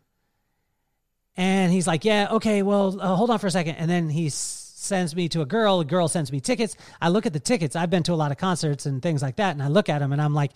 And 1.36 1.72
he's 1.72 1.86
like, 1.86 2.04
yeah, 2.04 2.28
okay, 2.32 2.62
well, 2.62 3.00
uh, 3.00 3.14
hold 3.14 3.30
on 3.30 3.38
for 3.38 3.46
a 3.46 3.50
second. 3.50 3.76
And 3.76 3.88
then 3.88 4.08
he 4.10 4.28
sends 4.28 5.14
me 5.14 5.28
to 5.30 5.42
a 5.42 5.46
girl. 5.46 5.80
A 5.80 5.84
girl 5.84 6.08
sends 6.08 6.32
me 6.32 6.40
tickets. 6.40 6.76
I 7.00 7.08
look 7.08 7.26
at 7.26 7.32
the 7.32 7.40
tickets. 7.40 7.76
I've 7.76 7.90
been 7.90 8.02
to 8.04 8.12
a 8.12 8.14
lot 8.14 8.32
of 8.32 8.38
concerts 8.38 8.86
and 8.86 9.00
things 9.00 9.22
like 9.22 9.36
that. 9.36 9.52
And 9.52 9.62
I 9.62 9.68
look 9.68 9.88
at 9.88 10.00
them 10.00 10.12
and 10.12 10.20
I'm 10.20 10.34
like, 10.34 10.50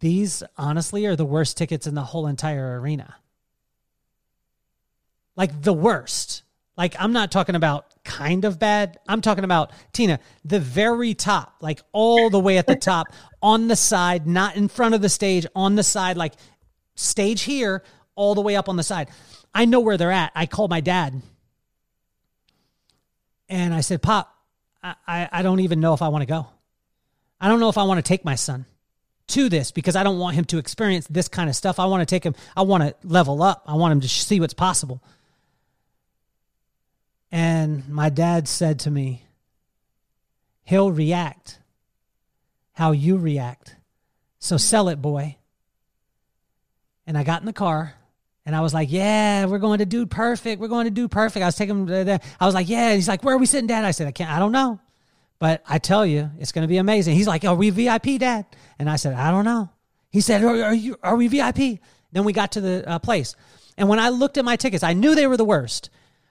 these 0.00 0.42
honestly 0.56 1.06
are 1.06 1.16
the 1.16 1.24
worst 1.24 1.56
tickets 1.56 1.86
in 1.86 1.94
the 1.94 2.02
whole 2.02 2.26
entire 2.26 2.80
arena. 2.80 3.16
Like 5.36 5.62
the 5.62 5.72
worst. 5.72 6.42
Like 6.78 6.94
I'm 6.96 7.12
not 7.12 7.32
talking 7.32 7.56
about 7.56 7.86
kind 8.04 8.44
of 8.44 8.60
bad. 8.60 8.98
I'm 9.08 9.20
talking 9.20 9.42
about 9.42 9.72
Tina, 9.92 10.20
the 10.44 10.60
very 10.60 11.12
top, 11.12 11.56
like 11.60 11.80
all 11.92 12.30
the 12.30 12.38
way 12.38 12.56
at 12.56 12.68
the 12.68 12.76
top, 12.76 13.08
on 13.42 13.66
the 13.66 13.74
side, 13.74 14.28
not 14.28 14.54
in 14.54 14.68
front 14.68 14.94
of 14.94 15.02
the 15.02 15.08
stage, 15.08 15.44
on 15.56 15.74
the 15.74 15.82
side, 15.82 16.16
like 16.16 16.34
stage 16.94 17.42
here, 17.42 17.82
all 18.14 18.36
the 18.36 18.40
way 18.40 18.54
up 18.54 18.68
on 18.68 18.76
the 18.76 18.84
side. 18.84 19.08
I 19.52 19.64
know 19.64 19.80
where 19.80 19.96
they're 19.96 20.12
at. 20.12 20.30
I 20.36 20.46
called 20.46 20.70
my 20.70 20.80
dad 20.80 21.20
and 23.48 23.74
I 23.74 23.80
said, 23.80 24.00
Pop, 24.00 24.32
I, 24.80 24.94
I, 25.06 25.28
I 25.32 25.42
don't 25.42 25.60
even 25.60 25.80
know 25.80 25.94
if 25.94 26.02
I 26.02 26.08
want 26.08 26.22
to 26.22 26.26
go. 26.26 26.46
I 27.40 27.48
don't 27.48 27.58
know 27.58 27.68
if 27.68 27.78
I 27.78 27.82
want 27.84 27.98
to 27.98 28.08
take 28.08 28.24
my 28.24 28.36
son 28.36 28.66
to 29.28 29.48
this 29.48 29.72
because 29.72 29.96
I 29.96 30.04
don't 30.04 30.18
want 30.18 30.36
him 30.36 30.44
to 30.46 30.58
experience 30.58 31.08
this 31.08 31.26
kind 31.26 31.50
of 31.50 31.56
stuff. 31.56 31.80
I 31.80 31.86
want 31.86 32.02
to 32.02 32.06
take 32.06 32.24
him, 32.24 32.36
I 32.56 32.62
want 32.62 32.84
to 32.84 32.94
level 33.02 33.42
up. 33.42 33.64
I 33.66 33.74
want 33.74 33.92
him 33.92 34.00
to 34.02 34.08
see 34.08 34.38
what's 34.38 34.54
possible. 34.54 35.02
And 37.30 37.88
my 37.88 38.08
dad 38.08 38.48
said 38.48 38.80
to 38.80 38.90
me, 38.90 39.22
He'll 40.64 40.92
react 40.92 41.58
how 42.72 42.92
you 42.92 43.16
react. 43.16 43.74
So 44.38 44.56
sell 44.56 44.88
it, 44.88 45.00
boy. 45.00 45.36
And 47.06 47.16
I 47.16 47.24
got 47.24 47.40
in 47.40 47.46
the 47.46 47.54
car 47.54 47.94
and 48.44 48.54
I 48.54 48.60
was 48.60 48.72
like, 48.74 48.90
Yeah, 48.90 49.46
we're 49.46 49.58
going 49.58 49.78
to 49.78 49.86
Dude 49.86 50.10
Perfect. 50.10 50.60
We're 50.60 50.68
going 50.68 50.84
to 50.84 50.90
Dude 50.90 51.10
Perfect. 51.10 51.42
I 51.42 51.46
was 51.46 51.56
taking 51.56 51.86
him 51.86 52.04
there. 52.04 52.20
I 52.38 52.46
was 52.46 52.54
like, 52.54 52.68
Yeah. 52.68 52.94
he's 52.94 53.08
like, 53.08 53.24
Where 53.24 53.34
are 53.34 53.38
we 53.38 53.46
sitting, 53.46 53.66
Dad? 53.66 53.84
I 53.84 53.90
said, 53.92 54.06
I 54.06 54.12
can't, 54.12 54.30
I 54.30 54.38
don't 54.38 54.52
know. 54.52 54.78
But 55.38 55.62
I 55.68 55.78
tell 55.78 56.04
you, 56.04 56.30
it's 56.38 56.52
going 56.52 56.62
to 56.62 56.68
be 56.68 56.78
amazing. 56.78 57.14
He's 57.14 57.26
like, 57.26 57.44
Are 57.44 57.54
we 57.54 57.70
VIP, 57.70 58.18
Dad? 58.18 58.46
And 58.78 58.90
I 58.90 58.96
said, 58.96 59.14
I 59.14 59.30
don't 59.30 59.44
know. 59.44 59.70
He 60.10 60.20
said, 60.20 60.42
Are, 60.44 60.64
are 60.64 60.74
you, 60.74 60.96
are 61.02 61.16
we 61.16 61.28
VIP? 61.28 61.80
Then 62.12 62.24
we 62.24 62.32
got 62.32 62.52
to 62.52 62.60
the 62.60 62.88
uh, 62.88 62.98
place. 62.98 63.36
And 63.76 63.88
when 63.88 63.98
I 63.98 64.08
looked 64.08 64.38
at 64.38 64.44
my 64.44 64.56
tickets, 64.56 64.82
I 64.82 64.92
knew 64.92 65.14
they 65.14 65.26
were 65.26 65.36
the 65.36 65.44
worst 65.44 65.90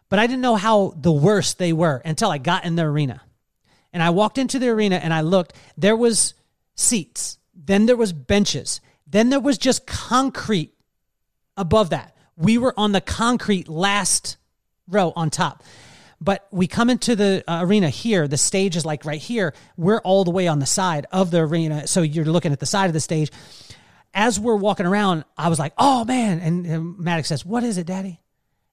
but 0.10 0.20
I 0.20 0.28
didn't 0.28 0.42
know 0.42 0.56
how 0.56 0.94
the 0.96 1.12
worst 1.12 1.58
they 1.58 1.74
were 1.74 2.02
until 2.06 2.30
I 2.30 2.38
got 2.38 2.66
in 2.66 2.76
the 2.76 2.84
arena. 2.84 3.22
And 3.94 4.04
I 4.04 4.10
walked 4.12 4.38
into 4.38 4.60
the 4.60 4.70
arena 4.70 4.96
and 4.98 5.14
I 5.14 5.22
looked, 5.22 5.54
there 5.78 5.96
was 5.96 6.34
seats, 6.76 7.40
then 7.56 7.86
there 7.86 7.96
was 7.96 8.14
benches, 8.14 8.82
then 9.06 9.30
there 9.30 9.40
was 9.40 9.58
just 9.58 9.88
concrete 9.88 10.74
above 11.56 11.90
that. 11.90 12.16
We 12.36 12.58
were 12.58 12.74
on 12.78 12.92
the 12.92 13.02
concrete 13.02 13.68
last 13.68 14.38
row 14.88 15.12
on 15.16 15.30
top. 15.30 15.64
But 16.20 16.48
we 16.52 16.68
come 16.68 16.90
into 16.90 17.16
the 17.16 17.44
uh, 17.48 17.60
arena 17.62 17.90
here, 17.90 18.28
the 18.28 18.38
stage 18.38 18.76
is 18.76 18.86
like 18.86 19.06
right 19.06 19.22
here. 19.22 19.54
We're 19.76 20.00
all 20.00 20.24
the 20.24 20.32
way 20.32 20.48
on 20.48 20.60
the 20.60 20.66
side 20.66 21.06
of 21.12 21.30
the 21.30 21.40
arena. 21.40 21.86
So 21.88 22.02
you're 22.02 22.26
looking 22.26 22.52
at 22.52 22.60
the 22.60 22.66
side 22.66 22.88
of 22.88 22.94
the 22.94 23.00
stage. 23.00 23.32
As 24.14 24.40
we're 24.40 24.56
walking 24.56 24.88
around, 24.88 25.26
I 25.38 25.50
was 25.50 25.60
like, 25.60 25.74
oh 25.78 26.06
man. 26.06 26.40
And, 26.40 26.66
and 26.66 26.98
Maddox 26.98 27.28
says, 27.28 27.46
What 27.46 27.64
is 27.64 27.78
it, 27.78 27.86
daddy? 27.86 28.20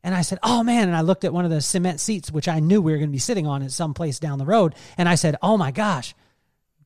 And 0.04 0.14
I 0.14 0.22
said, 0.22 0.38
Oh 0.44 0.62
man. 0.62 0.86
And 0.86 0.96
I 0.96 1.00
looked 1.00 1.24
at 1.24 1.32
one 1.32 1.44
of 1.44 1.50
the 1.50 1.60
cement 1.60 1.98
seats, 1.98 2.30
which 2.30 2.46
I 2.46 2.60
knew 2.60 2.80
we 2.80 2.92
were 2.92 2.98
going 2.98 3.08
to 3.08 3.12
be 3.12 3.18
sitting 3.18 3.46
on 3.46 3.62
at 3.62 3.72
some 3.72 3.94
place 3.94 4.20
down 4.20 4.38
the 4.38 4.46
road. 4.46 4.76
And 4.96 5.08
I 5.08 5.16
said, 5.16 5.36
Oh 5.42 5.56
my 5.56 5.72
gosh, 5.72 6.14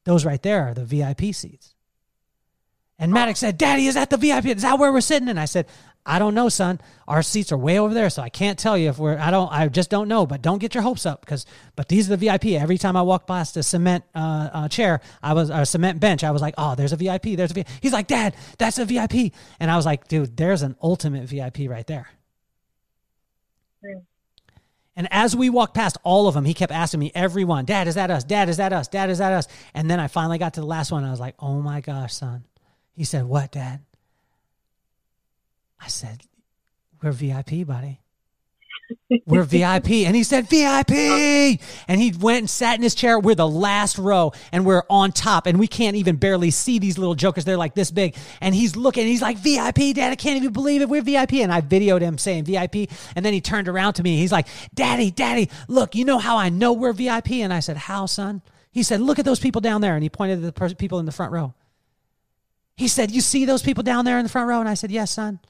those 0.05 0.25
right 0.25 0.43
there 0.43 0.69
are 0.69 0.75
the 0.75 0.85
VIP 0.85 1.35
seats. 1.35 1.75
And 2.99 3.13
Maddox 3.13 3.39
said, 3.39 3.59
Daddy, 3.59 3.87
is 3.87 3.95
that 3.95 4.11
the 4.11 4.17
VIP? 4.17 4.47
Is 4.47 4.63
that 4.63 4.79
where 4.79 4.93
we're 4.93 5.01
sitting? 5.01 5.29
And 5.29 5.39
I 5.39 5.45
said, 5.45 5.67
I 6.05 6.19
don't 6.19 6.35
know, 6.35 6.49
son. 6.49 6.81
Our 7.07 7.23
seats 7.23 7.53
are 7.53 7.59
way 7.59 7.79
over 7.79 7.93
there, 7.93 8.09
so 8.09 8.23
I 8.23 8.31
can't 8.31 8.59
tell 8.59 8.79
you 8.79 8.89
if 8.89 8.99
we're. 8.99 9.19
I 9.19 9.31
don't. 9.31 9.53
I 9.53 9.69
just 9.69 9.91
don't 9.91 10.09
know. 10.09 10.25
But 10.25 10.41
don't 10.41 10.59
get 10.59 10.75
your 10.75 10.83
hopes 10.83 11.05
up, 11.05 11.21
because. 11.21 11.45
But 11.77 11.89
these 11.89 12.11
are 12.11 12.17
the 12.17 12.27
VIP. 12.27 12.47
Every 12.61 12.79
time 12.79 12.97
I 12.97 13.03
walk 13.03 13.27
past 13.27 13.59
a 13.59 13.63
cement 13.63 14.05
uh, 14.15 14.49
uh, 14.53 14.69
chair, 14.69 15.03
I 15.23 15.35
was 15.35 15.51
a 15.51 15.67
cement 15.67 16.01
bench. 16.01 16.25
I 16.25 16.31
was 16.31 16.41
like, 16.41 16.55
oh, 16.57 16.75
there's 16.75 16.93
a 16.93 16.97
VIP. 16.97 17.37
There's 17.37 17.51
a 17.51 17.55
VIP. 17.55 17.69
He's 17.83 17.93
like, 17.93 18.07
Dad, 18.07 18.35
that's 18.57 18.79
a 18.79 18.87
VIP. 18.87 19.35
And 19.61 19.71
I 19.71 19.77
was 19.77 19.85
like, 19.85 20.09
dude, 20.09 20.35
there's 20.35 20.63
an 20.63 20.77
ultimate 20.83 21.25
VIP 21.25 21.69
right 21.69 21.87
there. 21.87 22.09
And 24.97 25.07
as 25.13 25.37
we 25.37 25.49
walked 25.49 25.75
past 25.75 25.97
all 26.03 26.27
of 26.27 26.35
them, 26.35 26.45
he 26.45 26.55
kept 26.55 26.73
asking 26.73 26.99
me, 26.99 27.13
everyone, 27.15 27.65
Dad, 27.65 27.87
is 27.87 27.95
that 27.95 28.11
us? 28.11 28.25
Dad, 28.25 28.49
is 28.49 28.57
that 28.57 28.73
us? 28.73 28.89
Dad, 28.89 29.11
is 29.11 29.19
that 29.19 29.33
us? 29.33 29.47
And 29.73 29.89
then 29.89 30.01
I 30.01 30.09
finally 30.09 30.39
got 30.39 30.55
to 30.55 30.61
the 30.61 30.67
last 30.67 30.91
one. 30.91 31.05
I 31.05 31.11
was 31.11 31.21
like, 31.21 31.37
oh 31.39 31.61
my 31.61 31.81
gosh, 31.81 32.15
son. 32.15 32.45
He 32.95 33.05
said, 33.05 33.25
what, 33.25 33.53
Dad? 33.53 33.81
I 35.81 35.87
said, 35.87 36.23
we're 37.01 37.13
VIP, 37.13 37.65
buddy. 37.65 38.01
We're 39.27 39.43
VIP. 39.43 39.91
And 40.07 40.15
he 40.15 40.23
said, 40.23 40.49
VIP. 40.49 41.61
And 41.89 42.01
he 42.01 42.13
went 42.19 42.39
and 42.39 42.51
sat 42.51 42.77
in 42.77 42.83
his 42.83 42.95
chair. 42.95 43.19
We're 43.19 43.35
the 43.35 43.49
last 43.49 43.99
row 43.99 44.33
and 44.53 44.65
we're 44.65 44.83
on 44.89 45.13
top 45.13 45.47
and 45.47 45.59
we 45.59 45.67
can't 45.67 45.97
even 45.97 46.17
barely 46.17 46.51
see 46.51 46.79
these 46.79 46.99
little 46.99 47.15
jokers. 47.15 47.45
They're 47.45 47.57
like 47.57 47.75
this 47.75 47.91
big. 47.91 48.17
And 48.41 48.55
he's 48.55 48.77
looking, 48.77 49.07
he's 49.07 49.23
like, 49.23 49.39
VIP, 49.39 49.95
dad, 49.95 50.11
I 50.11 50.17
can't 50.17 50.37
even 50.37 50.53
believe 50.53 50.83
it. 50.83 50.89
We're 50.89 51.03
VIP. 51.03 51.35
And 51.35 51.53
I 51.53 51.61
videoed 51.61 52.01
him 52.01 52.19
saying 52.19 52.45
VIP. 52.45 52.91
And 53.15 53.25
then 53.25 53.33
he 53.33 53.41
turned 53.41 53.69
around 53.69 53.95
to 53.95 54.03
me. 54.03 54.17
He's 54.17 54.33
like, 54.33 54.47
Daddy, 54.75 55.11
Daddy, 55.11 55.51
look, 55.69 55.95
you 55.95 56.05
know 56.05 56.19
how 56.19 56.37
I 56.37 56.49
know 56.49 56.73
we're 56.73 56.93
VIP? 56.93 57.33
And 57.33 57.53
I 57.53 57.61
said, 57.61 57.77
How, 57.77 58.07
son? 58.07 58.43
He 58.71 58.83
said, 58.83 59.01
Look 59.01 59.19
at 59.19 59.25
those 59.25 59.41
people 59.41 59.61
down 59.61 59.81
there. 59.81 59.95
And 59.95 60.03
he 60.03 60.09
pointed 60.09 60.41
to 60.43 60.51
the 60.51 60.75
people 60.77 60.99
in 60.99 61.07
the 61.07 61.13
front 61.13 61.33
row. 61.33 61.55
He 62.77 62.89
said, 62.89 63.11
You 63.11 63.21
see 63.21 63.45
those 63.45 63.63
people 63.63 63.83
down 63.83 64.05
there 64.05 64.19
in 64.19 64.25
the 64.25 64.29
front 64.29 64.49
row? 64.49 64.61
And 64.61 64.69
I 64.69 64.75
said, 64.75 64.91
Yes, 64.91 65.11
son. 65.11 65.41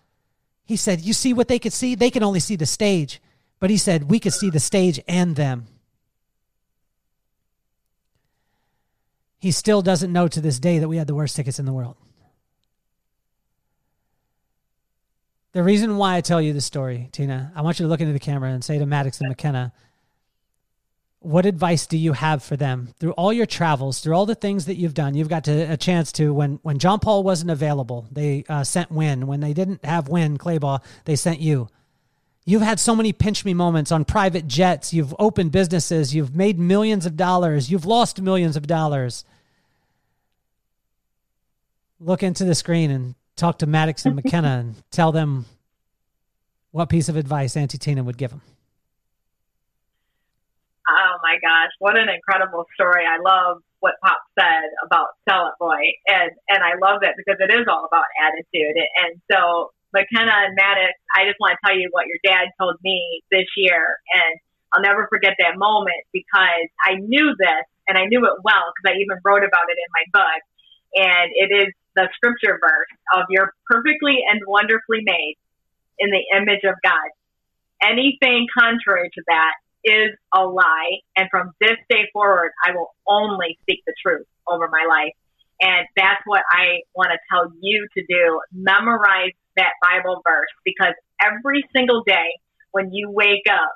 He 0.64 0.76
said, 0.76 1.00
You 1.00 1.12
see 1.12 1.32
what 1.32 1.48
they 1.48 1.58
could 1.58 1.72
see? 1.72 1.94
They 1.94 2.10
can 2.10 2.22
only 2.22 2.40
see 2.40 2.56
the 2.56 2.66
stage. 2.66 3.20
But 3.60 3.70
he 3.70 3.76
said, 3.76 4.10
We 4.10 4.20
could 4.20 4.32
see 4.32 4.50
the 4.50 4.60
stage 4.60 5.00
and 5.08 5.36
them. 5.36 5.66
He 9.38 9.52
still 9.52 9.82
doesn't 9.82 10.12
know 10.12 10.28
to 10.28 10.40
this 10.40 10.58
day 10.58 10.78
that 10.78 10.88
we 10.88 10.96
had 10.96 11.06
the 11.06 11.14
worst 11.14 11.36
tickets 11.36 11.58
in 11.58 11.66
the 11.66 11.72
world. 11.72 11.96
The 15.52 15.62
reason 15.62 15.96
why 15.96 16.16
I 16.16 16.20
tell 16.20 16.40
you 16.40 16.52
this 16.52 16.66
story, 16.66 17.08
Tina, 17.12 17.52
I 17.54 17.62
want 17.62 17.78
you 17.78 17.84
to 17.84 17.88
look 17.88 18.00
into 18.00 18.12
the 18.12 18.18
camera 18.18 18.50
and 18.50 18.62
say 18.62 18.78
to 18.78 18.86
Maddox 18.86 19.20
and 19.20 19.28
McKenna, 19.28 19.72
what 21.20 21.46
advice 21.46 21.86
do 21.86 21.98
you 21.98 22.12
have 22.12 22.42
for 22.42 22.56
them 22.56 22.94
through 22.98 23.12
all 23.12 23.32
your 23.32 23.46
travels, 23.46 24.00
through 24.00 24.14
all 24.14 24.26
the 24.26 24.34
things 24.34 24.66
that 24.66 24.76
you've 24.76 24.94
done? 24.94 25.14
You've 25.14 25.28
got 25.28 25.44
to, 25.44 25.72
a 25.72 25.76
chance 25.76 26.12
to 26.12 26.32
when 26.32 26.60
when 26.62 26.78
John 26.78 27.00
Paul 27.00 27.24
wasn't 27.24 27.50
available, 27.50 28.06
they 28.12 28.44
uh, 28.48 28.62
sent 28.62 28.92
Winn. 28.92 29.26
When 29.26 29.40
they 29.40 29.52
didn't 29.52 29.84
have 29.84 30.08
Winn 30.08 30.38
Claybaugh, 30.38 30.80
they 31.06 31.16
sent 31.16 31.40
you. 31.40 31.68
You've 32.48 32.62
had 32.62 32.80
so 32.80 32.96
many 32.96 33.12
pinch 33.12 33.44
me 33.44 33.52
moments 33.52 33.92
on 33.92 34.06
private 34.06 34.48
jets. 34.48 34.94
You've 34.94 35.14
opened 35.18 35.52
businesses. 35.52 36.14
You've 36.14 36.34
made 36.34 36.58
millions 36.58 37.04
of 37.04 37.14
dollars. 37.14 37.70
You've 37.70 37.84
lost 37.84 38.22
millions 38.22 38.56
of 38.56 38.66
dollars. 38.66 39.26
Look 42.00 42.22
into 42.22 42.46
the 42.46 42.54
screen 42.54 42.90
and 42.90 43.16
talk 43.36 43.58
to 43.58 43.66
Maddox 43.66 44.06
and 44.06 44.16
McKenna 44.16 44.60
and 44.60 44.76
tell 44.90 45.12
them 45.12 45.44
what 46.70 46.88
piece 46.88 47.10
of 47.10 47.16
advice 47.16 47.54
Auntie 47.54 47.76
Tina 47.76 48.02
would 48.02 48.16
give 48.16 48.30
them. 48.30 48.40
Oh 50.88 51.18
my 51.22 51.36
gosh, 51.42 51.72
what 51.80 51.98
an 51.98 52.08
incredible 52.08 52.64
story. 52.72 53.04
I 53.04 53.18
love 53.20 53.58
what 53.80 53.96
Pop 54.02 54.22
said 54.38 54.70
about 54.86 55.08
Sell 55.28 55.48
It 55.48 55.52
Boy. 55.60 55.92
And, 56.06 56.30
and 56.48 56.64
I 56.64 56.78
love 56.80 57.00
it 57.02 57.12
because 57.18 57.36
it 57.40 57.52
is 57.52 57.66
all 57.68 57.84
about 57.84 58.04
attitude. 58.18 58.82
And 59.04 59.20
so 59.30 59.72
McKenna 59.92 60.32
and 60.46 60.54
Maddox, 60.56 60.92
I 61.14 61.24
just 61.24 61.40
want 61.40 61.56
to 61.56 61.60
tell 61.64 61.76
you 61.76 61.88
what 61.92 62.06
your 62.06 62.20
dad 62.24 62.48
told 62.60 62.76
me 62.84 63.22
this 63.30 63.46
year. 63.56 63.96
And 64.12 64.40
I'll 64.72 64.82
never 64.82 65.08
forget 65.08 65.34
that 65.38 65.56
moment 65.56 66.04
because 66.12 66.68
I 66.84 66.96
knew 67.00 67.34
this 67.38 67.64
and 67.88 67.96
I 67.96 68.04
knew 68.04 68.20
it 68.24 68.36
well 68.44 68.66
because 68.72 68.92
I 68.92 69.00
even 69.00 69.16
wrote 69.24 69.44
about 69.44 69.68
it 69.72 69.78
in 69.80 69.90
my 69.96 70.04
book. 70.12 70.40
And 70.94 71.28
it 71.34 71.50
is 71.52 71.74
the 71.96 72.08
scripture 72.14 72.58
verse 72.60 72.92
of 73.16 73.24
you're 73.30 73.54
perfectly 73.66 74.20
and 74.28 74.40
wonderfully 74.46 75.00
made 75.02 75.36
in 75.98 76.10
the 76.10 76.24
image 76.36 76.64
of 76.64 76.76
God. 76.84 77.08
Anything 77.82 78.46
contrary 78.58 79.10
to 79.14 79.22
that 79.28 79.52
is 79.84 80.10
a 80.34 80.44
lie. 80.44 81.00
And 81.16 81.28
from 81.30 81.52
this 81.60 81.78
day 81.88 82.08
forward, 82.12 82.50
I 82.64 82.72
will 82.72 82.94
only 83.06 83.58
speak 83.62 83.82
the 83.86 83.94
truth 84.02 84.26
over 84.46 84.68
my 84.68 84.84
life. 84.88 85.14
And 85.60 85.86
that's 85.96 86.22
what 86.24 86.42
I 86.50 86.82
want 86.94 87.10
to 87.10 87.18
tell 87.30 87.50
you 87.60 87.88
to 87.96 88.04
do. 88.08 88.40
Memorize 88.52 89.32
that 89.58 89.74
Bible 89.82 90.22
verse 90.26 90.48
because 90.64 90.94
every 91.22 91.62
single 91.74 92.02
day 92.02 92.38
when 92.72 92.92
you 92.92 93.10
wake 93.10 93.46
up, 93.50 93.72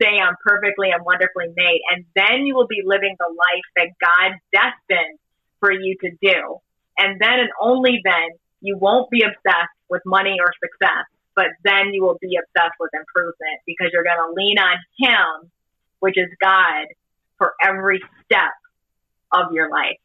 say 0.00 0.18
I'm 0.18 0.36
perfectly 0.44 0.90
and 0.90 1.04
wonderfully 1.04 1.48
made. 1.56 1.80
And 1.90 2.04
then 2.14 2.44
you 2.44 2.54
will 2.54 2.66
be 2.66 2.82
living 2.84 3.16
the 3.18 3.28
life 3.28 3.68
that 3.76 3.88
God 4.00 4.38
destined 4.52 5.18
for 5.60 5.72
you 5.72 5.96
to 6.02 6.10
do. 6.20 6.58
And 6.98 7.20
then 7.20 7.40
and 7.40 7.50
only 7.60 8.00
then 8.04 8.28
you 8.60 8.78
won't 8.78 9.10
be 9.10 9.22
obsessed 9.22 9.76
with 9.88 10.02
money 10.04 10.36
or 10.40 10.52
success, 10.62 11.04
but 11.34 11.46
then 11.64 11.92
you 11.92 12.02
will 12.02 12.18
be 12.20 12.36
obsessed 12.36 12.76
with 12.80 12.90
improvement 12.94 13.60
because 13.66 13.90
you're 13.92 14.04
going 14.04 14.18
to 14.18 14.32
lean 14.34 14.58
on 14.58 14.76
Him, 14.98 15.50
which 16.00 16.16
is 16.16 16.28
God, 16.42 16.86
for 17.38 17.54
every 17.62 18.00
step 18.24 18.52
of 19.32 19.52
your 19.52 19.70
life. 19.70 20.00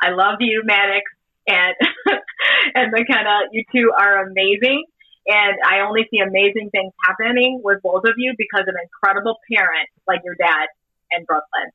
I 0.00 0.10
love 0.10 0.36
you, 0.40 0.62
Maddox 0.64 1.04
and 1.46 1.74
and 2.74 2.92
McKenna. 2.92 3.48
You 3.52 3.64
two 3.72 3.92
are 3.98 4.26
amazing, 4.26 4.84
and 5.26 5.56
I 5.64 5.80
only 5.80 6.06
see 6.10 6.18
amazing 6.18 6.70
things 6.70 6.92
happening 7.04 7.60
with 7.62 7.82
both 7.82 8.04
of 8.04 8.14
you 8.16 8.34
because 8.36 8.66
of 8.68 8.74
incredible 8.74 9.38
parents 9.50 9.92
like 10.06 10.20
your 10.24 10.34
dad 10.36 10.68
in 11.16 11.24
Brooklyn. 11.24 11.70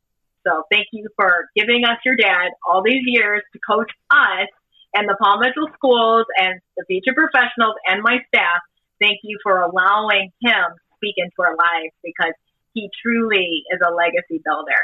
So 0.46 0.64
thank 0.72 0.88
you 0.94 1.10
for 1.16 1.50
giving 1.56 1.84
us 1.84 1.98
your 2.06 2.16
dad 2.16 2.52
all 2.68 2.82
these 2.82 3.04
years 3.06 3.44
to 3.54 3.60
coach 3.60 3.92
us 4.12 4.48
and 4.94 5.08
the 5.08 5.18
Paul 5.22 5.40
Mitchell 5.40 5.68
schools 5.76 6.26
and 6.38 6.60
the 6.78 6.86
future 6.86 7.14
professionals 7.14 7.76
and 7.86 8.02
my 8.02 8.20
staff. 8.28 8.62
Thank 9.00 9.20
you 9.24 9.38
for 9.44 9.62
allowing 9.62 10.32
him 10.42 10.66
to 10.74 10.96
speak 10.96 11.16
into 11.18 11.36
our 11.40 11.56
lives 11.56 11.94
because 12.04 12.34
he 12.74 12.90
truly 13.04 13.64
is 13.72 13.80
a 13.86 13.94
legacy 13.94 14.42
builder. 14.44 14.82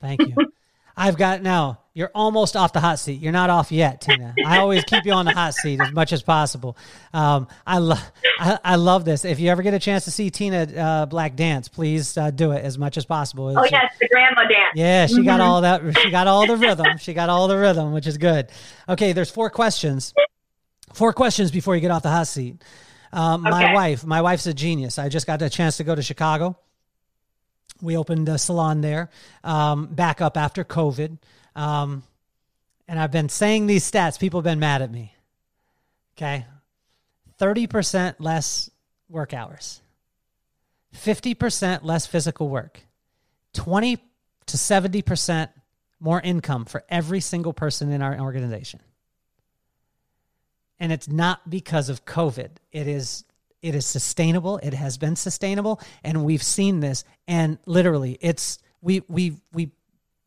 Thank 0.00 0.20
you. 0.28 0.52
I've 0.96 1.16
got 1.16 1.42
now. 1.42 1.78
You're 1.94 2.10
almost 2.14 2.56
off 2.56 2.72
the 2.72 2.80
hot 2.80 2.98
seat. 2.98 3.20
You're 3.20 3.32
not 3.32 3.50
off 3.50 3.70
yet, 3.70 4.00
Tina. 4.00 4.34
I 4.46 4.58
always 4.58 4.82
keep 4.84 5.04
you 5.04 5.12
on 5.12 5.26
the 5.26 5.32
hot 5.32 5.52
seat 5.52 5.78
as 5.78 5.92
much 5.92 6.14
as 6.14 6.22
possible. 6.22 6.74
Um, 7.12 7.48
I 7.66 7.78
love, 7.78 8.12
I, 8.38 8.58
I, 8.64 8.76
love 8.76 9.04
this. 9.04 9.26
If 9.26 9.38
you 9.40 9.50
ever 9.50 9.60
get 9.60 9.74
a 9.74 9.78
chance 9.78 10.06
to 10.06 10.10
see 10.10 10.30
Tina 10.30 10.62
uh, 10.62 11.06
Black 11.06 11.36
dance, 11.36 11.68
please 11.68 12.16
uh, 12.16 12.30
do 12.30 12.52
it 12.52 12.64
as 12.64 12.78
much 12.78 12.96
as 12.96 13.04
possible. 13.04 13.52
Oh 13.54 13.64
yes, 13.70 13.92
the 14.00 14.08
grandma 14.08 14.42
dance. 14.48 14.72
Yeah, 14.74 15.06
she 15.06 15.16
mm-hmm. 15.16 15.24
got 15.24 15.40
all 15.42 15.60
that. 15.60 15.82
She 15.98 16.10
got 16.10 16.26
all 16.26 16.46
the 16.46 16.56
rhythm. 16.56 16.96
She 16.96 17.12
got 17.12 17.28
all 17.28 17.46
the 17.46 17.58
rhythm, 17.58 17.92
which 17.92 18.06
is 18.06 18.16
good. 18.16 18.48
Okay, 18.88 19.12
there's 19.12 19.30
four 19.30 19.50
questions. 19.50 20.14
Four 20.94 21.12
questions 21.12 21.50
before 21.50 21.74
you 21.74 21.82
get 21.82 21.90
off 21.90 22.02
the 22.02 22.10
hot 22.10 22.26
seat. 22.26 22.62
Um, 23.12 23.46
okay. 23.46 23.50
My 23.50 23.74
wife, 23.74 24.06
my 24.06 24.22
wife's 24.22 24.46
a 24.46 24.54
genius. 24.54 24.98
I 24.98 25.10
just 25.10 25.26
got 25.26 25.42
a 25.42 25.50
chance 25.50 25.76
to 25.76 25.84
go 25.84 25.94
to 25.94 26.02
Chicago 26.02 26.58
we 27.82 27.96
opened 27.96 28.28
a 28.28 28.38
salon 28.38 28.80
there 28.80 29.10
um, 29.44 29.86
back 29.86 30.22
up 30.22 30.38
after 30.38 30.64
COVID. 30.64 31.18
Um, 31.54 32.04
and 32.88 32.98
I've 32.98 33.10
been 33.10 33.28
saying 33.28 33.66
these 33.66 33.88
stats. 33.90 34.18
People 34.18 34.40
have 34.40 34.44
been 34.44 34.60
mad 34.60 34.80
at 34.80 34.90
me. 34.90 35.14
Okay. 36.16 36.46
30% 37.38 38.16
less 38.20 38.70
work 39.08 39.34
hours, 39.34 39.82
50% 40.96 41.80
less 41.82 42.06
physical 42.06 42.48
work, 42.48 42.80
20 43.54 43.96
to 44.46 44.56
70% 44.56 45.48
more 45.98 46.20
income 46.20 46.64
for 46.64 46.84
every 46.88 47.20
single 47.20 47.52
person 47.52 47.90
in 47.90 48.00
our 48.00 48.18
organization. 48.18 48.80
And 50.78 50.92
it's 50.92 51.08
not 51.08 51.48
because 51.48 51.88
of 51.88 52.04
COVID. 52.04 52.50
It 52.70 52.86
is 52.88 53.24
it 53.62 53.76
is 53.76 53.86
sustainable. 53.86 54.58
It 54.58 54.74
has 54.74 54.98
been 54.98 55.14
sustainable, 55.14 55.80
and 56.02 56.24
we've 56.24 56.42
seen 56.42 56.80
this. 56.80 57.04
And 57.28 57.58
literally, 57.64 58.18
it's 58.20 58.58
we 58.80 59.02
we 59.08 59.36
we 59.52 59.70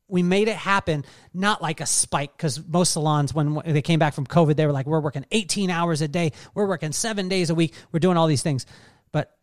we 0.07 0.23
made 0.23 0.47
it 0.47 0.55
happen 0.55 1.03
not 1.33 1.61
like 1.61 1.81
a 1.81 1.85
spike 1.85 2.35
because 2.35 2.65
most 2.65 2.93
salons 2.93 3.33
when 3.33 3.61
they 3.65 3.81
came 3.81 3.97
back 3.99 4.13
from 4.13 4.25
covid 4.25 4.55
they 4.55 4.65
were 4.67 4.71
like 4.71 4.85
we're 4.85 4.99
working 4.99 5.25
18 5.31 5.69
hours 5.69 6.01
a 6.01 6.07
day. 6.07 6.31
We're 6.53 6.67
working 6.67 6.93
seven 6.93 7.27
days 7.27 7.49
a 7.49 7.55
week. 7.55 7.73
We're 7.91 7.99
doing 7.99 8.17
all 8.17 8.27
these 8.27 8.43
things. 8.43 8.65
But 9.11 9.35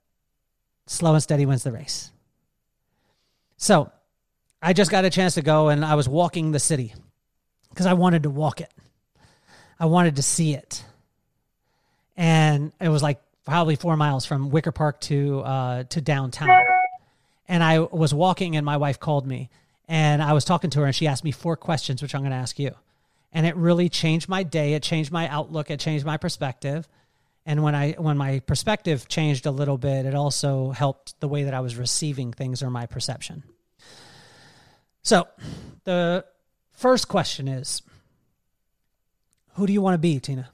slow 0.87 1.15
and 1.15 1.23
steady 1.23 1.47
wins 1.47 1.63
the 1.63 1.73
race. 1.73 2.11
So 3.59 3.93
i 4.65 4.73
just 4.73 4.91
got 4.91 5.05
a 5.05 5.11
chance 5.11 5.35
to 5.35 5.43
go 5.43 5.69
and 5.69 5.85
i 5.85 5.97
was 5.97 6.09
walking 6.09 6.53
the 6.53 6.61
city 6.61 6.95
because 7.69 7.85
i 7.85 7.93
wanted 7.93 8.23
to 8.23 8.31
walk 8.31 8.63
it. 8.63 8.73
I 9.79 9.87
wanted 9.87 10.17
to 10.17 10.23
see 10.23 10.55
it. 10.55 10.85
And 12.17 12.73
it 12.81 12.89
was 12.89 13.03
like 13.03 13.21
probably 13.45 13.77
four 13.77 13.97
miles 13.97 14.25
from 14.25 14.51
Wicker 14.51 14.73
Park 14.73 15.01
to 15.03 15.41
uh, 15.41 15.85
to 15.85 16.01
downtown. 16.01 16.51
And 17.49 17.63
I 17.63 17.81
was 17.81 18.15
walking, 18.15 18.57
and 18.57 18.65
my 18.65 18.77
wife 18.77 18.99
called 18.99 19.27
me, 19.27 19.51
and 19.89 20.23
I 20.23 20.33
was 20.33 20.45
talking 20.45 20.71
to 20.71 20.81
her, 20.81 20.87
and 20.87 20.95
she 20.95 21.07
asked 21.07 21.25
me 21.25 21.33
four 21.33 21.57
questions, 21.57 22.01
which 22.01 22.15
I'm 22.15 22.23
going 22.23 22.31
to 22.31 22.37
ask 22.37 22.59
you. 22.59 22.75
And 23.33 23.47
it 23.47 23.57
really 23.57 23.89
changed 23.89 24.29
my 24.29 24.43
day. 24.43 24.75
It 24.75 24.83
changed 24.83 25.11
my 25.11 25.29
outlook. 25.29 25.71
It 25.71 25.81
changed 25.81 26.05
my 26.05 26.17
perspective. 26.17 26.89
And 27.45 27.63
when 27.63 27.75
I 27.75 27.93
when 27.93 28.17
my 28.17 28.39
perspective 28.41 29.09
changed 29.09 29.47
a 29.47 29.51
little 29.51 29.79
bit, 29.79 30.07
it 30.07 30.15
also 30.15 30.71
helped 30.71 31.19
the 31.21 31.29
way 31.29 31.43
that 31.45 31.55
I 31.55 31.61
was 31.61 31.77
receiving 31.77 32.33
things 32.33 32.63
or 32.63 32.71
my 32.71 32.87
perception. 32.87 33.43
So, 35.03 35.27
the 35.83 36.25
first 36.71 37.09
question 37.09 37.49
is, 37.49 37.83
who 39.55 39.67
do 39.67 39.73
you 39.73 39.83
want 39.83 39.95
to 39.95 39.99
be, 39.99 40.21
Tina? 40.21 40.51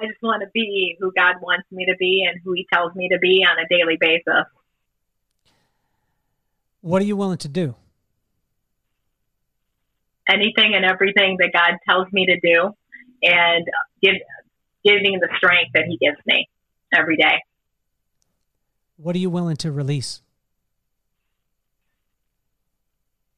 I 0.00 0.06
just 0.06 0.22
want 0.22 0.42
to 0.42 0.48
be 0.54 0.96
who 0.98 1.12
God 1.12 1.36
wants 1.42 1.66
me 1.70 1.84
to 1.86 1.94
be 1.98 2.26
and 2.28 2.40
who 2.42 2.52
He 2.52 2.66
tells 2.72 2.94
me 2.94 3.08
to 3.10 3.18
be 3.18 3.44
on 3.48 3.58
a 3.58 3.68
daily 3.68 3.98
basis. 4.00 4.46
What 6.80 7.02
are 7.02 7.04
you 7.04 7.16
willing 7.16 7.38
to 7.38 7.48
do? 7.48 7.74
Anything 10.28 10.74
and 10.74 10.84
everything 10.84 11.36
that 11.40 11.50
God 11.52 11.76
tells 11.86 12.10
me 12.12 12.26
to 12.26 12.40
do, 12.40 12.74
and 13.22 13.66
give, 14.00 14.14
giving 14.84 15.18
the 15.20 15.28
strength 15.36 15.72
that 15.74 15.84
He 15.86 15.98
gives 15.98 16.18
me. 16.26 16.48
every 16.96 17.16
day. 17.16 17.42
What 18.96 19.14
are 19.14 19.18
you 19.18 19.30
willing 19.30 19.56
to 19.56 19.70
release? 19.70 20.22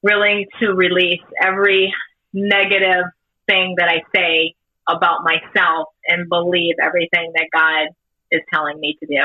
Willing 0.03 0.47
to 0.61 0.73
release 0.73 1.21
every 1.41 1.93
negative 2.33 3.05
thing 3.47 3.75
that 3.79 3.89
I 3.89 4.03
say 4.15 4.55
about 4.97 5.25
myself 5.25 5.89
and 6.07 6.29
believe 6.29 6.77
everything 6.83 7.33
that 7.35 7.49
God 7.53 7.89
is 8.31 8.41
telling 8.53 8.79
me 8.79 8.97
to 9.01 9.07
do. 9.07 9.23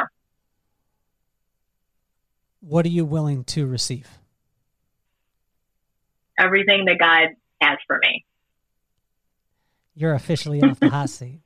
What 2.61 2.85
are 2.85 2.89
you 2.89 3.05
willing 3.05 3.43
to 3.45 3.65
receive? 3.65 4.07
Everything 6.39 6.85
that 6.85 6.97
God 6.99 7.29
has 7.61 7.77
for 7.87 7.99
me. 8.01 8.25
You're 9.95 10.13
officially 10.13 10.61
off 10.61 10.79
the 10.79 10.89
hot 10.89 11.09
seat. 11.09 11.39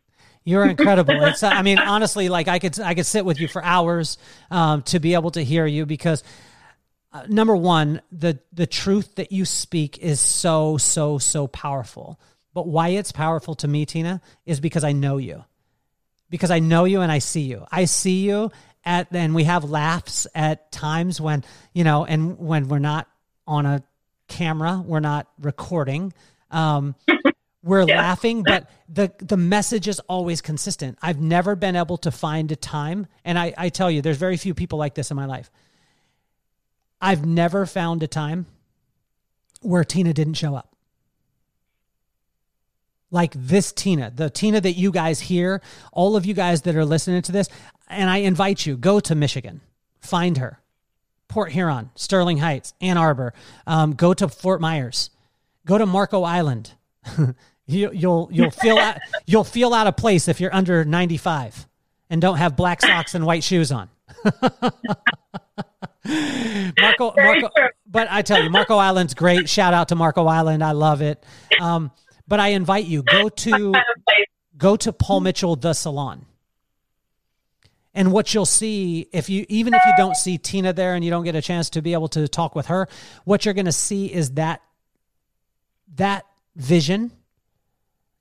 You're 0.44 0.66
incredible. 0.66 1.24
It's, 1.24 1.44
I 1.44 1.62
mean, 1.62 1.78
honestly, 1.78 2.28
like 2.28 2.48
I 2.48 2.60
could, 2.60 2.80
I 2.80 2.96
could 2.96 3.06
sit 3.06 3.24
with 3.24 3.40
you 3.40 3.48
for 3.48 3.64
hours 3.64 4.18
um, 4.50 4.82
to 4.84 5.00
be 5.00 5.14
able 5.14 5.32
to 5.32 5.44
hear 5.44 5.66
you 5.66 5.86
because 5.86 6.24
uh, 7.14 7.24
number 7.28 7.56
one, 7.56 8.02
the 8.12 8.40
the 8.54 8.66
truth 8.66 9.16
that 9.16 9.32
you 9.32 9.46
speak 9.46 9.98
is 10.00 10.20
so, 10.20 10.78
so, 10.78 11.18
so 11.18 11.46
powerful. 11.48 12.20
But 12.54 12.68
why 12.68 12.90
it's 12.90 13.12
powerful 13.12 13.56
to 13.56 13.68
me, 13.68 13.86
Tina, 13.86 14.22
is 14.46 14.60
because 14.60 14.84
I 14.84 14.92
know 14.92 15.18
you. 15.18 15.44
Because 16.30 16.52
I 16.52 16.60
know 16.60 16.86
you 16.86 17.02
and 17.02 17.12
I 17.12 17.20
see 17.20 17.42
you. 17.42 17.66
I 17.72 17.86
see 17.86 18.28
you 18.28 18.52
at 18.84 19.08
and 19.12 19.36
we 19.36 19.44
have 19.46 19.70
laughs 19.70 20.28
at 20.34 20.72
times 20.72 21.22
when, 21.22 21.44
you 21.74 21.84
know, 21.84 22.06
and 22.06 22.38
when 22.40 22.68
we're 22.68 22.80
not 22.80 23.08
on 23.48 23.66
a 23.66 23.84
camera, 24.28 24.84
we're 24.86 25.00
not 25.00 25.28
recording. 25.40 26.14
Um, 26.50 26.96
we're 27.64 27.88
yeah. 27.88 27.98
laughing, 27.98 28.44
but 28.44 28.70
the 28.90 29.14
the 29.20 29.38
message 29.38 29.88
is 29.88 30.00
always 30.02 30.42
consistent. 30.42 30.98
I've 31.02 31.22
never 31.22 31.56
been 31.56 31.76
able 31.76 31.98
to 32.00 32.12
find 32.12 32.52
a 32.52 32.56
time, 32.56 33.08
and 33.24 33.38
I, 33.38 33.54
I 33.58 33.70
tell 33.70 33.92
you, 33.92 34.02
there's 34.02 34.18
very 34.18 34.38
few 34.38 34.54
people 34.54 34.80
like 34.80 34.96
this 34.96 35.12
in 35.12 35.18
my 35.18 35.26
life. 35.26 35.52
I've 37.00 37.26
never 37.26 37.66
found 37.66 38.04
a 38.04 38.08
time 38.08 38.46
where 39.62 39.84
Tina 39.84 40.14
didn't 40.14 40.36
show 40.36 40.56
up 40.56 40.71
like 43.12 43.34
this 43.36 43.72
Tina, 43.72 44.12
the 44.16 44.30
Tina 44.30 44.62
that 44.62 44.74
you 44.74 44.92
guys 44.92 45.20
hear, 45.20 45.62
all 45.92 46.16
of 46.16 46.26
you 46.26 46.34
guys 46.34 46.64
that 46.64 46.76
are 46.76 46.86
listening 46.86 47.22
to 47.24 47.32
this, 47.32 47.50
and 47.88 48.10
I 48.10 48.18
invite 48.18 48.66
you, 48.66 48.78
go 48.78 49.00
to 49.02 49.14
Michigan, 49.14 49.62
find 50.00 50.38
her. 50.38 50.62
Port 51.28 51.52
Huron, 51.54 51.92
Sterling 51.96 52.40
Heights, 52.40 52.74
Ann 52.82 52.98
Arbor. 52.98 53.34
Um, 53.66 53.94
go 53.94 54.14
to 54.14 54.28
Fort 54.28 54.60
Myers. 54.60 55.12
Go 55.66 55.78
to 55.78 55.86
Marco 55.86 56.24
Island. 56.24 56.74
you, 57.66 57.88
will 57.88 57.96
you'll, 57.96 58.30
you'll 58.32 58.52
feel 58.52 58.78
out, 58.78 58.98
you'll 59.26 59.46
feel 59.46 59.74
out 59.74 59.88
of 59.88 59.96
place 59.96 60.28
if 60.28 60.42
you're 60.42 60.54
under 60.54 60.84
95 60.84 61.68
and 62.10 62.22
don't 62.22 62.36
have 62.38 62.58
black 62.58 62.82
socks 62.86 63.16
and 63.16 63.26
white 63.26 63.46
shoes 63.46 63.72
on. 63.72 63.90
Marco, 66.78 67.14
Marco, 67.16 67.50
but 67.88 68.08
I 68.12 68.22
tell 68.24 68.44
you, 68.44 68.50
Marco 68.50 68.76
Island's 68.76 69.14
great. 69.14 69.48
Shout 69.48 69.74
out 69.74 69.88
to 69.88 69.96
Marco 69.96 70.26
Island. 70.28 70.62
I 70.62 70.72
love 70.72 71.02
it. 71.02 71.24
Um, 71.62 71.92
but 72.28 72.40
I 72.40 72.50
invite 72.50 72.86
you 72.86 73.04
go 73.04 73.30
to 73.46 73.74
go 74.58 74.76
to 74.78 74.94
Paul 74.94 75.22
Mitchell 75.22 75.56
the 75.56 75.74
salon. 75.74 76.26
And 77.94 78.14
what 78.14 78.34
you'll 78.34 78.46
see 78.46 79.10
if 79.12 79.30
you 79.30 79.46
even 79.50 79.74
if 79.74 79.82
you 79.86 79.92
don't 79.98 80.16
see 80.16 80.38
Tina 80.38 80.72
there 80.72 80.96
and 80.96 81.04
you 81.04 81.12
don't 81.12 81.26
get 81.26 81.36
a 81.36 81.42
chance 81.42 81.72
to 81.72 81.82
be 81.82 81.94
able 81.94 82.08
to 82.10 82.28
talk 82.28 82.56
with 82.56 82.68
her, 82.68 82.88
what 83.26 83.44
you're 83.44 83.54
going 83.54 83.66
to 83.66 83.72
see 83.72 84.12
is 84.12 84.32
that 84.32 84.62
that 85.96 86.26
vision 86.56 87.12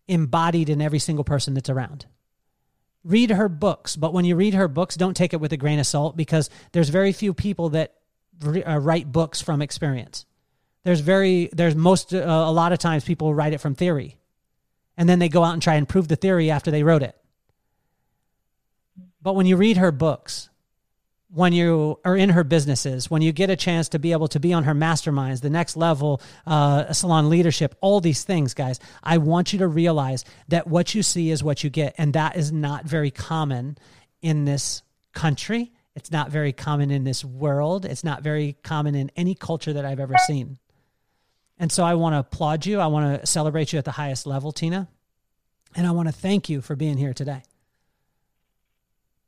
embodied 0.08 0.68
in 0.68 0.80
every 0.80 0.98
single 0.98 1.24
person 1.24 1.54
that's 1.54 1.70
around. 1.70 2.06
Read 3.04 3.30
her 3.30 3.48
books, 3.48 3.96
but 3.96 4.12
when 4.12 4.24
you 4.24 4.34
read 4.34 4.54
her 4.54 4.68
books, 4.68 4.96
don't 4.96 5.16
take 5.16 5.32
it 5.32 5.40
with 5.40 5.52
a 5.52 5.56
grain 5.56 5.78
of 5.78 5.86
salt 5.86 6.16
because 6.16 6.50
there's 6.72 6.88
very 6.88 7.12
few 7.12 7.32
people 7.32 7.70
that 7.70 7.94
uh, 8.44 8.78
write 8.78 9.10
books 9.10 9.40
from 9.40 9.62
experience. 9.62 10.26
There's 10.82 11.00
very 11.00 11.50
there's 11.52 11.74
most 11.74 12.14
uh, 12.14 12.18
a 12.18 12.52
lot 12.52 12.72
of 12.72 12.78
times 12.78 13.04
people 13.04 13.34
write 13.34 13.52
it 13.52 13.58
from 13.58 13.74
theory, 13.74 14.16
and 14.96 15.08
then 15.08 15.18
they 15.18 15.28
go 15.28 15.44
out 15.44 15.52
and 15.52 15.62
try 15.62 15.74
and 15.74 15.88
prove 15.88 16.08
the 16.08 16.16
theory 16.16 16.50
after 16.50 16.70
they 16.70 16.82
wrote 16.82 17.02
it. 17.02 17.16
But 19.22 19.34
when 19.34 19.46
you 19.46 19.56
read 19.56 19.76
her 19.76 19.92
books, 19.92 20.48
when 21.32 21.52
you 21.52 22.00
are 22.04 22.16
in 22.16 22.30
her 22.30 22.42
businesses, 22.42 23.10
when 23.10 23.22
you 23.22 23.32
get 23.32 23.50
a 23.50 23.56
chance 23.56 23.90
to 23.90 23.98
be 23.98 24.12
able 24.12 24.28
to 24.28 24.40
be 24.40 24.52
on 24.52 24.64
her 24.64 24.74
masterminds, 24.74 25.40
the 25.40 25.50
next 25.50 25.76
level, 25.76 26.20
uh, 26.46 26.92
salon 26.92 27.28
leadership, 27.28 27.74
all 27.80 28.00
these 28.00 28.24
things, 28.24 28.54
guys, 28.54 28.80
I 29.02 29.18
want 29.18 29.52
you 29.52 29.60
to 29.60 29.68
realize 29.68 30.24
that 30.48 30.66
what 30.66 30.94
you 30.94 31.02
see 31.02 31.30
is 31.30 31.44
what 31.44 31.62
you 31.62 31.70
get. 31.70 31.94
And 31.98 32.14
that 32.14 32.36
is 32.36 32.50
not 32.50 32.84
very 32.84 33.10
common 33.10 33.78
in 34.22 34.44
this 34.44 34.82
country. 35.12 35.72
It's 35.94 36.10
not 36.10 36.30
very 36.30 36.52
common 36.52 36.90
in 36.90 37.04
this 37.04 37.24
world. 37.24 37.84
It's 37.84 38.04
not 38.04 38.22
very 38.22 38.56
common 38.62 38.94
in 38.94 39.10
any 39.16 39.34
culture 39.34 39.72
that 39.72 39.84
I've 39.84 40.00
ever 40.00 40.16
seen. 40.26 40.58
And 41.60 41.70
so 41.70 41.84
I 41.84 41.94
want 41.94 42.14
to 42.14 42.20
applaud 42.20 42.64
you. 42.64 42.80
I 42.80 42.86
want 42.86 43.20
to 43.20 43.26
celebrate 43.26 43.72
you 43.72 43.78
at 43.78 43.84
the 43.84 43.92
highest 43.92 44.26
level, 44.26 44.50
Tina. 44.50 44.88
And 45.76 45.86
I 45.86 45.90
want 45.90 46.08
to 46.08 46.12
thank 46.12 46.48
you 46.48 46.62
for 46.62 46.74
being 46.74 46.96
here 46.96 47.12
today. 47.12 47.42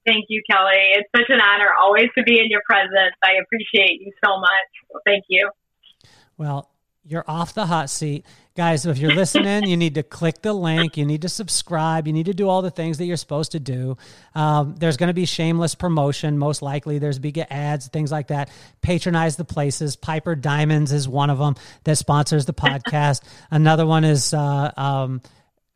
Thank 0.07 0.25
you, 0.31 0.43
Kelly. 0.51 0.81
It's 0.95 1.09
such 1.15 1.29
an 1.29 1.41
honor 1.41 1.69
always 1.81 2.07
to 2.17 2.25
be 2.25 2.41
in 2.41 2.47
your 2.49 2.63
presence. 2.69 3.15
I 3.23 3.35
appreciate 3.35 4.01
you 4.01 4.13
so 4.25 4.41
much. 4.41 5.03
thank 5.07 5.25
you. 5.29 5.51
Well, 6.39 6.71
you're 7.05 7.25
off 7.29 7.53
the 7.53 7.67
hot 7.67 7.91
seat. 7.91 8.25
Guys, 8.55 8.85
if 8.85 8.99
you're 8.99 9.15
listening, 9.15 9.67
you 9.67 9.79
need 9.79 9.95
to 9.95 10.03
click 10.03 10.43
the 10.43 10.53
link. 10.53 10.99
You 10.99 11.07
need 11.07 11.23
to 11.23 11.31
subscribe. 11.31 12.07
You 12.07 12.13
need 12.13 12.27
to 12.27 12.35
do 12.35 12.51
all 12.51 12.61
the 12.61 12.71
things 12.71 12.99
that 12.99 13.07
you're 13.07 13.17
supposed 13.17 13.53
to 13.53 13.61
do. 13.61 13.97
Um, 14.35 14.75
there's 14.77 14.99
going 14.99 15.09
to 15.09 15.15
be 15.15 15.25
shameless 15.25 15.75
promotion, 15.75 16.37
most 16.37 16.61
likely. 16.61 16.99
There's 16.99 17.19
big 17.19 17.39
ads, 17.39 17.89
things 17.89 18.13
like 18.13 18.29
that. 18.29 18.51
Patronize 18.83 19.37
the 19.37 19.47
places. 19.47 19.97
Piper 19.97 20.35
Diamonds 20.35 20.93
is 20.93 21.09
one 21.09 21.31
of 21.31 21.39
them 21.39 21.57
that 21.85 21.97
sponsors 21.97 22.45
the 22.45 22.53
podcast. 22.53 23.23
Another 23.51 23.87
one 23.87 24.05
is 24.05 24.35
uh, 24.35 24.71
um, 24.77 25.23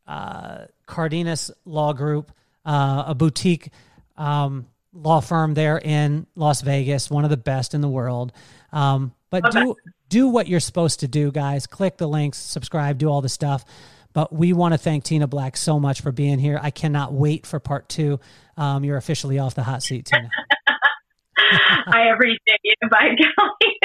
uh, 0.05 0.65
Cardenas 0.85 1.49
Law 1.65 1.93
Group, 1.93 2.31
uh, 2.63 3.05
a 3.07 3.15
boutique 3.15 3.71
um, 4.17 4.67
law 4.93 5.19
firm 5.19 5.55
there 5.55 5.79
in 5.79 6.27
Las 6.35 6.61
Vegas, 6.61 7.09
one 7.09 7.23
of 7.23 7.31
the 7.31 7.37
best 7.37 7.73
in 7.73 7.81
the 7.81 7.89
world. 7.89 8.33
Um, 8.71 9.13
but 9.29 9.45
okay. 9.45 9.61
do 9.61 9.75
do 10.09 10.27
what 10.27 10.47
you're 10.47 10.59
supposed 10.59 11.01
to 11.01 11.07
do, 11.07 11.31
guys. 11.31 11.67
Click 11.67 11.97
the 11.97 12.07
links, 12.07 12.37
subscribe, 12.37 12.97
do 12.97 13.07
all 13.07 13.21
the 13.21 13.29
stuff. 13.29 13.65
But 14.13 14.33
we 14.33 14.53
want 14.53 14.73
to 14.73 14.77
thank 14.77 15.03
Tina 15.03 15.27
Black 15.27 15.57
so 15.57 15.79
much 15.79 16.01
for 16.01 16.11
being 16.11 16.39
here. 16.39 16.59
I 16.61 16.71
cannot 16.71 17.13
wait 17.13 17.45
for 17.45 17.59
part 17.59 17.87
two. 17.87 18.19
Um, 18.55 18.83
you're 18.83 18.97
officially 18.97 19.37
off 19.37 19.53
the 19.53 19.63
hot 19.63 19.83
seat, 19.83 20.05
Tina. 20.05 20.29
I 21.87 22.09
appreciate 22.13 22.59
you. 22.63 22.73
Bye, 22.89 23.15
Kelly. 23.15 23.76